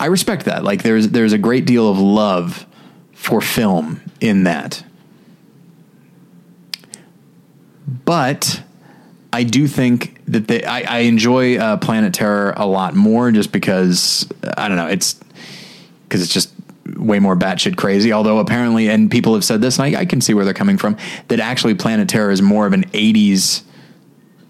I 0.00 0.06
respect 0.06 0.46
that. 0.46 0.64
Like 0.64 0.82
there's 0.82 1.10
there's 1.10 1.32
a 1.32 1.38
great 1.38 1.64
deal 1.64 1.88
of 1.88 1.98
love 1.98 2.66
for 3.12 3.40
film 3.40 4.00
in 4.20 4.44
that, 4.44 4.82
but 8.04 8.62
I 9.32 9.44
do 9.44 9.66
think 9.66 10.20
that 10.26 10.46
they, 10.48 10.62
I, 10.64 10.80
I 10.80 10.98
enjoy 11.00 11.56
uh, 11.56 11.78
Planet 11.78 12.12
Terror 12.12 12.52
a 12.56 12.66
lot 12.66 12.94
more 12.94 13.32
just 13.32 13.50
because 13.52 14.30
I 14.56 14.68
don't 14.68 14.76
know 14.76 14.88
it's 14.88 15.14
because 16.04 16.22
it's 16.22 16.32
just 16.32 16.52
way 16.96 17.18
more 17.18 17.36
batshit 17.36 17.76
crazy. 17.76 18.12
Although 18.12 18.38
apparently, 18.38 18.88
and 18.88 19.10
people 19.10 19.34
have 19.34 19.44
said 19.44 19.62
this, 19.62 19.78
and 19.78 19.96
I, 19.96 20.00
I 20.00 20.04
can 20.04 20.20
see 20.20 20.34
where 20.34 20.44
they're 20.44 20.54
coming 20.54 20.76
from. 20.76 20.96
That 21.28 21.40
actually, 21.40 21.74
Planet 21.74 22.08
Terror 22.08 22.30
is 22.30 22.42
more 22.42 22.66
of 22.66 22.72
an 22.72 22.84
'80s 22.90 23.62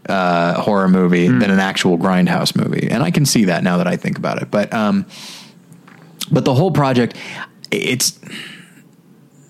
uh, 0.09 0.61
horror 0.61 0.89
movie 0.89 1.29
than 1.29 1.51
an 1.51 1.61
actual 1.61 1.97
grindhouse 1.97 2.57
movie, 2.57 2.89
and 2.91 3.03
I 3.03 3.11
can 3.11 3.25
see 3.25 3.45
that 3.45 3.63
now 3.63 3.77
that 3.77 3.87
I 3.87 3.97
think 3.97 4.19
about 4.19 4.43
it. 4.43 4.51
But 4.51 4.73
um, 4.73 5.07
but 6.31 6.45
the 6.45 6.55
whole 6.55 6.73
project, 6.73 7.17
it's 7.71 8.19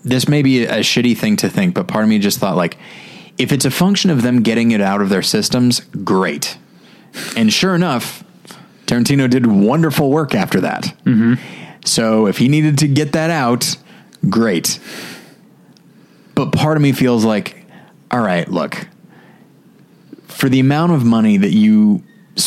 this 0.04 0.28
may 0.28 0.42
be 0.42 0.64
a 0.64 0.80
shitty 0.80 1.16
thing 1.16 1.36
to 1.36 1.48
think, 1.48 1.74
but 1.74 1.86
part 1.88 2.04
of 2.04 2.10
me 2.10 2.18
just 2.18 2.38
thought 2.38 2.56
like, 2.56 2.76
if 3.38 3.52
it's 3.52 3.64
a 3.64 3.70
function 3.70 4.10
of 4.10 4.22
them 4.22 4.42
getting 4.42 4.70
it 4.70 4.80
out 4.80 5.00
of 5.00 5.08
their 5.08 5.22
systems, 5.22 5.80
great. 5.80 6.56
And 7.36 7.52
sure 7.52 7.74
enough, 7.74 8.24
Tarantino 8.86 9.28
did 9.28 9.46
wonderful 9.46 10.10
work 10.10 10.34
after 10.34 10.60
that. 10.60 10.84
Mm-hmm. 11.04 11.34
So 11.84 12.26
if 12.26 12.38
he 12.38 12.48
needed 12.48 12.78
to 12.78 12.88
get 12.88 13.12
that 13.12 13.30
out, 13.30 13.76
great. 14.28 14.78
But 16.34 16.52
part 16.52 16.76
of 16.76 16.82
me 16.82 16.92
feels 16.92 17.24
like, 17.24 17.64
all 18.10 18.20
right, 18.20 18.48
look, 18.48 18.88
for 20.26 20.48
the 20.48 20.60
amount 20.60 20.92
of 20.92 21.04
money 21.04 21.36
that 21.36 21.52
you 21.52 22.02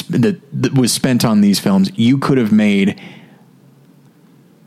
that, 0.10 0.41
that 0.52 0.74
was 0.74 0.91
spent 0.91 1.24
on 1.24 1.41
these 1.41 1.60
films, 1.60 1.91
you 1.95 2.18
could 2.18 2.38
have 2.38 2.52
made 2.52 2.99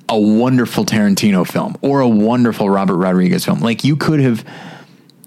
a 0.08 0.18
wonderful 0.18 0.84
Tarantino 0.84 1.46
film 1.46 1.76
or 1.82 2.00
a 2.00 2.08
wonderful 2.08 2.70
Robert 2.70 2.96
Rodriguez 2.96 3.44
film. 3.44 3.60
Like 3.60 3.84
you 3.84 3.96
could 3.96 4.20
have 4.20 4.44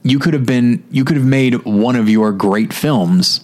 you 0.04 0.20
could 0.20 0.34
have 0.34 0.46
been 0.46 0.84
you 0.92 1.06
could 1.06 1.18
have 1.18 1.26
made 1.26 1.64
one 1.66 1.96
of 1.96 2.10
your 2.10 2.32
great 2.32 2.74
films 2.74 3.42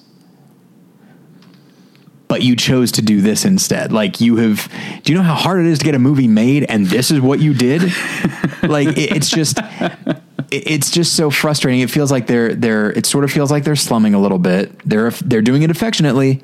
but 2.27 2.41
you 2.41 2.57
chose 2.57 2.91
to 2.91 3.01
do 3.01 3.21
this 3.21 3.45
instead. 3.45 3.93
Like 3.93 4.19
you 4.19 4.35
have 4.37 4.69
do 5.03 5.13
you 5.13 5.17
know 5.17 5.23
how 5.23 5.33
hard 5.35 5.61
it 5.61 5.65
is 5.67 5.79
to 5.79 5.85
get 5.85 5.95
a 5.95 5.99
movie 5.99 6.27
made 6.27 6.65
and 6.65 6.85
this 6.85 7.09
is 7.09 7.21
what 7.21 7.39
you 7.39 7.53
did? 7.53 7.83
like 8.63 8.89
it, 8.89 9.15
it's 9.15 9.29
just 9.29 9.59
it- 9.59 10.17
it's 10.49 10.91
just 10.91 11.15
so 11.15 11.29
frustrating. 11.29 11.81
It 11.81 11.89
feels 11.89 12.09
like 12.11 12.27
they're 12.27 12.53
they're 12.55 12.91
it 12.91 13.05
sort 13.05 13.23
of 13.25 13.31
feels 13.31 13.51
like 13.51 13.63
they're 13.65 13.75
slumming 13.75 14.13
a 14.13 14.19
little 14.19 14.39
bit. 14.39 14.77
They're 14.87 15.11
they're 15.11 15.41
doing 15.41 15.61
it 15.63 15.71
affectionately, 15.71 16.41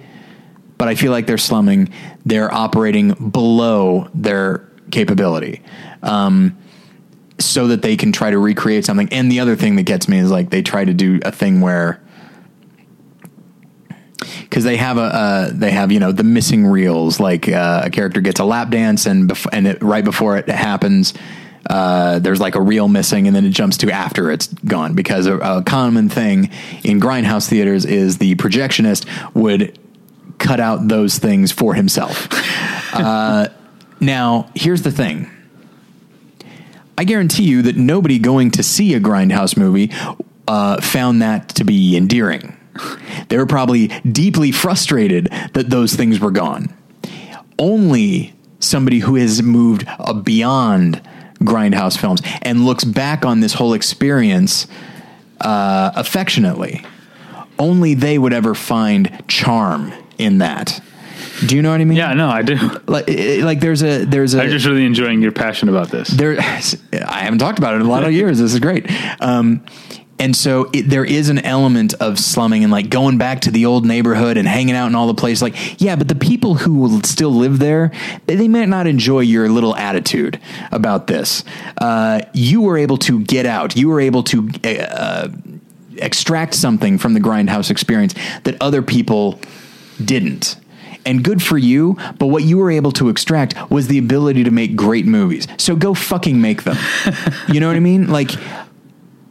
but 0.77 0.88
I 0.90 0.95
feel 0.95 1.11
like 1.11 1.26
they're 1.27 1.38
slumming. 1.38 1.90
They're 2.26 2.53
operating 2.53 3.14
below 3.31 4.10
their 4.14 4.69
capability. 4.91 5.61
Um, 6.02 6.57
so 7.44 7.68
that 7.68 7.82
they 7.82 7.95
can 7.98 8.11
try 8.11 8.32
to 8.32 8.40
recreate 8.40 8.86
something. 8.86 9.10
And 9.11 9.32
the 9.32 9.40
other 9.40 9.56
thing 9.56 9.76
that 9.78 9.84
gets 9.84 10.07
me 10.07 10.20
is 10.20 10.32
like 10.32 10.49
they 10.49 10.61
try 10.61 10.86
to 10.86 10.94
do 10.94 11.20
a 11.24 11.32
thing 11.32 11.61
where 11.61 12.02
because 14.41 14.64
they 14.64 14.78
have 14.78 14.98
a 14.98 15.02
uh, 15.02 15.49
they 15.53 15.72
have 15.72 15.91
you 15.91 15.99
know 15.99 16.11
the 16.11 16.24
missing 16.24 16.65
reels. 16.65 17.20
Like 17.20 17.49
uh, 17.49 17.84
a 17.86 17.90
character 17.90 18.22
gets 18.22 18.40
a 18.40 18.45
lap 18.45 18.70
dance 18.70 19.06
and 19.06 19.30
bef- 19.30 19.48
and 19.52 19.68
it, 19.68 19.82
right 19.82 20.03
before 20.03 20.38
it 20.38 20.48
happens 20.48 21.14
uh, 21.70 22.20
there's 22.20 22.41
like 22.41 22.56
a 22.56 22.61
reel 22.61 22.88
missing 22.88 23.28
and 23.28 23.36
then 23.36 23.45
it 23.45 23.52
jumps 23.52 23.78
to 23.78 23.91
after 23.91 24.32
it's 24.32 24.48
gone. 24.48 24.94
Because 24.94 25.26
a, 25.26 25.38
a 25.38 25.64
common 25.64 26.10
thing 26.10 26.49
in 26.84 26.99
grindhouse 26.99 27.48
theaters 27.48 27.86
is 27.86 28.18
the 28.18 28.36
projectionist 28.36 29.07
would 29.34 29.80
cut 30.40 30.60
out 30.60 30.88
those 30.88 31.18
things 31.18 31.52
for 31.52 31.74
himself. 31.74 32.28
Uh, 32.94 33.48
now 33.99 34.48
here's 34.53 34.84
the 34.84 34.91
thing 34.91 35.28
I 36.98 37.03
guarantee 37.03 37.44
you 37.44 37.61
that 37.64 37.76
nobody 37.76 38.20
going 38.20 38.52
to 38.52 38.64
see 38.64 38.94
a 38.94 38.99
grindhouse 38.99 39.57
movie 39.57 39.91
uh, 40.48 40.82
found 40.82 41.22
that 41.22 41.49
to 41.49 41.64
be 41.64 41.98
endearing. 41.98 42.57
They 43.30 43.38
were 43.38 43.45
probably 43.45 43.88
deeply 43.88 44.52
frustrated 44.52 45.26
that 45.53 45.70
those 45.70 45.94
things 45.94 46.20
were 46.20 46.32
gone. 46.32 46.76
Only 47.57 48.34
somebody 48.60 48.99
who 48.99 49.15
has 49.15 49.41
moved 49.41 49.86
uh, 49.88 50.14
beyond 50.14 51.02
grindhouse 51.40 51.98
films 51.98 52.22
and 52.41 52.65
looks 52.65 52.84
back 52.84 53.26
on 53.26 53.41
this 53.41 53.53
whole 53.53 53.74
experience 53.74 54.68
uh, 55.41 55.91
affectionately, 55.95 56.84
only 57.60 57.94
they 57.94 58.18
would 58.18 58.34
ever 58.34 58.56
find 58.56 59.24
charm 59.28 59.94
in 60.18 60.40
that. 60.40 60.82
Do 61.45 61.56
you 61.56 61.61
know 61.61 61.72
what 61.72 61.82
I 61.82 61.86
mean? 61.86 61.98
Yeah, 61.98 62.14
no, 62.14 62.30
I 62.30 62.41
do. 62.41 62.56
Like, 62.88 63.07
like 63.07 63.60
there's 63.60 63.84
a 63.84 64.06
there's 64.06 64.34
a 64.36 64.41
I'm 64.44 64.49
just 64.49 64.65
really 64.65 64.86
enjoying 64.86 65.22
your 65.22 65.32
passion 65.32 65.70
about 65.70 65.90
this. 65.90 66.10
there 66.10 66.40
I 66.40 67.24
haven't 67.24 67.40
talked 67.40 67.57
about 67.57 67.74
it 67.74 67.78
in 67.78 67.88
a 67.88 67.90
lot 67.90 68.03
of 68.03 68.11
years. 68.11 68.40
This 68.40 68.53
is 68.53 68.60
great. 68.60 68.86
Um, 69.22 69.65
and 70.20 70.36
so 70.36 70.70
it, 70.74 70.84
there 70.84 71.03
is 71.03 71.30
an 71.30 71.40
element 71.40 71.95
of 71.95 72.20
slumming 72.20 72.64
and 72.64 72.72
like 72.72 72.90
going 72.90 73.18
back 73.18 73.41
to 73.41 73.52
the 73.52 73.65
old 73.65 73.86
neighborhood 73.86 74.38
and 74.38 74.48
hanging 74.48 74.76
out 74.76 74.88
in 74.88 74.95
all 74.95 75.07
the 75.07 75.14
places. 75.14 75.41
Like, 75.41 75.82
yeah, 75.82 75.95
but 75.95 76.07
the 76.07 76.15
people 76.15 76.56
who 76.56 76.76
will 76.76 77.02
still 77.02 77.32
live 77.32 77.60
there, 77.60 77.91
they, 78.28 78.36
they 78.36 78.48
might 78.48 78.70
not 78.70 78.86
enjoy 78.88 79.22
your 79.22 79.49
little 79.49 79.76
attitude 79.76 80.40
about 80.72 81.07
this. 81.07 81.44
Uh, 81.78 82.22
you 82.34 82.61
were 82.61 82.78
able 82.78 82.98
to 82.99 83.22
get 83.22 83.45
out. 83.45 83.76
You 83.76 83.90
were 83.90 83.99
able 83.99 84.24
to 84.24 84.49
uh, 84.64 85.30
extract 85.98 86.53
something 86.53 86.98
from 86.98 87.15
the 87.15 87.20
grindhouse 87.20 87.72
experience 87.72 88.14
that 88.44 88.56
other 88.61 88.82
people 88.82 89.40
didn't. 90.03 90.57
And 91.06 91.24
good 91.24 91.44
for 91.44 91.58
you, 91.58 91.98
but 92.18 92.28
what 92.28 92.44
you 92.44 92.58
were 92.58 92.72
able 92.72 92.92
to 92.94 93.10
extract 93.10 93.70
was 93.70 93.88
the 93.88 93.98
ability 93.98 94.44
to 94.44 94.52
make 94.52 94.76
great 94.76 95.06
movies. 95.06 95.48
So 95.58 95.76
go 95.76 95.94
fucking 95.94 96.40
make 96.40 96.64
them. 96.64 96.78
you 97.48 97.60
know 97.60 97.68
what 97.68 97.76
I 97.76 97.82
mean? 97.82 98.10
Like 98.10 98.32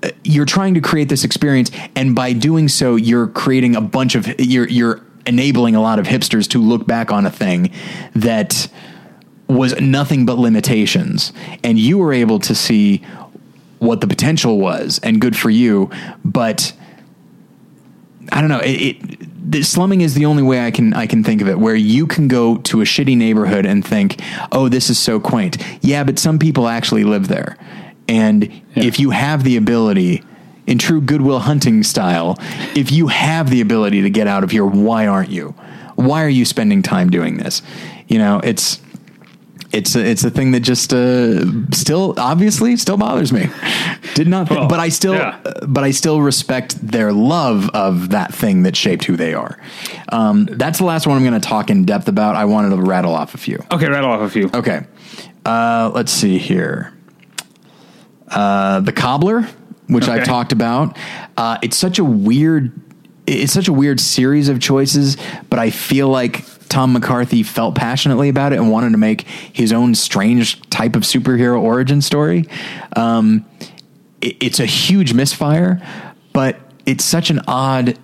uh, 0.03 0.11
you're 0.25 0.47
trying 0.47 0.75
to 0.75 0.81
create 0.81 1.09
this 1.09 1.25
experience 1.25 1.71
and 1.95 2.15
by 2.15 2.33
doing 2.33 2.69
so 2.69 2.97
you're 2.97 3.29
creating 3.29 3.77
a 3.77 3.81
bunch 3.81 4.15
of 4.15 4.29
you're 4.41 4.69
you're 4.69 5.01
enabling 5.27 5.77
a 5.77 5.81
lot 5.81 5.99
of 5.99 6.07
hipsters 6.07 6.49
to 6.49 6.59
look 6.59 6.87
back 6.87 7.13
on 7.13 7.25
a 7.25 7.31
thing 7.31 7.71
that 8.15 8.69
was 9.47 9.79
nothing 9.81 10.27
but 10.27 10.39
limitations 10.39 11.33
and 11.63 11.79
you 11.79 11.99
were 11.99 12.13
able 12.13 12.41
to 12.41 12.55
see 12.55 12.99
what 13.79 14.01
the 14.01 14.07
potential 14.07 14.59
was 14.59 14.99
and 15.05 15.21
good 15.21 15.37
for 15.37 15.51
you 15.51 15.89
but 16.25 16.73
I 18.33 18.41
don't 18.41 18.51
know. 18.51 18.61
It, 18.61 18.71
it 18.71 19.51
the 19.53 19.63
slumming 19.63 20.01
is 20.01 20.15
the 20.15 20.25
only 20.25 20.43
way 20.43 20.65
I 20.65 20.71
can 20.71 20.95
I 20.95 21.07
can 21.07 21.23
think 21.23 21.43
of 21.43 21.49
it, 21.49 21.59
where 21.59 21.75
you 21.75 22.07
can 22.07 22.27
go 22.27 22.57
to 22.57 22.81
a 22.81 22.85
shitty 22.85 23.17
neighborhood 23.17 23.67
and 23.67 23.85
think, 23.85 24.21
"Oh, 24.51 24.69
this 24.69 24.89
is 24.89 24.99
so 24.99 25.21
quaint." 25.21 25.59
Yeah, 25.83 26.05
but 26.05 26.19
some 26.19 26.39
people 26.39 26.69
actually 26.69 27.05
live 27.05 27.29
there, 27.29 27.57
and 28.09 28.51
if 28.75 28.99
you 28.99 29.11
have 29.11 29.45
the 29.45 29.57
ability, 29.57 30.25
in 30.67 30.79
true 30.79 31.01
Goodwill 31.01 31.41
Hunting 31.41 31.83
style, 31.83 32.37
if 32.75 32.91
you 32.91 33.09
have 33.09 33.51
the 33.51 33.61
ability 33.61 34.03
to 34.03 34.11
get 34.11 34.27
out 34.27 34.45
of 34.45 34.51
here, 34.51 34.65
why 34.65 35.07
aren't 35.07 35.31
you? 35.31 35.55
Why 35.97 36.25
are 36.25 36.29
you 36.29 36.45
spending 36.45 36.83
time 36.83 37.11
doing 37.11 37.37
this? 37.37 37.63
You 38.09 38.19
know, 38.19 38.41
it's 38.43 38.81
it's 39.73 39.95
a, 39.97 40.05
it's 40.05 40.23
a 40.25 40.31
thing 40.31 40.53
that 40.53 40.61
just 40.61 40.93
uh, 40.93 41.45
still 41.73 42.15
obviously 42.19 42.77
still 42.77 42.97
bothers 42.97 43.33
me. 43.33 43.47
Did 44.15 44.29
not, 44.29 44.49
think, 44.49 44.61
Well, 44.61 44.69
but 44.69 44.81
I 44.81 44.89
still 44.91 45.15
yeah. 45.15 45.39
but 45.67 45.83
I 45.85 45.91
still 45.93 46.21
respect 46.21 46.77
their 46.87 47.13
love 47.13 47.71
of 47.71 48.11
that 48.11 48.35
thing 48.35 48.65
that 48.65 48.77
shaped 48.77 49.05
who 49.05 49.17
they 49.17 49.35
are. 49.35 49.59
Um, 50.11 50.47
that's 50.51 50.79
the 50.79 50.85
last 50.85 51.07
one 51.07 51.17
I'm 51.17 51.25
going 51.25 51.41
to 51.41 51.49
talk 51.49 51.71
in 51.71 51.85
depth 51.85 52.09
about. 52.09 52.37
I 52.37 52.45
wanted 52.45 52.71
to 52.77 52.83
rattle 52.83 53.15
off 53.15 53.35
a 53.35 53.39
few. 53.39 53.65
Okay, 53.71 53.89
rattle 53.89 54.11
off 54.11 54.21
a 54.21 54.29
few. 54.31 54.51
Okay, 54.53 54.83
uh, 55.47 55.91
let's 55.95 56.13
see 56.13 56.39
here. 56.39 56.93
Uh, 58.29 58.81
the 58.81 58.93
cobbler, 58.93 59.43
which 59.89 60.09
I've 60.09 60.25
talked 60.25 60.53
about. 60.53 60.97
Uh, 61.37 61.59
it's 61.63 61.77
such 61.77 61.99
a 61.99 62.05
weird. 62.05 62.73
It's 63.27 63.53
such 63.53 63.69
a 63.69 63.73
weird 63.73 64.01
series 64.01 64.49
of 64.49 64.61
choices, 64.61 65.17
but 65.49 65.59
I 65.59 65.71
feel 65.71 66.09
like 66.09 66.45
Tom 66.73 66.95
McCarthy 66.95 67.43
felt 67.43 67.75
passionately 67.75 68.31
about 68.31 68.55
it 68.55 68.59
and 68.59 68.71
wanted 68.71 68.93
to 68.93 68.97
make 68.97 69.23
his 69.23 69.75
own 69.75 69.95
strange 69.95 70.59
type 70.71 70.97
of 70.97 71.03
superhero 71.03 71.61
origin 71.61 72.01
story. 72.01 72.49
Um, 72.97 73.45
it, 74.23 74.37
it's 74.41 74.59
a 74.59 74.65
huge 74.65 75.13
misfire, 75.13 75.87
but 76.33 76.59
it's 76.87 77.05
such 77.05 77.29
an 77.29 77.41
odd 77.47 77.99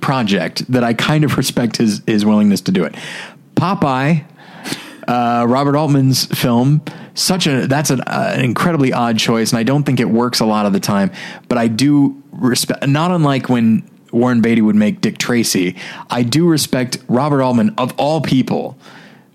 project 0.00 0.64
that 0.72 0.82
I 0.82 0.94
kind 0.94 1.24
of 1.24 1.36
respect 1.36 1.76
his 1.76 2.00
his 2.06 2.24
willingness 2.24 2.62
to 2.62 2.72
do 2.72 2.84
it. 2.84 2.94
Popeye, 3.54 4.24
uh, 5.06 5.44
Robert 5.46 5.76
Altman's 5.76 6.24
film, 6.24 6.80
such 7.12 7.46
a 7.46 7.66
that's 7.66 7.90
an, 7.90 8.00
uh, 8.00 8.32
an 8.34 8.46
incredibly 8.46 8.94
odd 8.94 9.18
choice, 9.18 9.52
and 9.52 9.58
I 9.58 9.62
don't 9.62 9.84
think 9.84 10.00
it 10.00 10.08
works 10.08 10.40
a 10.40 10.46
lot 10.46 10.64
of 10.64 10.72
the 10.72 10.80
time. 10.80 11.10
But 11.48 11.58
I 11.58 11.68
do 11.68 12.22
respect, 12.32 12.88
not 12.88 13.10
unlike 13.10 13.50
when 13.50 13.86
Warren 14.14 14.40
Beatty 14.40 14.62
would 14.62 14.76
make 14.76 15.00
Dick 15.00 15.18
Tracy. 15.18 15.76
I 16.10 16.22
do 16.22 16.46
respect 16.48 16.98
Robert 17.08 17.42
Altman 17.42 17.74
of 17.76 17.92
all 17.98 18.20
people 18.20 18.78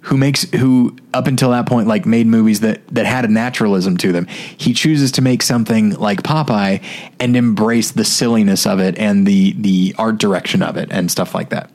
who 0.03 0.18
makes 0.18 0.43
who 0.51 0.95
up 1.14 1.27
until 1.27 1.51
that 1.51 1.65
point 1.68 1.88
like 1.88 2.06
made 2.06 2.26
movies 2.26 2.61
that 2.61 2.88
that 2.88 3.06
had 3.06 3.26
a 3.26 3.27
naturalism 3.27 3.97
to 3.97 4.11
them. 4.14 4.26
He 4.27 4.73
chooses 4.73 5.11
to 5.14 5.22
make 5.22 5.43
something 5.43 5.91
like 5.95 6.23
Popeye 6.23 6.81
and 7.19 7.35
embrace 7.35 7.91
the 7.91 8.06
silliness 8.06 8.65
of 8.65 8.80
it 8.80 8.97
and 8.97 9.27
the 9.27 9.53
the 9.60 9.93
art 9.97 10.18
direction 10.18 10.64
of 10.64 10.77
it 10.77 10.88
and 10.91 11.11
stuff 11.11 11.35
like 11.35 11.49
that. 11.49 11.69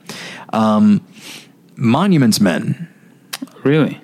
Um, 0.51 1.05
Monuments 1.77 2.41
Men, 2.41 2.89
Really? 3.63 4.01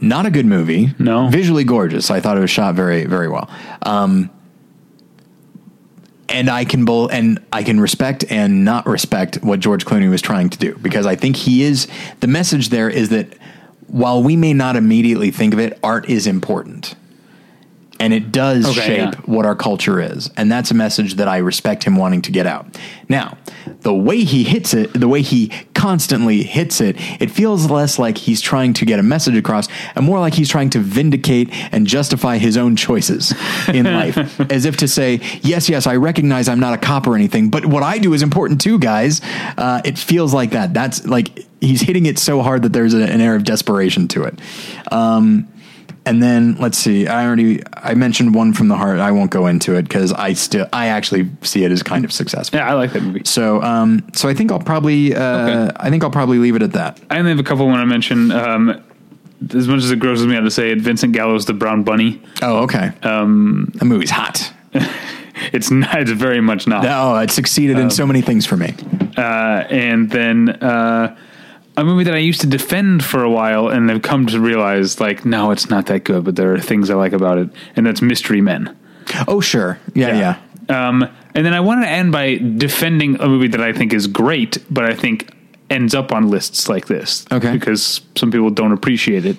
not 0.00 0.26
a 0.26 0.30
good 0.30 0.46
movie. 0.46 0.94
No. 0.98 1.28
visually 1.28 1.64
gorgeous. 1.64 2.10
I 2.10 2.20
thought 2.20 2.36
it 2.36 2.40
was 2.40 2.50
shot 2.50 2.74
very 2.74 3.06
very 3.06 3.28
well. 3.28 3.50
Um, 3.82 4.30
and 6.36 6.50
I 6.50 6.66
can 6.66 6.84
both 6.84 7.12
and 7.12 7.42
I 7.50 7.62
can 7.62 7.80
respect 7.80 8.22
and 8.28 8.62
not 8.62 8.86
respect 8.86 9.36
what 9.36 9.58
George 9.58 9.86
Clooney 9.86 10.10
was 10.10 10.20
trying 10.20 10.50
to 10.50 10.58
do 10.58 10.76
because 10.76 11.06
I 11.06 11.16
think 11.16 11.34
he 11.34 11.62
is 11.62 11.88
the 12.20 12.26
message 12.26 12.68
there 12.68 12.90
is 12.90 13.08
that 13.08 13.38
while 13.86 14.22
we 14.22 14.36
may 14.36 14.52
not 14.52 14.76
immediately 14.76 15.30
think 15.30 15.54
of 15.54 15.60
it, 15.60 15.78
art 15.82 16.10
is 16.10 16.26
important. 16.26 16.94
And 17.98 18.12
it 18.12 18.30
does 18.30 18.66
Okay, 18.66 18.86
shape 18.86 19.14
yeah. 19.14 19.20
what 19.24 19.46
our 19.46 19.56
culture 19.56 20.00
is. 20.00 20.30
And 20.36 20.52
that's 20.52 20.70
a 20.70 20.74
message 20.74 21.14
that 21.14 21.28
I 21.28 21.38
respect 21.38 21.84
him 21.84 21.96
wanting 21.96 22.22
to 22.22 22.30
get 22.32 22.46
out. 22.46 22.66
Now, 23.08 23.38
the 23.80 23.94
way 23.94 24.24
he 24.24 24.44
hits 24.44 24.74
it, 24.74 24.92
the 24.92 25.08
way 25.08 25.22
he 25.22 25.50
constantly 25.74 26.42
hits 26.42 26.80
it, 26.80 26.96
it 27.22 27.30
feels 27.30 27.70
less 27.70 27.98
like 27.98 28.18
he's 28.18 28.40
trying 28.40 28.72
to 28.74 28.84
get 28.84 28.98
a 28.98 29.02
message 29.02 29.36
across 29.36 29.68
and 29.94 30.04
more 30.04 30.18
like 30.18 30.34
he's 30.34 30.48
trying 30.48 30.70
to 30.70 30.78
vindicate 30.80 31.48
and 31.72 31.86
justify 31.86 32.36
his 32.38 32.56
own 32.56 32.76
choices 32.76 33.32
in 33.68 33.84
life. 34.00 34.16
As 34.52 34.64
if 34.66 34.76
to 34.78 34.88
say, 34.88 35.20
yes, 35.42 35.68
yes, 35.68 35.86
I 35.86 35.96
recognize 35.96 36.48
I'm 36.48 36.60
not 36.60 36.74
a 36.74 36.78
cop 36.78 37.06
or 37.06 37.14
anything, 37.14 37.48
but 37.50 37.64
what 37.64 37.82
I 37.82 37.98
do 37.98 38.12
is 38.12 38.22
important 38.22 38.60
too, 38.60 38.78
guys. 38.78 39.20
Uh, 39.56 39.80
it 39.84 39.98
feels 39.98 40.34
like 40.34 40.50
that. 40.50 40.74
That's 40.74 41.06
like 41.06 41.46
he's 41.60 41.80
hitting 41.80 42.04
it 42.06 42.18
so 42.18 42.42
hard 42.42 42.62
that 42.62 42.72
there's 42.72 42.92
a, 42.92 43.02
an 43.02 43.20
air 43.20 43.34
of 43.36 43.44
desperation 43.44 44.08
to 44.08 44.24
it. 44.24 44.38
Um, 44.92 45.48
and 46.06 46.22
then 46.22 46.56
let's 46.56 46.78
see. 46.78 47.06
I 47.06 47.26
already 47.26 47.62
I 47.74 47.94
mentioned 47.94 48.34
one 48.34 48.54
from 48.54 48.68
the 48.68 48.76
heart. 48.76 48.98
I 49.00 49.10
won't 49.12 49.30
go 49.30 49.46
into 49.46 49.74
it 49.74 49.82
because 49.82 50.12
I 50.12 50.32
still 50.32 50.66
I 50.72 50.86
actually 50.86 51.28
see 51.42 51.64
it 51.64 51.70
as 51.72 51.82
kind 51.82 52.04
of 52.04 52.12
successful. 52.12 52.58
Yeah, 52.58 52.70
I 52.70 52.74
like 52.74 52.92
that 52.92 53.02
movie. 53.02 53.22
So 53.24 53.60
um 53.62 54.06
so 54.14 54.28
I 54.28 54.34
think 54.34 54.50
I'll 54.52 54.58
probably 54.60 55.14
uh 55.14 55.66
Okay. 55.66 55.76
I 55.78 55.90
think 55.90 56.02
I'll 56.04 56.10
probably 56.10 56.38
leave 56.38 56.56
it 56.56 56.62
at 56.62 56.72
that. 56.72 57.00
I 57.10 57.18
only 57.18 57.30
have 57.32 57.40
a 57.40 57.42
couple 57.44 57.66
want 57.66 57.80
to 57.82 57.86
mention. 57.86 58.30
Um, 58.30 58.82
as 59.54 59.68
much 59.68 59.82
as 59.82 59.90
it 59.90 59.98
grosses 59.98 60.26
me 60.26 60.34
out 60.34 60.40
to 60.44 60.50
say 60.50 60.70
it, 60.70 60.78
Vincent 60.80 61.12
Gallo's 61.12 61.44
The 61.44 61.52
Brown 61.52 61.82
Bunny. 61.82 62.22
Oh 62.40 62.62
okay. 62.64 62.92
Um 63.02 63.70
the 63.74 63.84
movie's 63.84 64.10
hot. 64.10 64.52
It's 65.52 65.70
not. 65.70 66.00
It's 66.00 66.10
very 66.12 66.40
much 66.40 66.66
not. 66.66 66.82
Oh, 66.86 67.18
it 67.18 67.30
succeeded 67.30 67.78
in 67.78 67.90
so 67.90 68.06
many 68.06 68.22
things 68.22 68.46
for 68.46 68.56
me. 68.56 68.74
uh, 69.18 69.64
and 69.68 70.08
then 70.10 70.48
uh, 70.48 71.14
a 71.76 71.84
movie 71.84 72.04
that 72.04 72.14
I 72.14 72.18
used 72.18 72.40
to 72.40 72.46
defend 72.46 73.04
for 73.04 73.22
a 73.22 73.30
while, 73.30 73.68
and 73.68 73.88
have 73.90 74.02
come 74.02 74.26
to 74.26 74.40
realize 74.40 75.00
like, 75.00 75.24
no, 75.24 75.50
it's 75.50 75.68
not 75.68 75.86
that 75.86 76.04
good. 76.04 76.24
But 76.24 76.36
there 76.36 76.52
are 76.54 76.60
things 76.60 76.90
I 76.90 76.94
like 76.94 77.12
about 77.12 77.38
it, 77.38 77.50
and 77.74 77.86
that's 77.86 78.02
Mystery 78.02 78.40
Men. 78.40 78.76
Oh 79.28 79.40
sure. 79.40 79.78
Yeah, 79.94 80.36
yeah. 80.68 80.88
Um, 80.88 81.08
and 81.34 81.46
then 81.46 81.54
I 81.54 81.60
wanted 81.60 81.82
to 81.82 81.90
end 81.90 82.12
by 82.12 82.36
defending 82.38 83.20
a 83.20 83.28
movie 83.28 83.48
that 83.48 83.60
I 83.60 83.72
think 83.72 83.92
is 83.92 84.06
great, 84.06 84.58
but 84.70 84.84
I 84.84 84.94
think 84.94 85.32
ends 85.70 85.94
up 85.94 86.12
on 86.12 86.28
lists 86.28 86.68
like 86.68 86.86
this. 86.86 87.24
Okay. 87.30 87.52
Because 87.52 88.00
some 88.16 88.30
people 88.30 88.50
don't 88.50 88.72
appreciate 88.72 89.24
it, 89.24 89.36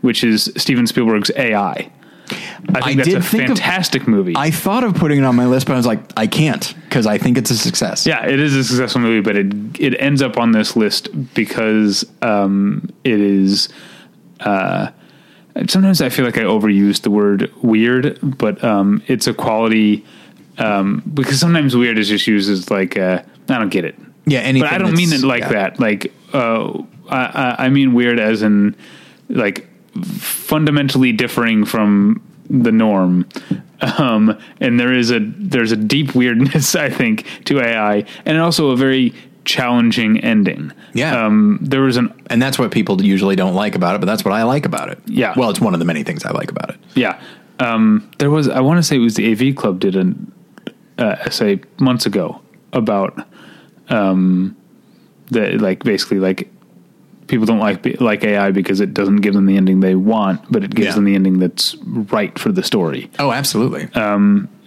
which 0.00 0.22
is 0.24 0.52
Steven 0.56 0.86
Spielberg's 0.86 1.30
AI. 1.36 1.90
I 2.30 2.80
think 2.80 2.84
I 2.84 2.94
that's 2.94 3.08
did 3.08 3.18
a 3.18 3.22
think 3.22 3.42
of- 3.48 3.58
fantastic 3.58 4.06
movie. 4.08 4.34
I 4.36 4.50
thought 4.50 4.84
of 4.84 4.94
putting 4.94 5.18
it 5.18 5.24
on 5.24 5.36
my 5.36 5.46
list, 5.46 5.66
but 5.66 5.74
I 5.74 5.76
was 5.76 5.86
like, 5.86 6.00
I 6.16 6.26
can't 6.26 6.74
because 6.84 7.06
I 7.06 7.18
think 7.18 7.38
it's 7.38 7.50
a 7.50 7.56
success. 7.56 8.06
Yeah, 8.06 8.26
it 8.26 8.38
is 8.40 8.54
a 8.54 8.64
successful 8.64 9.00
movie, 9.00 9.20
but 9.20 9.36
it 9.36 9.80
it 9.80 10.00
ends 10.00 10.22
up 10.22 10.38
on 10.38 10.52
this 10.52 10.76
list 10.76 11.08
because 11.34 12.04
um, 12.22 12.88
it 13.04 13.20
is. 13.20 13.68
Uh, 14.40 14.90
sometimes 15.68 16.00
I 16.00 16.08
feel 16.08 16.24
like 16.24 16.38
I 16.38 16.42
overuse 16.42 17.02
the 17.02 17.10
word 17.10 17.52
weird, 17.62 18.18
but 18.22 18.62
um, 18.64 19.02
it's 19.06 19.26
a 19.26 19.34
quality 19.34 20.04
um, 20.58 21.02
because 21.12 21.40
sometimes 21.40 21.76
weird 21.76 21.98
is 21.98 22.08
just 22.08 22.26
used 22.26 22.50
as 22.50 22.70
like 22.70 22.96
uh, 22.98 23.22
I 23.48 23.58
don't 23.58 23.70
get 23.70 23.84
it. 23.84 23.96
Yeah, 24.26 24.40
anything 24.40 24.68
but 24.68 24.74
I 24.74 24.78
don't 24.78 24.94
mean 24.94 25.12
it 25.12 25.22
like 25.22 25.42
yeah. 25.42 25.52
that. 25.52 25.80
Like 25.80 26.12
uh, 26.32 26.82
I, 27.08 27.24
I 27.24 27.64
I 27.66 27.68
mean 27.68 27.94
weird 27.94 28.20
as 28.20 28.42
in 28.42 28.76
like 29.28 29.68
fundamentally 30.02 31.12
differing 31.12 31.64
from 31.64 32.22
the 32.48 32.72
norm. 32.72 33.28
Um, 33.98 34.38
and 34.60 34.78
there 34.78 34.92
is 34.92 35.10
a 35.10 35.20
there's 35.20 35.72
a 35.72 35.76
deep 35.76 36.14
weirdness 36.14 36.74
I 36.86 36.90
think 36.90 37.26
to 37.46 37.60
AI, 37.60 38.04
and 38.24 38.38
also 38.38 38.70
a 38.70 38.76
very 38.76 39.14
challenging 39.44 40.20
ending. 40.20 40.72
Yeah. 40.92 41.24
Um, 41.24 41.58
there 41.62 41.80
was 41.80 41.96
an 41.96 42.12
And 42.28 42.42
that's 42.42 42.58
what 42.58 42.70
people 42.72 43.02
usually 43.02 43.36
don't 43.36 43.54
like 43.54 43.74
about 43.74 43.94
it, 43.94 43.98
but 44.00 44.06
that's 44.06 44.24
what 44.24 44.34
I 44.34 44.42
like 44.42 44.66
about 44.66 44.90
it. 44.90 44.98
Yeah. 45.06 45.34
Well, 45.36 45.50
it's 45.50 45.60
one 45.60 45.72
of 45.72 45.80
the 45.80 45.86
many 45.86 46.02
things 46.02 46.24
I 46.24 46.30
like 46.30 46.50
about 46.50 46.70
it. 46.70 46.76
yeah. 46.94 47.20
Um, 47.58 48.10
there 48.18 48.30
was 48.30 48.48
I 48.48 48.60
want 48.60 48.78
to 48.78 48.82
say 48.82 48.96
it 48.96 49.00
was 49.00 49.14
the 49.14 49.30
AV 49.32 49.54
Club 49.54 49.80
did 49.80 49.94
an 49.94 50.32
uh, 50.98 51.16
essay 51.20 51.60
months 51.78 52.06
ago 52.06 52.40
about 52.72 53.26
um, 53.88 54.56
the 55.26 55.58
like 55.58 55.84
basically 55.84 56.18
like 56.18 56.48
people 57.30 57.46
don't 57.46 57.58
like 57.60 58.00
like 58.00 58.22
AI 58.24 58.50
because 58.50 58.80
it 58.80 58.92
doesn't 58.92 59.16
give 59.22 59.32
them 59.34 59.46
the 59.46 59.56
ending 59.56 59.80
they 59.80 59.94
want, 59.94 60.40
but 60.52 60.62
it 60.64 60.74
gives 60.74 60.88
Yeah. 60.88 60.94
them 60.96 61.04
the 61.04 61.14
ending 61.14 61.38
that's 61.38 61.76
right 61.84 62.38
for 62.38 62.52
the 62.52 62.62
story. 62.62 63.10
Oh, 63.18 63.32
absolutely. 63.32 63.88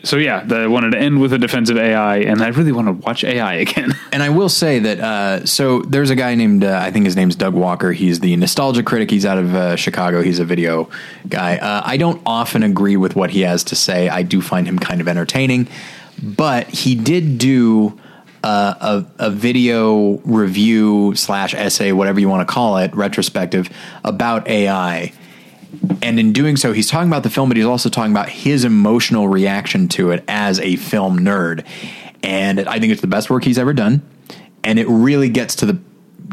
So 0.06 0.18
yeah, 0.18 0.44
the, 0.44 0.58
I 0.58 0.68
wanted 0.68 0.92
to 0.92 0.98
end 1.00 1.22
with 1.22 1.32
a 1.32 1.38
defense 1.38 1.70
of 1.70 1.78
AI, 1.78 2.18
and 2.18 2.42
I 2.42 2.50
really 2.50 2.74
want 2.74 2.88
to 2.90 2.92
watch 2.92 3.24
AI 3.24 3.54
again. 3.54 3.96
And 4.12 4.22
I 4.22 4.30
will 4.30 4.50
say 4.50 4.78
that 4.80 5.00
uh, 5.00 5.46
so 5.46 5.80
there's 5.82 6.10
a 6.10 6.16
guy 6.16 6.36
named 6.36 6.64
uh, 6.66 6.78
I 6.84 6.92
think 6.92 7.06
his 7.06 7.16
name's 7.16 7.36
Doug 7.38 7.54
Walker. 7.54 7.94
He's 7.94 8.20
the 8.20 8.36
nostalgia 8.36 8.84
critic. 8.84 9.10
He's 9.10 9.26
out 9.26 9.38
of 9.38 9.56
uh, 9.56 9.76
Chicago. 9.78 10.22
He's 10.22 10.40
a 10.40 10.46
video 10.46 10.90
guy. 11.30 11.56
Uh, 11.58 11.82
I 11.86 11.96
don't 11.98 12.22
often 12.26 12.64
agree 12.64 12.98
with 12.98 13.16
what 13.16 13.30
he 13.32 13.42
has 13.42 13.64
to 13.66 13.76
say. 13.76 14.10
I 14.10 14.24
do 14.24 14.42
find 14.42 14.68
him 14.68 14.78
kind 14.78 15.00
of 15.02 15.08
entertaining, 15.08 15.68
but 16.22 16.68
he 16.68 16.96
did 16.96 17.38
do 17.38 17.98
uh, 18.44 19.04
a, 19.20 19.28
a 19.28 19.30
video 19.30 20.18
review 20.20 21.16
slash 21.16 21.54
essay, 21.54 21.92
whatever 21.92 22.20
you 22.20 22.28
want 22.28 22.48
to 22.48 22.54
call 22.54 22.78
it, 22.78 22.94
retrospective 22.94 23.70
about 24.04 24.48
AI. 24.48 25.14
And 26.02 26.20
in 26.20 26.34
doing 26.34 26.58
so, 26.58 26.74
he's 26.74 26.90
talking 26.90 27.08
about 27.08 27.24
the 27.24 27.30
film, 27.30 27.50
but 27.50 27.58
he's 27.58 27.66
also 27.66 27.90
talking 27.90 28.12
about 28.12 28.30
his 28.30 28.64
emotional 28.64 29.28
reaction 29.28 29.88
to 29.90 30.12
it 30.12 30.24
as 30.28 30.60
a 30.60 30.76
film 30.76 31.20
nerd. 31.20 31.66
And 32.22 32.60
I 32.60 32.80
think 32.80 32.92
it's 32.92 33.02
the 33.02 33.08
best 33.08 33.30
work 33.30 33.44
he's 33.44 33.58
ever 33.58 33.74
done. 33.74 34.02
And 34.64 34.78
it 34.78 34.88
really 34.88 35.30
gets 35.30 35.56
to 35.58 35.66
the 35.66 35.80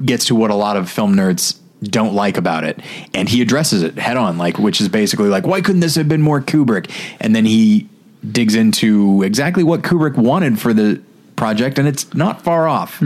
gets 0.04 0.26
to 0.26 0.34
what 0.34 0.50
a 0.50 0.54
lot 0.54 0.76
of 0.76 0.90
film 0.90 1.14
nerds 1.14 1.58
don't 1.82 2.14
like 2.14 2.36
about 2.36 2.64
it. 2.64 2.80
And 3.14 3.28
he 3.28 3.40
addresses 3.40 3.82
it 3.82 3.98
head 3.98 4.16
on, 4.16 4.38
like 4.38 4.58
which 4.58 4.80
is 4.80 4.88
basically 4.88 5.28
like, 5.28 5.46
why 5.46 5.60
couldn't 5.60 5.80
this 5.80 5.94
have 5.94 6.08
been 6.08 6.22
more 6.22 6.40
Kubrick? 6.40 6.90
And 7.20 7.34
then 7.34 7.44
he 7.44 7.88
digs 8.30 8.54
into 8.54 9.22
exactly 9.22 9.62
what 9.62 9.82
Kubrick 9.82 10.16
wanted 10.16 10.58
for 10.58 10.74
the 10.74 11.00
project, 11.40 11.78
and 11.78 11.88
it's 11.88 12.04
not 12.14 12.42
far 12.42 12.68
off. 12.68 13.02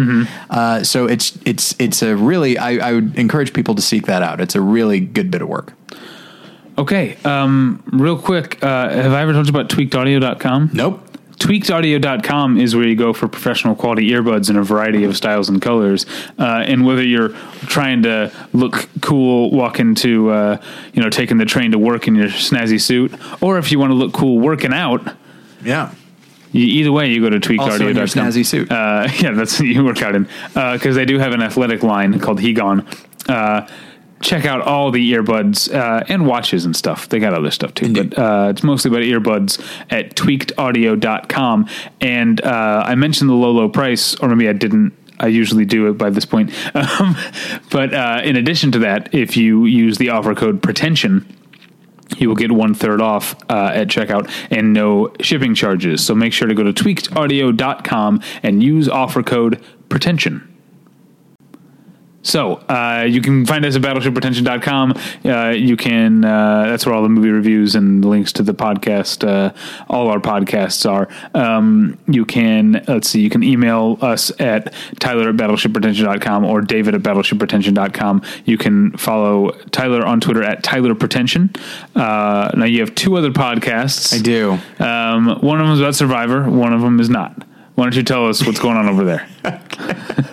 Uh, 0.50 0.82
so 0.82 1.06
it's 1.14 1.38
it's 1.46 1.74
it's 1.78 2.02
a 2.02 2.16
really 2.16 2.58
I, 2.58 2.70
I 2.88 2.92
would 2.96 3.16
encourage 3.16 3.52
people 3.52 3.74
to 3.76 3.82
seek 3.82 4.04
that 4.06 4.22
out. 4.28 4.40
It's 4.40 4.56
a 4.56 4.60
really 4.60 5.00
good 5.00 5.30
bit 5.30 5.40
of 5.42 5.48
work. 5.48 5.72
Okay, 6.76 7.16
um, 7.24 7.82
real 7.92 8.18
quick, 8.18 8.58
uh, 8.62 8.88
have 8.90 9.12
I 9.12 9.22
ever 9.22 9.32
told 9.32 9.46
you 9.46 9.50
about 9.56 9.68
tweakedaudio.com? 9.70 10.70
Nope. 10.72 11.00
Tweakedaudio.com 11.38 12.58
is 12.58 12.74
where 12.76 12.86
you 12.86 12.96
go 12.96 13.12
for 13.12 13.28
professional 13.28 13.74
quality 13.76 14.08
earbuds 14.10 14.50
in 14.50 14.56
a 14.56 14.62
variety 14.62 15.04
of 15.04 15.16
styles 15.16 15.48
and 15.48 15.60
colors. 15.62 16.06
Uh, 16.38 16.64
and 16.70 16.84
whether 16.86 17.02
you're 17.02 17.30
trying 17.66 18.02
to 18.02 18.32
look 18.52 18.88
cool, 19.02 19.50
walk 19.50 19.78
into, 19.78 20.30
uh, 20.30 20.60
you 20.92 21.02
know, 21.02 21.10
taking 21.10 21.38
the 21.38 21.44
train 21.44 21.70
to 21.72 21.78
work 21.78 22.08
in 22.08 22.14
your 22.14 22.28
snazzy 22.28 22.80
suit, 22.80 23.12
or 23.40 23.58
if 23.58 23.70
you 23.72 23.78
want 23.78 23.90
to 23.90 23.94
look 23.94 24.12
cool 24.12 24.38
working 24.40 24.72
out, 24.72 25.00
Yeah. 25.64 25.90
You, 26.54 26.66
either 26.66 26.92
way, 26.92 27.10
you 27.10 27.20
go 27.20 27.28
to 27.28 27.40
tweakedaudio.com. 27.40 27.98
Also 27.98 28.20
snazzy 28.20 28.46
suit. 28.46 28.70
Uh, 28.70 29.08
yeah, 29.18 29.32
that's 29.32 29.60
you 29.60 29.84
work 29.84 30.00
out 30.02 30.14
in 30.14 30.28
because 30.54 30.94
they 30.94 31.04
do 31.04 31.18
have 31.18 31.32
an 31.32 31.42
athletic 31.42 31.82
line 31.82 32.18
called 32.20 32.38
Hegon. 32.38 32.86
Uh, 33.28 33.66
check 34.20 34.44
out 34.44 34.62
all 34.62 34.90
the 34.90 35.12
earbuds 35.12 35.72
uh, 35.74 36.04
and 36.08 36.26
watches 36.26 36.64
and 36.64 36.76
stuff. 36.76 37.08
They 37.08 37.18
got 37.18 37.34
other 37.34 37.50
stuff 37.50 37.74
too, 37.74 37.86
Indeed. 37.86 38.10
but 38.10 38.18
uh, 38.18 38.48
it's 38.50 38.62
mostly 38.62 38.88
about 38.88 39.02
earbuds 39.02 39.60
at 39.90 40.14
tweakedaudio.com. 40.14 41.68
And 42.00 42.40
uh, 42.40 42.84
I 42.86 42.94
mentioned 42.94 43.30
the 43.30 43.34
low, 43.34 43.50
low 43.50 43.68
price, 43.68 44.14
or 44.16 44.28
maybe 44.28 44.48
I 44.48 44.52
didn't. 44.52 44.96
I 45.20 45.28
usually 45.28 45.64
do 45.64 45.88
it 45.88 45.92
by 45.92 46.10
this 46.10 46.24
point. 46.24 46.52
Um, 46.74 47.16
but 47.70 47.92
uh, 47.94 48.20
in 48.24 48.36
addition 48.36 48.70
to 48.72 48.78
that, 48.80 49.12
if 49.14 49.36
you 49.36 49.64
use 49.64 49.98
the 49.98 50.10
offer 50.10 50.34
code 50.34 50.62
pretension, 50.62 51.26
you 52.16 52.28
will 52.28 52.36
get 52.36 52.52
one 52.52 52.74
third 52.74 53.00
off 53.00 53.34
uh, 53.50 53.72
at 53.74 53.88
checkout 53.88 54.30
and 54.50 54.72
no 54.72 55.12
shipping 55.20 55.54
charges. 55.54 56.04
So 56.04 56.14
make 56.14 56.32
sure 56.32 56.48
to 56.48 56.54
go 56.54 56.62
to 56.62 56.72
tweakedaudio.com 56.72 58.22
and 58.42 58.62
use 58.62 58.88
offer 58.88 59.22
code 59.22 59.62
pretension. 59.88 60.53
So 62.24 62.54
uh, 62.68 63.06
you 63.08 63.20
can 63.20 63.46
find 63.46 63.64
us 63.64 63.76
at 63.76 63.82
battleshippretension.com. 63.82 64.94
Uh, 65.24 65.50
you 65.50 65.76
can 65.76 66.24
uh, 66.24 66.64
that's 66.66 66.84
where 66.86 66.94
all 66.94 67.02
the 67.02 67.08
movie 67.08 67.30
reviews 67.30 67.74
and 67.74 68.04
links 68.04 68.32
to 68.32 68.42
the 68.42 68.54
podcast, 68.54 69.28
uh, 69.28 69.52
all 69.88 70.08
our 70.08 70.18
podcasts 70.18 70.90
are. 70.90 71.08
Um, 71.34 71.98
you 72.08 72.24
can 72.24 72.82
let's 72.88 73.08
see, 73.08 73.20
you 73.20 73.30
can 73.30 73.42
email 73.42 73.98
us 74.00 74.32
at 74.40 74.72
Tyler 74.98 75.28
at 75.28 75.36
battleshippretension.com 75.36 76.44
or 76.44 76.62
David 76.62 76.94
at 76.94 77.02
battleshippretension.com. 77.02 78.22
You 78.46 78.58
can 78.58 78.96
follow 78.96 79.52
Tyler 79.70 80.04
on 80.04 80.20
Twitter 80.20 80.42
at 80.42 80.62
Tyler 80.62 80.94
Pretension. 80.94 81.50
Uh, 81.94 82.50
now 82.56 82.64
you 82.64 82.80
have 82.80 82.94
two 82.94 83.16
other 83.16 83.30
podcasts. 83.30 84.18
I 84.18 84.22
do. 84.22 84.58
Um, 84.82 85.40
one 85.42 85.60
of 85.60 85.66
them 85.66 85.74
is 85.74 85.80
about 85.80 85.94
Survivor. 85.94 86.48
One 86.48 86.72
of 86.72 86.80
them 86.80 87.00
is 87.00 87.10
not. 87.10 87.44
Why 87.74 87.84
don't 87.84 87.96
you 87.96 88.02
tell 88.02 88.28
us 88.28 88.46
what's 88.46 88.60
going 88.60 88.76
on 88.76 88.88
over 88.88 89.04
there? 89.04 89.28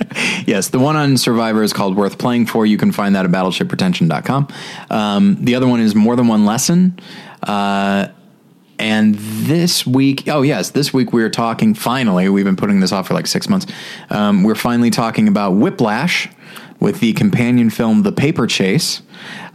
Yes, 0.45 0.69
the 0.69 0.80
one 0.80 0.95
on 0.95 1.18
Survivor 1.18 1.63
is 1.63 1.73
called 1.73 1.95
Worth 1.95 2.18
Playing 2.18 2.45
For. 2.45 2.65
You 2.65 2.77
can 2.77 2.91
find 2.91 3.15
that 3.15 3.26
at 3.26 3.31
battleshippretension.com. 3.31 4.47
Um, 4.89 5.38
the 5.39 5.55
other 5.55 5.68
one 5.68 5.80
is 5.80 5.95
More 5.95 6.15
Than 6.15 6.27
One 6.27 6.45
Lesson. 6.45 6.99
Uh, 7.43 8.07
and 8.80 9.15
this 9.15 9.85
week, 9.85 10.27
oh, 10.27 10.41
yes, 10.41 10.72
this 10.72 10.93
week 10.93 11.13
we 11.13 11.23
are 11.23 11.30
talking, 11.30 11.73
finally, 11.73 12.27
we've 12.30 12.45
been 12.45 12.55
putting 12.55 12.80
this 12.80 12.91
off 12.91 13.07
for 13.07 13.13
like 13.13 13.27
six 13.27 13.47
months. 13.47 13.68
Um, 14.09 14.43
we're 14.43 14.55
finally 14.55 14.89
talking 14.89 15.27
about 15.27 15.51
Whiplash 15.51 16.27
with 16.81 16.99
the 16.99 17.13
companion 17.13 17.69
film 17.69 18.01
The 18.03 18.11
Paper 18.11 18.47
Chase. 18.47 19.01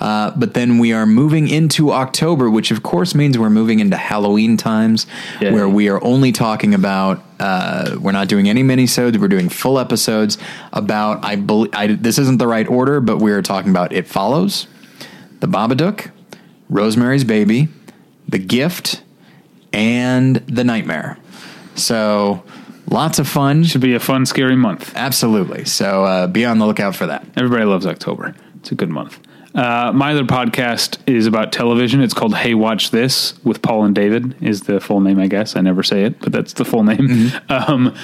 Uh, 0.00 0.30
but 0.36 0.54
then 0.54 0.78
we 0.78 0.92
are 0.92 1.04
moving 1.04 1.48
into 1.48 1.90
October, 1.92 2.48
which 2.48 2.70
of 2.70 2.82
course 2.84 3.14
means 3.16 3.36
we're 3.36 3.50
moving 3.50 3.80
into 3.80 3.96
Halloween 3.96 4.56
times, 4.56 5.06
Yeah. 5.40 5.52
where 5.52 5.68
we 5.68 5.88
are 5.88 6.02
only 6.04 6.30
talking 6.32 6.72
about. 6.72 7.22
Uh, 7.40 7.96
we're 8.00 8.12
not 8.12 8.28
doing 8.28 8.48
any 8.48 8.62
minisodes. 8.62 9.16
We're 9.18 9.26
doing 9.28 9.48
full 9.48 9.78
episodes 9.78 10.38
about. 10.72 11.24
I 11.24 11.34
believe 11.36 12.02
this 12.02 12.16
isn't 12.18 12.38
the 12.38 12.46
right 12.46 12.66
order, 12.68 13.00
but 13.00 13.18
we 13.18 13.32
are 13.32 13.42
talking 13.42 13.70
about 13.70 13.92
It 13.92 14.06
Follows, 14.06 14.68
The 15.40 15.48
Babadook, 15.48 16.10
Rosemary's 16.70 17.24
Baby, 17.24 17.68
The 18.28 18.38
Gift, 18.38 19.02
and 19.72 20.36
The 20.46 20.62
Nightmare. 20.62 21.18
So 21.74 22.44
lots 22.90 23.18
of 23.18 23.28
fun. 23.28 23.64
Should 23.64 23.80
be 23.80 23.94
a 23.94 24.00
fun, 24.00 24.26
scary 24.26 24.56
month. 24.56 24.92
Absolutely. 24.96 25.64
So 25.64 26.04
uh, 26.04 26.26
be 26.26 26.44
on 26.44 26.58
the 26.58 26.66
lookout 26.66 26.94
for 26.94 27.06
that. 27.06 27.26
Everybody 27.36 27.64
loves 27.64 27.86
October. 27.86 28.34
It's 28.56 28.72
a 28.72 28.74
good 28.74 28.90
month. 28.90 29.18
Uh, 29.54 29.90
my 29.94 30.12
other 30.12 30.24
podcast 30.24 30.98
is 31.06 31.26
about 31.26 31.50
television. 31.50 32.02
It's 32.02 32.12
called 32.12 32.34
Hey 32.34 32.52
Watch 32.52 32.90
This 32.90 33.42
with 33.42 33.62
Paul 33.62 33.84
and 33.84 33.94
David 33.94 34.36
is 34.42 34.62
the 34.62 34.80
full 34.80 35.00
name, 35.00 35.18
I 35.18 35.28
guess. 35.28 35.56
I 35.56 35.62
never 35.62 35.82
say 35.82 36.04
it, 36.04 36.20
but 36.20 36.30
that's 36.30 36.52
the 36.52 36.64
full 36.64 36.84
name. 36.84 37.32
Um, 37.48 37.94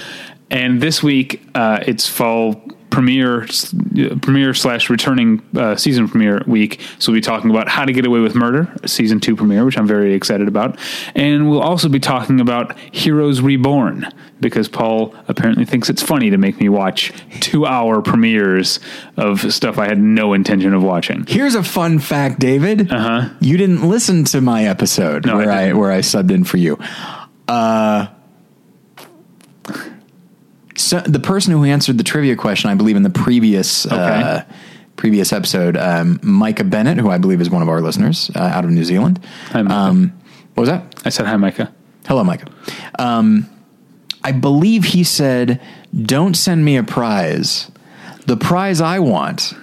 and 0.51 0.81
this 0.81 1.03
week, 1.03 1.43
uh, 1.55 1.83
it's 1.87 2.07
fall 2.07 2.63
premiere 2.93 3.43
uh, 3.45 4.17
premiere 4.23 4.55
slash 4.55 4.89
returning 4.89 5.43
uh, 5.57 5.75
season 5.75 6.07
premiere 6.09 6.43
week. 6.47 6.81
So 7.01 7.11
we'll 7.11 7.17
be 7.19 7.23
talking 7.23 7.51
about 7.51 7.69
How 7.69 7.85
to 7.85 7.93
Get 7.93 8.07
Away 8.07 8.21
with 8.21 8.35
Murder 8.37 8.73
season 8.87 9.19
two 9.19 9.35
premiere, 9.35 9.65
which 9.65 9.77
I'm 9.77 9.87
very 9.89 10.15
excited 10.15 10.47
about, 10.47 10.79
and 11.17 11.51
we'll 11.51 11.61
also 11.63 11.89
be 11.89 11.99
talking 11.99 12.41
about 12.41 12.79
Heroes 12.93 13.41
Reborn 13.41 14.07
because 14.41 14.69
Paul 14.69 15.15
apparently 15.29 15.65
thinks 15.65 15.89
it's 15.89 16.03
funny 16.03 16.31
to 16.31 16.37
make 16.37 16.61
me 16.61 16.69
watch 16.69 17.13
two 17.41 17.65
hour 17.67 18.03
premieres 18.03 18.79
of 19.17 19.53
stuff 19.53 19.79
I 19.79 19.87
had 19.87 19.99
no 19.99 20.33
intention 20.35 20.75
of 20.75 20.83
watching. 20.83 21.25
Here's 21.27 21.55
a 21.55 21.63
fun 21.63 21.99
fact, 21.99 22.41
David. 22.41 22.91
Uh-huh. 22.93 23.29
You 23.41 23.57
didn't 23.57 23.89
listen 23.89 24.25
to 24.25 24.41
my 24.41 24.65
episode 24.65 25.27
No, 25.27 25.37
where 25.37 25.51
I, 25.51 25.67
didn't. 25.67 25.79
where 25.79 25.93
I 25.93 25.99
subbed 26.01 26.31
in 26.31 26.45
for 26.45 26.57
you. 26.59 26.79
Uh, 27.49 28.07
so 30.77 31.01
the 31.01 31.21
person 31.21 31.53
who 31.53 31.65
answered 31.65 31.99
the 31.99 32.05
trivia 32.05 32.37
question, 32.37 32.71
I 32.71 32.75
believe, 32.75 32.97
in 32.97 33.03
the 33.03 33.11
previous 33.11 33.87
uh, 33.87 34.45
previous 34.97 35.33
episode, 35.33 35.77
um, 35.77 36.21
Micah 36.23 36.65
Bennett, 36.65 36.99
who 36.99 37.11
I 37.11 37.19
believe 37.19 37.41
is 37.41 37.51
one 37.51 37.63
of 37.63 37.69
our 37.69 37.81
listeners 37.81 38.31
uh, 38.35 38.41
out 38.41 38.65
of 38.65 38.71
New 38.71 38.85
Zealand. 38.85 39.21
Hi, 39.49 39.63
Micah. 39.63 39.75
Um, 39.75 40.21
what 40.55 40.63
was 40.63 40.69
that? 40.69 41.03
I 41.05 41.09
said 41.09 41.27
hi, 41.27 41.37
Micah. 41.37 41.73
Hello, 42.07 42.25
Micah. 42.25 42.51
Um, 42.99 43.49
I 44.25 44.33
believe 44.33 44.85
he 44.85 45.05
said, 45.05 45.61
"Don't 45.95 46.35
send 46.35 46.65
me 46.65 46.77
a 46.77 46.83
prize. 46.83 47.71
The 48.27 48.37
prize 48.37 48.81
I 48.81 48.99
want, 49.01 49.55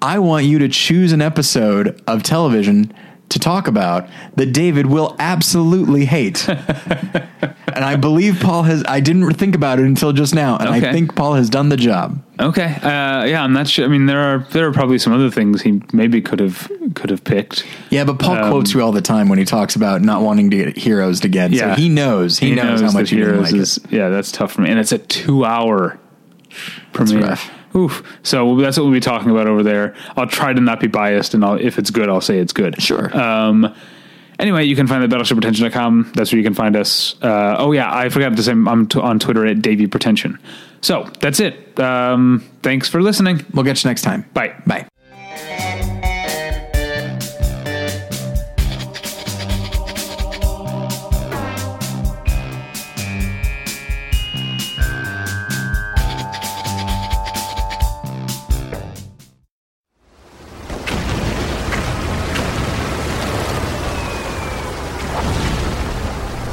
I 0.00 0.18
want 0.18 0.46
you 0.46 0.58
to 0.60 0.68
choose 0.68 1.12
an 1.12 1.20
episode 1.20 2.00
of 2.06 2.22
television 2.22 2.94
to 3.30 3.38
talk 3.38 3.66
about 3.66 4.08
that 4.36 4.52
David 4.52 4.86
will 4.86 5.16
absolutely 5.18 6.04
hate." 6.04 6.46
and 6.48 7.84
I 7.84 7.96
believe 7.96 8.38
Paul 8.40 8.64
has. 8.64 8.84
I 8.86 9.00
didn't 9.00 9.32
think 9.34 9.54
about 9.54 9.78
it 9.78 9.86
until 9.86 10.12
just 10.12 10.34
now, 10.34 10.56
and 10.58 10.68
I 10.68 10.80
think 10.92 11.14
Paul 11.14 11.34
has 11.34 11.48
done 11.50 11.68
the 11.68 11.76
job. 11.76 12.22
Okay, 12.38 12.74
uh, 12.82 13.24
yeah, 13.24 13.42
I'm 13.42 13.52
not 13.52 13.68
sure. 13.68 13.84
I 13.84 13.88
mean, 13.88 14.06
there 14.06 14.20
are 14.20 14.38
there 14.52 14.66
are 14.66 14.72
probably 14.72 14.98
some 14.98 15.12
other 15.12 15.30
things 15.30 15.62
he 15.62 15.82
maybe 15.92 16.20
could 16.22 16.40
have 16.40 16.70
could 16.94 17.10
have 17.10 17.22
picked. 17.24 17.66
Yeah, 17.90 18.04
but 18.04 18.18
Paul 18.18 18.36
Um, 18.36 18.50
quotes 18.50 18.72
you 18.72 18.82
all 18.82 18.92
the 18.92 19.02
time 19.02 19.28
when 19.28 19.38
he 19.38 19.44
talks 19.44 19.76
about 19.76 20.02
not 20.02 20.22
wanting 20.22 20.50
to 20.50 20.56
get 20.56 20.76
heroes 20.76 21.22
again. 21.24 21.52
Yeah. 21.52 21.74
so 21.74 21.80
he 21.80 21.88
knows. 21.88 22.38
He, 22.38 22.54
knows, 22.54 22.80
how 22.80 22.92
much 22.92 23.12
you 23.12 23.18
didn't 23.18 23.34
Heroes 23.34 23.52
like 23.52 23.54
it. 23.54 23.60
is 23.60 23.80
yeah, 23.90 24.08
that's 24.08 24.32
tough 24.32 24.52
for 24.52 24.62
me, 24.62 24.70
and 24.70 24.78
it's 24.78 24.92
a 24.92 24.98
two 24.98 25.44
hour 25.44 25.98
premiere. 26.92 27.36
Oof. 27.74 28.02
So 28.22 28.56
that's 28.56 28.76
what 28.76 28.84
we'll 28.84 28.92
be 28.92 29.00
talking 29.00 29.30
about 29.30 29.46
over 29.46 29.62
there. 29.62 29.94
I'll 30.16 30.26
try 30.26 30.52
to 30.52 30.60
not 30.60 30.80
be 30.80 30.86
biased, 30.88 31.34
and 31.34 31.44
I'll, 31.44 31.54
if 31.54 31.78
it's 31.78 31.90
good, 31.90 32.08
I'll 32.08 32.20
say 32.20 32.38
it's 32.38 32.52
good. 32.52 32.80
Sure. 32.82 33.16
Um, 33.16 33.74
anyway, 34.38 34.64
you 34.64 34.74
can 34.74 34.86
find 34.86 35.04
it 35.04 35.12
at 35.12 35.18
battleshippretension.com. 35.18 36.12
That's 36.14 36.32
where 36.32 36.38
you 36.38 36.44
can 36.44 36.54
find 36.54 36.76
us. 36.76 37.14
Uh, 37.22 37.56
oh, 37.58 37.72
yeah, 37.72 37.94
I 37.94 38.08
forgot 38.08 38.36
to 38.36 38.42
say 38.42 38.52
I'm 38.52 38.86
t- 38.88 38.98
on 38.98 39.18
Twitter 39.18 39.46
at 39.46 39.62
Davey 39.62 39.86
Pretension. 39.86 40.38
So 40.80 41.10
that's 41.20 41.40
it. 41.40 41.78
Um, 41.78 42.44
thanks 42.62 42.88
for 42.88 43.02
listening. 43.02 43.44
We'll 43.54 43.64
get 43.64 43.82
you 43.84 43.88
next 43.88 44.02
time. 44.02 44.24
Bye. 44.34 44.54
Bye. 44.66 44.86